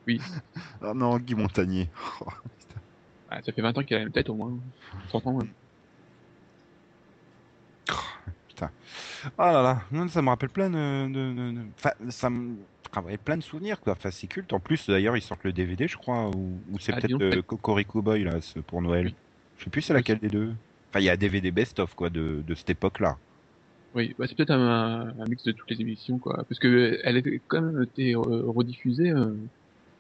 Oui. 0.08 0.22
Ah 0.82 0.93
non, 0.93 1.18
Guy 1.20 1.36
Montagnier. 1.36 1.89
Oh, 2.22 2.30
putain. 2.58 2.82
Ah, 3.30 3.41
ça 3.43 3.52
fait 3.52 3.62
20 3.62 3.78
ans 3.78 3.84
qu'il 3.84 3.95
a 3.95 3.99
la 3.99 4.06
même 4.06 4.14
tête 4.14 4.30
au 4.30 4.36
moins. 4.36 4.58
30 5.10 5.28
ans, 5.28 5.34
ouais. 5.34 5.47
Ah 9.38 9.51
là 9.51 9.61
là, 9.61 9.88
non, 9.91 10.07
ça 10.07 10.22
me 10.22 10.30
rappelle 10.30 10.49
plein 10.49 10.69
de, 10.69 11.07
de, 11.11 11.34
de- 11.34 11.51
de- 11.51 11.72
Enfin, 11.78 11.91
ça 12.09 12.30
me 12.30 12.65
rappelle 12.91 13.19
plein 13.19 13.38
de 13.38 13.43
souvenirs, 13.43 13.80
quoi. 13.80 13.93
Enfin, 13.93 14.09
c'est 14.11 14.28
culte. 14.28 14.53
En 14.53 14.59
plus, 14.59 14.88
d'ailleurs, 14.89 15.17
ils 15.17 15.22
sortent 15.22 15.43
le 15.43 15.53
DVD, 15.53 15.88
je 15.88 15.97
crois, 15.97 16.30
ou, 16.30 16.63
ou 16.67 16.80
c'est 16.80 16.93
Ah, 16.93 16.99
peut-être 16.99 17.22
euh, 17.22 17.41
Cocorico 17.43 18.01
Boy, 18.01 18.24
là, 18.24 18.39
pour 18.67 18.82
Noël. 18.82 19.07
Oui. 19.07 19.17
Je 19.57 19.63
sais 19.65 19.69
plus 19.69 19.82
c'est 19.82 19.93
laquelle 19.93 20.19
des 20.19 20.30
deux. 20.30 20.49
Enfin, 20.93 21.01
il 21.01 21.03
y 21.03 21.09
a 21.09 21.13
un 21.13 21.17
DVD 21.17 21.51
best-of, 21.51 21.93
quoi, 21.95 22.09
de, 22.09 22.41
de 22.45 22.55
cette 22.55 22.69
époque-là. 22.72 23.19
Oui, 23.93 24.13
bah, 24.17 24.26
c'est 24.28 24.36
peut-être 24.36 24.51
un, 24.51 25.09
un 25.19 25.26
mix 25.28 25.43
de 25.43 25.51
toutes 25.51 25.69
les 25.69 25.82
émissions, 25.82 26.17
quoi. 26.19 26.45
Parce 26.47 26.59
que 26.59 26.99
elle 27.03 27.17
était 27.17 27.41
quand 27.47 27.61
même 27.61 27.84
été 27.84 28.13
euh, 28.15 28.19
rediffusée 28.49 29.11
euh, 29.11 29.36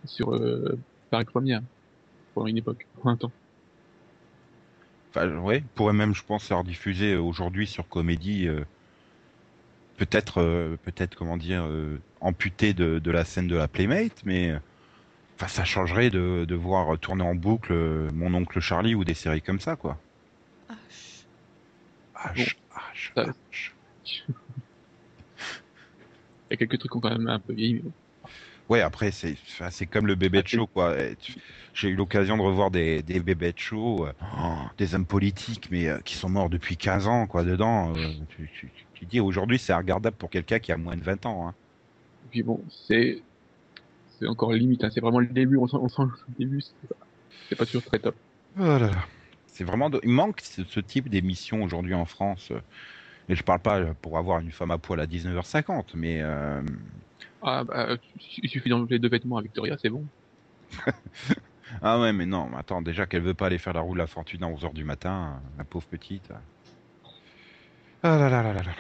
sur 0.05 0.33
euh, 0.35 0.81
Paris 1.11 1.25
Première 1.25 1.61
pendant 2.33 2.47
une 2.47 2.57
époque, 2.57 2.89
pour 2.93 3.07
un 3.09 3.17
temps. 3.17 3.33
Enfin, 5.13 5.37
ouais, 5.39 5.61
pourrait 5.75 5.93
même, 5.93 6.13
je 6.13 6.23
pense, 6.23 6.49
leur 6.49 6.63
diffuser 6.63 7.13
euh, 7.13 7.21
aujourd'hui 7.21 7.67
sur 7.67 7.87
Comédie. 7.87 8.47
euh, 8.47 8.63
peut-être, 10.05 10.39
euh, 10.41 10.77
peut-être, 10.83 11.15
comment 11.15 11.37
dire, 11.37 11.63
euh, 11.65 11.97
amputé 12.21 12.73
de, 12.73 12.99
de 12.99 13.11
la 13.11 13.23
scène 13.25 13.47
de 13.47 13.55
la 13.55 13.67
Playmate, 13.67 14.21
mais. 14.25 14.51
euh, 14.51 14.59
Enfin, 15.39 15.47
ça 15.49 15.65
changerait 15.65 16.11
de, 16.11 16.45
de 16.47 16.55
voir 16.55 16.99
tourner 16.99 17.23
en 17.23 17.35
boucle 17.35 17.73
mon 18.13 18.33
oncle 18.35 18.59
Charlie 18.61 18.95
ou 18.95 19.03
des 19.05 19.15
séries 19.15 19.41
comme 19.41 19.59
ça, 19.59 19.75
quoi. 19.75 19.97
Chut. 22.33 22.57
H, 22.73 22.75
H, 22.75 23.11
ça- 23.15 23.25
H. 23.51 23.71
Il 26.49 26.53
y 26.53 26.53
a 26.53 26.57
quelques 26.57 26.77
trucs 26.79 26.91
qui 26.91 26.97
ont 26.97 27.01
quand 27.01 27.09
même 27.09 27.27
un 27.27 27.39
peu 27.39 27.53
vieilli, 27.53 27.81
mais. 27.83 27.91
Ouais, 28.69 28.81
après, 28.81 29.11
c'est 29.11 29.35
c'est 29.71 29.85
comme 29.87 30.07
le 30.07 30.15
bébé 30.15 30.41
de 30.43 30.47
show, 30.47 30.67
quoi. 30.67 30.95
J'ai 31.73 31.89
eu 31.89 31.95
l'occasion 31.95 32.37
de 32.37 32.41
revoir 32.41 32.71
des, 32.71 33.01
des 33.03 33.19
bébés 33.19 33.51
de 33.53 33.59
show, 33.59 34.07
oh, 34.21 34.55
des 34.77 34.95
hommes 34.95 35.05
politiques, 35.05 35.69
mais 35.71 35.89
qui 36.05 36.15
sont 36.15 36.29
morts 36.29 36.49
depuis 36.49 36.77
15 36.77 37.07
ans, 37.07 37.27
quoi, 37.27 37.43
dedans. 37.43 37.93
tu, 38.29 38.49
tu, 38.53 38.71
tu 39.01 39.05
dis, 39.07 39.19
aujourd'hui, 39.19 39.57
c'est 39.59 39.73
regardable 39.73 40.15
pour 40.15 40.29
quelqu'un 40.29 40.59
qui 40.59 40.71
a 40.71 40.77
moins 40.77 40.95
de 40.95 41.03
20 41.03 41.25
ans. 41.25 41.47
Hein. 41.47 41.53
Et 42.25 42.29
puis 42.31 42.43
bon, 42.43 42.61
c'est 42.69 43.21
c'est 44.19 44.27
encore 44.27 44.53
limite, 44.53 44.83
hein. 44.83 44.89
c'est 44.93 45.01
vraiment 45.01 45.19
le 45.19 45.25
début, 45.27 45.57
on 45.57 45.67
sent, 45.67 45.77
on 45.81 45.89
sent 45.89 46.03
le 46.03 46.35
début, 46.37 46.61
c'est 46.61 46.87
pas, 46.87 47.55
pas 47.57 47.65
toujours 47.65 47.83
très 47.83 47.97
top. 47.99 48.15
Oh 48.59 48.63
là 48.63 48.79
là. 48.79 48.91
C'est 49.47 49.63
vraiment... 49.63 49.89
de- 49.89 49.99
Il 50.03 50.09
manque 50.09 50.41
ce, 50.41 50.63
ce 50.63 50.79
type 50.79 51.09
d'émission 51.09 51.63
aujourd'hui 51.63 51.93
en 51.95 52.05
France. 52.05 52.49
euh, 52.51 52.59
Et 53.29 53.35
je 53.35 53.43
parle 53.43 53.59
pas 53.59 53.79
euh, 53.79 53.93
pour 54.01 54.17
avoir 54.17 54.39
une 54.39 54.51
femme 54.51 54.71
à 54.71 54.77
poil 54.77 54.99
à 54.99 55.07
19h50, 55.07 55.85
mais... 55.95 56.19
euh, 56.21 56.61
Ah 57.41 57.63
bah, 57.63 57.97
il 58.43 58.49
suffit 58.49 58.69
d'enlever 58.69 58.95
les 58.95 58.99
deux 58.99 59.09
vêtements 59.09 59.37
à 59.37 59.41
Victoria, 59.41 59.75
c'est 59.81 59.89
bon. 59.89 60.05
Ah 61.81 61.99
ouais, 62.01 62.11
mais 62.11 62.25
non, 62.25 62.49
attends, 62.57 62.81
déjà 62.81 63.05
qu'elle 63.05 63.21
veut 63.21 63.33
pas 63.33 63.45
aller 63.47 63.57
faire 63.57 63.73
la 63.73 63.79
roue 63.79 63.93
de 63.93 63.99
la 63.99 64.07
fortune 64.07 64.43
à 64.43 64.47
11h 64.47 64.73
du 64.73 64.83
matin, 64.83 65.39
euh, 65.41 65.57
la 65.59 65.63
pauvre 65.63 65.85
petite. 65.87 66.29
Ah 68.03 68.17
là 68.17 68.29
là 68.29 68.41
là 68.43 68.53
là 68.53 68.63
là. 68.63 68.71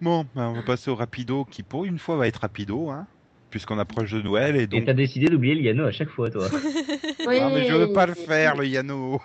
Bon, 0.00 0.26
ben, 0.34 0.48
on 0.48 0.52
va 0.52 0.62
passer 0.62 0.90
au 0.90 0.94
rapido 0.94 1.44
qui 1.44 1.62
pour 1.62 1.84
une 1.84 1.98
fois 1.98 2.16
va 2.16 2.26
être 2.28 2.38
rapido, 2.40 2.90
hein, 2.90 3.06
puisqu'on 3.50 3.78
approche 3.78 4.12
de 4.12 4.20
Noël 4.22 4.56
et 4.56 4.62
Et 4.62 4.66
donc... 4.66 4.84
t'as 4.84 4.92
décidé 4.92 5.26
d'oublier 5.26 5.54
le 5.54 5.62
Yano 5.62 5.84
à 5.86 5.92
chaque 5.92 6.10
fois, 6.10 6.30
toi. 6.30 6.48
Oui. 7.26 7.38
Ah 7.40 7.50
mais 7.54 7.64
je 7.64 7.72
veux 7.74 7.92
pas 7.92 8.06
le 8.06 8.14
faire, 8.14 8.56
le 8.56 8.66
Yano 8.66 9.20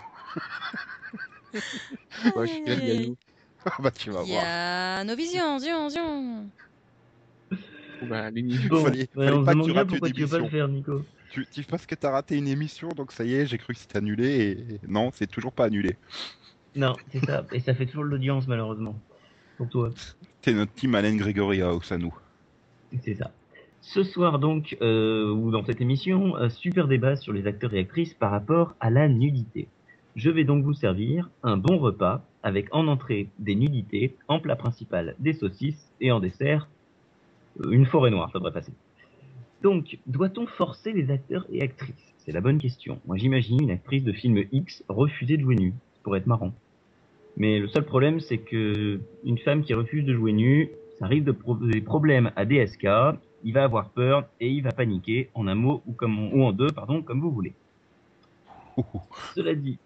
Ouais, 2.36 2.46
je 2.46 2.52
suis 2.52 2.64
là, 2.66 2.74
il 2.74 2.88
y 2.88 2.90
a 2.90 3.06
nous. 3.08 3.16
Ah 3.66 3.76
bah 3.80 3.90
tu 3.90 4.10
vas 4.10 4.22
voir. 4.22 4.44
a 4.44 5.04
nos 5.04 5.16
visions, 5.16 5.58
zion, 5.58 5.88
zion. 5.90 6.50
Bah, 8.02 8.30
Bon, 8.70 8.84
Fallait- 8.84 9.08
ouais, 9.16 9.26
fallait 9.26 9.44
pas 9.44 9.54
que 9.54 9.64
tu 9.64 9.72
rates 9.72 9.88
pourquoi 9.88 10.08
une 10.08 10.14
tu 10.14 10.22
veux 10.22 10.28
pas 10.28 10.38
le 10.38 10.48
faire, 10.48 10.68
Nico. 10.68 11.02
Tu, 11.30 11.46
tu 11.46 11.62
penses 11.64 11.84
que 11.86 11.94
t'as 11.94 12.10
raté 12.10 12.36
une 12.38 12.48
émission, 12.48 12.88
donc 12.88 13.12
ça 13.12 13.24
y 13.24 13.34
est, 13.34 13.46
j'ai 13.46 13.58
cru 13.58 13.74
que 13.74 13.80
c'était 13.80 13.98
annulé, 13.98 14.78
et 14.82 14.86
non, 14.88 15.10
c'est 15.12 15.26
toujours 15.26 15.52
pas 15.52 15.66
annulé. 15.66 15.96
Non, 16.78 16.94
c'est 17.10 17.24
ça. 17.24 17.44
Et 17.52 17.58
ça 17.58 17.74
fait 17.74 17.86
toujours 17.86 18.04
de 18.04 18.10
l'audience, 18.10 18.46
malheureusement. 18.46 18.94
Pour 19.56 19.68
toi. 19.68 19.90
T'es 20.42 20.54
notre 20.54 20.72
team 20.74 20.94
Alain 20.94 21.16
Grégory 21.16 21.60
House 21.60 21.90
à 21.90 21.98
nous. 21.98 22.14
C'est 23.02 23.16
ça. 23.16 23.32
Ce 23.80 24.04
soir 24.04 24.38
donc, 24.38 24.76
euh, 24.80 25.28
ou 25.28 25.50
dans 25.50 25.64
cette 25.64 25.80
émission, 25.80 26.36
un 26.36 26.48
super 26.48 26.86
débat 26.86 27.16
sur 27.16 27.32
les 27.32 27.48
acteurs 27.48 27.74
et 27.74 27.80
actrices 27.80 28.14
par 28.14 28.30
rapport 28.30 28.76
à 28.78 28.90
la 28.90 29.08
nudité. 29.08 29.66
Je 30.14 30.30
vais 30.30 30.44
donc 30.44 30.62
vous 30.62 30.72
servir 30.72 31.28
un 31.42 31.56
bon 31.56 31.78
repas 31.78 32.22
avec 32.44 32.72
en 32.72 32.86
entrée 32.86 33.28
des 33.40 33.56
nudités, 33.56 34.14
en 34.28 34.38
plat 34.38 34.54
principal 34.54 35.16
des 35.18 35.32
saucisses 35.32 35.90
et 36.00 36.12
en 36.12 36.20
dessert 36.20 36.68
euh, 37.60 37.70
une 37.72 37.86
forêt 37.86 38.12
noire, 38.12 38.30
ça 38.32 38.38
devrait 38.38 38.52
passer. 38.52 38.72
Donc, 39.64 39.98
doit-on 40.06 40.46
forcer 40.46 40.92
les 40.92 41.10
acteurs 41.10 41.44
et 41.50 41.60
actrices? 41.60 42.14
C'est 42.18 42.30
la 42.30 42.40
bonne 42.40 42.58
question. 42.58 43.00
Moi 43.04 43.16
j'imagine 43.16 43.60
une 43.60 43.72
actrice 43.72 44.04
de 44.04 44.12
film 44.12 44.44
X 44.52 44.84
refuser 44.88 45.38
de 45.38 45.42
jouer 45.42 45.56
nue. 45.56 45.74
Ça 45.94 46.00
pourrait 46.04 46.20
être 46.20 46.28
marrant. 46.28 46.52
Mais 47.38 47.60
le 47.60 47.68
seul 47.68 47.84
problème, 47.84 48.18
c'est 48.18 48.38
que 48.38 49.00
une 49.24 49.38
femme 49.38 49.62
qui 49.62 49.72
refuse 49.72 50.04
de 50.04 50.12
jouer 50.12 50.32
nue, 50.32 50.70
ça 50.98 51.06
risque 51.06 51.24
de 51.24 51.32
poser 51.32 51.80
problème 51.80 52.32
à 52.34 52.44
DSK. 52.44 52.88
Il 53.44 53.52
va 53.54 53.62
avoir 53.62 53.90
peur 53.90 54.24
et 54.40 54.50
il 54.50 54.62
va 54.62 54.72
paniquer 54.72 55.30
en 55.34 55.46
un 55.46 55.54
mot 55.54 55.80
ou, 55.86 55.92
comme 55.92 56.32
ou 56.34 56.42
en 56.42 56.52
deux, 56.52 56.72
pardon, 56.72 57.00
comme 57.00 57.20
vous 57.20 57.30
voulez. 57.30 57.54
Cela 59.36 59.54
dit, 59.54 59.78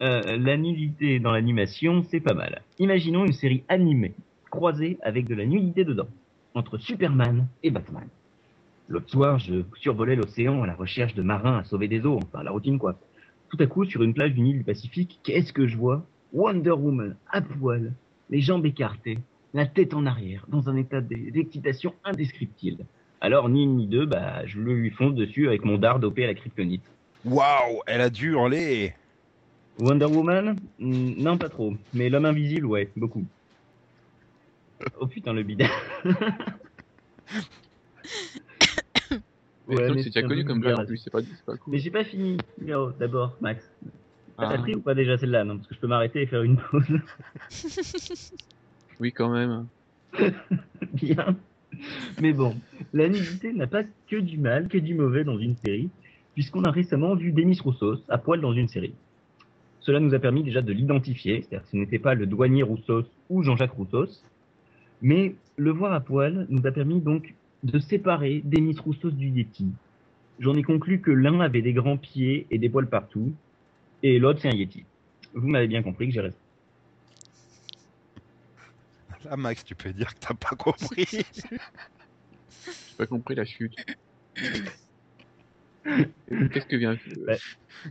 euh, 0.00 0.36
la 0.36 0.56
nudité 0.56 1.18
dans 1.18 1.32
l'animation, 1.32 2.04
c'est 2.08 2.20
pas 2.20 2.34
mal. 2.34 2.62
Imaginons 2.78 3.24
une 3.24 3.32
série 3.32 3.64
animée 3.68 4.14
croisée 4.50 4.98
avec 5.02 5.26
de 5.26 5.34
la 5.34 5.44
nudité 5.44 5.84
dedans, 5.84 6.08
entre 6.54 6.78
Superman 6.78 7.48
et 7.64 7.70
Batman. 7.72 8.06
L'autre 8.88 9.10
soir, 9.10 9.40
je 9.40 9.62
survolais 9.80 10.14
l'océan 10.14 10.62
à 10.62 10.66
la 10.66 10.74
recherche 10.74 11.14
de 11.14 11.22
marins 11.22 11.58
à 11.58 11.64
sauver 11.64 11.88
des 11.88 12.04
eaux, 12.06 12.20
enfin 12.22 12.44
la 12.44 12.52
routine 12.52 12.78
quoi. 12.78 12.96
Tout 13.48 13.56
à 13.60 13.66
coup, 13.66 13.84
sur 13.84 14.02
une 14.02 14.14
plage 14.14 14.34
d'une 14.34 14.46
île 14.46 14.58
du 14.58 14.64
Pacifique, 14.64 15.18
qu'est-ce 15.24 15.52
que 15.52 15.66
je 15.66 15.76
vois? 15.76 16.06
Wonder 16.32 16.70
Woman 16.72 17.16
à 17.30 17.40
poil, 17.40 17.92
les 18.30 18.40
jambes 18.40 18.64
écartées, 18.66 19.18
la 19.54 19.66
tête 19.66 19.92
en 19.94 20.06
arrière, 20.06 20.44
dans 20.48 20.68
un 20.68 20.76
état 20.76 21.00
d'e- 21.00 21.30
d'excitation 21.30 21.94
indescriptible. 22.04 22.84
Alors, 23.20 23.48
ni 23.48 23.64
une 23.64 23.76
ni 23.76 23.86
deux, 23.86 24.06
bah, 24.06 24.44
je 24.46 24.58
lui 24.58 24.90
fonce 24.90 25.14
dessus 25.14 25.46
avec 25.46 25.64
mon 25.64 25.78
dard 25.78 26.00
dopé 26.00 26.24
à 26.24 26.28
la 26.28 26.34
kryptonite. 26.34 26.82
Waouh, 27.24 27.82
elle 27.86 28.00
a 28.00 28.10
dû 28.10 28.30
hurler 28.30 28.94
Wonder 29.78 30.06
Woman? 30.06 30.56
Non, 30.78 31.38
pas 31.38 31.48
trop. 31.48 31.74
Mais 31.94 32.08
l'homme 32.08 32.24
invisible, 32.24 32.66
ouais, 32.66 32.90
beaucoup. 32.96 33.24
Oh 34.98 35.06
putain, 35.06 35.32
le 35.32 35.44
bide. 35.44 35.62
Mais 39.68 39.76
le 39.76 39.86
truc, 39.86 40.00
c'est 40.00 40.10
déjà 40.10 40.22
connu 40.26 40.44
comme 40.44 40.60
blague 40.60 40.80
en 40.80 40.84
plus, 40.84 40.96
c'est 40.96 41.10
pas, 41.10 41.20
pas 41.46 41.56
cool. 41.56 41.72
Mais 41.72 41.78
j'ai 41.78 41.90
pas 41.90 42.04
fini. 42.04 42.36
D'abord, 42.98 43.36
Max. 43.40 43.70
T'as 44.48 44.54
Ah, 44.54 44.58
pris 44.58 44.74
ou 44.74 44.80
pas 44.80 44.94
déjà 44.94 45.16
celle-là 45.18 45.44
Non, 45.44 45.56
parce 45.56 45.68
que 45.68 45.74
je 45.74 45.80
peux 45.80 45.86
m'arrêter 45.86 46.22
et 46.22 46.26
faire 46.26 46.42
une 46.42 46.56
pause. 46.56 46.84
oui, 49.00 49.12
quand 49.12 49.30
même. 49.30 49.66
Bien. 50.94 51.36
Mais 52.20 52.32
bon, 52.32 52.56
la 52.92 53.08
nudité 53.08 53.52
n'a 53.52 53.66
pas 53.66 53.82
que 54.08 54.16
du 54.16 54.38
mal, 54.38 54.68
que 54.68 54.78
du 54.78 54.94
mauvais 54.94 55.24
dans 55.24 55.38
une 55.38 55.56
série, 55.56 55.88
puisqu'on 56.34 56.64
a 56.64 56.70
récemment 56.70 57.14
vu 57.14 57.32
Demis 57.32 57.58
Roussos 57.60 58.02
à 58.08 58.18
poil 58.18 58.40
dans 58.40 58.52
une 58.52 58.68
série. 58.68 58.94
Cela 59.80 60.00
nous 60.00 60.14
a 60.14 60.18
permis 60.18 60.42
déjà 60.44 60.62
de 60.62 60.72
l'identifier, 60.72 61.42
c'est-à-dire 61.42 61.62
que 61.64 61.70
ce 61.70 61.76
n'était 61.76 61.98
pas 61.98 62.14
le 62.14 62.26
douanier 62.26 62.62
Roussos 62.62 63.06
ou 63.30 63.42
Jean-Jacques 63.42 63.72
Roussos, 63.72 64.22
mais 65.00 65.34
le 65.56 65.70
voir 65.70 65.92
à 65.92 66.00
poil 66.00 66.46
nous 66.50 66.66
a 66.66 66.70
permis 66.70 67.00
donc 67.00 67.34
de 67.64 67.78
séparer 67.78 68.42
Demis 68.44 68.76
Roussos 68.78 69.10
du 69.10 69.28
Yeti. 69.28 69.66
J'en 70.38 70.54
ai 70.54 70.62
conclu 70.62 71.00
que 71.00 71.10
l'un 71.10 71.40
avait 71.40 71.62
des 71.62 71.72
grands 71.72 71.96
pieds 71.96 72.46
et 72.50 72.58
des 72.58 72.68
poils 72.68 72.88
partout, 72.88 73.32
et 74.02 74.18
l'autre 74.18 74.40
c'est 74.40 74.48
un 74.48 74.54
Yeti. 74.54 74.84
Vous 75.34 75.48
m'avez 75.48 75.68
bien 75.68 75.82
compris 75.82 76.08
que 76.08 76.14
j'ai 76.14 76.20
raison. 76.20 76.36
Là, 79.24 79.36
Max, 79.36 79.64
tu 79.64 79.74
peux 79.74 79.92
dire 79.92 80.14
que 80.14 80.20
t'as 80.20 80.34
pas 80.34 80.56
compris. 80.56 81.06
J'ai 82.64 82.96
pas 82.96 83.06
compris 83.06 83.34
la 83.34 83.44
chute. 83.44 83.74
Qu'est-ce 85.84 86.66
que 86.66 86.76
vient. 86.76 86.96
Bah, 87.26 87.34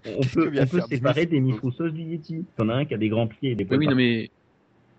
On 0.06 0.22
peut, 0.22 0.46
que 0.46 0.50
vient 0.50 0.64
on 0.64 0.68
peut 0.68 0.78
faire 0.78 0.88
Demis 0.88 0.88
séparer 0.88 1.26
Demis 1.26 1.52
Roussos 1.54 1.84
Roussos 1.84 1.90
du 1.92 2.04
Yeti. 2.04 2.46
T'en 2.56 2.70
as 2.70 2.76
un 2.76 2.86
qui 2.86 2.94
a 2.94 2.98
des 2.98 3.10
grands 3.10 3.28
pieds 3.28 3.52
et 3.52 3.56
des 3.56 3.64
Oui, 3.64 3.66
poils 3.66 3.80
oui, 3.80 3.88
non, 3.88 3.96
mais. 3.96 4.32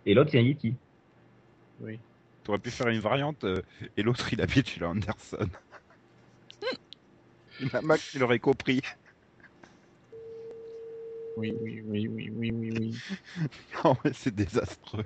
et 0.05 0.15
l'autre 0.15 0.31
c'est 0.31 0.39
un 0.39 0.43
Yeti. 0.43 0.75
T'aurais 2.43 2.59
pu 2.59 2.71
faire 2.71 2.89
une 2.89 3.01
variante 3.01 3.45
euh, 3.45 3.63
et 3.97 4.03
l'autre 4.03 4.33
il 4.33 4.41
habite 4.41 4.69
chez 4.69 4.85
Anderson. 4.85 5.49
Là, 7.73 7.81
Max, 7.85 8.15
il 8.15 8.23
aurait 8.23 8.41
compris. 8.41 8.81
Oui, 11.37 11.55
oui, 11.61 11.83
oui, 11.87 12.09
oui, 12.09 12.31
oui, 12.31 12.51
oui, 12.53 12.71
oui. 12.79 12.95
Non, 13.85 13.97
mais 14.05 14.13
c'est 14.13 14.35
désastreux. 14.35 15.05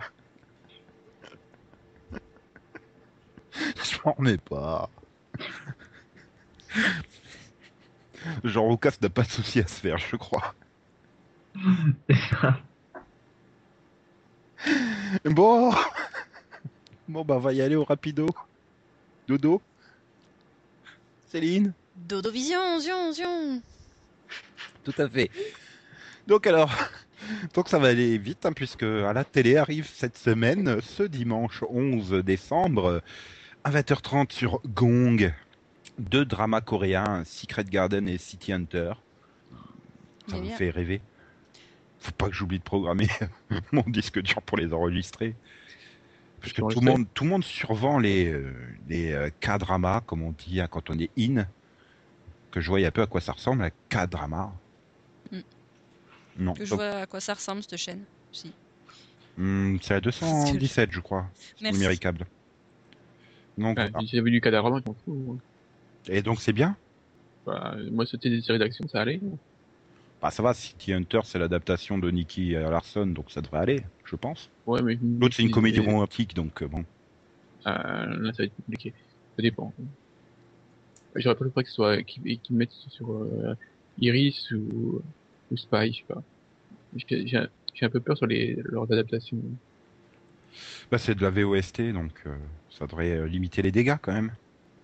Je 3.52 3.98
m'en 4.04 4.12
remets 4.12 4.38
pas. 4.38 4.90
Jean 8.44 8.64
Roucas 8.64 8.96
n'a 9.00 9.08
pas 9.08 9.22
de 9.22 9.30
souci 9.30 9.60
à 9.60 9.66
se 9.66 9.80
faire, 9.80 9.98
je 9.98 10.16
crois. 10.16 10.54
Bon 15.24 15.72
Bon, 17.08 17.24
bah, 17.24 17.36
on 17.36 17.40
va 17.40 17.52
y 17.52 17.60
aller 17.60 17.76
au 17.76 17.84
rapido. 17.84 18.26
Dodo 19.28 19.62
Céline 21.30 21.72
Dodo 21.94 22.30
vision, 22.30 22.80
zion, 22.80 23.12
zion. 23.12 23.62
Tout 24.84 24.94
à 24.98 25.08
fait. 25.08 25.30
Donc 26.26 26.46
alors, 26.46 26.72
donc 27.54 27.68
ça 27.68 27.78
va 27.78 27.88
aller 27.88 28.18
vite 28.18 28.46
hein, 28.46 28.52
puisque 28.52 28.82
à 28.82 29.12
la 29.12 29.24
télé 29.24 29.56
arrive 29.56 29.88
cette 29.88 30.16
semaine, 30.16 30.80
ce 30.80 31.02
dimanche 31.02 31.62
11 31.68 32.22
décembre, 32.24 33.02
à 33.64 33.70
20h30 33.70 34.32
sur 34.32 34.60
Gong, 34.66 35.32
deux 35.98 36.24
dramas 36.24 36.60
coréens, 36.60 37.22
Secret 37.24 37.64
Garden 37.64 38.08
et 38.08 38.18
City 38.18 38.52
Hunter. 38.52 38.92
Ça 40.28 40.38
me 40.38 40.46
fait 40.46 40.70
rêver. 40.70 41.00
Faut 41.98 42.12
pas 42.12 42.28
que 42.28 42.34
j'oublie 42.34 42.58
de 42.58 42.64
programmer 42.64 43.08
mon 43.72 43.84
disque 43.86 44.20
dur 44.20 44.42
pour 44.42 44.58
les 44.58 44.72
enregistrer. 44.72 45.34
Parce 46.40 46.52
que 46.52 46.60
tout 46.60 46.80
le 46.80 46.90
monde, 46.90 47.06
tout 47.14 47.24
le 47.24 47.30
monde 47.30 47.44
survend 47.44 47.98
les, 47.98 48.30
euh, 48.30 48.52
les 48.88 49.12
euh, 49.12 49.30
K-dramas, 49.40 50.02
comme 50.02 50.22
on 50.22 50.32
dit 50.32 50.60
hein, 50.60 50.68
quand 50.70 50.90
on 50.90 50.98
est 50.98 51.10
in. 51.18 51.46
Que 52.50 52.60
je 52.60 52.68
voyais 52.68 52.86
un 52.86 52.90
peu 52.90 53.02
à 53.02 53.06
quoi 53.06 53.20
ça 53.20 53.32
ressemble, 53.32 53.62
un 53.64 53.70
K-drama. 53.88 54.52
Non, 56.38 56.54
Que 56.54 56.64
je 56.64 56.74
vois 56.74 56.90
à 57.00 57.06
quoi 57.06 57.20
ça 57.20 57.34
ressemble 57.34 57.62
cette 57.62 57.76
chaîne. 57.76 58.04
Si. 58.32 58.52
hmm, 59.38 59.76
c'est 59.80 59.94
à 59.94 60.00
217, 60.00 60.90
je 60.92 61.00
crois, 61.00 61.26
Merci. 61.60 61.78
numéricable. 61.78 62.26
Donc, 63.56 63.78
si 64.00 64.16
j'avais 64.16 64.30
lu 64.30 64.40
Cadavre, 64.40 64.78
je 64.78 64.90
m'en 64.90 64.96
fous. 65.04 65.38
Et 66.08 66.22
donc 66.22 66.40
c'est 66.40 66.52
bien? 66.52 66.76
Bah, 67.46 67.74
moi, 67.90 68.04
c'était 68.06 68.28
des 68.28 68.42
séries 68.42 68.58
d'action, 68.58 68.86
ça 68.88 69.00
allait. 69.00 69.20
Bah 70.20 70.30
ça 70.30 70.42
va, 70.42 70.54
City 70.54 70.92
Hunter 70.92 71.20
c'est 71.24 71.38
l'adaptation 71.38 71.98
de 71.98 72.10
Nicky 72.10 72.52
Larson, 72.52 73.06
donc 73.06 73.30
ça 73.30 73.42
devrait 73.42 73.60
aller, 73.60 73.82
je 74.04 74.16
pense. 74.16 74.50
Ouais, 74.66 74.82
mais. 74.82 74.98
L'autre 75.20 75.34
c'est 75.36 75.42
une 75.42 75.50
comédie 75.50 75.80
romantique, 75.80 76.34
donc 76.34 76.62
euh, 76.62 76.68
bon. 76.68 76.84
Euh, 77.66 77.70
là, 77.70 78.32
ça 78.32 78.42
va 78.42 78.44
être 78.44 78.56
compliqué. 78.56 78.94
Ça 79.36 79.42
dépend. 79.42 79.72
J'aurais 81.14 81.34
pas 81.34 81.44
le 81.44 81.50
que 81.50 81.68
ce 81.68 81.74
soit 81.74 82.02
qu'ils 82.02 82.40
qu'ils 82.40 82.56
mettent 82.56 82.72
sur 82.72 83.12
euh, 83.12 83.54
Iris 83.98 84.50
ou, 84.52 85.02
ou 85.50 85.56
Spy, 85.56 85.92
je 85.92 85.98
sais 85.98 86.04
pas. 86.08 86.22
J'ai 87.08 87.36
un- 87.84 87.90
peu 87.90 88.00
peur 88.00 88.16
sur 88.16 88.26
les 88.26 88.58
leurs 88.64 88.90
adaptations. 88.90 89.38
Bah 90.90 90.98
c'est 90.98 91.14
de 91.14 91.22
la 91.22 91.30
VOST, 91.30 91.92
donc 91.92 92.12
euh, 92.26 92.36
ça 92.70 92.86
devrait 92.86 93.10
euh, 93.16 93.26
limiter 93.26 93.60
les 93.60 93.72
dégâts 93.72 93.96
quand 94.00 94.12
même. 94.12 94.32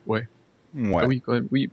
Ouais. 0.06 0.26
Ouais. 0.74 1.02
Ah 1.02 1.06
oui, 1.06 1.20
quand 1.20 1.32
même, 1.32 1.48
oui, 1.50 1.70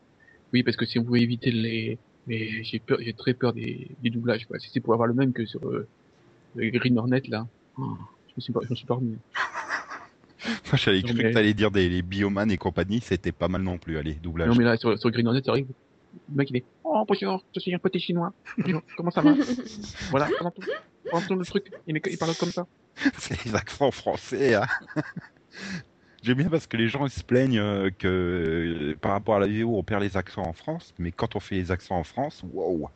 oui, 0.54 0.64
parce 0.64 0.78
que 0.78 0.86
si 0.86 1.00
on 1.00 1.04
pouvait 1.04 1.22
éviter 1.22 1.52
les, 1.52 1.98
mais 2.28 2.64
j'ai 2.64 2.80
peur, 2.80 3.00
j'ai 3.02 3.14
très 3.14 3.34
peur 3.34 3.54
des, 3.54 3.90
des 4.02 4.10
doublages. 4.10 4.46
Quoi. 4.46 4.60
Si 4.60 4.70
c'est 4.72 4.80
pour 4.80 4.94
avoir 4.94 5.08
le 5.08 5.14
même 5.14 5.34
que 5.34 5.46
sur 5.46 5.66
euh, 5.68 5.88
le 6.56 6.70
Green 6.70 6.98
Hornet 6.98 7.22
là, 7.28 7.48
oh, 7.78 7.98
je 8.30 8.34
me 8.38 8.42
suis 8.42 8.54
pas, 8.54 8.62
je 8.64 8.70
me 8.70 8.76
suis 8.76 8.86
pas 8.86 8.96
remis. 8.96 9.18
Moi 10.68 10.78
j'avais 10.78 11.02
cru 11.02 11.14
mais- 11.16 11.24
que 11.24 11.34
t'allais 11.34 11.54
dire 11.54 11.72
des 11.72 11.90
les 11.90 12.02
Bioman 12.02 12.50
et 12.50 12.58
compagnie, 12.58 13.02
c'était 13.02 13.32
pas 13.34 13.48
mal 13.50 13.62
non 13.62 13.78
plus, 13.78 13.98
allez, 13.98 14.14
doublage. 14.14 14.48
Non 14.48 14.56
mais 14.56 14.64
là 14.64 14.78
sur, 14.78 14.98
sur 14.98 15.12
Green 15.12 15.28
Hornet, 15.28 15.42
c'est 15.44 15.52
vrai 15.52 15.64
que 15.64 15.68
le 16.30 16.36
mec 16.36 16.50
il 16.50 16.58
est, 16.58 16.66
oh 16.84 17.04
bonjour, 17.08 17.44
je 17.54 17.60
suis 17.60 17.74
un 17.74 17.80
petit 17.80 18.00
chinois. 18.00 18.34
Bonjour, 18.58 18.82
comment 18.98 19.12
ça 19.12 19.22
va? 19.22 19.34
Voilà, 20.12 20.30
comment 20.38 20.52
tout, 20.52 20.62
comment 21.10 21.22
tout 21.22 21.36
le 21.36 21.46
truc, 21.46 21.72
il, 21.88 22.18
parle 22.18 22.36
comme 22.36 22.52
ça. 22.52 22.68
c'est 23.18 23.46
les 23.46 23.56
accents 23.56 23.92
français. 23.92 24.56
Hein. 24.56 24.66
J'aime 26.22 26.38
bien 26.38 26.50
parce 26.50 26.68
que 26.68 26.76
les 26.76 26.90
gens 26.90 27.06
ils 27.06 27.12
se 27.12 27.24
plaignent 27.24 27.60
euh, 27.60 27.90
que 27.98 28.08
euh, 28.08 28.96
par 29.00 29.12
rapport 29.12 29.36
à 29.36 29.40
la 29.40 29.48
vidéo 29.48 29.78
on 29.78 29.84
perd 29.84 30.04
les 30.04 30.18
accents 30.18 30.46
en 30.46 30.54
France, 30.54 30.94
mais 30.98 31.12
quand 31.12 31.36
on 31.36 31.40
fait 31.40 31.56
les 31.56 31.72
accents 31.72 31.98
en 31.98 32.04
France, 32.04 32.44
wow. 32.54 32.90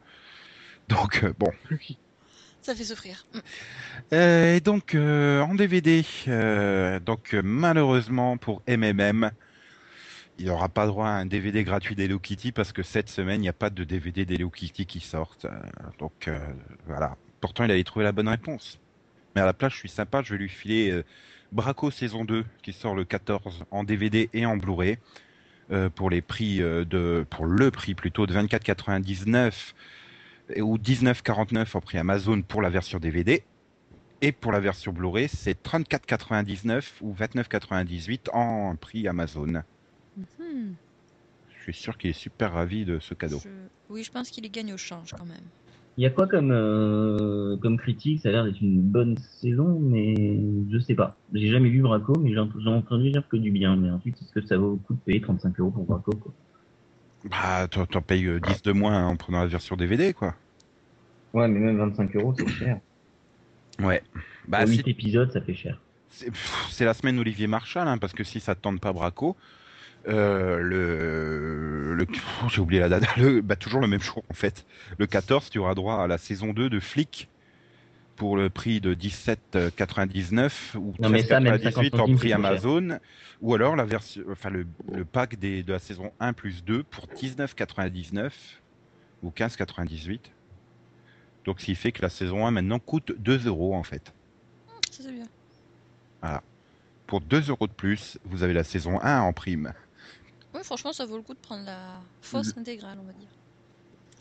Donc 0.90 1.23
euh, 1.23 1.34
bon. 1.38 1.52
Ça 2.61 2.76
fait 2.76 2.84
souffrir. 2.84 3.26
Mm. 3.34 4.15
Et 4.15 4.60
donc 4.61 4.95
euh, 4.95 5.41
en 5.41 5.56
DVD, 5.56 6.06
euh, 6.27 6.99
donc 6.99 7.34
malheureusement 7.44 8.38
pour 8.38 8.61
MMM, 8.68 9.31
il 10.40 10.48
n'aura 10.48 10.70
pas 10.70 10.88
droit 10.88 11.08
à 11.08 11.12
un 11.12 11.26
DVD 11.26 11.64
gratuit 11.64 11.96
d'Hello 11.96 12.20
Kitty 12.20 12.52
parce 12.52 12.72
que 12.72 12.84
cette 12.84 13.10
semaine 13.10 13.40
il 13.42 13.44
n'y 13.44 13.50
a 13.50 13.54
pas 13.54 13.70
de 13.70 13.84
DVD 13.84 14.26
d'Hello 14.26 14.50
Kitty 14.50 14.86
qui 14.86 15.00
sortent. 15.00 15.46
Euh, 15.46 15.60
donc 16.00 16.28
euh, 16.28 16.40
voilà. 16.88 17.16
Pourtant 17.42 17.64
il 17.64 17.72
avait 17.72 17.84
trouvé 17.84 18.04
la 18.06 18.12
bonne 18.12 18.28
réponse. 18.28 18.80
Mais 19.36 19.42
à 19.42 19.46
la 19.46 19.54
place 19.54 19.74
je 19.74 19.78
suis 19.78 19.90
sympa, 19.90 20.22
je 20.24 20.34
vais 20.34 20.40
lui 20.40 20.50
filer 20.50 20.92
euh, 20.92 21.04
Braco 21.52 21.92
saison 21.92 22.26
2 22.26 22.46
qui 22.64 22.74
sort 22.74 22.96
le 22.96 23.04
14 23.06 23.66
en 23.72 23.84
DVD 23.84 24.30
et 24.34 24.46
en 24.46 24.58
Blu-ray 24.58 24.98
pour 25.96 26.10
les 26.10 26.22
prix 26.22 26.60
de 26.60 27.26
pour 27.30 27.46
le 27.46 27.72
prix 27.72 27.96
plutôt 27.96 28.28
de 28.28 28.34
24,99 28.34 29.74
et- 30.56 30.62
ou 30.62 30.78
19,49 30.78 31.76
en 31.76 31.82
prix 31.82 31.98
Amazon 31.98 32.42
pour 32.42 32.62
la 32.62 32.70
version 32.70 33.00
DVD. 33.00 33.44
Et 34.22 34.32
pour 34.32 34.52
la 34.52 34.60
version 34.60 34.94
Blu-ray, 34.94 35.28
c'est 35.30 35.62
34,99 35.64 36.84
ou 37.02 37.14
29,98 37.14 38.30
en 38.34 38.76
prix 38.76 39.08
Amazon. 39.08 39.64
Je 41.48 41.72
suis 41.72 41.74
sûr 41.74 41.98
qu'il 41.98 42.10
est 42.10 42.14
super 42.14 42.54
ravi 42.54 42.86
de 42.86 43.00
ce 43.00 43.14
cadeau. 43.14 43.40
Je- 43.40 43.50
Oui, 43.90 44.04
je 44.04 44.12
pense 44.12 44.30
qu'il 44.30 44.46
y 44.46 44.50
gagne 44.50 44.74
au 44.74 44.78
change 44.78 45.12
quand 45.14 45.26
même. 45.26 45.46
Il 45.96 46.04
y 46.04 46.08
a 46.08 46.10
quoi 46.10 46.28
comme, 46.28 46.52
euh, 46.52 47.56
comme 47.58 47.78
critique? 47.78 48.22
Ça 48.22 48.30
a 48.30 48.32
l'air 48.32 48.44
d'être 48.46 48.60
une 48.62 48.82
bonne 48.82 49.16
saison, 49.18 49.80
mais 49.80 50.40
je 50.72 50.80
sais 50.80 50.96
pas. 50.96 51.16
J'ai 51.34 51.50
jamais 51.52 51.70
lu 51.70 51.82
Braco, 51.82 52.14
mais 52.20 52.32
j'ai 52.32 52.40
ent- 52.40 52.50
j'ai 52.60 52.70
entendu 52.70 53.12
dire 53.12 53.28
que 53.30 53.38
du 53.38 53.52
bien. 53.52 53.76
Mais 53.76 53.92
ensuite, 53.92 54.20
est-ce 54.22 54.32
que 54.32 54.46
ça 54.46 54.58
vaut 54.58 54.72
le 54.72 54.78
coup 54.78 54.96
de 54.96 55.00
payer 55.02 55.22
35 55.22 55.60
euros 55.60 55.72
pour 55.72 55.86
Braco 55.86 56.12
quoi? 56.14 56.34
Bah, 57.26 57.68
t'en 57.70 58.02
payes 58.02 58.26
euh, 58.26 58.40
10 58.40 58.62
de 58.64 58.72
moins 58.72 59.06
en 59.06 59.16
prenant 59.16 59.40
la 59.42 59.48
version 59.48 59.76
DVD, 59.78 60.14
quoi. 60.14 60.36
Ouais, 61.34 61.48
mais 61.48 61.60
même 61.60 61.78
25 61.78 62.16
euros, 62.16 62.34
c'est 62.36 62.48
cher. 62.48 62.80
Ouais. 63.82 64.04
Bah, 64.48 64.60
Pour 64.60 64.68
c'est 64.68 64.78
8 64.78 64.88
épisodes, 64.88 65.32
ça 65.32 65.42
fait 65.42 65.56
cher. 65.56 65.80
c'est 66.70 66.86
la 66.86 66.94
semaine 66.94 67.20
Olivier 67.20 67.48
Marchal, 67.48 67.88
hein, 67.88 67.98
parce 67.98 68.14
que 68.14 68.24
si 68.24 68.40
ça 68.40 68.56
te 68.56 68.62
tente 68.62 68.80
pas 68.80 68.94
Braco, 68.94 69.36
euh, 70.08 70.60
le, 70.60 71.96
le 71.96 72.06
pff, 72.06 72.24
j'ai 72.50 72.62
oublié 72.62 72.82
la 72.82 72.90
date, 72.90 73.04
le, 73.18 73.42
bah, 73.42 73.56
toujours 73.56 73.82
le 73.82 73.88
même 73.88 74.02
jour 74.02 74.24
en 74.30 74.34
fait. 74.34 74.66
Le 74.98 75.08
14, 75.08 75.50
tu 75.50 75.60
auras 75.60 75.76
droit 75.76 76.04
à 76.04 76.08
la 76.08 76.18
saison 76.18 76.54
2 76.54 76.70
de 76.70 76.80
Flic 76.80 77.30
pour 78.16 78.38
le 78.38 78.50
prix 78.50 78.80
de 78.80 78.94
17,99 78.94 80.78
ou 80.78 80.94
Non, 81.00 81.10
mais 81.10 81.24
ça, 81.24 81.40
même 81.40 81.56
13,98 81.56 81.68
en 81.68 81.72
50 81.72 81.96
centimes, 82.00 82.18
prix 82.18 82.28
cher. 82.30 82.38
Amazon, 82.38 83.00
ou 83.42 83.56
alors 83.56 83.76
la 83.76 83.86
version, 83.86 84.24
enfin 84.32 84.50
le, 84.50 84.68
le 84.92 85.06
pack 85.06 85.40
des, 85.40 85.64
de 85.64 85.74
la 85.74 85.80
saison 85.80 86.12
1 86.20 86.34
plus 86.34 86.64
2 86.64 86.84
pour 86.84 87.08
19,99 87.08 88.32
ou 89.24 89.30
15,98. 89.30 90.20
Donc, 91.46 91.60
ce 91.60 91.66
qui 91.66 91.76
fait 91.76 91.92
que 91.92 92.02
la 92.02 92.10
saison 92.10 92.46
1 92.46 92.52
maintenant 92.52 92.80
coûte 92.80 93.14
2 93.20 93.48
euros 93.48 93.76
en 93.76 93.84
fait. 93.84 94.14
Ça, 94.92 95.04
c'est 95.04 95.12
bien. 95.12 95.26
Pour 97.08 97.20
2 97.22 97.50
euros 97.50 97.68
de 97.68 97.74
plus, 97.74 98.18
vous 98.24 98.44
avez 98.44 98.54
la 98.54 98.64
saison 98.64 99.00
1 99.02 99.20
en 99.20 99.34
prime. 99.34 99.74
Oui, 100.54 100.62
franchement, 100.64 100.94
ça 100.94 101.06
vaut 101.06 101.18
le 101.18 101.24
coup 101.24 101.34
de 101.34 101.40
prendre 101.40 101.66
la 101.66 102.02
fausse 102.22 102.56
intégrale, 102.58 103.00
on 103.00 103.04
va 103.06 103.14
dire. 103.14 103.30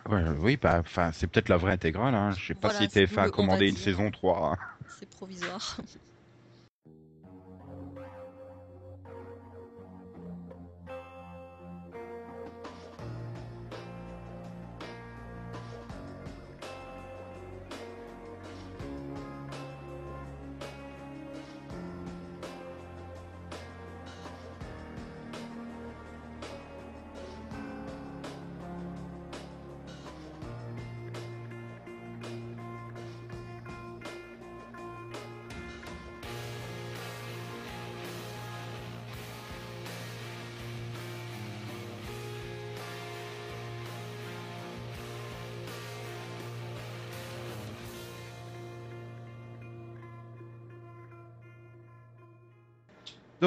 Ouais, 0.09 0.29
oui, 0.41 0.57
bah, 0.57 0.83
c'est 1.13 1.27
peut-être 1.29 1.49
la 1.49 1.57
vraie 1.57 1.73
intégrale. 1.73 2.15
Hein. 2.15 2.33
Je 2.33 2.47
sais 2.49 2.55
pas 2.55 2.71
si 2.71 2.89
TF1 2.89 3.07
c'est- 3.09 3.19
a 3.19 3.23
on 3.23 3.25
va 3.27 3.31
commandé 3.31 3.69
une 3.69 3.75
dire. 3.75 3.85
saison 3.85 4.11
3. 4.11 4.53
hein. 4.53 4.59
C'est 4.89 5.09
provisoire. 5.11 5.77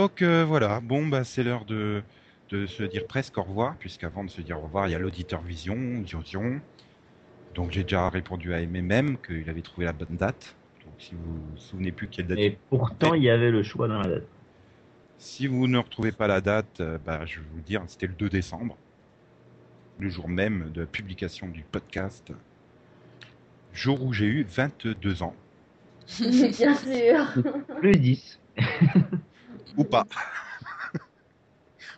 Donc 0.06 0.22
euh, 0.22 0.46
voilà, 0.46 0.82
bon, 0.82 1.08
bah, 1.08 1.24
c'est 1.24 1.42
l'heure 1.42 1.66
de, 1.66 2.04
de 2.50 2.68
se 2.68 2.84
dire 2.84 3.08
presque 3.08 3.40
au 3.40 3.42
revoir, 3.42 3.76
puisqu'avant 3.80 4.24
de 4.24 4.30
se 4.30 4.40
dire 4.40 4.60
au 4.60 4.62
revoir, 4.62 4.88
il 4.88 4.92
y 4.92 4.94
a 4.94 5.00
l'auditeur 5.00 5.42
Vision, 5.42 5.76
Vision. 6.04 6.62
Donc 7.56 7.72
j'ai 7.72 7.82
déjà 7.82 8.08
répondu 8.12 8.54
à 8.54 8.64
MMM 8.64 9.18
qu'il 9.18 9.50
avait 9.50 9.64
trouvé 9.64 9.88
la 9.88 9.94
bonne 9.94 10.16
date. 10.16 10.56
Donc 10.86 10.94
si 11.00 11.16
vous 11.16 11.34
vous 11.34 11.58
souvenez 11.58 11.92
plus 11.92 12.08
quelle 12.08 12.28
date 12.28 12.38
Et 12.38 12.56
pourtant, 12.70 13.16
il 13.16 13.24
y 13.24 13.32
avait 13.32 13.50
le 13.50 13.64
choix 13.64 13.88
dans 13.88 13.98
la 13.98 14.08
date. 14.08 14.28
Si 15.18 15.48
vous 15.48 15.66
ne 15.66 15.80
retrouvez 15.80 16.12
pas 16.12 16.28
la 16.28 16.40
date, 16.40 16.82
euh, 16.82 17.00
bah, 17.04 17.26
je 17.26 17.40
vais 17.40 17.46
vous 17.56 17.62
dire, 17.62 17.82
c'était 17.88 18.06
le 18.06 18.14
2 18.14 18.30
décembre, 18.30 18.78
le 19.98 20.10
jour 20.10 20.30
même 20.30 20.70
de 20.72 20.82
la 20.82 20.88
publication 20.88 21.48
du 21.48 21.64
podcast, 21.64 22.32
jour 23.74 24.04
où 24.04 24.14
j'ai 24.14 24.28
eu 24.28 24.44
22 24.48 25.24
ans, 25.24 25.34
Bien 26.20 26.76
sûr. 26.76 27.26
Plus 27.80 27.98
10. 27.98 28.40
ou 29.78 29.84
pas. 29.84 30.06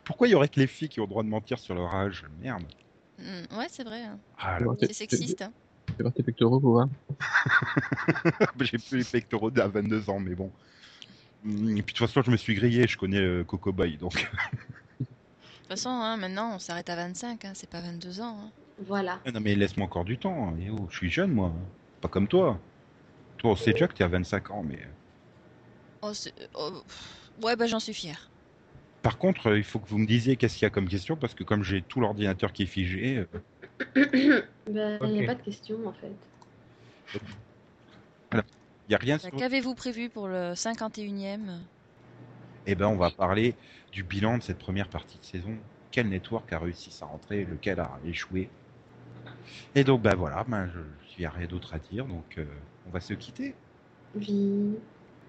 Pourquoi 0.03 0.27
il 0.27 0.31
y 0.31 0.35
aurait 0.35 0.49
que 0.49 0.59
les 0.59 0.67
filles 0.67 0.89
qui 0.89 0.99
ont 0.99 1.03
le 1.03 1.09
droit 1.09 1.23
de 1.23 1.29
mentir 1.29 1.59
sur 1.59 1.75
leur 1.75 1.93
âge? 1.93 2.25
Merde. 2.39 2.63
Mm, 3.19 3.57
ouais, 3.57 3.67
c'est 3.69 3.83
vrai. 3.83 4.03
hein. 4.03 4.19
Ah, 4.37 4.59
là. 4.59 4.67
C'est 4.79 4.93
sexiste. 4.93 5.43
Fais 5.95 6.03
voir 6.03 6.13
tes 6.13 6.23
pectoraux 6.23 6.59
pour 6.59 6.71
voir. 6.71 6.87
J'ai 8.61 8.77
plus 8.77 8.97
les 8.97 9.03
pectoraux 9.03 9.51
à 9.57 9.67
22 9.67 10.09
ans, 10.09 10.19
mais 10.19 10.35
bon. 10.35 10.51
Hum, 11.45 11.77
Et 11.77 11.81
puis 11.83 11.93
de 11.93 11.97
toute 11.97 12.07
façon, 12.07 12.21
je 12.21 12.31
me 12.31 12.37
suis 12.37 12.55
grillé, 12.55 12.87
je 12.87 12.97
connais 12.97 13.19
euh, 13.21 13.43
Coco 13.43 13.71
Boy, 13.71 13.97
donc. 13.97 14.13
De 14.13 14.19
toute 14.19 15.67
façon, 15.67 15.89
hein, 15.89 16.17
maintenant, 16.17 16.55
on 16.55 16.59
s'arrête 16.59 16.89
à 16.89 16.95
25, 16.95 17.45
hein, 17.45 17.51
c'est 17.55 17.69
pas 17.69 17.81
22 17.81 18.21
ans. 18.21 18.37
hein. 18.39 18.51
Voilà. 18.85 19.19
Ah 19.25 19.31
non, 19.31 19.39
mais 19.41 19.55
laisse-moi 19.55 19.85
encore 19.85 20.05
du 20.05 20.17
temps. 20.17 20.53
Oh, 20.71 20.87
je 20.89 20.95
suis 20.97 21.09
jeune, 21.11 21.31
moi. 21.31 21.51
Pas 22.01 22.07
comme 22.07 22.27
toi. 22.27 22.59
Toi, 23.39 23.51
on 23.51 23.55
sait 23.55 23.73
déjà 23.73 23.87
que 23.87 23.93
tu 23.93 24.03
as 24.03 24.07
25 24.07 24.51
ans, 24.51 24.63
mais. 24.63 24.79
Oh, 26.01 26.13
c'est- 26.13 26.33
oh, 26.55 26.81
Ouais, 27.41 27.55
bah 27.55 27.67
j'en 27.67 27.79
suis 27.79 27.93
fier. 27.93 28.29
Par 29.03 29.17
contre, 29.17 29.47
euh, 29.47 29.57
il 29.57 29.63
faut 29.63 29.79
que 29.79 29.87
vous 29.87 29.97
me 29.97 30.07
disiez 30.07 30.35
qu'est-ce 30.35 30.55
qu'il 30.55 30.63
y 30.63 30.65
a 30.65 30.69
comme 30.69 30.87
question, 30.87 31.15
parce 31.15 31.33
que 31.33 31.43
comme 31.43 31.63
j'ai 31.63 31.81
tout 31.81 31.99
l'ordinateur 31.99 32.51
qui 32.51 32.63
est 32.63 32.67
figé, 32.67 33.25
euh, 33.95 34.41
Ben, 34.69 34.99
il 35.03 35.11
n'y 35.11 35.23
a 35.23 35.27
pas 35.27 35.35
de 35.35 35.43
question 35.43 35.77
en 35.87 35.93
fait. 35.93 36.11
il 38.33 38.43
n'y 38.89 38.95
a 38.95 38.97
rien 38.97 39.15
Bah, 39.17 39.29
sur... 39.29 39.37
Qu'avez-vous 39.37 39.75
prévu 39.75 40.09
pour 40.09 40.27
le 40.27 40.53
51e 40.53 41.39
Eh 42.65 42.75
ben, 42.75 42.87
on 42.87 42.97
va 42.97 43.11
parler 43.11 43.55
du 43.91 44.03
bilan 44.03 44.39
de 44.39 44.43
cette 44.43 44.57
première 44.57 44.89
partie 44.89 45.17
de 45.19 45.23
saison. 45.25 45.55
Quel 45.91 46.09
network 46.09 46.51
a 46.51 46.59
réussi 46.59 46.91
sa 46.91 47.05
rentrée, 47.05 47.45
lequel 47.45 47.79
a 47.79 47.99
échoué? 48.05 48.49
Et 49.75 49.83
donc, 49.83 50.01
ben 50.01 50.15
voilà, 50.15 50.43
ben, 50.47 50.69
je 50.73 50.79
il 51.17 51.21
n'y 51.21 51.25
a 51.25 51.31
rien 51.31 51.47
d'autre 51.47 51.73
à 51.73 51.79
dire, 51.79 52.05
donc 52.05 52.37
euh, 52.37 52.45
on 52.87 52.91
va 52.91 52.99
se 52.99 53.13
quitter. 53.13 53.55
Oui. 54.15 54.75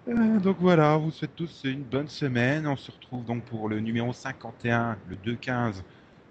Euh, 0.09 0.39
donc 0.39 0.57
voilà, 0.61 0.97
on 0.97 1.01
vous 1.01 1.11
souhaite 1.11 1.37
tous 1.37 1.63
une 1.65 1.83
bonne 1.83 2.09
semaine. 2.09 2.67
On 2.67 2.77
se 2.77 2.91
retrouve 2.91 3.25
donc 3.25 3.45
pour 3.45 3.69
le 3.69 3.81
numéro 3.81 4.13
51, 4.13 4.97
le 5.09 5.17
2-15, 5.17 5.83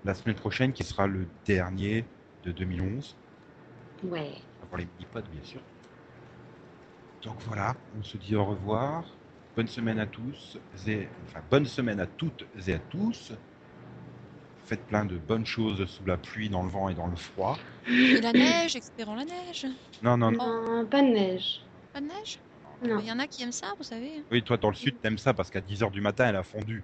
la 0.03 0.13
semaine 0.13 0.35
prochaine, 0.35 0.73
qui 0.73 0.83
sera 0.83 1.05
le 1.05 1.27
dernier 1.45 2.05
de 2.43 2.51
2011. 2.51 3.15
Ouais. 4.03 4.31
avant 4.61 4.77
les 4.77 4.85
mini-pods 4.85 5.23
bien 5.31 5.43
sûr. 5.43 5.61
Donc 7.23 7.35
voilà, 7.47 7.75
on 7.99 8.03
se 8.03 8.17
dit 8.17 8.35
au 8.35 8.45
revoir. 8.45 9.03
Bonne 9.55 9.67
semaine 9.67 9.97
à 9.97 10.05
tous, 10.05 10.59
et, 10.87 11.07
enfin 11.25 11.39
bonne 11.49 11.65
semaine 11.65 11.99
à 11.99 12.05
toutes 12.05 12.45
et 12.67 12.73
à 12.73 12.77
tous. 12.77 13.33
Faites 14.65 14.85
plein 14.85 15.03
de 15.03 15.17
bonnes 15.17 15.47
choses 15.47 15.83
sous 15.85 16.05
la 16.05 16.17
pluie, 16.17 16.47
dans 16.47 16.61
le 16.61 16.69
vent 16.69 16.89
et 16.89 16.93
dans 16.93 17.07
le 17.07 17.15
froid. 17.15 17.57
Et 17.87 18.21
la 18.21 18.33
neige, 18.33 18.75
espérons 18.75 19.15
la 19.15 19.25
neige. 19.25 19.65
Non, 20.03 20.15
non, 20.15 20.31
non. 20.31 20.37
Non, 20.37 20.85
pas 20.85 21.01
de 21.01 21.07
neige. 21.07 21.61
Pas 21.91 22.01
de 22.01 22.05
neige? 22.05 22.39
Non. 22.83 22.99
Il 22.99 23.07
y 23.07 23.11
en 23.11 23.19
a 23.19 23.27
qui 23.27 23.43
aiment 23.43 23.51
ça, 23.51 23.73
vous 23.77 23.83
savez. 23.83 24.23
Oui, 24.31 24.43
toi 24.43 24.57
dans 24.57 24.69
le 24.69 24.75
sud, 24.75 24.99
t'aimes 25.01 25.17
ça 25.17 25.33
parce 25.33 25.49
qu'à 25.49 25.61
10h 25.61 25.91
du 25.91 26.01
matin, 26.01 26.27
elle 26.29 26.35
a 26.35 26.43
fondu. 26.43 26.83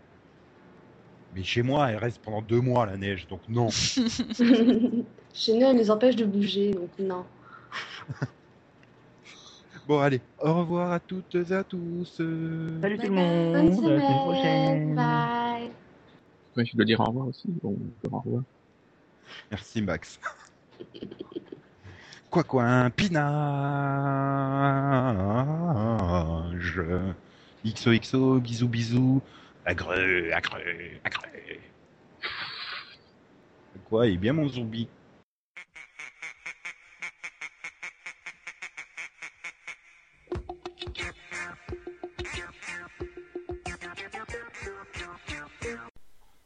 Mais 1.36 1.44
chez 1.44 1.62
moi, 1.64 1.90
elle 1.90 1.98
reste 1.98 2.20
pendant 2.20 2.42
deux 2.42 2.62
mois 2.62 2.86
la 2.86 2.98
neige, 2.98 3.28
donc 3.28 3.42
non. 3.48 3.70
Chez 5.34 5.58
nous, 5.58 5.66
elle 5.66 5.78
nous 5.78 5.90
empêche 5.90 6.16
de 6.16 6.26
bouger, 6.26 6.72
donc 6.72 6.90
non. 7.00 7.26
Bon, 9.86 10.00
allez, 10.00 10.22
au 10.40 10.54
revoir 10.54 10.94
à 10.94 11.00
toutes 11.00 11.36
et 11.36 11.52
à 11.52 11.62
tous. 11.62 12.06
Salut 12.16 12.98
tout 12.98 13.08
le. 13.08 13.52
Bonne 13.52 13.70
monde, 13.70 13.86
à 13.86 13.96
la 13.96 14.00
prochaine. 14.00 14.96
Bye. 14.96 15.72
Ouais, 16.56 16.66
je 16.66 16.78
dois 16.78 16.86
dire 16.86 17.02
au 17.02 17.06
revoir 17.06 17.28
aussi. 17.28 17.50
Bon, 17.62 17.78
au 18.10 18.20
revoir. 18.20 18.44
Merci 19.52 19.82
Max. 19.82 20.20
Quoi 22.34 22.44
quoi, 22.44 22.64
un 22.64 22.90
pinage. 22.90 23.14
XOXO, 27.64 28.40
bisous 28.40 28.68
bisous, 28.68 29.22
agreux, 29.66 30.32
agreux, 30.34 31.00
agreux. 31.04 31.60
Quoi, 33.86 34.08
il 34.08 34.16
est 34.16 34.18
bien 34.18 34.34
mon 34.34 34.48
zombie? 34.48 34.90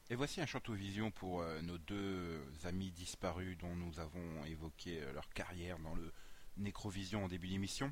Et 0.09 0.15
voici 0.15 0.39
un 0.39 0.45
château 0.45 0.71
vision 0.71 1.11
pour 1.11 1.41
euh, 1.41 1.61
nos 1.61 1.77
deux 1.77 2.41
amis 2.63 2.91
disparus 2.91 3.57
dont 3.57 3.75
nous 3.75 3.99
avons 3.99 4.45
évoqué 4.45 5.01
euh, 5.01 5.11
leur 5.11 5.27
carrière 5.31 5.79
dans 5.79 5.95
le 5.95 6.13
Nécrovision 6.55 7.25
en 7.25 7.27
début 7.27 7.49
d'émission. 7.49 7.91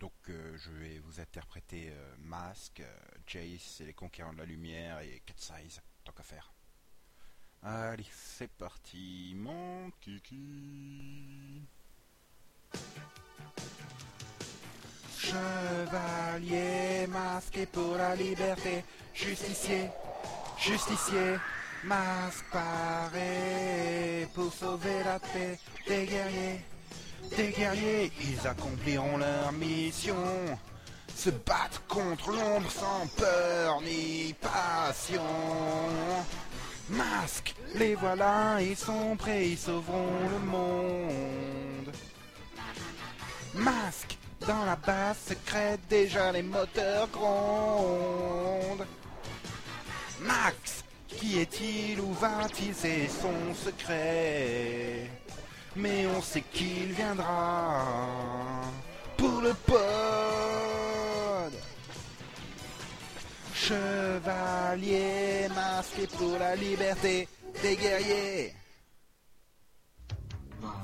Donc 0.00 0.12
euh, 0.28 0.58
je 0.58 0.72
vais 0.72 0.98
vous 0.98 1.20
interpréter 1.20 1.92
Mask, 2.18 2.82
Jace 3.28 3.80
et 3.80 3.86
les 3.86 3.94
Conquérants 3.94 4.32
de 4.32 4.38
la 4.38 4.44
Lumière 4.44 4.98
et 5.00 5.22
Cat 5.24 5.34
Size, 5.36 5.80
tant 6.04 6.12
qu'à 6.12 6.24
faire. 6.24 6.52
Allez, 7.62 8.04
c'est 8.10 8.50
parti, 8.50 9.32
mon 9.36 9.92
kiki. 10.00 11.62
Chevalier 15.16 17.06
masqué 17.06 17.66
pour 17.66 17.96
la 17.96 18.16
liberté, 18.16 18.84
justicier, 19.14 19.88
justicier, 20.58 21.38
masque 21.84 22.44
paré 22.52 24.26
pour 24.34 24.52
sauver 24.52 25.02
la 25.04 25.18
paix 25.18 25.58
des 25.86 26.06
guerriers, 26.06 26.60
des 27.36 27.50
guerriers, 27.50 28.12
ils 28.20 28.46
accompliront 28.46 29.18
leur 29.18 29.52
mission, 29.52 30.16
se 31.14 31.30
battre 31.30 31.82
contre 31.88 32.30
l'ombre 32.30 32.70
sans 32.70 33.06
peur 33.16 33.80
ni 33.82 34.34
passion. 34.40 35.22
Masque, 36.88 37.54
les 37.74 37.94
voilà, 37.94 38.58
ils 38.60 38.76
sont 38.76 39.16
prêts, 39.16 39.48
ils 39.48 39.58
sauveront 39.58 40.28
le 40.30 40.38
monde. 40.46 41.92
Masque, 43.54 44.16
dans 44.46 44.64
la 44.64 44.76
base 44.76 45.16
secrète, 45.28 45.80
déjà 45.88 46.30
les 46.30 46.42
moteurs 46.42 47.08
grondent. 47.08 48.86
Max, 50.20 50.84
qui 51.08 51.38
est-il, 51.40 52.00
où 52.00 52.12
va-t-il, 52.14 52.74
c'est 52.74 53.08
son 53.08 53.54
secret. 53.54 55.10
Mais 55.74 56.06
on 56.06 56.22
sait 56.22 56.42
qu'il 56.52 56.92
viendra 56.92 58.62
pour 59.16 59.40
le 59.40 59.52
pod. 59.54 59.76
Chevalier 63.54 65.48
masqué 65.54 66.06
pour 66.06 66.38
la 66.38 66.54
liberté 66.56 67.28
des 67.62 67.76
guerriers. 67.76 68.54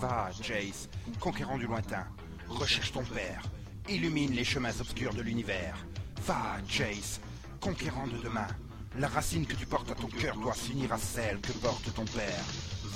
Va, 0.00 0.30
Jace, 0.42 0.88
conquérant 1.20 1.58
du 1.58 1.66
lointain, 1.66 2.06
recherche 2.48 2.92
ton 2.92 3.04
père, 3.04 3.42
illumine 3.88 4.32
les 4.32 4.44
chemins 4.44 4.78
obscurs 4.80 5.14
de 5.14 5.22
l'univers. 5.22 5.76
Va, 6.22 6.58
Jace, 6.68 7.20
conquérant 7.60 8.06
de 8.06 8.18
demain, 8.18 8.48
la 8.98 9.08
racine 9.08 9.46
que 9.46 9.54
tu 9.54 9.66
portes 9.66 9.90
à 9.90 9.94
ton 9.94 10.08
cœur 10.08 10.36
doit 10.36 10.54
s'unir 10.54 10.92
à 10.92 10.98
celle 10.98 11.40
que 11.40 11.52
porte 11.52 11.92
ton 11.94 12.04
père. 12.04 12.44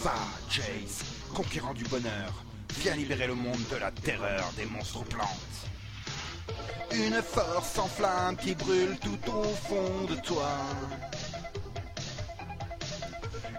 Va, 0.02 0.12
Jace, 0.50 1.04
conquérant 1.34 1.74
du 1.74 1.84
bonheur, 1.84 2.44
viens 2.78 2.94
libérer 2.94 3.26
le 3.26 3.34
monde 3.34 3.62
de 3.70 3.76
la 3.76 3.90
terreur 3.90 4.52
des 4.56 4.66
monstres 4.66 5.04
plantes. 5.04 5.28
Une 6.92 7.20
force 7.22 7.78
en 7.78 7.88
flamme 7.88 8.36
qui 8.36 8.54
brûle 8.54 8.96
tout 8.98 9.30
au 9.30 9.44
fond 9.44 10.04
de 10.08 10.16
toi. 10.20 10.50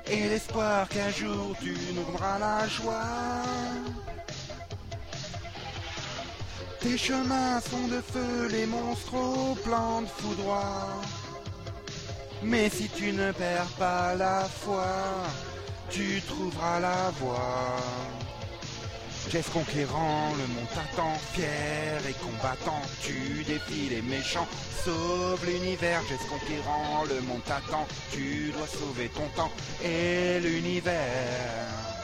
Et 0.09 0.29
l'espoir 0.29 0.87
qu'un 0.87 1.09
jour 1.09 1.55
tu 1.61 1.75
nous 1.93 2.03
rendras 2.03 2.39
la 2.39 2.67
joie. 2.67 3.43
Tes 6.79 6.97
chemins 6.97 7.59
sont 7.59 7.87
de 7.87 7.99
feu, 7.99 8.47
les 8.49 8.65
monstres 8.65 9.15
aux 9.15 9.55
plans 9.55 10.03
de 10.03 10.07
foudroie. 10.07 11.01
Mais 12.43 12.69
si 12.69 12.87
tu 12.89 13.11
ne 13.11 13.31
perds 13.31 13.73
pas 13.79 14.15
la 14.15 14.43
foi, 14.43 14.85
tu 15.89 16.21
trouveras 16.21 16.79
la 16.79 17.11
voie. 17.19 17.75
Jess 19.29 19.49
conquérant, 19.49 20.31
le 20.37 20.47
monde 20.53 20.69
t'attend, 20.73 21.13
fier 21.33 21.99
et 22.07 22.13
combattant, 22.13 22.81
tu 23.01 23.43
défies 23.43 23.89
les 23.89 24.01
méchants, 24.01 24.47
sauve 24.85 25.45
l'univers, 25.45 26.01
Jess 26.07 26.25
conquérant, 26.29 27.03
le 27.09 27.19
monde 27.21 27.43
t'attend, 27.43 27.85
tu 28.13 28.53
dois 28.55 28.67
sauver 28.67 29.09
ton 29.09 29.27
temps 29.35 29.51
et 29.83 30.39
l'univers. 30.39 31.96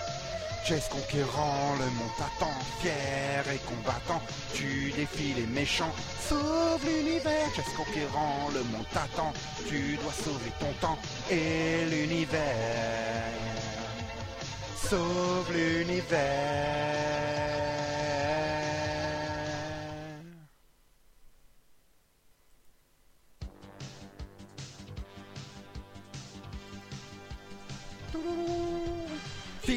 Jess 0.65 0.88
conquérant, 0.88 1.73
le 1.77 1.85
monde 1.85 2.10
t'attend, 2.18 2.53
fier 2.80 3.44
et 3.53 3.60
combattant, 3.68 4.22
tu 4.53 4.94
défies 4.95 5.34
les 5.34 5.45
méchants, 5.48 5.91
sauve 6.22 6.85
l'univers, 6.85 7.53
Jess 7.53 7.68
conquérant, 7.76 8.48
le 8.53 8.64
monde 8.72 8.85
t'attend, 8.94 9.34
tu 9.68 9.98
dois 10.02 10.14
sauver 10.14 10.52
ton 10.61 10.72
temps 10.80 10.98
et 11.30 11.85
l'univers. 11.91 12.40
Sauve 14.90 15.52
l'univers. 15.52 17.03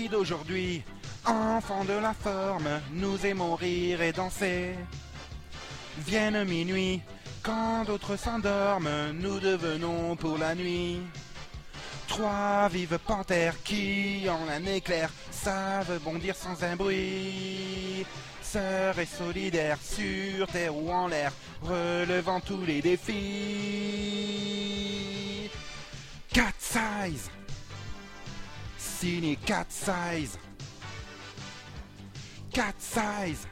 D'aujourd'hui, 0.05 0.85
Enfants 1.25 1.85
de 1.87 1.95
la 1.95 2.13
forme, 2.13 2.69
nous 2.93 3.25
aimons 3.25 3.55
rire 3.57 4.03
et 4.03 4.13
danser. 4.13 4.75
Vienne 6.07 6.45
minuit, 6.45 7.01
quand 7.43 7.85
d'autres 7.85 8.17
s'endorment, 8.17 9.13
nous 9.15 9.41
devenons 9.41 10.15
pour 10.17 10.37
la 10.37 10.55
nuit. 10.55 11.01
Trois 12.09 12.69
vives 12.69 12.99
panthères 13.07 13.61
qui, 13.65 14.29
en 14.29 14.47
un 14.49 14.67
éclair, 14.67 15.11
savent 15.31 15.99
bondir 16.05 16.37
sans 16.37 16.63
un 16.63 16.77
bruit. 16.77 18.05
Sœurs 18.43 18.99
et 18.99 19.07
solidaires, 19.07 19.79
sur 19.83 20.47
terre 20.47 20.77
ou 20.77 20.93
en 20.93 21.09
l'air, 21.09 21.33
relevant 21.63 22.41
tous 22.41 22.65
les 22.67 22.83
défis. 22.83 23.15
Cat 26.33 26.53
size, 26.59 27.31
ciné 29.01 29.37
4 29.37 29.67
16 29.71 30.39
4 32.53 32.75
size, 32.79 33.47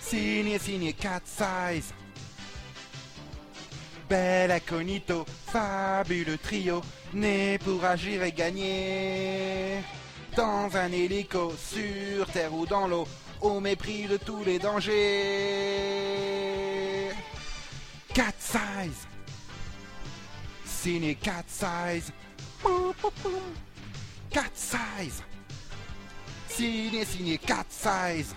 Ciné, 0.00 0.58
ciné 0.60 0.92
4 0.92 1.26
16 1.26 1.94
Belle 4.08 4.52
incognito, 4.52 5.24
fabuleux 5.46 6.38
trio, 6.38 6.82
né 7.12 7.58
pour 7.58 7.84
agir 7.84 8.22
et 8.24 8.32
gagner. 8.32 9.84
Dans 10.36 10.76
un 10.76 10.90
hélico, 10.90 11.52
sur 11.56 12.26
terre 12.26 12.52
ou 12.52 12.66
dans 12.66 12.88
l'eau, 12.88 13.06
au 13.40 13.60
mépris 13.60 14.06
de 14.08 14.16
tous 14.16 14.42
les 14.44 14.58
dangers. 14.58 14.90
4 18.12 18.34
size. 18.38 19.06
Ciné 20.64 21.14
4 21.14 21.44
size. 21.48 22.12
4 24.30 24.50
size. 24.54 25.22
Signé, 26.48 27.04
signé, 27.04 27.38
4 27.38 27.66
size. 27.68 28.34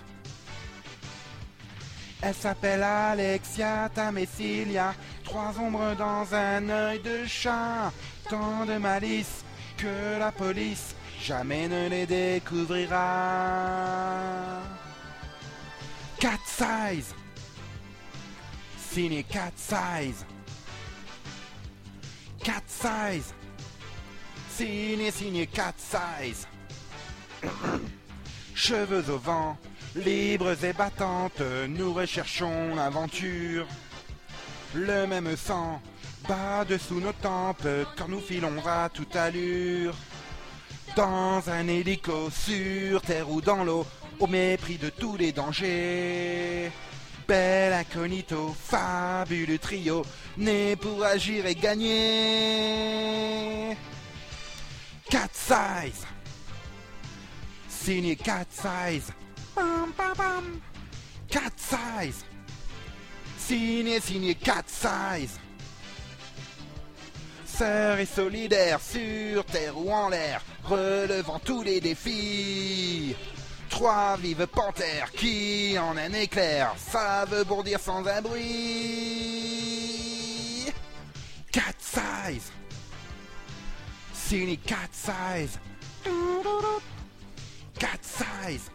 Elle 2.20 2.34
s'appelle 2.34 2.82
Alexia 2.82 3.88
Tamessilia. 3.94 4.94
Trois 5.24 5.58
ombres 5.58 5.94
dans 5.96 6.34
un 6.34 6.68
œil 6.68 7.00
de 7.00 7.24
chat. 7.26 7.92
Tant 8.28 8.64
de 8.64 8.78
malice 8.78 9.44
que 9.76 10.18
la 10.18 10.32
police 10.32 10.94
jamais 11.22 11.68
ne 11.68 11.88
les 11.88 12.06
découvrira. 12.06 13.02
4 16.18 16.40
size. 16.46 17.14
Signé 18.78 19.22
4 19.22 19.52
size. 19.56 20.24
4 22.42 22.62
size 22.66 23.34
signé 24.56 25.10
signé 25.10 25.46
cat 25.46 25.74
size. 25.76 26.46
Cheveux 28.54 29.10
au 29.10 29.18
vent, 29.18 29.58
libres 29.96 30.64
et 30.64 30.72
battantes, 30.72 31.42
nous 31.68 31.92
recherchons 31.92 32.76
l'aventure. 32.76 33.66
Le 34.74 35.06
même 35.06 35.36
sang 35.36 35.80
bat 36.28 36.64
dessous 36.64 37.00
nos 37.00 37.12
tempes 37.12 37.66
quand 37.96 38.08
nous 38.08 38.20
filons 38.20 38.64
à 38.66 38.88
toute 38.88 39.16
allure. 39.16 39.94
Dans 40.96 41.42
un 41.48 41.66
hélico, 41.66 42.30
sur 42.30 43.02
terre 43.02 43.28
ou 43.30 43.40
dans 43.40 43.64
l'eau, 43.64 43.84
au 44.20 44.28
mépris 44.28 44.78
de 44.78 44.90
tous 44.90 45.16
les 45.16 45.32
dangers. 45.32 46.70
Bel 47.26 47.72
incognito, 47.72 48.54
fabuleux 48.56 49.58
trio, 49.58 50.04
né 50.36 50.76
pour 50.76 51.02
agir 51.04 51.46
et 51.46 51.56
gagner. 51.56 52.84
Cat 55.10 55.28
size, 55.32 56.06
signé 57.68 58.16
cat 58.16 58.46
size. 58.50 59.12
Pam, 59.54 59.92
pam, 59.96 60.14
pam. 60.16 60.60
Cat 61.28 61.52
size. 61.56 62.24
Signé, 63.38 64.00
signé 64.00 64.34
cat 64.34 64.64
size. 64.66 65.38
Sœurs 67.44 67.98
et 67.98 68.06
solidaires 68.06 68.80
sur 68.80 69.44
terre 69.44 69.78
ou 69.78 69.92
en 69.92 70.08
l'air, 70.08 70.42
relevant 70.64 71.38
tous 71.38 71.62
les 71.62 71.80
défis. 71.80 73.14
Trois 73.68 74.16
vives 74.16 74.46
panthères 74.46 75.12
qui, 75.12 75.76
en 75.78 75.96
un 75.96 76.12
éclair, 76.14 76.74
savent 76.78 77.44
bondir 77.44 77.78
sans 77.78 78.06
un 78.06 78.22
bruit. 78.22 78.44
Cat 81.52 81.74
size. 81.78 82.50
Signé 84.34 84.56
cat 84.56 84.92
size. 84.92 85.60
Cat 87.78 88.02
size. 88.02 88.68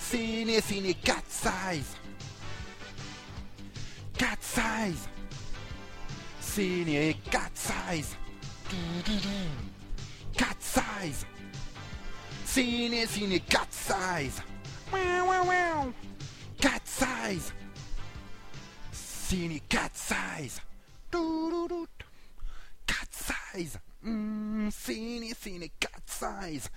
Signé, 0.00 0.60
signé 0.60 0.94
cat 0.94 1.22
size. 1.28 1.94
Cat 4.18 4.42
size. 4.42 5.06
Signé 6.40 7.14
cat 7.30 7.52
size. 7.54 8.16
Cat 10.36 10.56
size. 10.58 11.24
Signé, 12.44 13.06
signé 13.06 13.38
cat 13.38 13.72
size. 13.72 14.42
Wow, 14.92 15.26
wow, 15.26 15.44
wow. 15.44 15.94
Cat 16.60 16.82
size. 16.84 17.52
Signé 18.90 19.60
cat 19.68 19.94
size. 19.94 20.60
Cat 22.84 23.08
size. 23.12 23.78
Mm, 24.02 24.70
signé, 24.70 25.34
signé 25.34 25.70
cat 25.78 25.90
size. 26.06 26.70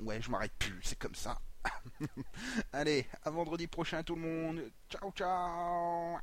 Ouais, 0.00 0.20
je 0.20 0.30
m'arrête 0.30 0.52
plus, 0.58 0.80
c'est 0.82 0.98
comme 0.98 1.14
ça. 1.14 1.38
Allez, 2.72 3.06
à 3.22 3.30
vendredi 3.30 3.66
prochain 3.66 4.02
tout 4.02 4.14
le 4.14 4.22
monde. 4.22 4.70
Ciao, 4.88 5.12
ciao. 5.12 6.18